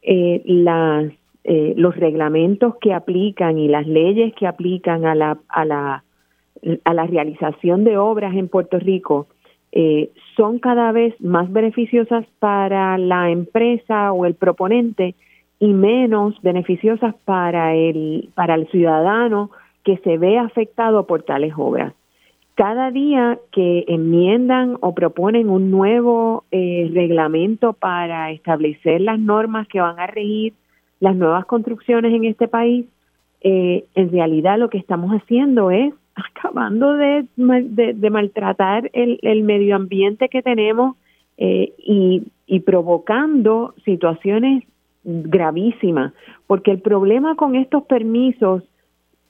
eh, 0.00 0.40
las 0.46 1.12
eh, 1.44 1.74
los 1.76 1.94
reglamentos 1.96 2.76
que 2.80 2.94
aplican 2.94 3.58
y 3.58 3.68
las 3.68 3.86
leyes 3.86 4.32
que 4.34 4.46
aplican 4.46 5.04
a 5.04 5.14
la 5.14 5.38
a 5.48 5.66
la 5.66 6.04
a 6.84 6.94
la 6.94 7.06
realización 7.06 7.84
de 7.84 7.98
obras 7.98 8.34
en 8.34 8.48
Puerto 8.48 8.78
Rico 8.78 9.26
eh, 9.72 10.10
son 10.36 10.58
cada 10.58 10.92
vez 10.92 11.18
más 11.20 11.50
beneficiosas 11.50 12.26
para 12.38 12.98
la 12.98 13.30
empresa 13.30 14.12
o 14.12 14.26
el 14.26 14.34
proponente 14.34 15.14
y 15.58 15.72
menos 15.72 16.40
beneficiosas 16.42 17.14
para 17.24 17.74
el, 17.74 18.28
para 18.34 18.54
el 18.54 18.68
ciudadano 18.68 19.50
que 19.84 19.96
se 19.98 20.18
ve 20.18 20.38
afectado 20.38 21.06
por 21.06 21.22
tales 21.22 21.54
obras. 21.56 21.94
Cada 22.54 22.90
día 22.90 23.38
que 23.50 23.86
enmiendan 23.88 24.76
o 24.82 24.94
proponen 24.94 25.48
un 25.48 25.70
nuevo 25.70 26.44
eh, 26.50 26.90
reglamento 26.92 27.72
para 27.72 28.30
establecer 28.30 29.00
las 29.00 29.18
normas 29.18 29.66
que 29.68 29.80
van 29.80 29.98
a 29.98 30.06
regir 30.06 30.52
las 31.00 31.16
nuevas 31.16 31.46
construcciones 31.46 32.12
en 32.12 32.24
este 32.24 32.46
país, 32.46 32.86
eh, 33.40 33.86
en 33.94 34.12
realidad 34.12 34.58
lo 34.58 34.68
que 34.68 34.78
estamos 34.78 35.12
haciendo 35.12 35.70
es 35.70 35.94
acabando 36.14 36.94
de, 36.94 37.26
de, 37.36 38.10
maltratar 38.10 38.90
el, 38.92 39.18
el, 39.22 39.42
medio 39.42 39.76
ambiente 39.76 40.28
que 40.28 40.42
tenemos 40.42 40.96
eh, 41.38 41.72
y, 41.78 42.22
y 42.46 42.60
provocando 42.60 43.74
situaciones 43.84 44.64
gravísimas, 45.04 46.12
porque 46.46 46.70
el 46.70 46.80
problema 46.80 47.34
con 47.34 47.56
estos 47.56 47.84
permisos, 47.84 48.62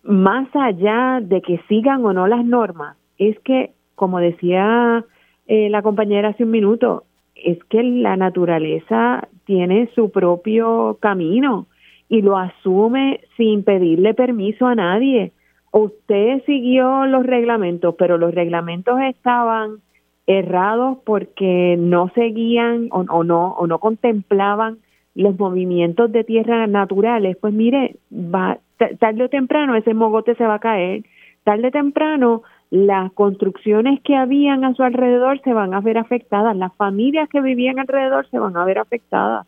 más 0.03 0.49
allá 0.55 1.21
de 1.23 1.41
que 1.41 1.61
sigan 1.69 2.05
o 2.05 2.13
no 2.13 2.27
las 2.27 2.45
normas, 2.45 2.97
es 3.19 3.39
que, 3.41 3.71
como 3.95 4.19
decía 4.19 5.05
eh, 5.47 5.71
la 5.71 5.83
compañera 5.83 6.31
hace 6.31 6.45
un 6.45 6.51
minuto, 6.51 7.05
es 7.35 7.63
que 7.65 7.83
la 7.83 8.17
naturaleza 8.17 9.29
tiene 9.45 9.89
su 9.95 10.11
propio 10.11 10.99
camino 11.01 11.67
y 12.09 12.23
lo 12.23 12.37
asume 12.37 13.21
sin 13.37 13.65
pedirle 13.65 14.15
permiso 14.15 14.67
a 14.67 14.75
nadie 14.75 15.33
usted 15.73 16.45
siguió 16.45 17.07
los 17.07 17.27
reglamentos, 17.27 17.95
pero 17.99 18.19
los 18.19 18.35
reglamentos 18.35 19.01
estaban 19.01 19.79
errados 20.27 20.99
porque 21.05 21.77
no 21.79 22.11
seguían 22.15 22.89
o, 22.93 23.25
no 23.25 23.49
o 23.49 23.67
no 23.67 23.79
contemplaban 23.81 24.79
los 25.15 25.39
movimientos 25.39 26.13
de 26.13 26.25
tierras 26.25 26.69
naturales, 26.69 27.37
pues 27.41 27.53
mire, 27.53 27.97
va 28.13 28.59
tarde 28.99 29.25
o 29.25 29.29
temprano 29.29 29.77
ese 29.77 29.95
mogote 29.95 30.35
se 30.37 30.47
va 30.47 30.55
a 30.55 30.59
caer, 30.59 31.05
tarde 31.45 31.69
o 31.69 31.71
temprano 31.71 32.43
las 32.71 33.13
construcciones 33.13 34.01
que 34.03 34.17
habían 34.17 34.65
a 34.65 34.75
su 34.75 34.83
alrededor 34.83 35.41
se 35.43 35.53
van 35.53 35.75
a 35.75 35.81
ver 35.81 35.99
afectadas, 35.99 36.57
las 36.57 36.75
familias 36.77 37.29
que 37.29 37.43
vivían 37.43 37.79
alrededor 37.79 38.27
se 38.31 38.39
van 38.39 38.57
a 38.57 38.65
ver 38.65 38.79
afectadas. 38.79 39.47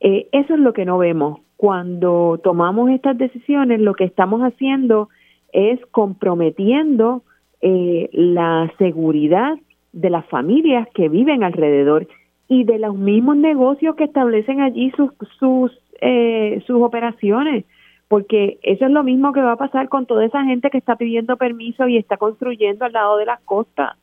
Eh, 0.00 0.28
eso 0.32 0.54
es 0.54 0.60
lo 0.60 0.72
que 0.72 0.84
no 0.84 0.98
vemos. 0.98 1.40
Cuando 1.56 2.40
tomamos 2.42 2.90
estas 2.90 3.16
decisiones, 3.16 3.80
lo 3.80 3.94
que 3.94 4.04
estamos 4.04 4.40
haciendo 4.42 5.08
es 5.52 5.80
comprometiendo 5.90 7.22
eh, 7.60 8.10
la 8.12 8.70
seguridad 8.78 9.56
de 9.92 10.10
las 10.10 10.26
familias 10.26 10.86
que 10.94 11.08
viven 11.08 11.42
alrededor 11.42 12.06
y 12.48 12.64
de 12.64 12.78
los 12.78 12.94
mismos 12.96 13.36
negocios 13.38 13.96
que 13.96 14.04
establecen 14.04 14.60
allí 14.60 14.92
sus 14.96 15.10
sus 15.38 15.72
eh, 16.00 16.62
sus 16.66 16.82
operaciones 16.82 17.64
porque 18.08 18.58
eso 18.62 18.84
es 18.84 18.90
lo 18.90 19.02
mismo 19.02 19.32
que 19.32 19.40
va 19.40 19.52
a 19.52 19.56
pasar 19.56 19.88
con 19.88 20.06
toda 20.06 20.24
esa 20.24 20.44
gente 20.44 20.70
que 20.70 20.78
está 20.78 20.96
pidiendo 20.96 21.36
permiso 21.36 21.88
y 21.88 21.96
está 21.96 22.16
construyendo 22.16 22.84
al 22.84 22.92
lado 22.92 23.16
de 23.16 23.26
las 23.26 23.40
costas. 23.40 23.96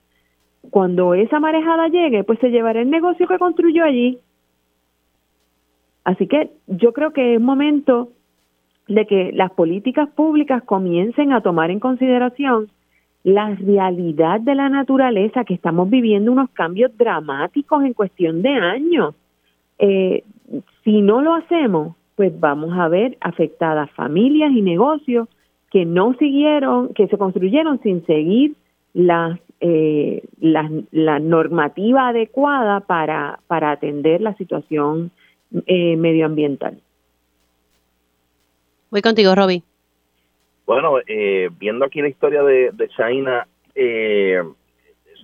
Cuando 0.70 1.14
esa 1.14 1.40
marejada 1.40 1.88
llegue, 1.88 2.24
pues 2.24 2.40
se 2.40 2.50
llevará 2.50 2.82
el 2.82 2.90
negocio 2.90 3.28
que 3.28 3.40
construyó 3.40 3.84
allí. 3.84 4.20
Así 6.04 6.28
que 6.28 6.52
yo 6.68 6.94
creo 6.94 7.14
que 7.14 7.36
es 7.36 7.42
momento 7.42 8.10
de 8.88 9.06
que 9.06 9.32
las 9.34 9.52
políticas 9.52 10.10
públicas 10.10 10.62
comiencen 10.64 11.32
a 11.32 11.42
tomar 11.42 11.72
en 11.72 11.80
consideración 11.80 12.68
la 13.24 13.56
realidad 13.56 14.42
de 14.42 14.56
la 14.56 14.68
naturaleza, 14.68 15.46
que 15.46 15.54
estamos 15.54 15.90
viviendo 15.90 16.32
unos 16.32 16.50
cambios 16.50 16.96
dramáticos 16.98 17.84
en 17.86 17.94
cuestión 17.94 18.42
de 18.42 18.50
años. 18.50 19.16
Eh, 19.80 20.24
si 20.84 21.02
no 21.02 21.22
lo 21.22 21.34
hacemos, 21.34 21.96
pues 22.16 22.38
vamos 22.38 22.78
a 22.78 22.90
ver 22.90 23.18
afectadas 23.22 23.90
familias 23.92 24.52
y 24.52 24.62
negocios 24.62 25.30
que 25.72 25.86
no 25.86 26.14
siguieron, 26.16 26.94
que 26.94 27.08
se 27.08 27.18
construyeron 27.18 27.82
sin 27.82 28.06
seguir 28.06 28.56
las, 28.94 29.40
eh, 29.62 30.24
la, 30.40 31.20
normativa 31.20 32.10
adecuada 32.10 32.82
para, 32.82 33.40
para 33.48 33.72
atender 33.72 34.22
la 34.22 34.36
situación 34.36 35.12
eh, 35.66 35.96
medioambiental. 35.98 36.82
Voy 38.90 39.02
contigo, 39.02 39.34
Roby. 39.34 39.64
Bueno, 40.66 41.00
eh, 41.08 41.50
viendo 41.60 41.86
aquí 41.86 42.02
la 42.02 42.10
historia 42.10 42.44
de, 42.44 42.72
de 42.72 42.90
China, 42.90 43.48
eh, 43.76 44.42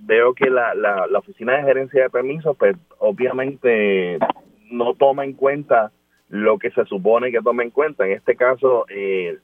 veo 0.02 0.34
que 0.34 0.50
la, 0.50 0.74
la, 0.74 1.06
la, 1.06 1.18
oficina 1.18 1.56
de 1.56 1.62
gerencia 1.62 2.02
de 2.02 2.10
permisos, 2.10 2.56
pues 2.56 2.76
obviamente 2.98 4.18
no 4.70 4.94
toma 4.94 5.24
en 5.24 5.34
cuenta 5.34 5.92
lo 6.28 6.58
que 6.58 6.70
se 6.70 6.84
supone 6.86 7.32
que 7.32 7.40
tome 7.40 7.64
en 7.64 7.70
cuenta. 7.70 8.06
En 8.06 8.12
este 8.12 8.36
caso, 8.36 8.86
eh, 8.88 9.38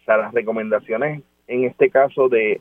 o 0.00 0.04
sea, 0.04 0.16
las 0.16 0.32
recomendaciones 0.32 1.22
en 1.46 1.64
este 1.64 1.90
caso 1.90 2.28
de, 2.28 2.60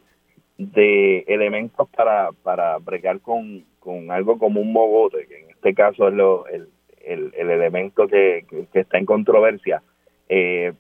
de 0.58 1.20
elementos 1.28 1.88
para, 1.90 2.32
para 2.44 2.78
bregar 2.80 3.20
con, 3.22 3.64
con 3.80 4.12
algo 4.12 4.38
como 4.38 4.62
un 4.62 4.74
mogote, 4.74 5.28
que 5.28 5.40
en 5.40 5.50
este 5.52 5.74
caso 5.74 6.08
es 6.08 6.14
lo, 6.14 6.48
el, 6.48 6.68
el, 7.06 7.34
elemento 7.36 8.08
que, 8.08 8.46
que, 8.72 8.80
está 8.80 8.98
en 8.98 9.06
controversia. 9.06 9.82
Eh, 10.30 10.74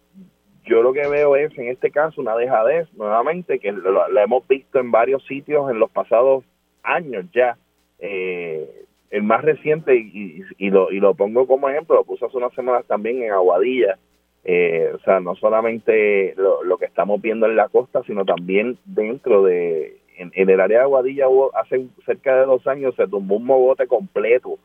yo 0.64 0.81
lo 0.81 0.93
que 0.93 1.07
veo 1.07 1.35
es 1.35 1.57
en 1.57 1.68
este 1.68 1.91
caso 1.91 2.22
una 2.22 2.35
dejadez 2.35 2.88
nuevamente 2.93 3.60
que 3.60 3.72
lo, 3.72 4.07
hemos 4.18 4.48
visto 4.48 4.80
en 4.80 4.91
varios 4.91 5.26
sitios 5.26 5.69
en 5.72 5.80
los 5.80 5.89
pasados 5.89 6.43
años 6.84 7.26
ya 7.34 7.57
eh, 7.99 8.85
el 9.10 9.23
más 9.23 9.41
reciente 9.41 9.95
y, 9.95 10.69
lo, 10.69 10.91
y 10.91 10.99
lo 10.99 11.15
pongo 11.15 11.48
como 11.48 11.69
ejemplo 11.69 11.95
lo 11.95 12.03
puse 12.03 12.26
hace 12.26 12.38
unas 12.38 12.53
semanas 12.53 12.85
también 12.85 13.23
en 13.23 13.31
Aguadilla 13.31 13.98
eh, 14.43 14.91
o 14.93 14.99
sea 14.99 15.19
no 15.19 15.35
solamente 15.35 16.34
lo, 16.38 16.64
lo, 16.64 16.77
que 16.77 16.85
estamos 16.85 17.22
viendo 17.22 17.48
en 17.48 17.56
la 17.56 17.69
costa 17.69 18.02
sino 18.06 18.23
también 18.23 18.77
dentro 18.85 19.43
de 19.43 19.99
en, 20.18 20.31
el 20.49 20.60
área 20.60 20.80
de 20.80 20.84
Aguadilla 20.84 21.27
hubo, 21.27 21.56
hace 21.56 21.88
cerca 22.06 22.35
de 22.35 22.45
dos 22.45 22.65
años 22.68 22.95
se 22.95 23.07
tumbó 23.07 23.38
un 23.38 23.45
mogote 23.45 23.88
completo 23.88 24.60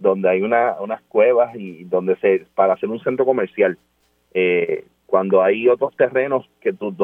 donde 0.00 0.30
hay 0.30 0.42
una, 0.42 0.80
unas 0.80 1.02
cuevas 1.02 1.54
y 1.54 1.84
donde 1.84 2.16
se 2.16 2.46
para 2.54 2.74
hacer 2.74 2.88
un 2.88 3.00
centro 3.00 3.24
comercial 3.24 3.78
eh, 4.32 4.86
cuando 5.06 5.42
hay 5.42 5.68
otros 5.68 5.94
terrenos 5.96 6.48
que 6.60 6.72
tú 6.72 6.94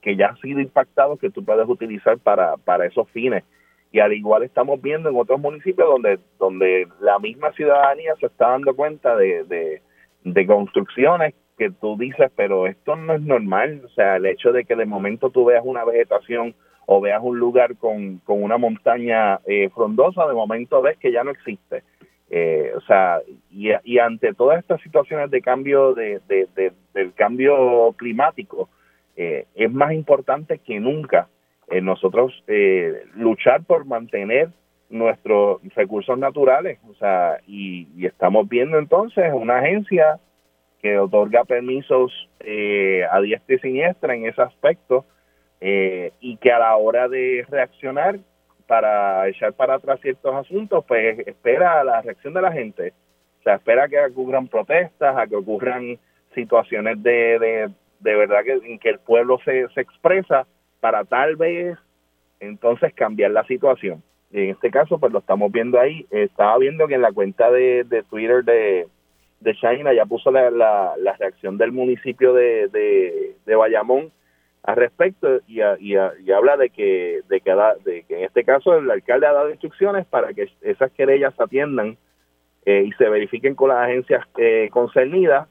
que 0.00 0.16
ya 0.16 0.28
han 0.28 0.36
sido 0.38 0.60
impactados 0.60 1.20
que 1.20 1.30
tú 1.30 1.44
puedes 1.44 1.68
utilizar 1.68 2.18
para, 2.18 2.56
para 2.56 2.86
esos 2.86 3.08
fines. 3.10 3.44
Y 3.92 4.00
al 4.00 4.12
igual 4.12 4.42
estamos 4.42 4.80
viendo 4.82 5.08
en 5.08 5.16
otros 5.16 5.38
municipios 5.38 5.86
donde 5.88 6.18
donde 6.38 6.88
la 7.00 7.18
misma 7.18 7.52
ciudadanía 7.52 8.14
se 8.18 8.26
está 8.26 8.48
dando 8.48 8.74
cuenta 8.74 9.14
de, 9.16 9.80
de, 10.24 10.46
construcciones 10.46 11.34
que 11.58 11.70
tú 11.70 11.96
dices 11.96 12.32
pero 12.34 12.66
esto 12.66 12.96
no 12.96 13.14
es 13.14 13.20
normal. 13.20 13.82
O 13.84 13.88
sea 13.90 14.16
el 14.16 14.26
hecho 14.26 14.50
de 14.50 14.64
que 14.64 14.74
de 14.74 14.86
momento 14.86 15.30
tú 15.30 15.44
veas 15.44 15.62
una 15.64 15.84
vegetación 15.84 16.54
o 16.86 17.00
veas 17.00 17.20
un 17.22 17.38
lugar 17.38 17.76
con, 17.76 18.18
con 18.18 18.42
una 18.42 18.58
montaña 18.58 19.38
eh, 19.46 19.68
frondosa 19.72 20.26
de 20.26 20.34
momento 20.34 20.82
ves 20.82 20.98
que 20.98 21.12
ya 21.12 21.22
no 21.22 21.30
existe 21.30 21.84
eh, 22.34 22.72
o 22.74 22.80
sea, 22.80 23.20
y, 23.50 23.68
y, 23.84 23.98
ante 23.98 24.32
todas 24.32 24.58
estas 24.58 24.80
situaciones 24.80 25.30
de 25.30 25.42
cambio 25.42 25.92
de, 25.92 26.18
del 26.94 27.12
cambio 27.12 27.92
climático, 27.98 28.70
eh, 29.16 29.44
es 29.54 29.70
más 29.70 29.92
importante 29.92 30.58
que 30.58 30.80
nunca 30.80 31.28
eh, 31.68 31.82
nosotros 31.82 32.32
eh, 32.46 33.04
luchar 33.14 33.64
por 33.64 33.84
mantener 33.84 34.48
nuestros 34.88 35.60
recursos 35.74 36.16
naturales. 36.18 36.78
O 36.88 36.94
sea, 36.94 37.38
y, 37.46 37.86
y 37.96 38.06
estamos 38.06 38.48
viendo 38.48 38.78
entonces 38.78 39.30
una 39.34 39.58
agencia 39.58 40.18
que 40.80 40.98
otorga 40.98 41.44
permisos 41.44 42.30
a 42.40 43.20
diestra 43.20 43.56
y 43.56 43.58
siniestra 43.58 44.14
en 44.14 44.24
ese 44.24 44.40
aspecto 44.40 45.04
y 45.60 46.36
que 46.38 46.50
a 46.50 46.58
la 46.58 46.76
hora 46.76 47.08
de 47.08 47.46
reaccionar 47.48 48.18
para 48.72 49.28
echar 49.28 49.52
para 49.52 49.74
atrás 49.74 50.00
ciertos 50.00 50.34
asuntos, 50.34 50.82
pues 50.88 51.18
espera 51.28 51.84
la 51.84 52.00
reacción 52.00 52.32
de 52.32 52.40
la 52.40 52.50
gente. 52.50 52.94
O 53.40 53.42
sea, 53.42 53.56
espera 53.56 53.86
que 53.86 54.00
ocurran 54.00 54.48
protestas, 54.48 55.14
a 55.14 55.26
que 55.26 55.36
ocurran 55.36 55.98
situaciones 56.34 57.02
de, 57.02 57.38
de, 57.38 57.70
de 58.00 58.14
verdad 58.16 58.42
que, 58.42 58.52
en 58.52 58.78
que 58.78 58.88
el 58.88 58.98
pueblo 58.98 59.38
se, 59.44 59.68
se 59.74 59.82
expresa 59.82 60.46
para 60.80 61.04
tal 61.04 61.36
vez 61.36 61.76
entonces 62.40 62.94
cambiar 62.94 63.32
la 63.32 63.44
situación. 63.44 64.02
Y 64.30 64.44
en 64.44 64.50
este 64.52 64.70
caso, 64.70 64.98
pues 64.98 65.12
lo 65.12 65.18
estamos 65.18 65.52
viendo 65.52 65.78
ahí. 65.78 66.06
Estaba 66.10 66.56
viendo 66.56 66.88
que 66.88 66.94
en 66.94 67.02
la 67.02 67.12
cuenta 67.12 67.50
de, 67.50 67.84
de 67.84 68.02
Twitter 68.04 68.42
de, 68.42 68.86
de 69.40 69.54
China 69.56 69.92
ya 69.92 70.06
puso 70.06 70.30
la, 70.30 70.50
la, 70.50 70.94
la 70.96 71.12
reacción 71.18 71.58
del 71.58 71.72
municipio 71.72 72.32
de, 72.32 72.68
de, 72.68 73.36
de 73.44 73.54
Bayamón 73.54 74.10
al 74.62 74.76
respecto 74.76 75.40
y, 75.48 75.60
y, 75.60 75.96
habla 75.96 76.56
de 76.56 76.70
que, 76.70 77.20
de, 77.28 77.40
que, 77.40 77.54
de 77.84 78.04
que 78.04 78.18
en 78.18 78.24
este 78.24 78.44
caso 78.44 78.76
el 78.76 78.90
alcalde 78.90 79.26
ha 79.26 79.32
dado 79.32 79.50
instrucciones 79.50 80.06
para 80.06 80.32
que 80.32 80.48
esas 80.60 80.92
querellas 80.92 81.34
se 81.34 81.42
atiendan 81.42 81.96
eh, 82.64 82.84
y 82.86 82.92
se 82.92 83.08
verifiquen 83.08 83.56
con 83.56 83.70
las 83.70 83.78
agencias 83.78 84.24
eh, 84.38 84.68
concernidas, 84.70 85.48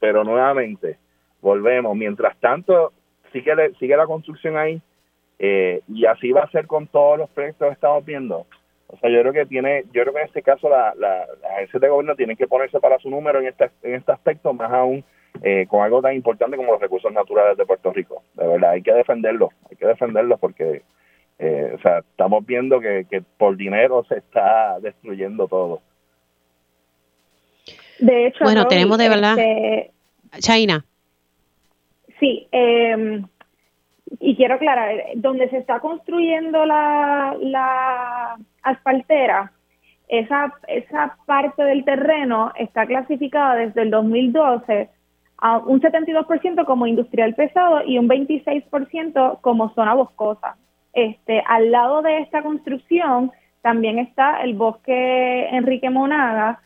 pero 0.00 0.24
nuevamente 0.24 0.98
volvemos. 1.42 1.94
Mientras 1.94 2.38
tanto, 2.38 2.92
sigue, 3.32 3.52
sigue 3.78 3.96
la 3.96 4.06
construcción 4.06 4.56
ahí 4.56 4.80
eh, 5.38 5.82
y 5.86 6.06
así 6.06 6.32
va 6.32 6.42
a 6.42 6.50
ser 6.50 6.66
con 6.66 6.86
todos 6.86 7.18
los 7.18 7.28
proyectos 7.30 7.68
que 7.68 7.74
estamos 7.74 8.02
viendo. 8.04 8.46
O 8.86 8.96
sea, 8.98 9.10
yo 9.10 9.20
creo 9.20 9.32
que 9.32 9.46
tiene, 9.46 9.84
yo 9.92 10.02
creo 10.02 10.14
que 10.14 10.20
en 10.20 10.26
este 10.26 10.42
caso 10.42 10.70
la, 10.70 10.94
la, 10.96 11.26
las 11.42 11.52
agencias 11.52 11.82
de 11.82 11.88
gobierno 11.88 12.16
tienen 12.16 12.36
que 12.36 12.46
ponerse 12.46 12.80
para 12.80 12.98
su 12.98 13.10
número 13.10 13.40
en 13.40 13.48
este, 13.48 13.70
en 13.82 13.96
este 13.96 14.12
aspecto, 14.12 14.54
más 14.54 14.72
aún 14.72 15.04
eh, 15.42 15.66
con 15.68 15.82
algo 15.82 16.02
tan 16.02 16.14
importante 16.14 16.56
como 16.56 16.72
los 16.72 16.80
recursos 16.80 17.12
naturales 17.12 17.56
de 17.56 17.66
Puerto 17.66 17.92
Rico. 17.92 18.22
De 18.34 18.46
verdad, 18.46 18.70
hay 18.70 18.82
que 18.82 18.92
defenderlo, 18.92 19.50
hay 19.70 19.76
que 19.76 19.86
defenderlo 19.86 20.38
porque 20.38 20.82
eh, 21.38 21.72
o 21.74 21.78
sea, 21.80 21.98
estamos 21.98 22.44
viendo 22.46 22.80
que, 22.80 23.06
que 23.10 23.20
por 23.20 23.56
dinero 23.56 24.04
se 24.08 24.18
está 24.18 24.80
destruyendo 24.80 25.46
todo. 25.48 25.80
De 27.98 28.26
hecho, 28.26 28.44
bueno, 28.44 28.66
tenemos 28.66 28.98
de 28.98 29.08
verdad. 29.08 29.38
Este, 29.38 29.92
China. 30.38 30.84
Sí, 32.20 32.48
eh, 32.52 33.22
y 34.20 34.36
quiero 34.36 34.54
aclarar, 34.54 34.94
donde 35.16 35.48
se 35.50 35.58
está 35.58 35.80
construyendo 35.80 36.64
la, 36.64 37.36
la 37.40 38.36
asfaltera, 38.62 39.52
esa, 40.08 40.54
esa 40.68 41.16
parte 41.26 41.62
del 41.62 41.84
terreno 41.84 42.52
está 42.56 42.86
clasificada 42.86 43.56
desde 43.56 43.82
el 43.82 43.90
2012 43.90 44.88
a 45.38 45.58
un 45.58 45.80
72% 45.80 46.64
como 46.64 46.86
industrial 46.86 47.34
pesado 47.34 47.82
y 47.84 47.98
un 47.98 48.08
26% 48.08 49.40
como 49.40 49.74
zona 49.74 49.94
boscosa. 49.94 50.56
Este, 50.92 51.42
al 51.46 51.70
lado 51.70 52.02
de 52.02 52.20
esta 52.20 52.42
construcción 52.42 53.30
también 53.60 53.98
está 53.98 54.42
el 54.42 54.54
bosque 54.54 55.48
Enrique 55.50 55.90
Monaga 55.90 56.60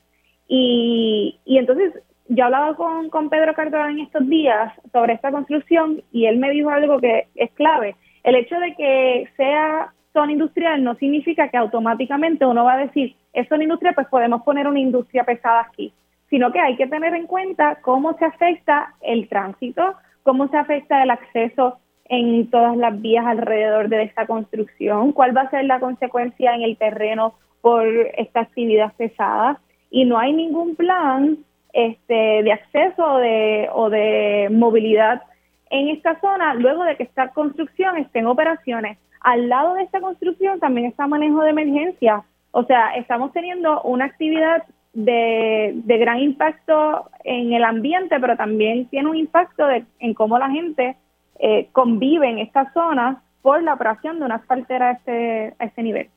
y, 0.46 1.40
y 1.44 1.58
entonces 1.58 1.94
yo 2.28 2.44
hablaba 2.44 2.76
con, 2.76 3.10
con 3.10 3.28
Pedro 3.28 3.54
Cardona 3.54 3.90
en 3.90 4.00
estos 4.00 4.28
días 4.28 4.72
sobre 4.92 5.14
esta 5.14 5.32
construcción 5.32 6.02
y 6.12 6.26
él 6.26 6.38
me 6.38 6.50
dijo 6.50 6.70
algo 6.70 7.00
que 7.00 7.26
es 7.34 7.50
clave. 7.52 7.96
El 8.22 8.36
hecho 8.36 8.56
de 8.60 8.74
que 8.76 9.28
sea 9.36 9.92
zona 10.12 10.32
industrial 10.32 10.84
no 10.84 10.94
significa 10.96 11.48
que 11.48 11.56
automáticamente 11.56 12.46
uno 12.46 12.64
va 12.64 12.74
a 12.74 12.84
decir, 12.86 13.16
es 13.32 13.48
zona 13.48 13.64
industrial, 13.64 13.94
pues 13.94 14.06
podemos 14.08 14.42
poner 14.42 14.68
una 14.68 14.78
industria 14.78 15.24
pesada 15.24 15.62
aquí 15.62 15.92
sino 16.30 16.52
que 16.52 16.60
hay 16.60 16.76
que 16.76 16.86
tener 16.86 17.14
en 17.14 17.26
cuenta 17.26 17.78
cómo 17.82 18.16
se 18.16 18.24
afecta 18.24 18.94
el 19.02 19.28
tránsito, 19.28 19.94
cómo 20.22 20.48
se 20.48 20.56
afecta 20.56 21.02
el 21.02 21.10
acceso 21.10 21.78
en 22.04 22.48
todas 22.50 22.76
las 22.76 23.00
vías 23.00 23.26
alrededor 23.26 23.88
de 23.88 24.04
esta 24.04 24.26
construcción, 24.26 25.12
cuál 25.12 25.36
va 25.36 25.42
a 25.42 25.50
ser 25.50 25.64
la 25.64 25.80
consecuencia 25.80 26.54
en 26.54 26.62
el 26.62 26.76
terreno 26.76 27.34
por 27.60 27.86
esta 28.16 28.40
actividad 28.40 28.92
pesada 28.96 29.60
y 29.90 30.04
no 30.04 30.18
hay 30.18 30.32
ningún 30.32 30.76
plan 30.76 31.38
este, 31.72 32.42
de 32.42 32.52
acceso 32.52 33.18
de, 33.18 33.68
o 33.72 33.90
de 33.90 34.48
movilidad 34.50 35.22
en 35.70 35.88
esta 35.88 36.18
zona 36.20 36.54
luego 36.54 36.84
de 36.84 36.96
que 36.96 37.04
esta 37.04 37.28
construcción 37.28 37.96
esté 37.96 38.20
en 38.20 38.26
operaciones. 38.26 38.98
Al 39.20 39.48
lado 39.48 39.74
de 39.74 39.82
esta 39.82 40.00
construcción 40.00 40.58
también 40.58 40.86
está 40.88 41.06
manejo 41.06 41.42
de 41.42 41.50
emergencia, 41.50 42.24
o 42.52 42.64
sea, 42.64 42.94
estamos 42.96 43.32
teniendo 43.32 43.80
una 43.82 44.06
actividad 44.06 44.64
de, 44.92 45.72
de 45.74 45.98
gran 45.98 46.18
impacto 46.18 47.10
en 47.24 47.52
el 47.52 47.64
ambiente, 47.64 48.18
pero 48.20 48.36
también 48.36 48.86
tiene 48.86 49.08
un 49.08 49.16
impacto 49.16 49.66
de, 49.66 49.84
en 49.98 50.14
cómo 50.14 50.38
la 50.38 50.50
gente 50.50 50.96
eh, 51.38 51.68
convive 51.72 52.28
en 52.28 52.38
esta 52.38 52.72
zona 52.72 53.22
por 53.42 53.62
la 53.62 53.74
operación 53.74 54.18
de 54.18 54.24
una 54.24 54.36
asfaltera 54.36 54.90
a 54.90 54.92
este, 54.92 55.54
este 55.58 55.82
nivel. 55.82 56.08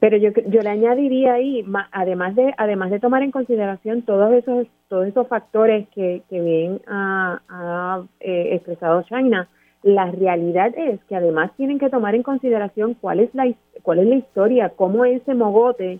Pero 0.00 0.16
yo, 0.16 0.30
yo 0.46 0.60
le 0.60 0.68
añadiría 0.68 1.34
ahí, 1.34 1.64
además 1.90 2.36
de 2.36 2.54
además 2.56 2.90
de 2.90 3.00
tomar 3.00 3.22
en 3.22 3.32
consideración 3.32 4.02
todos 4.02 4.32
esos 4.32 4.68
todos 4.88 5.06
esos 5.08 5.26
factores 5.26 5.88
que, 5.88 6.22
que 6.30 6.40
bien 6.40 6.80
ha, 6.86 8.02
eh, 8.20 8.50
expresado 8.52 9.02
China, 9.02 9.48
la 9.82 10.10
realidad 10.10 10.72
es 10.76 11.02
que 11.04 11.16
además 11.16 11.50
tienen 11.56 11.80
que 11.80 11.90
tomar 11.90 12.14
en 12.14 12.22
consideración 12.22 12.94
cuál 12.94 13.20
es 13.20 13.34
la 13.34 13.52
cuál 13.82 13.98
es 13.98 14.06
la 14.06 14.16
historia, 14.16 14.68
cómo 14.76 15.04
ese 15.04 15.34
mogote 15.34 15.98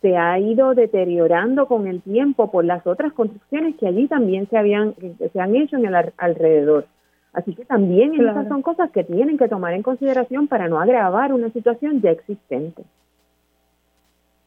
se 0.00 0.16
ha 0.16 0.38
ido 0.38 0.74
deteriorando 0.74 1.66
con 1.66 1.86
el 1.86 2.00
tiempo 2.00 2.50
por 2.50 2.64
las 2.64 2.86
otras 2.86 3.12
construcciones 3.12 3.76
que 3.76 3.86
allí 3.86 4.08
también 4.08 4.48
se 4.48 4.56
habían 4.56 4.94
se 5.32 5.40
han 5.40 5.54
hecho 5.56 5.76
en 5.76 5.86
el 5.86 6.12
alrededor. 6.16 6.86
Así 7.32 7.54
que 7.54 7.64
también 7.64 8.14
esas 8.14 8.48
son 8.48 8.62
cosas 8.62 8.90
que 8.90 9.04
tienen 9.04 9.38
que 9.38 9.48
tomar 9.48 9.72
en 9.74 9.82
consideración 9.82 10.48
para 10.48 10.68
no 10.68 10.80
agravar 10.80 11.32
una 11.32 11.50
situación 11.50 12.00
ya 12.00 12.10
existente. 12.10 12.82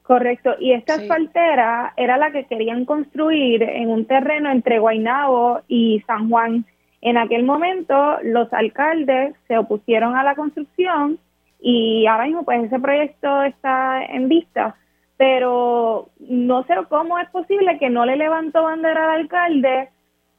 Correcto, 0.03 0.55
y 0.59 0.73
esta 0.73 0.95
asfaltera 0.95 1.93
era 1.95 2.17
la 2.17 2.31
que 2.31 2.43
querían 2.43 2.83
construir 2.83 3.63
en 3.63 3.89
un 3.89 4.05
terreno 4.05 4.51
entre 4.51 4.79
Guaynabo 4.79 5.61
y 5.69 6.01
San 6.05 6.29
Juan. 6.29 6.65
En 6.99 7.17
aquel 7.17 7.43
momento 7.43 8.17
los 8.21 8.51
alcaldes 8.51 9.33
se 9.47 9.57
opusieron 9.57 10.17
a 10.17 10.23
la 10.23 10.35
construcción 10.35 11.19
y 11.61 12.05
ahora 12.07 12.25
mismo 12.25 12.43
pues 12.43 12.65
ese 12.65 12.79
proyecto 12.79 13.43
está 13.43 14.03
en 14.03 14.27
vista, 14.27 14.75
pero 15.17 16.09
no 16.19 16.63
sé 16.63 16.75
cómo 16.89 17.19
es 17.19 17.29
posible 17.29 17.77
que 17.79 17.89
no 17.89 18.05
le 18.05 18.15
levantó 18.15 18.63
bandera 18.63 19.13
al 19.13 19.21
alcalde 19.21 19.89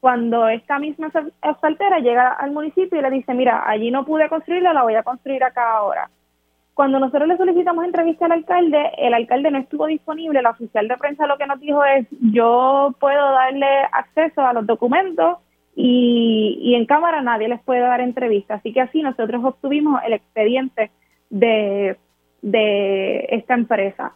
cuando 0.01 0.49
esta 0.49 0.79
misma 0.79 1.11
asfaltera 1.41 1.99
llega 1.99 2.29
al 2.29 2.53
municipio 2.53 2.99
y 2.99 3.03
le 3.03 3.11
dice, 3.11 3.33
mira, 3.33 3.65
allí 3.67 3.91
no 3.91 4.05
pude 4.05 4.29
construirla, 4.29 4.75
la 4.75 4.83
voy 4.83 4.95
a 4.97 5.03
construir 5.03 5.43
acá 5.43 5.77
ahora. 5.77 6.11
Cuando 6.75 6.99
nosotros 6.99 7.27
le 7.29 7.37
solicitamos 7.37 7.85
entrevista 7.85 8.27
al 8.27 8.33
alcalde, 8.33 8.91
el 8.99 9.15
alcalde 9.15 9.51
no 9.51 9.59
estuvo 9.59 9.87
disponible, 9.87 10.43
la 10.43 10.51
oficial 10.51 10.89
de 10.89 10.97
prensa 10.97 11.27
lo 11.27 11.39
que 11.39 11.47
nos 11.47 11.61
dijo 11.61 11.83
es, 11.85 12.07
yo 12.21 12.95
puedo 13.01 13.31
darle 13.31 13.67
acceso 13.93 14.43
a 14.43 14.53
los 14.53 14.67
documentos 14.67 15.39
y, 15.75 16.59
y 16.61 16.75
en 16.75 16.85
cámara 16.85 17.23
nadie 17.23 17.49
les 17.49 17.63
puede 17.63 17.81
dar 17.81 18.01
entrevista. 18.01 18.57
Así 18.57 18.73
que 18.73 18.83
así 18.83 19.03
nosotros 19.03 19.43
obtuvimos 19.43 20.03
el 20.05 20.13
expediente 20.13 20.91
de, 21.31 21.97
de 22.43 23.27
esta 23.31 23.55
empresa. 23.55 24.13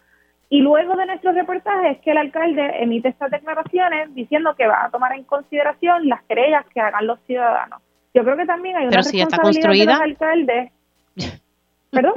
Y 0.50 0.60
luego 0.60 0.96
de 0.96 1.06
nuestro 1.06 1.32
reportaje 1.32 1.90
es 1.90 1.98
que 1.98 2.12
el 2.12 2.18
alcalde 2.18 2.82
emite 2.82 3.08
estas 3.08 3.30
declaraciones 3.30 4.14
diciendo 4.14 4.54
que 4.56 4.66
va 4.66 4.84
a 4.84 4.90
tomar 4.90 5.12
en 5.12 5.24
consideración 5.24 6.08
las 6.08 6.22
querellas 6.24 6.64
que 6.72 6.80
hagan 6.80 7.06
los 7.06 7.20
ciudadanos. 7.26 7.82
Yo 8.14 8.24
creo 8.24 8.36
que 8.36 8.46
también 8.46 8.76
hay 8.76 8.86
una 8.86 8.96
responsabilidad 8.96 9.76
de 9.76 9.84
los 9.84 10.00
alcaldes. 10.00 10.72
¿Perdón? 11.90 12.14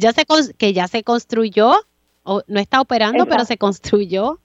ya 0.00 0.12
se 0.12 0.24
que 0.58 0.72
ya 0.72 0.88
se 0.88 1.04
construyó, 1.04 1.72
o 2.22 2.42
no 2.48 2.60
está 2.60 2.80
operando, 2.80 3.26
pero 3.26 3.44
se 3.44 3.58
construyó. 3.58 4.38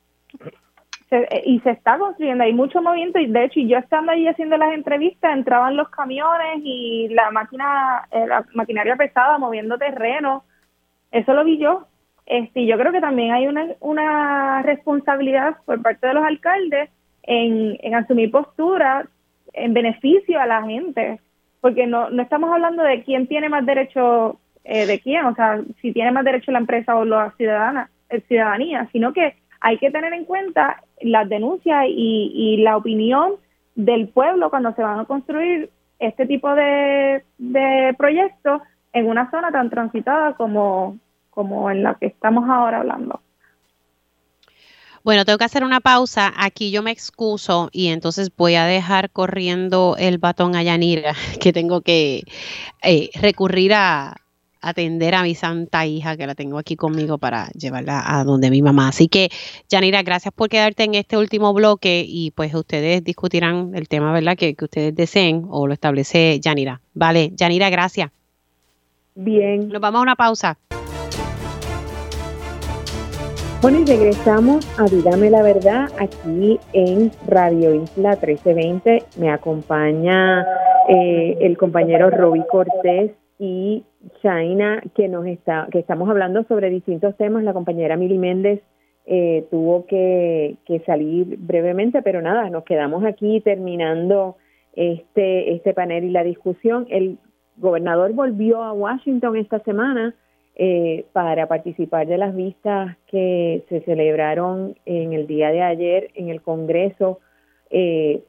Eh, 1.12 1.44
y 1.46 1.60
se 1.62 1.70
está 1.70 1.98
construyendo, 1.98 2.44
hay 2.44 2.54
mucho 2.54 2.82
movimiento 2.82 3.20
y 3.20 3.28
de 3.28 3.46
hecho 3.46 3.60
yo 3.62 3.78
estando 3.78 4.12
ahí 4.12 4.28
haciendo 4.28 4.58
las 4.58 4.74
entrevistas 4.74 5.34
entraban 5.34 5.78
los 5.78 5.88
camiones 5.90 6.62
y 6.64 7.08
la 7.10 7.32
máquina, 7.32 8.08
eh, 8.12 8.26
la 8.28 8.44
maquinaria 8.54 8.96
pesada 8.96 9.38
moviendo 9.38 9.78
terreno, 9.78 10.44
eso 11.12 11.34
lo 11.34 11.46
vi 11.46 11.58
yo. 11.58 11.88
Este, 12.26 12.66
yo 12.66 12.78
creo 12.78 12.92
que 12.92 13.02
también 13.02 13.32
hay 13.34 13.48
una, 13.48 13.68
una 13.80 14.62
responsabilidad 14.64 15.58
por 15.66 15.82
parte 15.82 16.08
de 16.08 16.14
los 16.14 16.24
alcaldes 16.24 16.90
en, 17.24 17.78
en 17.82 17.96
asumir 17.96 18.32
postura 18.32 19.08
en 19.54 19.74
beneficio 19.74 20.40
a 20.40 20.46
la 20.46 20.64
gente, 20.64 21.20
porque 21.62 21.88
no, 21.88 22.10
no 22.10 22.22
estamos 22.22 22.52
hablando 22.52 22.84
de 22.84 23.04
quién 23.04 23.28
tiene 23.28 23.50
más 23.50 23.66
derecho 23.66 24.40
eh, 24.64 24.86
de 24.86 25.00
quién, 25.00 25.26
o 25.26 25.36
sea, 25.36 25.62
si 25.82 25.94
tiene 25.94 26.12
más 26.12 26.26
derecho 26.26 26.52
la 26.52 26.60
empresa 26.60 26.96
o 26.96 27.06
la 27.06 27.32
ciudadana, 27.38 27.90
eh, 28.10 28.22
ciudadanía, 28.28 28.90
sino 28.92 29.14
que 29.14 29.36
hay 29.62 29.78
que 29.78 29.92
tener 29.92 30.14
en 30.14 30.26
cuenta 30.26 30.84
las 31.02 31.30
denuncias 31.30 31.86
y, 31.88 32.32
y 32.34 32.58
la 32.58 32.78
opinión 32.78 33.34
del 33.76 34.08
pueblo 34.08 34.50
cuando 34.50 34.74
se 34.74 34.82
van 34.82 35.00
a 35.00 35.06
construir 35.06 35.70
este 36.00 36.26
tipo 36.26 36.54
de, 36.56 37.24
de 37.38 37.96
proyectos 37.98 38.62
en 38.94 39.08
una 39.08 39.30
zona 39.32 39.52
tan 39.52 39.70
transitada 39.70 40.34
como, 40.34 40.98
como 41.36 41.70
en 41.70 41.84
la 41.84 41.96
que 41.96 42.08
estamos 42.08 42.50
ahora 42.50 42.80
hablando. 42.80 43.20
Bueno, 45.04 45.24
tengo 45.24 45.38
que 45.38 45.44
hacer 45.44 45.64
una 45.64 45.82
pausa. 45.82 46.34
Aquí 46.36 46.72
yo 46.72 46.82
me 46.82 46.90
excuso 46.90 47.70
y 47.72 47.90
entonces 47.90 48.32
voy 48.36 48.56
a 48.56 48.66
dejar 48.66 49.12
corriendo 49.12 49.96
el 50.00 50.18
batón 50.18 50.56
a 50.56 50.64
Yanira, 50.64 51.14
que 51.40 51.54
tengo 51.54 51.82
que 51.82 52.24
eh, 52.82 53.12
recurrir 53.22 53.76
a 53.76 54.16
atender 54.62 55.14
a 55.14 55.22
mi 55.22 55.36
santa 55.36 55.86
hija, 55.86 56.18
que 56.18 56.26
la 56.26 56.34
tengo 56.34 56.58
aquí 56.58 56.76
conmigo 56.76 57.20
para 57.20 57.50
llevarla 57.50 58.02
a 58.04 58.24
donde 58.24 58.50
mi 58.50 58.64
mamá. 58.64 58.88
Así 58.88 59.08
que, 59.08 59.30
Yanira, 59.70 60.02
gracias 60.02 60.34
por 60.34 60.50
quedarte 60.50 60.86
en 60.86 60.96
este 60.96 61.18
último 61.18 61.54
bloque 61.54 62.04
y 62.08 62.32
pues 62.32 62.56
ustedes 62.56 63.04
discutirán 63.04 63.74
el 63.76 63.88
tema, 63.88 64.12
¿verdad? 64.12 64.36
Que, 64.36 64.56
que 64.56 64.66
ustedes 64.66 64.96
deseen 64.96 65.46
o 65.50 65.68
lo 65.68 65.74
establece 65.74 66.40
Yanira. 66.40 66.82
Vale, 66.96 67.32
Yanira, 67.36 67.70
gracias. 67.70 68.10
Bien. 69.14 69.70
Nos 69.70 69.80
vamos 69.80 70.00
a 70.00 70.02
una 70.02 70.16
pausa. 70.16 70.58
Bueno, 73.66 73.80
y 73.80 73.86
regresamos 73.86 74.64
a 74.80 74.86
Dígame 74.86 75.32
la 75.32 75.42
Verdad 75.42 75.88
aquí 75.98 76.60
en 76.74 77.10
Radio 77.26 77.74
Isla 77.74 78.12
1320. 78.12 79.06
Me 79.20 79.32
acompaña 79.32 80.46
eh, 80.88 81.36
el 81.42 81.58
compañero 81.58 82.12
Roby 82.12 82.44
Cortés 82.48 83.14
y 83.40 83.84
Shaina, 84.22 84.84
que 84.94 85.08
nos 85.08 85.26
está, 85.26 85.68
que 85.72 85.80
estamos 85.80 86.08
hablando 86.12 86.44
sobre 86.44 86.70
distintos 86.70 87.18
temas. 87.18 87.44
La 87.44 87.54
compañera 87.54 87.98
Mili 87.98 88.20
Méndez 88.20 88.62
eh, 89.08 89.48
tuvo 89.50 89.88
que, 89.88 90.58
que 90.68 90.82
salir 90.82 91.36
brevemente, 91.40 92.04
pero 92.04 92.22
nada, 92.22 92.52
nos 92.52 92.66
quedamos 92.66 93.04
aquí 93.04 93.42
terminando 93.42 94.38
este, 94.76 95.56
este 95.56 95.74
panel 95.74 96.04
y 96.04 96.12
la 96.12 96.24
discusión. 96.24 96.86
El 96.92 97.18
gobernador 97.58 98.14
volvió 98.14 98.62
a 98.62 98.74
Washington 98.74 99.38
esta 99.38 99.58
semana 99.62 100.14
eh, 100.58 101.06
para 101.12 101.48
participar 101.48 102.08
de 102.08 102.18
las 102.18 102.34
vistas 102.34 102.96
que 103.08 103.66
se 103.68 103.82
celebraron 103.82 104.78
en 104.86 105.12
el 105.12 105.28
día 105.28 105.52
de 105.52 105.62
ayer 105.62 106.12
en 106.16 106.30
el 106.30 106.42
Congreso 106.42 107.20
eh, 107.70 108.24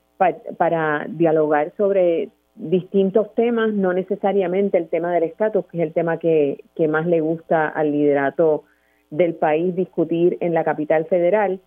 para 0.56 1.06
dialogar 1.08 1.72
sobre 1.76 2.30
distintos 2.56 3.32
temas, 3.34 3.72
no 3.72 3.92
necesariamente 3.92 4.76
el 4.76 4.88
tema 4.88 5.12
del 5.12 5.22
estatus, 5.22 5.66
que 5.66 5.76
es 5.78 5.82
el 5.84 5.92
tema 5.92 6.18
que, 6.18 6.64
que 6.74 6.88
más 6.88 7.06
le 7.06 7.20
gusta 7.20 7.68
al 7.68 7.92
liderato 7.92 8.64
del 9.10 9.34
país 9.34 9.76
discutir 9.76 10.36
en 10.40 10.52
la 10.52 10.64
capital 10.64 11.04
federal, 11.04 11.60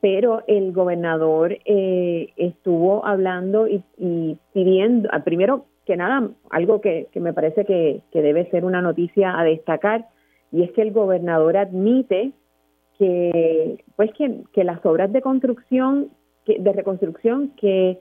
pero 0.00 0.42
el 0.46 0.72
gobernador 0.72 1.58
eh, 1.66 2.32
estuvo 2.36 3.04
hablando 3.04 3.66
y, 3.68 3.82
y 3.98 4.38
pidiendo, 4.52 5.10
primero 5.24 5.66
que 5.84 5.96
nada, 5.96 6.30
algo 6.50 6.80
que, 6.80 7.08
me 7.14 7.32
parece 7.32 7.64
que, 7.64 8.02
debe 8.12 8.50
ser 8.50 8.64
una 8.64 8.80
noticia 8.80 9.38
a 9.38 9.44
destacar, 9.44 10.06
y 10.50 10.62
es 10.62 10.72
que 10.72 10.82
el 10.82 10.92
gobernador 10.92 11.56
admite 11.56 12.32
que, 12.98 13.84
pues 13.96 14.10
que, 14.14 14.64
las 14.64 14.84
obras 14.86 15.12
de 15.12 15.20
construcción, 15.20 16.10
de 16.46 16.72
reconstrucción 16.72 17.52
que 17.56 18.00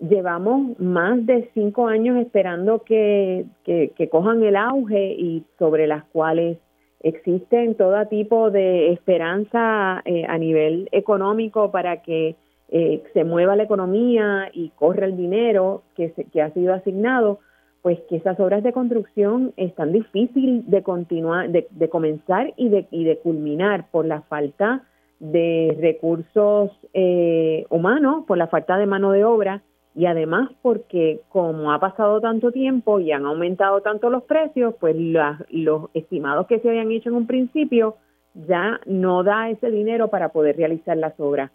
llevamos 0.00 0.78
más 0.80 1.24
de 1.26 1.48
cinco 1.54 1.86
años 1.86 2.16
esperando 2.18 2.82
que, 2.82 3.46
que, 3.64 4.08
cojan 4.10 4.42
el 4.42 4.56
auge 4.56 5.12
y 5.12 5.44
sobre 5.58 5.86
las 5.86 6.04
cuales 6.04 6.58
existen 7.00 7.74
todo 7.76 8.06
tipo 8.06 8.50
de 8.50 8.92
esperanza 8.92 10.02
eh, 10.04 10.24
a 10.28 10.38
nivel 10.38 10.88
económico 10.92 11.70
para 11.70 12.02
que 12.02 12.36
eh, 12.74 13.02
se 13.12 13.24
mueva 13.24 13.54
la 13.54 13.64
economía 13.64 14.48
y 14.50 14.70
corre 14.70 15.04
el 15.04 15.14
dinero 15.14 15.82
que, 15.94 16.10
que 16.32 16.40
ha 16.40 16.54
sido 16.54 16.72
asignado, 16.72 17.38
pues 17.82 18.00
que 18.08 18.16
esas 18.16 18.40
obras 18.40 18.62
de 18.62 18.72
construcción 18.72 19.52
están 19.58 19.92
difíciles 19.92 20.68
de 20.70 20.82
continuar, 20.82 21.50
de, 21.50 21.88
comenzar 21.90 22.54
y 22.56 22.70
de, 22.70 22.86
y 22.90 23.04
de 23.04 23.18
culminar 23.18 23.90
por 23.90 24.06
la 24.06 24.22
falta 24.22 24.84
de 25.20 25.76
recursos 25.82 26.70
eh, 26.94 27.66
humanos, 27.68 28.24
por 28.26 28.38
la 28.38 28.46
falta 28.46 28.78
de 28.78 28.86
mano 28.86 29.12
de 29.12 29.24
obra 29.24 29.62
y 29.94 30.06
además 30.06 30.48
porque 30.62 31.20
como 31.28 31.72
ha 31.72 31.78
pasado 31.78 32.22
tanto 32.22 32.52
tiempo 32.52 33.00
y 33.00 33.12
han 33.12 33.26
aumentado 33.26 33.82
tanto 33.82 34.08
los 34.08 34.22
precios, 34.22 34.74
pues 34.80 34.96
los 34.96 35.90
estimados 35.92 36.46
que 36.46 36.58
se 36.60 36.70
habían 36.70 36.90
hecho 36.90 37.10
en 37.10 37.16
un 37.16 37.26
principio 37.26 37.96
ya 38.34 38.80
no 38.86 39.22
da 39.24 39.50
ese 39.50 39.70
dinero 39.70 40.08
para 40.08 40.30
poder 40.30 40.56
realizar 40.56 40.96
las 40.96 41.20
obras. 41.20 41.50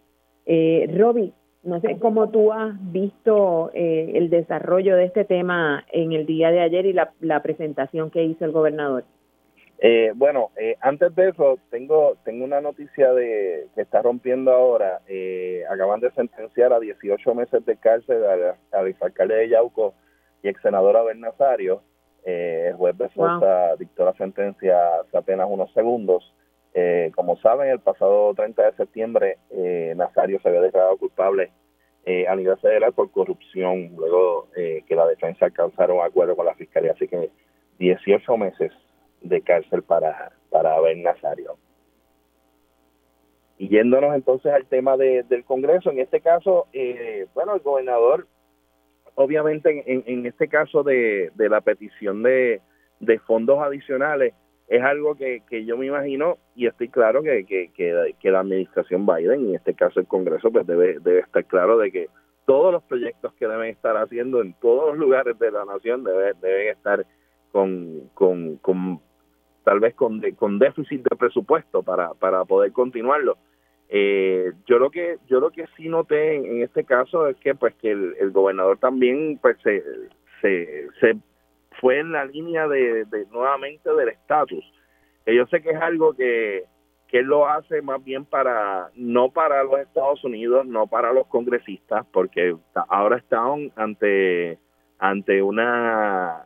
Eh, 0.50 0.90
Roby, 0.96 1.34
no 1.62 1.80
sé 1.80 1.98
cómo 1.98 2.30
tú 2.30 2.52
has 2.52 2.74
visto 2.90 3.70
eh, 3.74 4.12
el 4.14 4.30
desarrollo 4.30 4.96
de 4.96 5.04
este 5.04 5.24
tema 5.24 5.84
en 5.92 6.12
el 6.12 6.24
día 6.24 6.50
de 6.50 6.60
ayer 6.60 6.86
y 6.86 6.94
la, 6.94 7.12
la 7.20 7.42
presentación 7.42 8.10
que 8.10 8.24
hizo 8.24 8.46
el 8.46 8.52
gobernador. 8.52 9.04
Eh, 9.80 10.12
bueno, 10.16 10.50
eh, 10.56 10.76
antes 10.80 11.14
de 11.14 11.28
eso, 11.28 11.58
tengo 11.70 12.16
tengo 12.24 12.44
una 12.44 12.60
noticia 12.60 13.12
de 13.12 13.68
que 13.74 13.82
está 13.82 14.02
rompiendo 14.02 14.50
ahora. 14.52 15.02
Eh, 15.06 15.62
acaban 15.70 16.00
de 16.00 16.10
sentenciar 16.12 16.72
a 16.72 16.80
18 16.80 17.34
meses 17.34 17.64
de 17.64 17.76
cárcel 17.76 18.24
al 18.72 18.96
alcalde 19.00 19.36
de 19.36 19.48
Yauco 19.50 19.94
y 20.42 20.48
ex 20.48 20.60
senadora 20.62 21.02
Bernasario. 21.02 21.82
el 22.24 22.74
juez 22.74 22.96
de 22.98 23.08
Sosa 23.10 23.76
dictó 23.76 24.04
la 24.04 24.14
sentencia 24.14 24.76
hace 25.00 25.16
apenas 25.16 25.46
unos 25.48 25.72
segundos. 25.74 26.34
Como 27.14 27.36
saben, 27.38 27.70
el 27.70 27.80
pasado 27.80 28.34
30 28.34 28.62
de 28.62 28.76
septiembre, 28.76 29.38
Nazario 29.96 30.40
se 30.40 30.48
había 30.48 30.60
declarado 30.60 30.96
culpable 30.96 31.50
a 32.28 32.36
nivel 32.36 32.56
federal 32.58 32.92
por 32.92 33.10
corrupción, 33.10 33.92
luego 33.96 34.48
que 34.54 34.94
la 34.94 35.06
defensa 35.06 35.46
alcanzaron 35.46 36.00
acuerdo 36.00 36.36
con 36.36 36.46
la 36.46 36.54
fiscalía. 36.54 36.92
Así 36.92 37.06
que 37.06 37.30
18 37.78 38.36
meses 38.36 38.72
de 39.20 39.40
cárcel 39.42 39.82
para, 39.82 40.32
para 40.50 40.80
Ben 40.80 41.02
Nazario. 41.02 41.56
Y 43.58 43.68
yéndonos 43.68 44.14
entonces 44.14 44.52
al 44.52 44.66
tema 44.66 44.96
de, 44.96 45.24
del 45.24 45.44
Congreso, 45.44 45.90
en 45.90 45.98
este 45.98 46.20
caso, 46.20 46.68
eh, 46.72 47.26
bueno, 47.34 47.56
el 47.56 47.60
gobernador, 47.60 48.28
obviamente 49.16 49.82
en, 49.86 50.04
en 50.06 50.26
este 50.26 50.48
caso 50.48 50.84
de, 50.84 51.32
de 51.34 51.48
la 51.48 51.60
petición 51.60 52.22
de, 52.22 52.60
de 53.00 53.18
fondos 53.18 53.58
adicionales, 53.60 54.34
es 54.68 54.82
algo 54.82 55.14
que, 55.14 55.42
que 55.48 55.64
yo 55.64 55.76
me 55.76 55.86
imagino 55.86 56.36
y 56.54 56.66
estoy 56.66 56.88
claro 56.88 57.22
que, 57.22 57.44
que, 57.44 57.70
que, 57.74 58.30
la 58.30 58.40
administración 58.40 59.06
Biden, 59.06 59.48
en 59.48 59.54
este 59.54 59.74
caso 59.74 59.98
el 59.98 60.06
Congreso, 60.06 60.50
pues 60.50 60.66
debe, 60.66 60.98
debe 61.00 61.20
estar 61.20 61.44
claro 61.46 61.78
de 61.78 61.90
que 61.90 62.08
todos 62.46 62.72
los 62.72 62.82
proyectos 62.82 63.32
que 63.34 63.48
deben 63.48 63.70
estar 63.70 63.96
haciendo 63.96 64.42
en 64.42 64.54
todos 64.54 64.88
los 64.88 64.98
lugares 64.98 65.38
de 65.38 65.50
la 65.50 65.64
nación 65.64 66.04
deben, 66.04 66.38
deben 66.40 66.68
estar 66.68 67.06
con, 67.50 68.10
con, 68.14 68.56
con 68.56 69.00
tal 69.64 69.80
vez 69.80 69.94
con, 69.94 70.20
con 70.32 70.58
déficit 70.58 71.02
de 71.02 71.16
presupuesto 71.16 71.82
para, 71.82 72.14
para 72.14 72.44
poder 72.44 72.72
continuarlo. 72.72 73.38
Eh, 73.90 74.52
yo 74.66 74.78
lo 74.78 74.90
que 74.90 75.16
yo 75.28 75.40
lo 75.40 75.50
que 75.50 75.64
sí 75.76 75.88
noté 75.88 76.36
en, 76.36 76.62
este 76.62 76.84
caso 76.84 77.26
es 77.26 77.36
que 77.38 77.54
pues 77.54 77.74
que 77.76 77.90
el, 77.90 78.30
gobernador 78.32 78.78
también 78.78 79.38
pues 79.40 79.56
se, 79.62 79.82
se, 80.42 81.16
fue 81.80 82.00
en 82.00 82.12
la 82.12 82.24
línea 82.24 82.66
de, 82.66 83.06
nuevamente 83.30 83.92
del 83.92 84.08
estatus. 84.08 84.64
Que 85.24 85.34
yo 85.34 85.46
sé 85.46 85.62
que 85.62 85.70
es 85.70 85.80
algo 85.80 86.14
que, 86.14 86.64
que 87.08 87.22
lo 87.22 87.48
hace 87.48 87.82
más 87.82 88.02
bien 88.04 88.24
para 88.24 88.90
no 88.94 89.30
para 89.30 89.62
los 89.64 89.80
Estados 89.80 90.22
Unidos 90.24 90.66
no 90.66 90.86
para 90.86 91.12
los 91.12 91.26
congresistas 91.26 92.06
porque 92.12 92.54
ahora 92.88 93.16
están 93.16 93.72
ante 93.76 94.58
ante 94.98 95.42
una 95.42 96.44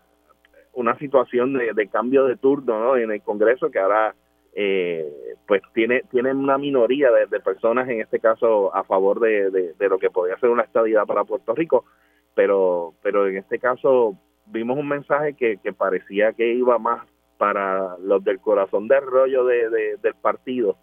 una 0.74 0.96
situación 0.98 1.52
de, 1.52 1.88
cambio 1.88 2.24
de 2.24 2.36
turno 2.36 2.96
en 2.96 3.10
el 3.10 3.20
Congreso 3.22 3.70
que 3.70 3.78
ahora 3.78 4.14
eh, 4.54 5.36
pues 5.46 5.62
tiene 5.74 6.02
tienen 6.10 6.36
una 6.36 6.58
minoría 6.58 7.10
de, 7.10 7.40
personas 7.40 7.88
en 7.88 8.00
este 8.00 8.20
caso 8.20 8.74
a 8.74 8.84
favor 8.84 9.20
de, 9.20 9.50
de, 9.50 9.88
lo 9.88 9.98
que 9.98 10.10
podría 10.10 10.38
ser 10.38 10.50
una 10.50 10.62
estadidad 10.62 11.06
para 11.06 11.24
Puerto 11.24 11.54
Rico 11.54 11.84
pero 12.34 12.94
pero 13.02 13.26
en 13.26 13.38
este 13.38 13.58
caso 13.58 14.16
vimos 14.52 14.78
un 14.78 14.88
mensaje 14.88 15.34
que, 15.34 15.56
que 15.58 15.72
parecía 15.72 16.32
que 16.32 16.52
iba 16.52 16.78
más 16.78 17.06
para 17.38 17.96
los 17.98 18.22
del 18.22 18.38
corazón 18.38 18.86
del 18.86 19.02
rollo 19.02 19.44
de, 19.44 19.96
del 20.00 20.14
partido 20.20 20.76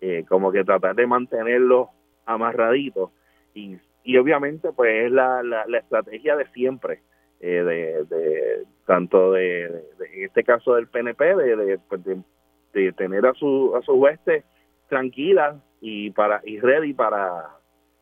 eh, 0.00 0.24
como 0.28 0.52
que 0.52 0.62
tratar 0.62 0.94
de 0.94 1.06
mantenerlos 1.06 1.88
amarraditos 2.26 3.10
y, 3.54 3.78
y 4.04 4.16
obviamente 4.18 4.70
pues 4.72 5.06
es 5.06 5.10
la, 5.10 5.42
la, 5.42 5.66
la 5.66 5.78
estrategia 5.78 6.36
de 6.36 6.46
siempre 6.48 7.00
eh, 7.40 7.62
de, 7.62 8.04
de, 8.04 8.64
tanto 8.86 9.32
de, 9.32 9.64
en 9.64 10.24
este 10.24 10.44
caso 10.44 10.74
del 10.74 10.86
PNP 10.88 11.34
pues, 11.88 12.04
de, 12.04 12.22
de, 12.72 12.92
tener 12.92 13.26
a 13.26 13.34
su 13.34 13.74
a 13.76 13.82
su 13.82 13.94
hueste 13.94 14.44
tranquila 14.88 15.60
y 15.80 16.10
para 16.10 16.40
y 16.44 16.60
ready 16.60 16.94
para 16.94 17.55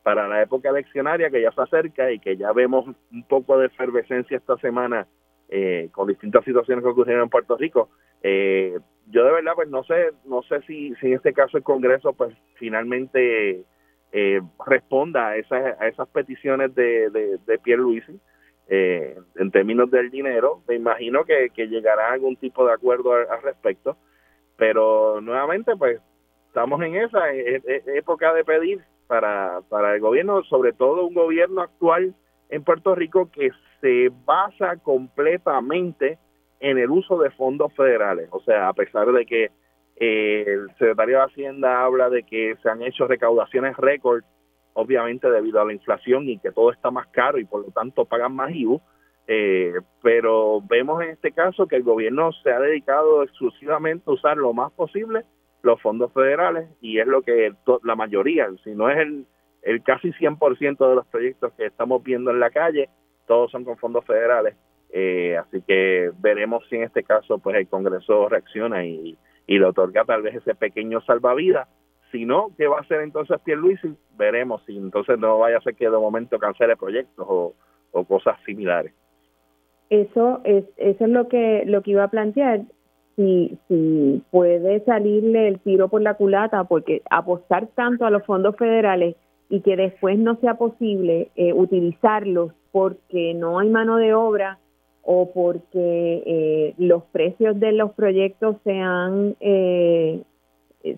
para 0.05 0.29
la 0.29 0.43
época 0.43 0.69
eleccionaria 0.69 1.31
que 1.31 1.43
ya 1.43 1.51
se 1.51 1.63
acerca 1.63 2.13
y 2.13 2.21
que 2.21 2.37
ya 2.37 2.53
vemos 2.53 2.87
un 3.11 3.25
poco 3.25 3.59
de 3.59 3.67
efervescencia 3.67 4.37
esta 4.37 4.57
semana 4.59 5.09
eh, 5.49 5.89
con 5.91 6.07
distintas 6.07 6.45
situaciones 6.45 6.85
que 6.85 6.91
ocurrieron 6.91 7.25
en 7.25 7.31
Puerto 7.31 7.57
Rico 7.57 7.89
eh, 8.23 8.79
yo 9.09 9.25
de 9.25 9.33
verdad 9.33 9.53
pues 9.57 9.69
no 9.69 9.83
sé 9.83 10.13
no 10.25 10.43
sé 10.43 10.61
si, 10.63 10.95
si 10.97 11.09
en 11.09 11.15
este 11.15 11.33
caso 11.33 11.57
el 11.57 11.65
Congreso 11.65 12.13
pues 12.13 12.33
finalmente 12.55 13.65
eh, 14.13 14.41
responda 14.65 15.31
a 15.31 15.37
esas 15.37 15.81
a 15.81 15.89
esas 15.89 16.09
peticiones 16.09 16.73
de 16.77 17.11
de, 17.11 17.39
de 17.45 17.59
Pierre 17.59 17.83
Luisi 17.83 18.21
eh, 18.69 19.19
en 19.37 19.51
términos 19.51 19.91
del 19.91 20.11
dinero. 20.11 20.63
Me 20.67 20.77
imagino 20.77 21.25
que, 21.25 21.51
llegará 21.55 22.13
algún 22.13 22.37
tipo 22.37 22.67
de 22.67 22.73
acuerdo 22.73 23.13
al, 23.13 23.43
respecto, 23.43 23.97
pero 24.57 25.21
nuevamente, 25.21 25.77
pues 25.77 26.01
estamos 26.49 26.81
en 26.83 26.97
esa 26.97 27.31
época 27.33 28.33
de 28.33 28.45
pedir 28.45 28.81
para, 29.07 29.61
para 29.69 29.95
el 29.95 30.01
gobierno, 30.01 30.43
sobre 30.45 30.73
todo 30.73 31.07
un 31.07 31.15
gobierno 31.15 31.63
actual 31.63 32.15
en 32.49 32.65
Puerto 32.65 32.95
Rico 32.95 33.31
que 33.31 33.51
se 33.81 34.11
basa 34.25 34.77
completamente 34.79 36.19
en 36.61 36.79
el 36.79 36.91
uso 36.91 37.19
de 37.19 37.31
fondos 37.31 37.73
federales. 37.75 38.29
O 38.31 38.41
sea, 38.41 38.69
a 38.69 38.73
pesar 38.73 39.11
de 39.13 39.27
que 39.27 39.51
eh, 39.97 40.45
el 40.47 40.69
secretario 40.79 41.19
de 41.19 41.25
Hacienda 41.25 41.85
habla 41.85 42.09
de 42.11 42.23
que 42.23 42.57
se 42.63 42.69
han 42.69 42.83
hecho 42.83 43.07
recaudaciones 43.07 43.77
récord 43.77 44.25
obviamente 44.75 45.31
debido 45.31 45.61
a 45.61 45.65
la 45.65 45.73
inflación 45.73 46.29
y 46.29 46.39
que 46.39 46.51
todo 46.51 46.73
está 46.73 46.91
más 46.91 47.07
caro 47.09 47.39
y 47.39 47.45
por 47.45 47.65
lo 47.65 47.71
tanto 47.71 48.05
pagan 48.05 48.35
más 48.35 48.51
IVU, 48.53 48.81
eh, 49.27 49.75
pero 50.03 50.61
vemos 50.63 51.03
en 51.03 51.11
este 51.11 51.33
caso 51.33 51.67
que 51.67 51.77
el 51.77 51.83
gobierno 51.83 52.33
se 52.43 52.51
ha 52.51 52.61
dedicado 52.61 53.23
exclusivamente 53.23 54.05
a 54.07 54.13
usar 54.13 54.37
lo 54.37 54.53
más 54.53 54.73
posible 54.73 55.25
los 55.65 55.81
fondos 55.83 56.13
federales 56.13 56.69
y 56.81 56.99
es 56.99 57.07
lo 57.07 57.23
que 57.23 57.53
la 57.83 57.97
mayoría, 57.97 58.49
si 58.63 58.71
no 58.71 58.89
es 58.91 58.99
el, 58.99 59.27
el 59.63 59.83
casi 59.83 60.13
100% 60.13 60.89
de 60.89 60.95
los 60.95 61.07
proyectos 61.07 61.53
que 61.55 61.67
estamos 61.67 62.03
viendo 62.03 62.31
en 62.31 62.39
la 62.39 62.51
calle, 62.51 62.89
todos 63.27 63.51
son 63.51 63.65
con 63.65 63.77
fondos 63.79 64.05
federales. 64.05 64.55
Eh, 64.91 65.37
así 65.37 65.61
que 65.63 66.13
veremos 66.21 66.63
si 66.69 66.77
en 66.77 66.85
este 66.85 67.03
caso 67.03 67.39
pues 67.39 67.57
el 67.57 67.67
Congreso 67.67 68.29
reacciona 68.29 68.85
y, 68.85 69.19
y 69.47 69.59
le 69.59 69.65
otorga 69.65 70.05
tal 70.05 70.23
vez 70.23 70.37
ese 70.37 70.55
pequeño 70.55 71.01
salvavidas 71.01 71.67
si 72.15 72.25
no, 72.25 72.53
¿qué 72.57 72.69
va 72.69 72.79
a 72.79 72.83
hacer 72.83 73.01
entonces 73.01 73.41
Pierluisi? 73.45 73.97
Veremos 74.17 74.63
si 74.67 74.77
entonces 74.77 75.19
no 75.19 75.41
vaya 75.41 75.59
a 75.59 75.63
ser 75.63 75.75
que 75.75 75.91
de 75.91 75.99
momento 75.99 76.39
cancele 76.39 76.77
proyectos 76.77 77.27
o, 77.29 77.55
cosas 78.07 78.37
similares. 78.47 78.93
Eso 79.91 80.41
es 80.45 80.65
eso 80.77 81.05
es 81.05 81.11
lo 81.11 81.29
que 81.29 81.65
lo 81.67 81.83
que 81.83 81.93
iba 81.93 82.05
a 82.05 82.09
plantear. 82.09 82.61
Si, 83.17 83.59
puede 84.31 84.85
salirle 84.85 85.49
el 85.49 85.61
tiro 85.61 85.89
por 85.89 86.03
la 86.03 86.15
culata, 86.15 86.65
porque 86.65 87.03
apostar 87.11 87.69
tanto 87.75 88.05
a 88.05 88.11
los 88.11 88.25
fondos 88.25 88.57
federales 88.57 89.17
y 89.49 89.61
que 89.61 89.77
después 89.77 90.19
no 90.19 90.37
sea 90.37 90.55
posible 90.55 91.31
eh, 91.37 91.53
utilizarlos 91.53 92.53
porque 92.73 93.35
no 93.35 93.61
hay 93.61 93.69
mano 93.69 93.97
de 93.97 94.15
obra 94.15 94.59
o 95.03 95.31
porque 95.33 96.23
eh, 96.27 96.75
los 96.79 97.05
precios 97.05 97.61
de 97.61 97.73
los 97.73 97.93
proyectos 97.93 98.57
se 98.65 98.73
han 98.73 99.37
eh, 99.41 100.23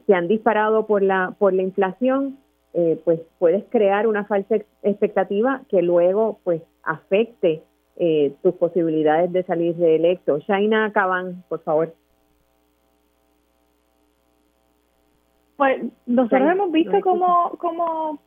se 0.06 0.14
han 0.14 0.28
disparado 0.28 0.86
por 0.86 1.02
la, 1.02 1.34
por 1.38 1.52
la 1.52 1.62
inflación, 1.62 2.38
eh, 2.74 3.00
pues 3.04 3.20
puedes 3.38 3.64
crear 3.70 4.06
una 4.06 4.24
falsa 4.24 4.56
expectativa 4.82 5.62
que 5.68 5.80
luego 5.80 6.40
pues 6.44 6.60
afecte 6.82 7.62
eh, 7.96 8.34
tus 8.42 8.54
posibilidades 8.54 9.32
de 9.32 9.44
salir 9.44 9.76
de 9.76 9.96
electo. 9.96 10.38
Shaina 10.40 10.92
Caban, 10.92 11.44
por 11.48 11.62
favor. 11.62 11.94
Pues 15.56 15.82
nosotros 16.06 16.50
hemos 16.50 16.70
visto 16.70 17.00
cómo, 17.00 17.52
cómo 17.58 18.20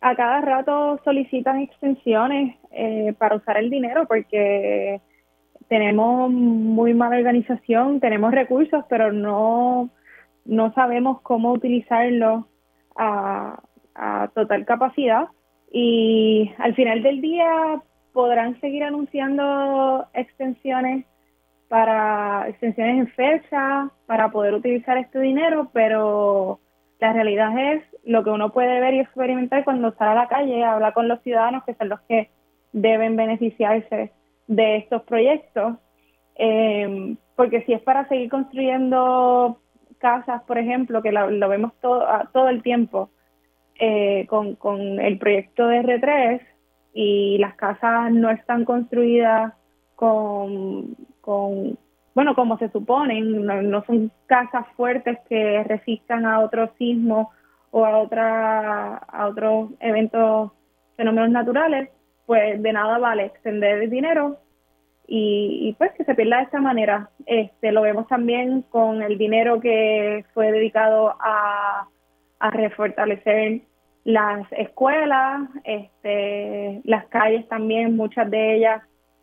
a 0.00 0.16
cada 0.16 0.40
rato 0.40 1.00
solicitan 1.04 1.60
extensiones 1.60 2.56
eh, 2.72 3.14
para 3.18 3.36
usar 3.36 3.56
el 3.58 3.70
dinero 3.70 4.06
porque 4.08 5.00
tenemos 5.68 6.30
muy 6.30 6.94
mala 6.94 7.16
organización, 7.16 8.00
tenemos 8.00 8.32
recursos, 8.32 8.84
pero 8.88 9.12
no 9.12 9.90
no 10.44 10.72
sabemos 10.74 11.20
cómo 11.22 11.52
utilizarlo 11.52 12.46
a, 12.96 13.58
total 14.34 14.64
capacidad. 14.64 15.28
Y 15.70 16.50
al 16.58 16.74
final 16.74 17.02
del 17.02 17.20
día 17.20 17.82
podrán 18.12 18.60
seguir 18.60 18.84
anunciando 18.84 20.06
extensiones 20.14 21.06
para 21.72 22.50
extensiones 22.50 22.98
en 22.98 23.08
fecha 23.14 23.88
para 24.04 24.30
poder 24.30 24.52
utilizar 24.52 24.98
este 24.98 25.18
dinero, 25.20 25.70
pero 25.72 26.60
La 27.00 27.14
realidad 27.14 27.50
es 27.56 27.82
lo 28.04 28.22
que 28.22 28.28
uno 28.28 28.52
puede 28.52 28.78
ver 28.78 28.92
y 28.92 29.00
experimentar 29.00 29.64
cuando 29.64 29.90
sale 29.94 30.10
a 30.10 30.22
la 30.22 30.28
calle, 30.28 30.62
habla 30.62 30.92
con 30.92 31.08
los 31.08 31.22
ciudadanos 31.22 31.64
que 31.64 31.74
son 31.74 31.88
los 31.88 32.00
que 32.02 32.28
deben 32.72 33.16
beneficiarse 33.16 34.12
de 34.48 34.76
estos 34.76 35.02
proyectos. 35.04 35.78
Eh, 36.36 37.16
porque 37.36 37.62
si 37.62 37.72
es 37.72 37.80
para 37.80 38.06
seguir 38.06 38.28
construyendo 38.28 39.58
casas, 39.96 40.42
por 40.42 40.58
ejemplo, 40.58 41.00
que 41.00 41.10
lo, 41.10 41.48
vemos 41.48 41.72
todo, 41.80 42.06
todo 42.34 42.50
el 42.50 42.62
tiempo 42.62 43.08
eh, 43.80 44.26
con, 44.28 44.56
con 44.56 45.00
el 45.00 45.18
proyecto 45.18 45.68
de 45.68 45.80
R3 45.80 46.40
y 46.92 47.38
las 47.38 47.54
casas 47.54 48.12
no 48.12 48.28
están 48.28 48.66
construidas 48.66 49.54
con, 49.96 50.96
con 51.22 51.78
bueno, 52.14 52.34
como 52.34 52.58
se 52.58 52.68
suponen, 52.70 53.46
no, 53.46 53.84
son 53.84 54.10
casas 54.26 54.66
fuertes 54.76 55.18
que 55.28 55.64
resistan 55.64 56.26
a 56.26 56.40
otros 56.40 56.70
sismos 56.76 57.28
o 57.70 57.86
a, 57.86 57.96
otra, 57.98 58.96
a 58.96 59.26
otros 59.26 59.70
eventos, 59.80 60.52
fenómenos 60.96 61.30
naturales, 61.30 61.88
pues 62.26 62.62
de 62.62 62.72
nada 62.72 62.98
vale 62.98 63.24
extender 63.26 63.82
el 63.82 63.90
dinero 63.90 64.36
y, 65.06 65.74
pues 65.78 65.92
que 65.92 66.04
se 66.04 66.14
pierda 66.14 66.38
de 66.38 66.42
esta 66.44 66.60
manera. 66.60 67.10
Este, 67.24 67.72
lo 67.72 67.82
vemos 67.82 68.06
también 68.08 68.62
con 68.62 69.02
el 69.02 69.16
dinero 69.16 69.60
que 69.60 70.24
fue 70.34 70.52
dedicado 70.52 71.14
a, 71.18 71.88
a 72.40 72.50
refortalecer 72.50 73.62
las 74.04 74.46
escuelas, 74.52 75.48
este, 75.64 76.82
las 76.84 77.06
calles 77.06 77.48
también, 77.48 77.96
muchas 77.96 78.30
de 78.30 78.56
ellas 78.56 78.82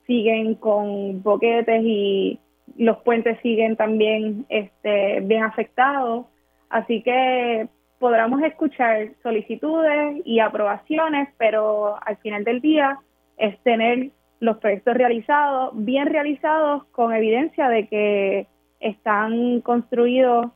siguen 0.09 0.55
con 0.55 1.21
boquetes 1.21 1.83
y 1.83 2.39
los 2.77 2.97
puentes 3.03 3.39
siguen 3.43 3.75
también 3.75 4.47
este, 4.49 5.19
bien 5.21 5.43
afectados. 5.43 6.25
Así 6.67 7.03
que 7.03 7.67
podremos 7.99 8.41
escuchar 8.41 9.09
solicitudes 9.21 10.23
y 10.25 10.39
aprobaciones, 10.39 11.29
pero 11.37 11.95
al 12.03 12.17
final 12.17 12.43
del 12.43 12.59
día 12.59 12.97
es 13.37 13.59
tener 13.59 14.09
los 14.39 14.57
proyectos 14.57 14.95
realizados, 14.95 15.73
bien 15.75 16.07
realizados, 16.07 16.85
con 16.85 17.13
evidencia 17.13 17.69
de 17.69 17.87
que 17.87 18.47
están 18.79 19.61
construidos 19.61 20.47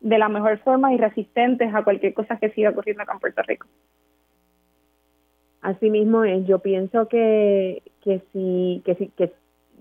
de 0.00 0.18
la 0.18 0.28
mejor 0.28 0.58
forma 0.58 0.92
y 0.92 0.96
resistentes 0.96 1.72
a 1.72 1.84
cualquier 1.84 2.14
cosa 2.14 2.36
que 2.38 2.50
siga 2.50 2.70
ocurriendo 2.70 3.04
acá 3.04 3.12
en 3.12 3.20
Puerto 3.20 3.42
Rico. 3.42 3.68
Asimismo 5.60 6.24
es, 6.24 6.46
yo 6.46 6.60
pienso 6.60 7.08
que, 7.08 7.82
que 8.02 8.22
si, 8.32 8.82
que 8.84 8.94
si, 8.94 9.08
que 9.08 9.32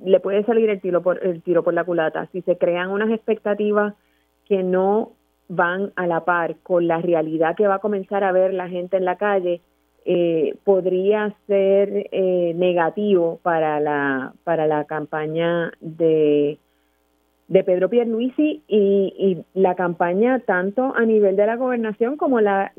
le 0.04 0.20
puede 0.20 0.44
salir 0.44 0.70
el 0.70 0.82
tiro 0.82 1.02
por 1.02 1.24
el 1.26 1.42
tiro 1.42 1.64
por 1.64 1.74
la 1.74 1.84
culata. 1.84 2.28
Si 2.32 2.42
se 2.42 2.58
crean 2.58 2.90
unas 2.90 3.12
expectativas 3.12 3.94
que 4.46 4.64
no 4.64 5.12
van 5.50 5.92
a 5.96 6.08
la 6.08 6.26
par 6.26 6.58
con 6.64 6.88
la 6.88 7.00
realidad 7.00 7.56
que 7.56 7.68
va 7.68 7.76
a 7.76 7.80
comenzar 7.80 8.24
a 8.24 8.32
ver 8.32 8.54
la 8.54 8.68
gente 8.68 8.98
en 8.98 9.06
la 9.06 9.18
calle 9.18 9.62
eh, 10.06 10.56
podría 10.64 11.36
ser 11.48 12.08
eh, 12.12 12.54
negativo 12.56 13.40
para 13.44 13.80
la 13.80 14.34
para 14.44 14.68
la 14.68 14.86
campaña 14.86 15.72
de 15.80 16.60
de 17.48 17.64
Pedro 17.64 17.90
Pierluisi 17.90 18.62
y, 18.68 19.14
y 19.18 19.60
la 19.60 19.76
campaña 19.76 20.40
tanto 20.40 20.94
a 20.96 21.06
nivel 21.06 21.38
de 21.38 21.46
la 21.46 21.56
gobernación 21.56 22.18
como 22.18 22.42
la 22.42 22.74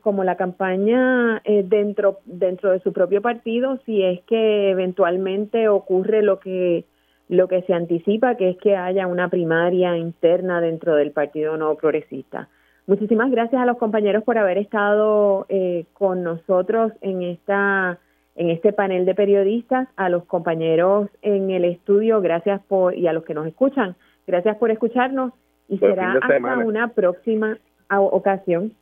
como 0.00 0.22
la 0.22 0.36
campaña 0.36 1.40
eh, 1.44 1.64
dentro 1.66 2.20
dentro 2.24 2.70
de 2.70 2.80
su 2.80 2.92
propio 2.92 3.20
partido 3.20 3.80
si 3.84 4.02
es 4.02 4.20
que 4.22 4.70
eventualmente 4.70 5.68
ocurre 5.68 6.22
lo 6.22 6.38
que 6.38 6.84
lo 7.28 7.48
que 7.48 7.62
se 7.62 7.74
anticipa 7.74 8.36
que 8.36 8.50
es 8.50 8.56
que 8.58 8.76
haya 8.76 9.08
una 9.08 9.28
primaria 9.28 9.96
interna 9.96 10.60
dentro 10.60 10.94
del 10.94 11.12
Partido 11.12 11.56
No 11.56 11.74
Progresista. 11.74 12.48
Muchísimas 12.86 13.30
gracias 13.30 13.62
a 13.62 13.66
los 13.66 13.78
compañeros 13.78 14.22
por 14.22 14.38
haber 14.38 14.58
estado 14.58 15.46
eh, 15.48 15.86
con 15.94 16.22
nosotros 16.22 16.92
en 17.00 17.22
esta 17.22 17.98
en 18.34 18.50
este 18.50 18.72
panel 18.72 19.04
de 19.04 19.14
periodistas, 19.14 19.88
a 19.96 20.08
los 20.08 20.24
compañeros 20.24 21.10
en 21.20 21.50
el 21.50 21.64
estudio, 21.64 22.20
gracias 22.22 22.62
por 22.66 22.96
y 22.96 23.06
a 23.06 23.12
los 23.12 23.24
que 23.24 23.34
nos 23.34 23.46
escuchan 23.46 23.94
Gracias 24.26 24.56
por 24.56 24.70
escucharnos 24.70 25.32
y 25.68 25.78
será 25.78 26.18
hasta 26.20 26.56
una 26.58 26.88
próxima 26.88 27.58
ocasión. 27.90 28.72